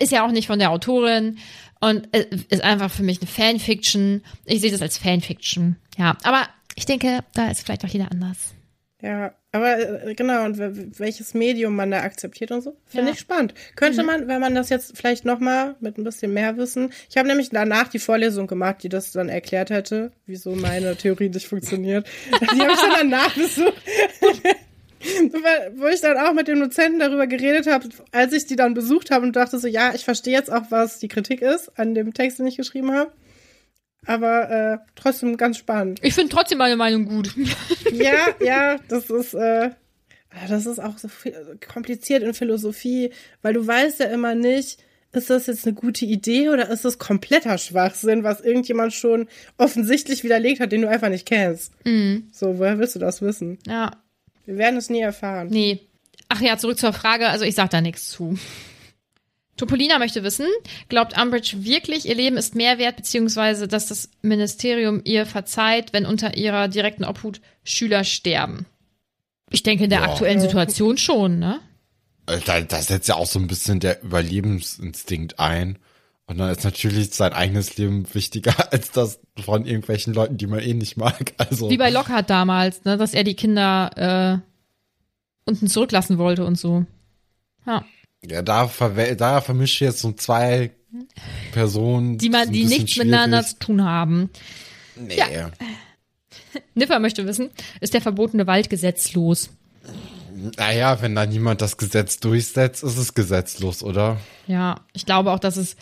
ist 0.00 0.10
ja 0.12 0.26
auch 0.26 0.32
nicht 0.32 0.46
von 0.48 0.58
der 0.58 0.70
Autorin 0.70 1.38
und 1.80 2.08
es 2.12 2.26
ist 2.48 2.62
einfach 2.62 2.90
für 2.90 3.02
mich 3.02 3.20
eine 3.20 3.28
Fanfiction. 3.28 4.22
Ich 4.44 4.60
sehe 4.60 4.70
das 4.72 4.82
als 4.82 4.98
Fanfiction. 4.98 5.76
Ja, 5.98 6.16
aber 6.24 6.48
ich 6.74 6.86
denke, 6.86 7.20
da 7.34 7.50
ist 7.50 7.62
vielleicht 7.64 7.84
auch 7.84 7.88
jeder 7.88 8.10
anders. 8.10 8.54
Ja, 9.02 9.34
aber 9.50 10.04
äh, 10.06 10.14
genau, 10.14 10.44
und 10.44 10.58
welches 10.98 11.34
Medium 11.34 11.74
man 11.74 11.90
da 11.90 12.02
akzeptiert 12.02 12.52
und 12.52 12.62
so, 12.62 12.76
finde 12.86 13.08
Ja. 13.08 13.14
ich 13.14 13.18
spannend. 13.18 13.52
Könnte 13.74 14.04
man, 14.04 14.28
wenn 14.28 14.40
man 14.40 14.54
das 14.54 14.68
jetzt 14.68 14.96
vielleicht 14.96 15.24
nochmal 15.24 15.74
mit 15.80 15.98
ein 15.98 16.04
bisschen 16.04 16.32
mehr 16.32 16.56
Wissen. 16.56 16.92
Ich 17.10 17.16
habe 17.16 17.26
nämlich 17.26 17.50
danach 17.50 17.88
die 17.88 17.98
Vorlesung 17.98 18.46
gemacht, 18.46 18.76
die 18.84 18.88
das 18.88 19.10
dann 19.10 19.28
erklärt 19.28 19.70
hätte, 19.70 20.12
wieso 20.26 20.54
meine 20.54 20.94
Theorie 20.96 21.30
nicht 21.30 21.48
funktioniert. 21.48 22.06
Die 22.54 22.60
habe 22.60 22.72
ich 22.72 22.80
dann 22.80 23.10
danach 23.10 23.34
besucht. 23.34 23.74
Wo 25.76 25.86
ich 25.86 26.00
dann 26.00 26.16
auch 26.16 26.32
mit 26.32 26.48
dem 26.48 26.60
Dozenten 26.60 26.98
darüber 26.98 27.26
geredet 27.26 27.66
habe, 27.66 27.88
als 28.12 28.32
ich 28.32 28.46
die 28.46 28.56
dann 28.56 28.74
besucht 28.74 29.10
habe 29.10 29.26
und 29.26 29.36
dachte 29.36 29.58
so, 29.58 29.66
ja, 29.66 29.92
ich 29.94 30.04
verstehe 30.04 30.34
jetzt 30.34 30.52
auch, 30.52 30.70
was 30.70 30.98
die 30.98 31.08
Kritik 31.08 31.42
ist 31.42 31.76
an 31.78 31.94
dem 31.94 32.14
Text, 32.14 32.38
den 32.38 32.46
ich 32.46 32.56
geschrieben 32.56 32.92
habe. 32.92 33.12
Aber 34.06 34.50
äh, 34.50 34.78
trotzdem 34.96 35.36
ganz 35.36 35.58
spannend. 35.58 36.00
Ich 36.02 36.14
finde 36.14 36.30
trotzdem 36.30 36.58
meine 36.58 36.76
Meinung 36.76 37.06
gut. 37.06 37.34
Ja, 37.92 38.28
ja, 38.40 38.78
das 38.88 39.10
ist, 39.10 39.34
äh, 39.34 39.70
das 40.48 40.64
ist 40.64 40.78
auch 40.78 40.96
so 40.96 41.08
viel, 41.08 41.58
kompliziert 41.72 42.22
in 42.22 42.32
Philosophie, 42.32 43.12
weil 43.42 43.52
du 43.52 43.66
weißt 43.66 44.00
ja 44.00 44.06
immer 44.06 44.34
nicht, 44.34 44.82
ist 45.12 45.28
das 45.28 45.46
jetzt 45.46 45.66
eine 45.66 45.74
gute 45.74 46.06
Idee 46.06 46.48
oder 46.48 46.70
ist 46.70 46.86
das 46.86 46.98
kompletter 46.98 47.58
Schwachsinn, 47.58 48.24
was 48.24 48.40
irgendjemand 48.40 48.94
schon 48.94 49.28
offensichtlich 49.58 50.24
widerlegt 50.24 50.60
hat, 50.60 50.72
den 50.72 50.80
du 50.80 50.88
einfach 50.88 51.10
nicht 51.10 51.26
kennst? 51.26 51.72
So, 52.32 52.58
woher 52.58 52.78
willst 52.78 52.94
du 52.94 52.98
das 52.98 53.20
wissen? 53.20 53.58
Ja, 53.66 53.90
Wir 54.46 54.58
werden 54.58 54.76
es 54.76 54.90
nie 54.90 55.00
erfahren. 55.00 55.48
Nee. 55.50 55.80
Ach 56.28 56.40
ja, 56.40 56.56
zurück 56.56 56.78
zur 56.78 56.92
Frage. 56.92 57.28
Also 57.28 57.44
ich 57.44 57.54
sag 57.54 57.70
da 57.70 57.80
nichts 57.80 58.08
zu. 58.10 58.38
Topolina 59.56 59.98
möchte 59.98 60.22
wissen, 60.24 60.46
glaubt 60.88 61.20
Umbridge 61.20 61.56
wirklich, 61.64 62.08
ihr 62.08 62.14
Leben 62.14 62.36
ist 62.38 62.54
mehr 62.54 62.78
wert, 62.78 62.96
beziehungsweise 62.96 63.68
dass 63.68 63.86
das 63.86 64.08
Ministerium 64.22 65.02
ihr 65.04 65.26
verzeiht, 65.26 65.92
wenn 65.92 66.06
unter 66.06 66.36
ihrer 66.36 66.68
direkten 66.68 67.04
Obhut 67.04 67.40
Schüler 67.62 68.02
sterben? 68.02 68.66
Ich 69.50 69.62
denke 69.62 69.84
in 69.84 69.90
der 69.90 70.00
Ja. 70.00 70.10
aktuellen 70.10 70.40
Situation 70.40 70.96
schon, 70.96 71.38
ne? 71.38 71.60
Da, 72.46 72.60
da 72.62 72.80
setzt 72.80 73.08
ja 73.08 73.16
auch 73.16 73.26
so 73.26 73.38
ein 73.38 73.46
bisschen 73.46 73.78
der 73.78 74.02
Überlebensinstinkt 74.02 75.38
ein. 75.38 75.78
Und 76.32 76.38
dann 76.38 76.48
ist 76.50 76.64
natürlich 76.64 77.12
sein 77.12 77.34
eigenes 77.34 77.76
Leben 77.76 78.06
wichtiger 78.14 78.54
als 78.72 78.90
das 78.90 79.20
von 79.44 79.66
irgendwelchen 79.66 80.14
Leuten, 80.14 80.38
die 80.38 80.46
man 80.46 80.60
eh 80.60 80.72
nicht 80.72 80.96
mag. 80.96 81.34
Also 81.36 81.68
Wie 81.68 81.76
bei 81.76 81.90
Lockhart 81.90 82.30
damals, 82.30 82.84
ne, 82.84 82.96
dass 82.96 83.12
er 83.12 83.22
die 83.22 83.34
Kinder 83.34 84.42
äh, 84.42 85.50
unten 85.50 85.68
zurücklassen 85.68 86.16
wollte 86.16 86.46
und 86.46 86.58
so. 86.58 86.86
Ja. 87.66 87.84
ja, 88.24 88.40
da, 88.40 88.64
verwe- 88.64 89.14
da 89.14 89.42
vermischt 89.42 89.80
jetzt 89.82 90.00
so 90.00 90.12
zwei 90.12 90.70
Personen, 91.52 92.16
Die, 92.16 92.30
man, 92.30 92.50
die 92.50 92.64
nichts 92.64 92.96
miteinander 92.96 93.42
schwierig. 93.42 93.58
zu 93.60 93.66
tun 93.66 93.84
haben. 93.84 94.30
Nee. 94.96 95.18
Ja. 95.18 95.50
Niffer 96.74 96.98
möchte 96.98 97.26
wissen, 97.26 97.50
ist 97.82 97.92
der 97.92 98.00
verbotene 98.00 98.46
Wald 98.46 98.70
gesetzlos? 98.70 99.50
Naja, 100.56 101.02
wenn 101.02 101.14
da 101.14 101.26
niemand 101.26 101.60
das 101.60 101.76
Gesetz 101.76 102.20
durchsetzt, 102.20 102.82
ist 102.82 102.96
es 102.96 103.12
gesetzlos, 103.12 103.82
oder? 103.82 104.18
Ja, 104.46 104.80
ich 104.94 105.04
glaube 105.04 105.30
auch, 105.30 105.38
dass 105.38 105.58
es 105.58 105.76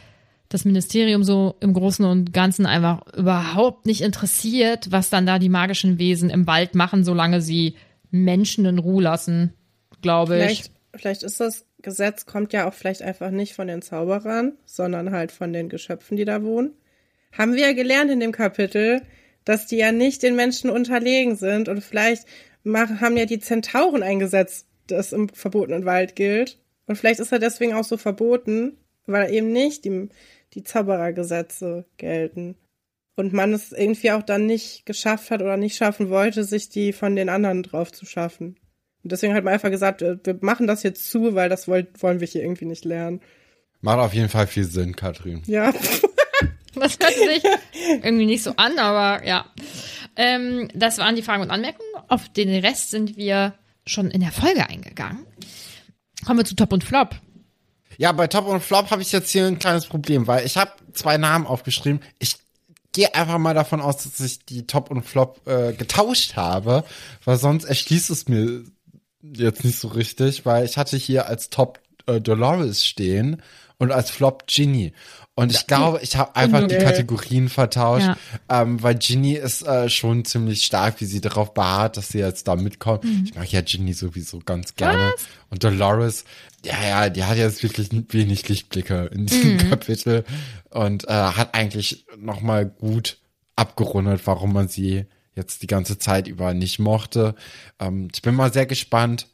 das 0.50 0.64
Ministerium 0.64 1.22
so 1.22 1.54
im 1.60 1.72
Großen 1.72 2.04
und 2.04 2.32
Ganzen 2.34 2.66
einfach 2.66 3.06
überhaupt 3.14 3.86
nicht 3.86 4.02
interessiert, 4.02 4.90
was 4.90 5.08
dann 5.08 5.24
da 5.24 5.38
die 5.38 5.48
magischen 5.48 5.98
Wesen 5.98 6.28
im 6.28 6.46
Wald 6.46 6.74
machen, 6.74 7.04
solange 7.04 7.40
sie 7.40 7.76
Menschen 8.10 8.66
in 8.66 8.78
Ruhe 8.78 9.02
lassen, 9.02 9.54
glaube 10.02 10.36
ich. 10.36 10.42
Vielleicht, 10.42 10.70
vielleicht 10.94 11.22
ist 11.22 11.38
das 11.38 11.64
Gesetz, 11.80 12.26
kommt 12.26 12.52
ja 12.52 12.68
auch 12.68 12.74
vielleicht 12.74 13.00
einfach 13.00 13.30
nicht 13.30 13.54
von 13.54 13.68
den 13.68 13.80
Zauberern, 13.80 14.54
sondern 14.66 15.12
halt 15.12 15.30
von 15.30 15.52
den 15.52 15.68
Geschöpfen, 15.68 16.16
die 16.16 16.24
da 16.24 16.42
wohnen. 16.42 16.72
Haben 17.32 17.54
wir 17.54 17.68
ja 17.68 17.72
gelernt 17.72 18.10
in 18.10 18.18
dem 18.18 18.32
Kapitel, 18.32 19.02
dass 19.44 19.66
die 19.66 19.76
ja 19.76 19.92
nicht 19.92 20.24
den 20.24 20.34
Menschen 20.34 20.68
unterlegen 20.68 21.36
sind 21.36 21.68
und 21.68 21.80
vielleicht 21.82 22.26
machen, 22.64 23.00
haben 23.00 23.16
ja 23.16 23.24
die 23.24 23.38
Zentauren 23.38 24.02
ein 24.02 24.18
Gesetz, 24.18 24.66
das 24.88 25.12
im 25.12 25.28
verbotenen 25.28 25.84
Wald 25.84 26.16
gilt. 26.16 26.58
Und 26.86 26.96
vielleicht 26.96 27.20
ist 27.20 27.30
er 27.30 27.38
deswegen 27.38 27.72
auch 27.72 27.84
so 27.84 27.96
verboten, 27.96 28.76
weil 29.06 29.32
eben 29.32 29.52
nicht 29.52 29.84
die, 29.84 30.08
die 30.54 30.62
Zauberergesetze 30.62 31.86
gelten. 31.96 32.56
Und 33.16 33.32
man 33.32 33.52
es 33.52 33.72
irgendwie 33.72 34.12
auch 34.12 34.22
dann 34.22 34.46
nicht 34.46 34.86
geschafft 34.86 35.30
hat 35.30 35.42
oder 35.42 35.56
nicht 35.56 35.76
schaffen 35.76 36.08
wollte, 36.08 36.44
sich 36.44 36.68
die 36.68 36.92
von 36.92 37.16
den 37.16 37.28
anderen 37.28 37.62
drauf 37.62 37.92
zu 37.92 38.06
schaffen. 38.06 38.58
Und 39.02 39.12
deswegen 39.12 39.34
hat 39.34 39.44
man 39.44 39.54
einfach 39.54 39.70
gesagt, 39.70 40.00
wir 40.00 40.20
wir 40.24 40.38
machen 40.40 40.66
das 40.66 40.82
jetzt 40.82 41.10
zu, 41.10 41.34
weil 41.34 41.48
das 41.48 41.68
wollen 41.68 42.20
wir 42.20 42.26
hier 42.26 42.42
irgendwie 42.42 42.66
nicht 42.66 42.84
lernen. 42.84 43.20
Macht 43.80 43.98
auf 43.98 44.14
jeden 44.14 44.28
Fall 44.28 44.46
viel 44.46 44.64
Sinn, 44.64 44.96
Katrin. 44.96 45.42
Ja. 45.46 45.72
Das 46.72 46.98
hört 47.00 47.14
sich 47.14 47.42
irgendwie 48.02 48.26
nicht 48.26 48.44
so 48.44 48.54
an, 48.56 48.78
aber 48.78 49.26
ja. 49.26 49.44
Ähm, 50.14 50.68
das 50.72 50.98
waren 50.98 51.16
die 51.16 51.22
Fragen 51.22 51.42
und 51.42 51.50
Anmerkungen. 51.50 51.88
Auf 52.06 52.28
den 52.28 52.48
Rest 52.48 52.90
sind 52.90 53.16
wir 53.16 53.54
schon 53.86 54.10
in 54.10 54.20
der 54.20 54.30
Folge 54.30 54.68
eingegangen. 54.68 55.26
Kommen 56.24 56.38
wir 56.38 56.44
zu 56.44 56.54
Top 56.54 56.72
und 56.72 56.84
Flop. 56.84 57.16
Ja, 58.00 58.12
bei 58.12 58.28
Top 58.28 58.46
und 58.46 58.62
Flop 58.62 58.90
habe 58.90 59.02
ich 59.02 59.12
jetzt 59.12 59.28
hier 59.28 59.46
ein 59.46 59.58
kleines 59.58 59.84
Problem, 59.84 60.26
weil 60.26 60.46
ich 60.46 60.56
habe 60.56 60.72
zwei 60.94 61.18
Namen 61.18 61.46
aufgeschrieben. 61.46 62.00
Ich 62.18 62.36
gehe 62.92 63.14
einfach 63.14 63.36
mal 63.36 63.52
davon 63.52 63.82
aus, 63.82 63.98
dass 63.98 64.18
ich 64.20 64.42
die 64.46 64.66
Top 64.66 64.90
und 64.90 65.02
Flop 65.02 65.46
äh, 65.46 65.74
getauscht 65.74 66.34
habe, 66.34 66.84
weil 67.26 67.36
sonst 67.36 67.64
erschließt 67.64 68.08
es 68.08 68.26
mir 68.26 68.64
jetzt 69.22 69.64
nicht 69.64 69.78
so 69.78 69.88
richtig, 69.88 70.46
weil 70.46 70.64
ich 70.64 70.78
hatte 70.78 70.96
hier 70.96 71.26
als 71.26 71.50
Top 71.50 71.78
äh, 72.06 72.22
Dolores 72.22 72.86
stehen 72.86 73.42
und 73.80 73.90
als 73.90 74.10
Flop 74.10 74.46
Ginny. 74.46 74.92
Und 75.34 75.52
ich 75.52 75.66
glaube, 75.66 76.00
ich 76.02 76.16
habe 76.16 76.36
einfach 76.36 76.60
die 76.68 76.74
Okay. 76.74 76.84
Kategorien 76.84 77.48
vertauscht, 77.48 78.06
Ja. 78.06 78.16
ähm, 78.62 78.82
weil 78.82 78.94
Ginny 78.96 79.32
ist 79.34 79.62
äh, 79.62 79.88
schon 79.88 80.24
ziemlich 80.26 80.64
stark, 80.64 81.00
wie 81.00 81.06
sie 81.06 81.20
darauf 81.22 81.54
beharrt, 81.54 81.96
dass 81.96 82.08
sie 82.08 82.18
jetzt 82.18 82.46
da 82.46 82.56
mitkommt. 82.56 83.04
Ich 83.24 83.34
mag 83.34 83.50
ja 83.50 83.62
Ginny 83.62 83.94
sowieso 83.94 84.40
ganz 84.40 84.74
gerne. 84.74 85.14
Und 85.48 85.64
Dolores, 85.64 86.24
ja, 86.64 86.74
ja, 86.86 87.08
die 87.08 87.24
hat 87.24 87.38
jetzt 87.38 87.62
wirklich 87.62 87.88
wenig 88.12 88.48
Lichtblicke 88.48 89.08
in 89.14 89.26
diesem 89.26 89.56
Kapitel 89.70 90.24
und 90.68 91.08
äh, 91.08 91.12
hat 91.12 91.54
eigentlich 91.54 92.04
nochmal 92.18 92.66
gut 92.66 93.16
abgerundet, 93.56 94.20
warum 94.26 94.52
man 94.52 94.68
sie 94.68 95.06
jetzt 95.34 95.62
die 95.62 95.66
ganze 95.68 95.98
Zeit 95.98 96.28
über 96.28 96.52
nicht 96.52 96.78
mochte. 96.80 97.34
Ähm, 97.78 98.08
ich 98.12 98.20
bin 98.20 98.34
mal 98.34 98.52
sehr 98.52 98.66
gespannt, 98.66 99.26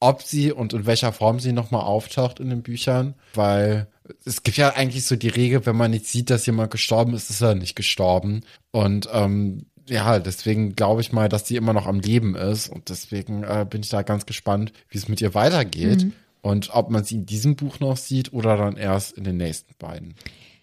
ob 0.00 0.22
sie 0.22 0.52
und 0.52 0.74
in 0.74 0.84
welcher 0.84 1.12
Form 1.12 1.40
sie 1.40 1.52
nochmal 1.52 1.82
auftaucht 1.82 2.38
in 2.40 2.50
den 2.50 2.62
Büchern, 2.62 3.14
weil 3.32 3.86
es 4.24 4.42
gibt 4.42 4.56
ja 4.56 4.74
eigentlich 4.74 5.06
so 5.06 5.16
die 5.16 5.28
Regel, 5.28 5.64
wenn 5.66 5.76
man 5.76 5.90
nicht 5.90 6.06
sieht, 6.06 6.30
dass 6.30 6.46
jemand 6.46 6.70
gestorben 6.70 7.14
ist, 7.14 7.30
ist 7.30 7.40
er 7.40 7.54
nicht 7.54 7.74
gestorben. 7.76 8.42
Und 8.70 9.08
ähm, 9.12 9.66
ja, 9.88 10.18
deswegen 10.18 10.74
glaube 10.74 11.00
ich 11.00 11.12
mal, 11.12 11.28
dass 11.28 11.46
sie 11.46 11.56
immer 11.56 11.72
noch 11.72 11.86
am 11.86 12.00
Leben 12.00 12.34
ist. 12.34 12.68
Und 12.68 12.88
deswegen 12.88 13.44
äh, 13.44 13.66
bin 13.68 13.82
ich 13.82 13.88
da 13.88 14.02
ganz 14.02 14.26
gespannt, 14.26 14.72
wie 14.88 14.98
es 14.98 15.08
mit 15.08 15.20
ihr 15.20 15.34
weitergeht. 15.34 16.06
Und 16.42 16.74
ob 16.74 16.90
man 16.90 17.04
sie 17.04 17.14
in 17.16 17.26
diesem 17.26 17.56
Buch 17.56 17.80
noch 17.80 17.96
sieht 17.96 18.32
oder 18.34 18.56
dann 18.56 18.76
erst 18.76 19.16
in 19.16 19.24
den 19.24 19.38
nächsten 19.38 19.74
beiden. 19.78 20.14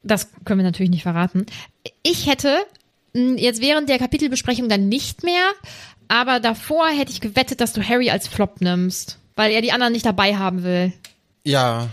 Das 0.03 0.29
können 0.45 0.59
wir 0.59 0.63
natürlich 0.63 0.91
nicht 0.91 1.03
verraten. 1.03 1.47
Ich 2.03 2.27
hätte 2.27 2.55
mh, 3.13 3.39
jetzt 3.39 3.61
während 3.61 3.89
der 3.89 3.97
Kapitelbesprechung 3.97 4.69
dann 4.69 4.89
nicht 4.89 5.23
mehr, 5.23 5.51
aber 6.07 6.39
davor 6.39 6.87
hätte 6.87 7.11
ich 7.11 7.21
gewettet, 7.21 7.61
dass 7.61 7.73
du 7.73 7.81
Harry 7.81 8.11
als 8.11 8.27
Flop 8.27 8.61
nimmst, 8.61 9.17
weil 9.35 9.51
er 9.51 9.61
die 9.61 9.71
anderen 9.71 9.93
nicht 9.93 10.05
dabei 10.05 10.35
haben 10.35 10.63
will. 10.63 10.93
Ja. 11.43 11.89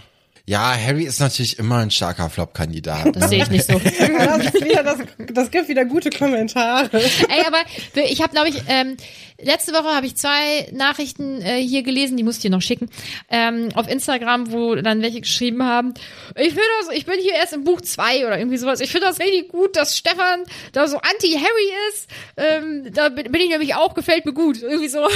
Ja, 0.48 0.74
Harry 0.74 1.04
ist 1.04 1.20
natürlich 1.20 1.58
immer 1.58 1.76
ein 1.76 1.90
starker 1.90 2.30
Flop-Kandidat. 2.30 3.14
Das 3.14 3.28
sehe 3.28 3.42
ich 3.42 3.50
nicht 3.50 3.66
so. 3.66 3.74
Das, 3.98 4.54
wieder, 4.54 4.82
das, 4.82 4.98
das 5.18 5.50
gibt 5.50 5.68
wieder 5.68 5.84
gute 5.84 6.08
Kommentare. 6.08 6.88
Ey, 6.92 7.44
aber 7.46 7.58
ich 7.94 8.22
habe, 8.22 8.32
glaube 8.32 8.48
ich, 8.48 8.62
ähm, 8.66 8.96
letzte 9.38 9.72
Woche 9.72 9.94
habe 9.94 10.06
ich 10.06 10.16
zwei 10.16 10.68
Nachrichten 10.72 11.42
äh, 11.42 11.60
hier 11.60 11.82
gelesen, 11.82 12.16
die 12.16 12.22
musste 12.22 12.38
ich 12.38 12.42
dir 12.42 12.56
noch 12.56 12.62
schicken, 12.62 12.88
ähm, 13.28 13.68
auf 13.74 13.88
Instagram, 13.88 14.50
wo 14.50 14.74
dann 14.74 15.02
welche 15.02 15.20
geschrieben 15.20 15.64
haben, 15.64 15.92
ich 16.34 16.48
finde 16.48 16.62
das, 16.80 16.96
ich 16.96 17.04
bin 17.04 17.20
hier 17.20 17.34
erst 17.34 17.52
im 17.52 17.64
Buch 17.64 17.82
zwei 17.82 18.26
oder 18.26 18.38
irgendwie 18.38 18.56
sowas, 18.56 18.80
ich 18.80 18.90
finde 18.90 19.06
das 19.06 19.18
richtig 19.20 19.48
gut, 19.48 19.76
dass 19.76 19.98
Stefan 19.98 20.44
da 20.72 20.88
so 20.88 20.96
anti-Harry 20.96 21.72
ist, 21.90 22.08
ähm, 22.36 22.92
da 22.94 23.10
bin 23.10 23.30
bin 23.30 23.40
ich 23.42 23.50
nämlich 23.50 23.74
auch, 23.74 23.94
gefällt 23.94 24.24
mir 24.24 24.32
gut, 24.32 24.62
irgendwie 24.62 24.88
so. 24.88 25.06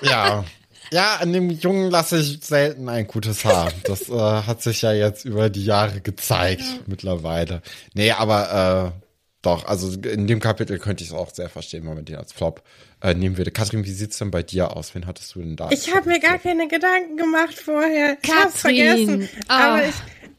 Ja. 0.00 0.44
Ja, 0.92 1.16
an 1.16 1.32
dem 1.32 1.48
Jungen 1.48 1.90
lasse 1.90 2.18
ich 2.18 2.40
selten 2.42 2.88
ein 2.88 3.06
gutes 3.06 3.44
Haar. 3.44 3.72
Das 3.84 4.08
äh, 4.10 4.12
hat 4.12 4.62
sich 4.62 4.82
ja 4.82 4.92
jetzt 4.92 5.24
über 5.24 5.48
die 5.48 5.64
Jahre 5.64 6.00
gezeigt 6.00 6.62
mittlerweile. 6.86 7.62
Nee, 7.94 8.12
aber 8.12 8.92
äh, 8.94 9.08
doch, 9.40 9.64
also 9.64 9.90
in 10.02 10.26
dem 10.26 10.38
Kapitel 10.38 10.78
könnte 10.78 11.02
ich 11.02 11.10
es 11.10 11.16
auch 11.16 11.30
sehr 11.30 11.48
verstehen, 11.48 11.84
wenn 11.86 11.94
man 11.94 12.04
den 12.04 12.16
als 12.16 12.32
Flop 12.32 12.62
äh, 13.02 13.14
nehmen 13.14 13.38
würde. 13.38 13.50
Katrin, 13.50 13.84
wie 13.84 13.90
sieht's 13.90 14.18
denn 14.18 14.30
bei 14.30 14.42
dir 14.42 14.76
aus? 14.76 14.94
Wen 14.94 15.06
hattest 15.06 15.34
du 15.34 15.40
denn 15.40 15.56
da? 15.56 15.70
Ich 15.70 15.94
habe 15.94 16.08
mir 16.10 16.20
gar 16.20 16.38
keine 16.38 16.68
Gedanken 16.68 17.16
gemacht 17.16 17.54
vorher. 17.54 18.18
Ich 18.22 18.30
hab's 18.30 18.62
Katrin. 18.62 18.76
vergessen. 18.76 19.28
Ah. 19.48 19.74
Aber 19.74 19.84
ich, 19.86 19.94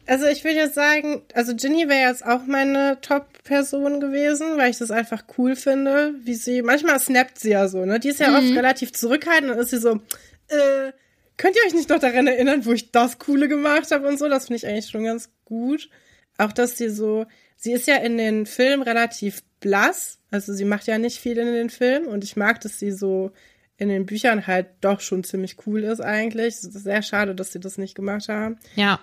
also 0.05 0.25
ich 0.27 0.43
würde 0.43 0.57
jetzt 0.57 0.75
sagen, 0.75 1.23
also 1.33 1.55
Ginny 1.55 1.89
wäre 1.89 2.09
jetzt 2.09 2.25
auch 2.25 2.45
meine 2.45 2.99
Top-Person 3.01 3.99
gewesen, 3.99 4.57
weil 4.57 4.69
ich 4.69 4.77
das 4.77 4.91
einfach 4.91 5.23
cool 5.37 5.55
finde, 5.55 6.13
wie 6.23 6.35
sie, 6.35 6.61
manchmal 6.61 6.99
snappt 6.99 7.39
sie 7.39 7.51
ja 7.51 7.67
so, 7.67 7.85
ne? 7.85 7.99
Die 7.99 8.09
ist 8.09 8.19
ja 8.19 8.37
oft 8.37 8.55
relativ 8.55 8.93
zurückhaltend 8.93 9.51
und 9.51 9.57
ist 9.57 9.71
sie 9.71 9.79
so, 9.79 9.99
äh, 10.47 10.91
könnt 11.37 11.55
ihr 11.55 11.65
euch 11.65 11.73
nicht 11.73 11.89
noch 11.89 11.99
daran 11.99 12.27
erinnern, 12.27 12.65
wo 12.65 12.73
ich 12.73 12.91
das 12.91 13.19
Coole 13.19 13.47
gemacht 13.47 13.91
habe 13.91 14.07
und 14.07 14.17
so? 14.19 14.29
Das 14.29 14.47
finde 14.47 14.57
ich 14.57 14.67
eigentlich 14.67 14.89
schon 14.89 15.03
ganz 15.03 15.29
gut. 15.45 15.89
Auch, 16.37 16.51
dass 16.51 16.77
sie 16.77 16.89
so, 16.89 17.25
sie 17.57 17.73
ist 17.73 17.87
ja 17.87 17.97
in 17.97 18.17
den 18.17 18.45
Filmen 18.45 18.83
relativ 18.83 19.43
blass, 19.59 20.19
also 20.31 20.53
sie 20.53 20.65
macht 20.65 20.87
ja 20.87 20.97
nicht 20.97 21.19
viel 21.19 21.37
in 21.37 21.47
den 21.47 21.69
Filmen 21.69 22.07
und 22.07 22.23
ich 22.23 22.35
mag, 22.35 22.59
dass 22.61 22.79
sie 22.79 22.91
so 22.91 23.31
in 23.77 23.89
den 23.89 24.05
Büchern 24.05 24.47
halt 24.47 24.67
doch 24.81 24.99
schon 24.99 25.23
ziemlich 25.23 25.57
cool 25.65 25.83
ist 25.83 26.01
eigentlich. 26.01 26.55
Es 26.55 26.63
ist 26.63 26.83
sehr 26.83 27.01
schade, 27.01 27.35
dass 27.35 27.51
sie 27.51 27.59
das 27.59 27.77
nicht 27.77 27.95
gemacht 27.95 28.29
haben. 28.29 28.57
Ja. 28.75 28.99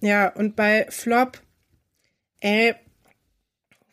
Ja, 0.00 0.28
und 0.28 0.56
bei 0.56 0.86
Flop, 0.90 1.40
ey, 2.40 2.74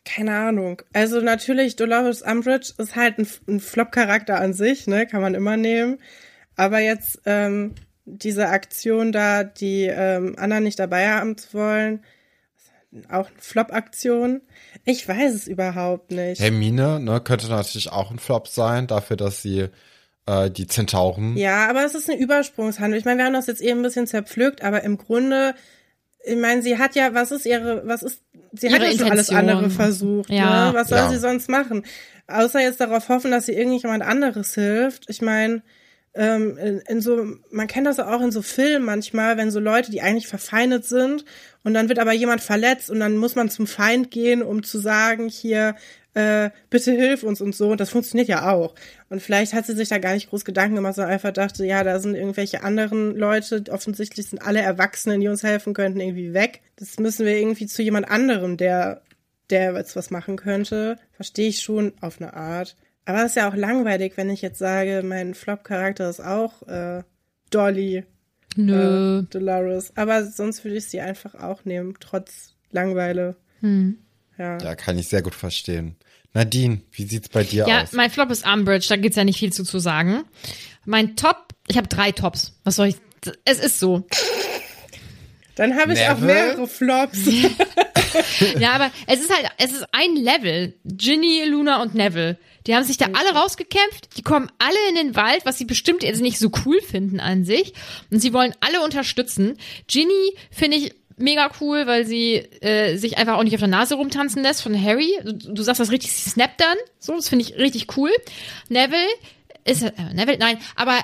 keine 0.04 0.34
Ahnung. 0.34 0.82
Also 0.92 1.20
natürlich, 1.20 1.76
Dolores 1.76 2.22
Umbridge 2.22 2.72
ist 2.78 2.96
halt 2.96 3.18
ein, 3.18 3.28
ein 3.48 3.60
Flop-Charakter 3.60 4.40
an 4.40 4.52
sich, 4.52 4.86
ne, 4.86 5.06
kann 5.06 5.20
man 5.20 5.34
immer 5.34 5.56
nehmen. 5.56 5.98
Aber 6.60 6.78
jetzt 6.80 7.22
ähm, 7.24 7.74
diese 8.04 8.48
Aktion 8.48 9.12
da, 9.12 9.44
die 9.44 9.84
ähm, 9.84 10.34
anderen 10.38 10.64
nicht 10.64 10.78
dabei 10.78 11.08
haben 11.08 11.38
zu 11.38 11.54
wollen, 11.54 12.04
auch 13.08 13.28
eine 13.28 13.38
Flop-Aktion. 13.38 14.42
Ich 14.84 15.08
weiß 15.08 15.32
es 15.34 15.46
überhaupt 15.46 16.10
nicht. 16.10 16.38
Hermine, 16.40 17.00
ne, 17.00 17.20
könnte 17.22 17.48
natürlich 17.48 17.90
auch 17.90 18.10
ein 18.10 18.18
Flop 18.18 18.46
sein, 18.46 18.86
dafür, 18.86 19.16
dass 19.16 19.40
sie 19.40 19.68
äh, 20.26 20.50
die 20.50 20.66
Zentauren. 20.66 21.34
Ja, 21.38 21.66
aber 21.70 21.82
es 21.86 21.94
ist 21.94 22.10
eine 22.10 22.20
Übersprungshandlung. 22.20 22.98
Ich 22.98 23.06
meine, 23.06 23.18
wir 23.18 23.24
haben 23.24 23.32
das 23.32 23.46
jetzt 23.46 23.62
eben 23.62 23.80
ein 23.80 23.84
bisschen 23.84 24.06
zerpflückt, 24.06 24.62
aber 24.62 24.82
im 24.82 24.98
Grunde, 24.98 25.54
ich 26.22 26.36
meine, 26.36 26.60
sie 26.60 26.76
hat 26.76 26.94
ja, 26.94 27.14
was 27.14 27.30
ist 27.30 27.46
ihre, 27.46 27.86
was 27.86 28.02
ist, 28.02 28.20
sie 28.52 28.70
hat 28.70 28.80
Ihre 28.82 28.90
ja 28.92 28.98
schon 28.98 29.10
alles 29.10 29.30
andere 29.30 29.70
versucht. 29.70 30.28
Ja. 30.28 30.72
Ne? 30.72 30.74
Was 30.78 30.88
soll 30.88 30.98
Ja. 30.98 31.08
sie 31.08 31.18
sonst 31.18 31.48
machen? 31.48 31.86
Außer 32.26 32.60
jetzt 32.60 32.80
darauf 32.80 33.08
hoffen, 33.08 33.30
dass 33.30 33.46
sie 33.46 33.54
irgendjemand 33.54 34.02
anderes 34.02 34.52
hilft. 34.54 35.08
Ich 35.08 35.22
meine, 35.22 35.62
ähm, 36.14 36.58
in, 36.58 36.78
in 36.80 37.00
so, 37.00 37.24
man 37.50 37.66
kennt 37.68 37.86
das 37.86 38.00
auch 38.00 38.20
in 38.20 38.32
so 38.32 38.42
Filmen 38.42 38.84
manchmal, 38.84 39.36
wenn 39.36 39.50
so 39.50 39.60
Leute, 39.60 39.90
die 39.90 40.02
eigentlich 40.02 40.26
verfeindet 40.26 40.84
sind 40.84 41.24
und 41.62 41.74
dann 41.74 41.88
wird 41.88 41.98
aber 41.98 42.12
jemand 42.12 42.40
verletzt 42.40 42.90
und 42.90 43.00
dann 43.00 43.16
muss 43.16 43.36
man 43.36 43.48
zum 43.48 43.66
Feind 43.66 44.10
gehen, 44.10 44.42
um 44.42 44.62
zu 44.62 44.78
sagen, 44.78 45.28
hier, 45.28 45.76
äh, 46.14 46.50
bitte 46.70 46.92
hilf 46.92 47.22
uns 47.22 47.40
und 47.40 47.54
so. 47.54 47.70
Und 47.70 47.80
das 47.80 47.90
funktioniert 47.90 48.28
ja 48.28 48.50
auch. 48.50 48.74
Und 49.08 49.22
vielleicht 49.22 49.52
hat 49.52 49.66
sie 49.66 49.74
sich 49.74 49.88
da 49.88 49.98
gar 49.98 50.14
nicht 50.14 50.30
groß 50.30 50.44
Gedanken 50.44 50.76
gemacht, 50.76 50.96
sondern 50.96 51.12
einfach 51.12 51.32
dachte, 51.32 51.64
ja, 51.64 51.84
da 51.84 52.00
sind 52.00 52.14
irgendwelche 52.14 52.62
anderen 52.62 53.16
Leute, 53.16 53.64
offensichtlich 53.70 54.28
sind 54.28 54.40
alle 54.40 54.60
Erwachsenen, 54.60 55.20
die 55.20 55.28
uns 55.28 55.42
helfen 55.42 55.74
könnten, 55.74 56.00
irgendwie 56.00 56.32
weg. 56.34 56.62
Das 56.76 56.98
müssen 56.98 57.26
wir 57.26 57.36
irgendwie 57.36 57.66
zu 57.66 57.82
jemand 57.82 58.10
anderem, 58.10 58.56
der, 58.56 59.02
der 59.50 59.74
jetzt 59.74 59.96
was 59.96 60.10
machen 60.10 60.36
könnte. 60.36 60.96
Verstehe 61.12 61.48
ich 61.48 61.62
schon 61.62 61.92
auf 62.00 62.20
eine 62.20 62.34
Art. 62.34 62.76
Aber 63.10 63.24
es 63.24 63.32
ist 63.32 63.36
ja 63.36 63.50
auch 63.50 63.56
langweilig, 63.56 64.12
wenn 64.14 64.30
ich 64.30 64.40
jetzt 64.40 64.60
sage, 64.60 65.02
mein 65.04 65.34
Flop-Charakter 65.34 66.08
ist 66.08 66.20
auch 66.20 66.62
äh, 66.68 67.02
Dolly. 67.50 68.04
Nö. 68.54 69.18
Äh, 69.18 69.22
Dolores. 69.24 69.96
Aber 69.96 70.24
sonst 70.24 70.64
würde 70.64 70.76
ich 70.76 70.86
sie 70.86 71.00
einfach 71.00 71.34
auch 71.34 71.64
nehmen, 71.64 71.94
trotz 71.98 72.54
Langweile. 72.70 73.34
Hm. 73.62 73.98
Ja. 74.38 74.58
ja, 74.58 74.74
kann 74.76 74.96
ich 74.96 75.08
sehr 75.08 75.22
gut 75.22 75.34
verstehen. 75.34 75.96
Nadine, 76.34 76.82
wie 76.92 77.02
sieht's 77.02 77.28
bei 77.28 77.42
dir 77.42 77.66
ja, 77.66 77.82
aus? 77.82 77.90
Ja, 77.90 77.96
mein 77.96 78.10
Flop 78.10 78.30
ist 78.30 78.46
Umbridge, 78.46 78.86
da 78.88 78.96
gibt's 78.96 79.16
ja 79.16 79.24
nicht 79.24 79.40
viel 79.40 79.52
zu, 79.52 79.64
zu 79.64 79.80
sagen. 79.80 80.22
Mein 80.84 81.16
Top, 81.16 81.48
ich 81.66 81.76
habe 81.76 81.88
drei 81.88 82.12
Tops. 82.12 82.60
Was 82.62 82.76
soll 82.76 82.86
ich? 82.86 82.96
Es 83.44 83.58
ist 83.58 83.80
so. 83.80 84.06
Dann 85.60 85.76
habe 85.76 85.92
ich 85.92 85.98
Neville? 85.98 86.14
auch 86.14 86.20
mehrere 86.20 86.66
Flops. 86.66 87.18
ja, 88.58 88.72
aber 88.72 88.90
es 89.06 89.20
ist 89.20 89.30
halt, 89.30 89.46
es 89.58 89.72
ist 89.72 89.84
ein 89.92 90.16
Level. 90.16 90.72
Ginny, 90.86 91.44
Luna 91.44 91.82
und 91.82 91.94
Neville. 91.94 92.38
Die 92.66 92.74
haben 92.74 92.84
sich 92.84 92.96
da 92.96 93.08
alle 93.12 93.38
rausgekämpft. 93.38 94.16
Die 94.16 94.22
kommen 94.22 94.50
alle 94.58 94.78
in 94.88 94.94
den 94.94 95.16
Wald, 95.16 95.44
was 95.44 95.58
sie 95.58 95.66
bestimmt 95.66 96.02
jetzt 96.02 96.22
nicht 96.22 96.38
so 96.38 96.50
cool 96.64 96.80
finden 96.80 97.20
an 97.20 97.44
sich. 97.44 97.74
Und 98.10 98.20
sie 98.20 98.32
wollen 98.32 98.54
alle 98.60 98.82
unterstützen. 98.82 99.58
Ginny 99.86 100.32
finde 100.50 100.78
ich 100.78 100.94
mega 101.18 101.50
cool, 101.60 101.86
weil 101.86 102.06
sie 102.06 102.36
äh, 102.62 102.96
sich 102.96 103.18
einfach 103.18 103.36
auch 103.36 103.44
nicht 103.44 103.52
auf 103.52 103.60
der 103.60 103.68
Nase 103.68 103.96
rumtanzen 103.96 104.42
lässt 104.42 104.62
von 104.62 104.82
Harry. 104.82 105.12
Du, 105.22 105.52
du 105.52 105.62
sagst 105.62 105.78
das 105.78 105.90
richtig, 105.90 106.10
sie 106.10 106.30
snappt 106.30 106.62
dann. 106.62 106.78
So, 106.98 107.14
das 107.14 107.28
finde 107.28 107.44
ich 107.44 107.58
richtig 107.58 107.98
cool. 107.98 108.10
Neville 108.70 109.08
ist, 109.66 109.82
äh, 109.82 109.92
Neville, 110.14 110.38
nein, 110.38 110.56
aber 110.74 110.98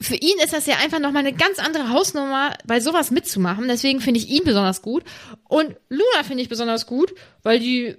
für 0.00 0.14
ihn 0.14 0.38
ist 0.42 0.52
das 0.52 0.66
ja 0.66 0.76
einfach 0.76 1.00
nochmal 1.00 1.26
eine 1.26 1.32
ganz 1.32 1.58
andere 1.58 1.90
Hausnummer, 1.90 2.54
bei 2.64 2.80
sowas 2.80 3.10
mitzumachen. 3.10 3.66
Deswegen 3.66 4.00
finde 4.00 4.20
ich 4.20 4.28
ihn 4.28 4.44
besonders 4.44 4.80
gut. 4.82 5.02
Und 5.48 5.76
Luna 5.88 6.22
finde 6.24 6.42
ich 6.42 6.48
besonders 6.48 6.86
gut, 6.86 7.14
weil 7.42 7.58
die 7.58 7.96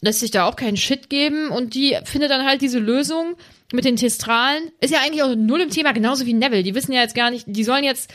lässt 0.00 0.20
sich 0.20 0.30
da 0.30 0.46
auch 0.46 0.56
keinen 0.56 0.76
Shit 0.76 1.10
geben 1.10 1.48
und 1.48 1.74
die 1.74 1.96
findet 2.04 2.30
dann 2.30 2.46
halt 2.46 2.62
diese 2.62 2.78
Lösung 2.78 3.36
mit 3.72 3.84
den 3.84 3.96
Testralen. 3.96 4.70
Ist 4.80 4.92
ja 4.92 5.00
eigentlich 5.00 5.22
auch 5.22 5.34
null 5.34 5.60
im 5.60 5.70
Thema, 5.70 5.92
genauso 5.92 6.26
wie 6.26 6.34
Neville. 6.34 6.62
Die 6.62 6.74
wissen 6.74 6.92
ja 6.92 7.02
jetzt 7.02 7.14
gar 7.14 7.30
nicht, 7.30 7.44
die 7.48 7.64
sollen 7.64 7.84
jetzt 7.84 8.10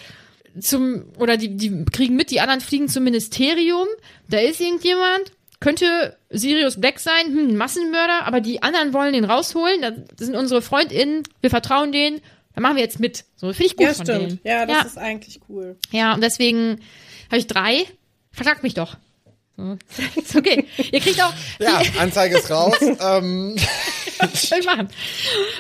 zum, 0.60 1.06
oder 1.18 1.38
die, 1.38 1.56
die 1.56 1.86
kriegen 1.86 2.16
mit, 2.16 2.32
die 2.32 2.40
anderen 2.40 2.62
fliegen 2.62 2.88
zum 2.88 3.04
Ministerium. 3.04 3.88
Da 4.30 4.40
ist 4.40 4.62
irgendjemand, 4.62 5.32
könnte 5.60 6.18
Sirius 6.30 6.80
Black 6.80 7.00
sein, 7.00 7.28
hm, 7.28 7.56
Massenmörder, 7.56 8.26
aber 8.26 8.42
die 8.42 8.64
anderen 8.64 8.94
wollen 8.94 9.14
den 9.14 9.26
rausholen. 9.26 9.82
Das 9.82 10.28
sind 10.28 10.36
unsere 10.36 10.62
FreundInnen, 10.62 11.24
wir 11.42 11.50
vertrauen 11.50 11.92
denen, 11.92 12.22
da 12.56 12.62
machen 12.62 12.76
wir 12.76 12.84
jetzt 12.84 13.00
mit. 13.00 13.26
So, 13.36 13.54
finde 13.54 13.66
ich 13.66 13.76
gut 13.76 13.88
ja, 13.88 13.94
von 13.94 14.06
stimmt. 14.06 14.22
denen. 14.22 14.40
Ja, 14.44 14.66
das 14.66 14.78
ja. 14.78 14.84
ist 14.84 14.98
eigentlich 14.98 15.40
cool. 15.50 15.78
Ja, 15.92 16.14
und 16.14 16.22
deswegen 16.22 16.80
habe 17.30 17.38
ich 17.38 17.48
drei. 17.48 17.86
Verklagt 18.32 18.64
mich 18.64 18.74
doch. 18.74 18.98
So. 19.58 19.78
Ist 20.22 20.36
okay. 20.36 20.66
Ihr 20.92 21.00
kriegt 21.02 21.22
auch. 21.22 21.34
Ja, 21.60 21.82
Anzeige 22.00 22.38
ist 22.38 22.50
raus. 22.50 22.74
ähm. 22.82 23.56
ich 23.58 24.66
machen. 24.66 24.90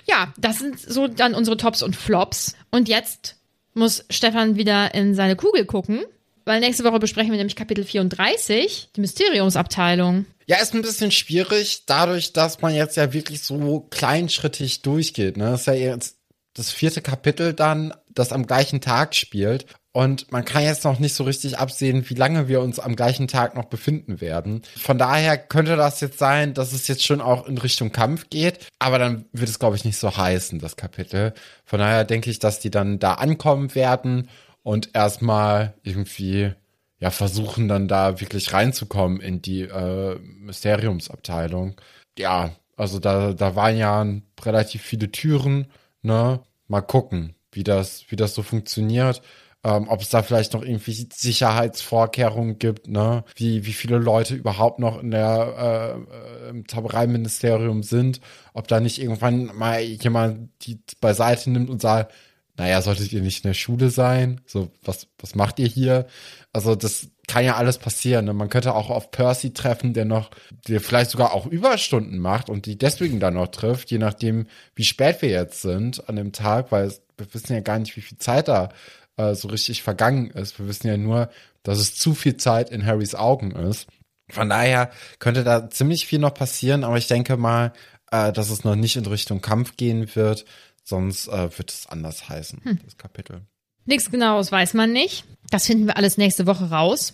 Ja, 0.07 0.33
das 0.37 0.59
sind 0.59 0.79
so 0.79 1.07
dann 1.07 1.33
unsere 1.33 1.57
Tops 1.57 1.83
und 1.83 1.95
Flops. 1.95 2.55
Und 2.71 2.87
jetzt 2.87 3.35
muss 3.73 4.05
Stefan 4.09 4.55
wieder 4.55 4.93
in 4.93 5.13
seine 5.13 5.35
Kugel 5.35 5.65
gucken, 5.65 6.03
weil 6.45 6.59
nächste 6.59 6.83
Woche 6.83 6.99
besprechen 6.99 7.31
wir 7.31 7.37
nämlich 7.37 7.55
Kapitel 7.55 7.83
34, 7.83 8.89
die 8.95 9.01
Mysteriumsabteilung. 9.01 10.25
Ja, 10.47 10.57
ist 10.57 10.73
ein 10.73 10.81
bisschen 10.81 11.11
schwierig, 11.11 11.83
dadurch, 11.85 12.33
dass 12.33 12.61
man 12.61 12.73
jetzt 12.73 12.97
ja 12.97 13.13
wirklich 13.13 13.41
so 13.41 13.87
kleinschrittig 13.89 14.81
durchgeht. 14.81 15.37
Ne? 15.37 15.51
Das 15.51 15.61
ist 15.61 15.67
ja 15.67 15.73
jetzt 15.73 16.17
das 16.53 16.71
vierte 16.71 17.01
Kapitel 17.01 17.53
dann, 17.53 17.93
das 18.09 18.33
am 18.33 18.45
gleichen 18.45 18.81
Tag 18.81 19.15
spielt. 19.15 19.65
Und 19.93 20.31
man 20.31 20.45
kann 20.45 20.63
jetzt 20.63 20.85
noch 20.85 20.99
nicht 20.99 21.15
so 21.15 21.25
richtig 21.25 21.57
absehen, 21.57 22.09
wie 22.09 22.13
lange 22.13 22.47
wir 22.47 22.61
uns 22.61 22.79
am 22.79 22.95
gleichen 22.95 23.27
Tag 23.27 23.55
noch 23.55 23.65
befinden 23.65 24.21
werden. 24.21 24.61
Von 24.77 24.97
daher 24.97 25.37
könnte 25.37 25.75
das 25.75 25.99
jetzt 25.99 26.17
sein, 26.17 26.53
dass 26.53 26.71
es 26.71 26.87
jetzt 26.87 27.05
schon 27.05 27.19
auch 27.19 27.45
in 27.45 27.57
Richtung 27.57 27.91
Kampf 27.91 28.29
geht. 28.29 28.59
Aber 28.79 28.99
dann 28.99 29.25
wird 29.33 29.49
es, 29.49 29.59
glaube 29.59 29.75
ich, 29.75 29.83
nicht 29.83 29.97
so 29.97 30.15
heißen, 30.15 30.59
das 30.59 30.77
Kapitel. 30.77 31.33
Von 31.65 31.79
daher 31.79 32.05
denke 32.05 32.29
ich, 32.29 32.39
dass 32.39 32.59
die 32.59 32.71
dann 32.71 32.99
da 32.99 33.15
ankommen 33.15 33.75
werden 33.75 34.29
und 34.63 34.91
erstmal 34.93 35.73
irgendwie 35.83 36.53
ja 36.99 37.09
versuchen 37.09 37.67
dann 37.67 37.87
da 37.87 38.21
wirklich 38.21 38.53
reinzukommen 38.53 39.19
in 39.19 39.41
die 39.41 39.63
äh, 39.63 40.17
Mysteriumsabteilung. 40.19 41.75
Ja, 42.17 42.51
also 42.77 42.99
da, 42.99 43.33
da 43.33 43.55
waren 43.55 43.77
ja 43.77 44.05
relativ 44.43 44.83
viele 44.83 45.11
Türen, 45.11 45.67
ne? 46.01 46.41
Mal 46.67 46.81
gucken, 46.81 47.35
wie 47.51 47.63
das, 47.63 48.05
wie 48.09 48.15
das 48.15 48.33
so 48.33 48.43
funktioniert 48.43 49.21
ähm, 49.63 49.87
ob 49.89 50.01
es 50.01 50.09
da 50.09 50.23
vielleicht 50.23 50.53
noch 50.53 50.63
irgendwie 50.63 51.07
Sicherheitsvorkehrungen 51.13 52.57
gibt, 52.57 52.87
ne? 52.87 53.23
Wie, 53.35 53.65
wie 53.65 53.73
viele 53.73 53.97
Leute 53.97 54.35
überhaupt 54.35 54.79
noch 54.79 55.01
in 55.01 55.11
der 55.11 56.03
äh, 56.47 56.49
im 56.49 56.67
Zaubereiministerium 56.67 57.83
sind, 57.83 58.21
ob 58.53 58.67
da 58.67 58.79
nicht 58.79 58.99
irgendwann 58.99 59.55
mal 59.55 59.81
jemand 59.81 60.49
die 60.63 60.79
beiseite 60.99 61.51
nimmt 61.51 61.69
und 61.69 61.81
sagt, 61.81 62.11
naja, 62.57 62.81
solltet 62.81 63.13
ihr 63.13 63.21
nicht 63.21 63.43
in 63.43 63.49
der 63.49 63.53
Schule 63.53 63.91
sein? 63.91 64.41
So, 64.45 64.71
was, 64.83 65.07
was 65.19 65.35
macht 65.35 65.59
ihr 65.59 65.67
hier? 65.67 66.07
Also, 66.53 66.75
das 66.75 67.09
kann 67.31 67.45
ja 67.45 67.55
alles 67.55 67.77
passieren. 67.77 68.25
Ne? 68.25 68.33
Man 68.33 68.49
könnte 68.49 68.75
auch 68.75 68.89
auf 68.89 69.09
Percy 69.09 69.53
treffen, 69.53 69.93
der 69.93 70.03
noch, 70.03 70.31
der 70.67 70.81
vielleicht 70.81 71.11
sogar 71.11 71.33
auch 71.33 71.45
Überstunden 71.45 72.19
macht 72.19 72.49
und 72.49 72.65
die 72.65 72.77
deswegen 72.77 73.21
dann 73.21 73.35
noch 73.35 73.47
trifft, 73.47 73.89
je 73.89 73.99
nachdem, 73.99 74.47
wie 74.75 74.83
spät 74.83 75.21
wir 75.21 75.29
jetzt 75.29 75.61
sind 75.61 76.09
an 76.09 76.17
dem 76.17 76.33
Tag, 76.33 76.73
weil 76.73 76.93
wir 77.17 77.33
wissen 77.33 77.53
ja 77.53 77.61
gar 77.61 77.79
nicht, 77.79 77.95
wie 77.95 78.01
viel 78.01 78.17
Zeit 78.17 78.49
da 78.49 78.67
äh, 79.15 79.33
so 79.33 79.47
richtig 79.47 79.81
vergangen 79.81 80.29
ist. 80.31 80.59
Wir 80.59 80.67
wissen 80.67 80.87
ja 80.87 80.97
nur, 80.97 81.29
dass 81.63 81.79
es 81.79 81.95
zu 81.95 82.13
viel 82.15 82.35
Zeit 82.35 82.69
in 82.69 82.85
Harrys 82.85 83.15
Augen 83.15 83.51
ist. 83.51 83.87
Von 84.29 84.49
daher 84.49 84.91
könnte 85.19 85.45
da 85.45 85.69
ziemlich 85.69 86.05
viel 86.05 86.19
noch 86.19 86.33
passieren, 86.33 86.83
aber 86.83 86.97
ich 86.97 87.07
denke 87.07 87.37
mal, 87.37 87.71
äh, 88.11 88.33
dass 88.33 88.49
es 88.49 88.65
noch 88.65 88.75
nicht 88.75 88.97
in 88.97 89.05
Richtung 89.05 89.39
Kampf 89.39 89.77
gehen 89.77 90.13
wird, 90.15 90.43
sonst 90.83 91.29
äh, 91.29 91.57
wird 91.57 91.71
es 91.71 91.87
anders 91.87 92.27
heißen, 92.27 92.59
hm. 92.61 92.79
das 92.83 92.97
Kapitel. 92.97 93.43
Nichts 93.85 94.11
genaues 94.11 94.51
weiß 94.51 94.73
man 94.73 94.91
nicht. 94.91 95.23
Das 95.49 95.65
finden 95.65 95.87
wir 95.87 95.95
alles 95.95 96.17
nächste 96.17 96.45
Woche 96.45 96.69
raus. 96.69 97.13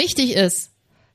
Wichtig 0.00 0.34
ist, 0.34 0.70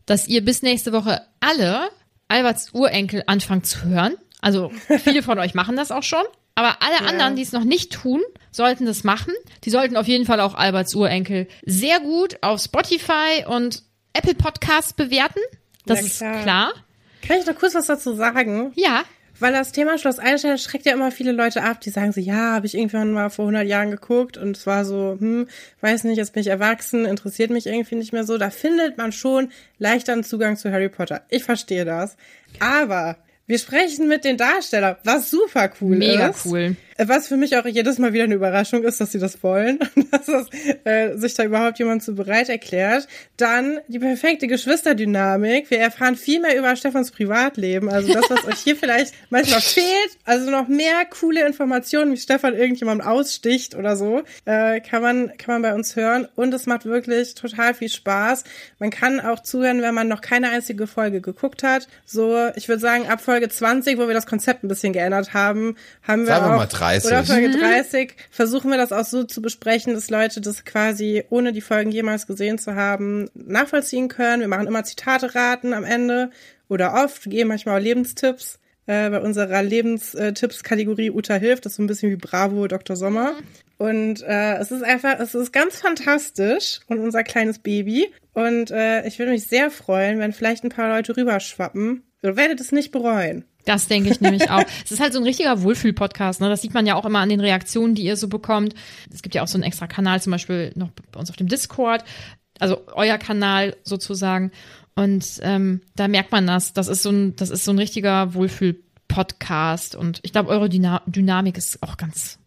dass 0.05 0.27
ihr 0.27 0.45
bis 0.45 0.61
nächste 0.61 0.93
Woche 0.93 1.23
alle 1.39 1.89
Alberts 2.27 2.71
Urenkel 2.71 3.23
anfangt 3.25 3.65
zu 3.65 3.83
hören. 3.85 4.13
Also 4.41 4.71
viele 5.03 5.23
von 5.23 5.39
euch 5.39 5.55
machen 5.55 5.75
das 5.75 5.91
auch 5.91 6.03
schon. 6.03 6.23
Aber 6.53 6.83
alle 6.83 7.03
ja. 7.03 7.09
anderen, 7.09 7.35
die 7.35 7.41
es 7.41 7.51
noch 7.51 7.63
nicht 7.63 7.91
tun, 7.91 8.21
sollten 8.51 8.85
das 8.85 9.03
machen. 9.03 9.33
Die 9.63 9.71
sollten 9.71 9.97
auf 9.97 10.07
jeden 10.07 10.25
Fall 10.27 10.39
auch 10.39 10.53
Alberts 10.53 10.93
Urenkel 10.93 11.47
sehr 11.65 11.99
gut 11.99 12.37
auf 12.43 12.61
Spotify 12.61 13.43
und 13.47 13.81
Apple 14.13 14.35
Podcasts 14.35 14.93
bewerten. 14.93 15.39
Das 15.87 16.03
ist 16.03 16.19
klar. 16.19 16.71
Kann 17.27 17.39
ich 17.39 17.47
noch 17.47 17.55
kurz 17.55 17.73
was 17.73 17.87
dazu 17.87 18.13
sagen? 18.13 18.71
Ja. 18.75 19.03
Weil 19.39 19.51
das 19.51 19.71
Thema 19.71 19.97
Schloss 19.97 20.19
Einstein 20.19 20.57
schreckt 20.57 20.85
ja 20.85 20.93
immer 20.93 21.11
viele 21.11 21.33
Leute 21.33 21.63
ab, 21.63 21.81
die 21.81 21.89
sagen 21.89 22.13
so, 22.13 22.21
ja, 22.21 22.53
habe 22.53 22.67
ich 22.67 22.77
irgendwann 22.77 23.11
mal 23.11 23.29
vor 23.29 23.43
100 23.43 23.67
Jahren 23.67 23.91
geguckt 23.91 24.37
und 24.37 24.55
es 24.55 24.65
war 24.65 24.85
so, 24.85 25.17
hm, 25.19 25.47
weiß 25.81 26.05
nicht, 26.05 26.17
jetzt 26.17 26.33
bin 26.33 26.41
ich 26.41 26.47
erwachsen, 26.47 27.05
interessiert 27.05 27.51
mich 27.51 27.67
irgendwie 27.67 27.95
nicht 27.95 28.13
mehr 28.13 28.23
so. 28.23 28.37
Da 28.37 28.49
findet 28.49 28.97
man 28.97 29.11
schon 29.11 29.49
leichteren 29.77 30.23
Zugang 30.23 30.55
zu 30.55 30.71
Harry 30.71 30.89
Potter. 30.89 31.23
Ich 31.29 31.43
verstehe 31.43 31.83
das. 31.83 32.15
Aber 32.59 33.17
wir 33.47 33.59
sprechen 33.59 34.07
mit 34.07 34.25
den 34.25 34.37
Darstellern, 34.37 34.95
was 35.03 35.29
super 35.29 35.71
cool 35.79 35.97
Mega 35.97 36.29
ist. 36.29 36.45
Mega 36.45 36.57
cool. 36.57 36.75
Was 36.97 37.27
für 37.27 37.35
mich 37.35 37.57
auch 37.57 37.65
jedes 37.65 37.99
Mal 37.99 38.13
wieder 38.13 38.23
eine 38.23 38.35
Überraschung 38.35 38.83
ist, 38.83 39.01
dass 39.01 39.11
sie 39.11 39.19
das 39.19 39.43
wollen, 39.43 39.79
dass 40.11 40.27
das, 40.27 40.47
äh, 40.85 41.17
sich 41.17 41.33
da 41.33 41.43
überhaupt 41.43 41.77
jemand 41.77 42.03
zu 42.03 42.15
bereit 42.15 42.47
erklärt. 42.47 43.09
Dann 43.35 43.79
die 43.89 43.99
perfekte 43.99 44.47
Geschwisterdynamik. 44.47 45.69
Wir 45.69 45.79
erfahren 45.79 46.15
viel 46.15 46.39
mehr 46.39 46.57
über 46.57 46.73
Stefans 46.77 47.11
Privatleben. 47.11 47.89
Also 47.89 48.13
das, 48.13 48.29
was 48.29 48.45
euch 48.45 48.59
hier 48.59 48.75
vielleicht 48.77 49.13
manchmal 49.29 49.59
fehlt. 49.59 50.17
Also 50.23 50.49
noch 50.49 50.69
mehr 50.69 51.03
coole 51.09 51.45
Informationen, 51.45 52.13
wie 52.13 52.17
Stefan 52.17 52.55
irgendjemand 52.55 53.05
aussticht 53.05 53.75
oder 53.75 53.97
so, 53.97 54.23
äh, 54.45 54.79
kann 54.79 55.01
man 55.01 55.35
kann 55.37 55.55
man 55.55 55.61
bei 55.63 55.73
uns 55.75 55.97
hören. 55.97 56.29
Und 56.35 56.53
es 56.53 56.65
macht 56.65 56.85
wirklich 56.85 57.35
total 57.35 57.73
viel 57.73 57.89
Spaß. 57.89 58.45
Man 58.79 58.89
kann 58.89 59.19
auch 59.19 59.41
zuhören, 59.41 59.81
wenn 59.81 59.93
man 59.93 60.07
noch 60.07 60.21
keine 60.21 60.49
einzige 60.49 60.87
Folge 60.87 61.19
geguckt 61.19 61.61
hat. 61.61 61.89
So, 62.05 62.51
ich 62.55 62.69
würde 62.69 62.79
sagen, 62.79 63.05
ab 63.07 63.19
Folge 63.19 63.34
20, 63.41 63.97
wo 63.97 64.07
wir 64.07 64.13
das 64.13 64.25
Konzept 64.25 64.63
ein 64.63 64.67
bisschen 64.67 64.93
geändert 64.93 65.33
haben, 65.33 65.75
haben 66.03 66.23
wir 66.23 66.27
Sagen 66.27 66.45
auch 66.45 66.49
wir 66.51 66.57
mal 66.57 66.65
30. 66.65 67.07
Oder 67.07 67.23
Folge 67.23 67.51
30 67.51 68.09
mhm. 68.09 68.13
versuchen 68.31 68.71
wir 68.71 68.77
das 68.77 68.91
auch 68.91 69.05
so 69.05 69.23
zu 69.23 69.41
besprechen, 69.41 69.93
dass 69.93 70.09
Leute 70.09 70.41
das 70.41 70.65
quasi, 70.65 71.23
ohne 71.29 71.53
die 71.53 71.61
Folgen 71.61 71.91
jemals 71.91 72.27
gesehen 72.27 72.57
zu 72.57 72.75
haben, 72.75 73.29
nachvollziehen 73.33 74.07
können. 74.07 74.41
Wir 74.41 74.47
machen 74.47 74.67
immer 74.67 74.83
Zitate 74.83 75.35
raten 75.35 75.73
am 75.73 75.83
Ende 75.83 76.29
oder 76.67 76.93
oft, 77.03 77.23
geben 77.23 77.49
manchmal 77.49 77.79
auch 77.79 77.83
Lebenstipps. 77.83 78.59
Äh, 78.87 79.09
bei 79.09 79.19
unserer 79.19 79.63
Lebenstipps-Kategorie 79.63 81.09
Uta 81.09 81.35
hilft, 81.35 81.65
das 81.65 81.73
ist 81.73 81.77
so 81.77 81.83
ein 81.83 81.87
bisschen 81.87 82.11
wie 82.11 82.17
Bravo 82.17 82.67
Dr. 82.67 82.95
Sommer. 82.95 83.31
Mhm. 83.31 83.45
Und 83.77 84.21
äh, 84.23 84.57
es 84.57 84.71
ist 84.71 84.83
einfach, 84.83 85.19
es 85.19 85.35
ist 85.35 85.51
ganz 85.51 85.81
fantastisch 85.81 86.79
und 86.87 86.99
unser 86.99 87.23
kleines 87.23 87.59
Baby. 87.59 88.11
Und 88.33 88.71
äh, 88.71 89.05
ich 89.07 89.19
würde 89.19 89.31
mich 89.31 89.47
sehr 89.47 89.71
freuen, 89.71 90.19
wenn 90.19 90.33
vielleicht 90.33 90.63
ein 90.63 90.69
paar 90.69 90.89
Leute 90.89 91.17
rüberschwappen 91.17 92.03
Ihr 92.25 92.35
werdet 92.35 92.59
es 92.59 92.71
nicht 92.71 92.91
bereuen. 92.91 93.45
Das 93.65 93.87
denke 93.87 94.09
ich 94.09 94.19
nämlich 94.19 94.49
auch. 94.49 94.63
Es 94.83 94.91
ist 94.91 94.99
halt 94.99 95.13
so 95.13 95.19
ein 95.19 95.25
richtiger 95.25 95.61
Wohlfühl-Podcast. 95.61 96.41
Ne? 96.41 96.49
Das 96.49 96.61
sieht 96.61 96.73
man 96.73 96.87
ja 96.87 96.95
auch 96.95 97.05
immer 97.05 97.19
an 97.19 97.29
den 97.29 97.39
Reaktionen, 97.39 97.93
die 97.93 98.03
ihr 98.03 98.17
so 98.17 98.27
bekommt. 98.27 98.73
Es 99.13 99.21
gibt 99.21 99.35
ja 99.35 99.43
auch 99.43 99.47
so 99.47 99.57
einen 99.57 99.63
extra 99.63 99.85
Kanal, 99.85 100.21
zum 100.21 100.31
Beispiel 100.31 100.71
noch 100.75 100.89
bei 101.11 101.19
uns 101.19 101.29
auf 101.29 101.35
dem 101.35 101.47
Discord. 101.47 102.03
Also 102.59 102.81
euer 102.93 103.19
Kanal 103.19 103.75
sozusagen. 103.83 104.51
Und 104.95 105.39
ähm, 105.41 105.81
da 105.95 106.07
merkt 106.07 106.31
man 106.31 106.47
das. 106.47 106.73
Das 106.73 106.87
ist 106.87 107.03
so 107.03 107.11
ein, 107.11 107.35
das 107.35 107.51
ist 107.51 107.63
so 107.63 107.71
ein 107.71 107.77
richtiger 107.77 108.33
Wohlfühl-Podcast. 108.33 109.95
Und 109.95 110.19
ich 110.23 110.31
glaube, 110.31 110.49
eure 110.49 110.67
Dyna 110.67 111.03
Dynamik 111.05 111.57
ist 111.57 111.83
auch 111.83 111.97
ganz, 111.97 112.39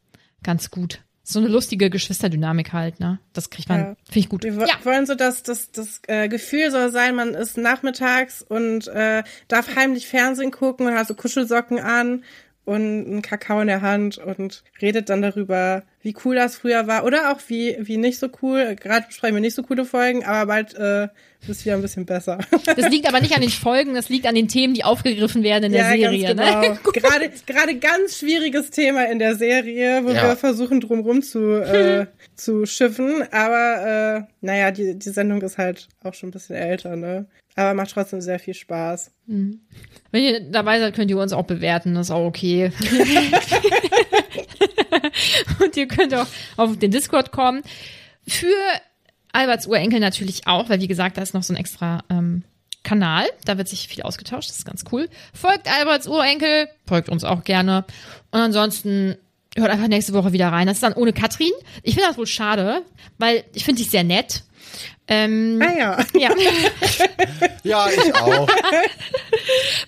ganz 0.42 0.70
gut. 0.72 1.00
So 1.30 1.40
eine 1.40 1.48
lustige 1.48 1.90
Geschwisterdynamik 1.90 2.72
halt, 2.72 3.00
ne? 3.00 3.18
Das 3.34 3.50
kriegt 3.50 3.68
man, 3.68 3.80
Ja. 3.80 3.86
finde 4.06 4.18
ich 4.20 4.28
gut. 4.30 4.44
Wir 4.44 4.52
Ja, 4.54 4.78
wollen 4.84 5.04
so, 5.04 5.14
dass 5.14 5.42
das, 5.42 5.70
das 5.72 6.00
äh, 6.08 6.26
Gefühl 6.28 6.70
soll 6.70 6.90
sein, 6.90 7.14
man 7.14 7.34
ist 7.34 7.58
nachmittags 7.58 8.40
und 8.40 8.88
äh, 8.88 9.22
darf 9.46 9.76
heimlich 9.76 10.06
Fernsehen 10.08 10.50
gucken 10.52 10.86
und 10.86 10.94
hat 10.94 11.06
so 11.06 11.14
Kuschelsocken 11.14 11.80
an 11.80 12.24
und 12.64 12.80
einen 12.82 13.20
Kakao 13.22 13.60
in 13.60 13.66
der 13.66 13.82
Hand 13.82 14.16
und 14.16 14.64
redet 14.80 15.10
dann 15.10 15.20
darüber, 15.20 15.82
wie 16.00 16.16
cool 16.24 16.34
das 16.34 16.56
früher 16.56 16.86
war 16.86 17.04
oder 17.04 17.30
auch 17.30 17.40
wie, 17.48 17.76
wie 17.80 17.98
nicht 17.98 18.18
so 18.18 18.28
cool. 18.40 18.74
Gerade 18.76 19.06
besprechen 19.08 19.36
wir 19.36 19.42
nicht 19.42 19.54
so 19.54 19.62
coole 19.62 19.84
Folgen, 19.84 20.24
aber 20.24 20.46
bald 20.46 20.74
äh, 20.76 21.08
ist 21.46 21.64
wieder 21.64 21.74
ein 21.76 21.82
bisschen 21.82 22.04
besser. 22.04 22.38
das 22.64 22.90
liegt 22.90 23.06
aber 23.08 23.20
nicht 23.20 23.34
an 23.34 23.40
den 23.40 23.50
Folgen, 23.50 23.94
das 23.94 24.08
liegt 24.08 24.26
an 24.26 24.34
den 24.34 24.48
Themen, 24.48 24.74
die 24.74 24.84
aufgegriffen 24.84 25.42
werden 25.42 25.64
in 25.64 25.72
der 25.72 25.86
Serie. 25.92 26.34
ganz 26.34 26.40
genau. 26.40 26.60
Ne? 26.60 26.78
Gerade, 26.92 27.30
gerade 27.46 27.78
ganz 27.78 28.18
schwieriges 28.18 28.70
Thema 28.70 29.04
in 29.10 29.18
der 29.18 29.34
Serie, 29.36 30.04
wo 30.04 30.10
Ja. 30.10 30.28
wir 30.28 30.36
versuchen 30.36 30.80
drumrum 30.80 31.22
zu, 31.22 31.54
äh, 31.62 32.06
zu 32.34 32.66
schiffen. 32.66 33.22
Aber 33.32 34.26
äh, 34.28 34.32
naja, 34.44 34.70
die, 34.72 34.98
die 34.98 35.10
Sendung 35.10 35.40
ist 35.42 35.56
halt 35.58 35.88
auch 36.02 36.12
schon 36.14 36.28
ein 36.30 36.32
bisschen 36.32 36.56
älter, 36.56 36.96
ne? 36.96 37.26
Aber 37.54 37.74
macht 37.74 37.90
trotzdem 37.90 38.20
sehr 38.20 38.38
viel 38.38 38.54
Spaß. 38.54 39.10
Wenn 39.26 39.58
ihr 40.12 40.40
dabei 40.40 40.78
seid, 40.78 40.94
könnt 40.94 41.10
ihr 41.10 41.18
uns 41.18 41.32
auch 41.32 41.44
bewerten, 41.44 41.94
das 41.94 42.06
ist 42.06 42.10
auch 42.12 42.24
okay. 42.26 42.70
Und 45.60 45.76
ihr 45.76 45.88
könnt 45.88 46.14
auch 46.14 46.26
auf 46.56 46.78
den 46.78 46.90
Discord 46.92 47.32
kommen. 47.32 47.62
Für 48.26 48.46
Alberts 49.32 49.66
Urenkel 49.66 50.00
natürlich 50.00 50.46
auch, 50.46 50.68
weil 50.68 50.80
wie 50.80 50.88
gesagt, 50.88 51.16
da 51.16 51.22
ist 51.22 51.34
noch 51.34 51.42
so 51.42 51.52
ein 51.52 51.56
extra 51.56 52.02
ähm, 52.10 52.42
Kanal. 52.82 53.26
Da 53.44 53.58
wird 53.58 53.68
sich 53.68 53.88
viel 53.88 54.02
ausgetauscht, 54.02 54.48
das 54.48 54.58
ist 54.58 54.64
ganz 54.64 54.84
cool. 54.92 55.08
Folgt 55.34 55.70
Alberts 55.70 56.06
Urenkel, 56.08 56.68
folgt 56.86 57.08
uns 57.08 57.24
auch 57.24 57.44
gerne. 57.44 57.84
Und 58.30 58.40
ansonsten 58.40 59.16
hört 59.56 59.70
einfach 59.70 59.88
nächste 59.88 60.12
Woche 60.14 60.32
wieder 60.32 60.48
rein. 60.48 60.66
Das 60.66 60.76
ist 60.78 60.82
dann 60.82 60.94
ohne 60.94 61.12
Katrin. 61.12 61.50
Ich 61.82 61.94
finde 61.94 62.08
das 62.08 62.18
wohl 62.18 62.26
schade, 62.26 62.82
weil 63.18 63.44
ich 63.54 63.64
finde 63.64 63.82
dich 63.82 63.90
sehr 63.90 64.04
nett. 64.04 64.42
Ähm, 65.08 65.60
Ah 65.62 65.72
ja. 65.78 65.98
ja. 66.14 66.30
Ja, 67.64 67.86
ich 67.88 68.14
auch. 68.14 68.48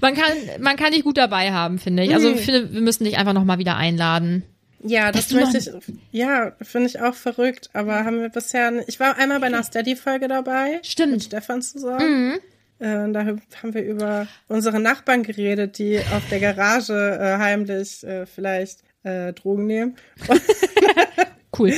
Man 0.00 0.14
kann, 0.14 0.32
man 0.60 0.76
kann 0.76 0.92
dich 0.92 1.04
gut 1.04 1.16
dabei 1.18 1.52
haben, 1.52 1.78
finde 1.78 2.02
ich. 2.04 2.14
Also 2.14 2.30
ich 2.30 2.40
finde, 2.40 2.72
wir 2.72 2.80
müssen 2.80 3.04
dich 3.04 3.16
einfach 3.18 3.32
noch 3.32 3.44
mal 3.44 3.58
wieder 3.58 3.76
einladen. 3.76 4.42
Ja, 4.82 5.12
das 5.12 5.30
möchte 5.32 5.58
ich. 5.58 5.70
Ja, 6.10 6.52
finde 6.62 6.88
ich 6.88 7.00
auch 7.00 7.14
verrückt. 7.14 7.68
Aber 7.74 8.04
haben 8.04 8.20
wir 8.22 8.28
bisher. 8.30 8.70
nicht- 8.70 8.88
Ich 8.88 8.98
war 9.00 9.18
einmal 9.18 9.38
bei 9.40 9.46
einer 9.46 9.62
Steady-Folge 9.62 10.26
dabei. 10.28 10.80
Stimmt. 10.82 11.12
Mit 11.12 11.24
Stefan 11.24 11.60
zusammen. 11.62 12.38
Äh, 12.78 13.12
da 13.12 13.26
haben 13.26 13.74
wir 13.74 13.82
über 13.84 14.26
unsere 14.48 14.80
Nachbarn 14.80 15.22
geredet, 15.22 15.76
die 15.78 15.98
auf 15.98 16.22
der 16.30 16.40
Garage 16.40 16.94
äh, 16.94 17.36
heimlich 17.38 18.02
äh, 18.04 18.24
vielleicht 18.24 18.78
äh, 19.02 19.32
Drogen 19.34 19.66
nehmen. 19.66 19.96
Cool. 21.58 21.74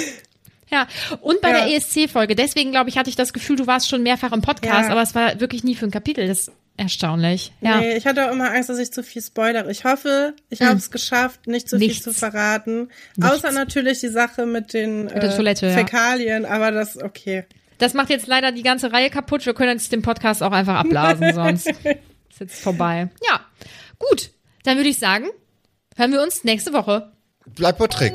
Ja, 0.72 0.86
und 1.20 1.40
bei 1.42 1.50
Ja. 1.50 1.66
der 1.66 1.76
ESC-Folge. 1.76 2.34
Deswegen, 2.34 2.70
glaube 2.70 2.88
ich, 2.90 2.96
hatte 2.98 3.10
ich 3.10 3.16
das 3.16 3.32
Gefühl, 3.32 3.56
du 3.56 3.66
warst 3.66 3.88
schon 3.88 4.02
mehrfach 4.02 4.32
im 4.32 4.40
Podcast, 4.40 4.86
Ja. 4.86 4.90
aber 4.90 5.02
es 5.02 5.14
war 5.14 5.38
wirklich 5.40 5.64
nie 5.64 5.74
für 5.74 5.84
ein 5.86 5.90
Kapitel. 5.90 6.26
Das 6.26 6.48
ist 6.48 6.52
erstaunlich. 6.78 7.52
Ja. 7.60 7.78
Nee, 7.80 7.96
ich 7.96 8.06
hatte 8.06 8.26
auch 8.26 8.32
immer 8.32 8.50
Angst, 8.50 8.70
dass 8.70 8.78
ich 8.78 8.90
zu 8.92 9.02
viel 9.02 9.20
spoilere. 9.22 9.70
Ich 9.70 9.84
hoffe, 9.84 10.34
ich 10.48 10.62
habe 10.62 10.76
es 10.78 10.90
geschafft, 10.90 11.46
nicht 11.46 11.68
zu. 11.68 11.76
Nichts. 11.76 11.96
viel 12.04 12.12
zu 12.12 12.18
verraten. 12.18 12.88
Nichts. 13.16 13.32
Außer 13.34 13.52
natürlich 13.52 14.00
die 14.00 14.08
Sache 14.08 14.46
mit 14.46 14.72
den 14.72 15.08
der 15.08 15.22
äh, 15.24 15.36
Toilette, 15.36 15.66
ja. 15.66 15.72
Fäkalien, 15.74 16.46
aber 16.46 16.70
das 16.70 16.96
okay. 16.96 17.44
Das 17.78 17.92
macht 17.94 18.10
jetzt 18.10 18.26
leider 18.26 18.52
die 18.52 18.62
ganze 18.62 18.92
Reihe 18.92 19.10
kaputt. 19.10 19.44
Wir 19.44 19.54
können 19.54 19.72
jetzt 19.72 19.92
den 19.92 20.02
Podcast 20.02 20.42
auch 20.42 20.52
einfach 20.52 20.76
abblasen, 20.76 21.32
sonst 21.34 21.66
ist 21.66 22.40
jetzt 22.40 22.60
vorbei. 22.62 23.10
Ja, 23.28 23.40
gut. 23.98 24.30
Dann 24.64 24.76
würde 24.78 24.88
ich 24.88 24.98
sagen, 24.98 25.26
hören 25.96 26.12
wir 26.12 26.22
uns 26.22 26.44
nächste 26.44 26.72
Woche. 26.72 27.12
Bleib 27.54 27.76
bei 27.78 27.88
Trick. 27.88 28.14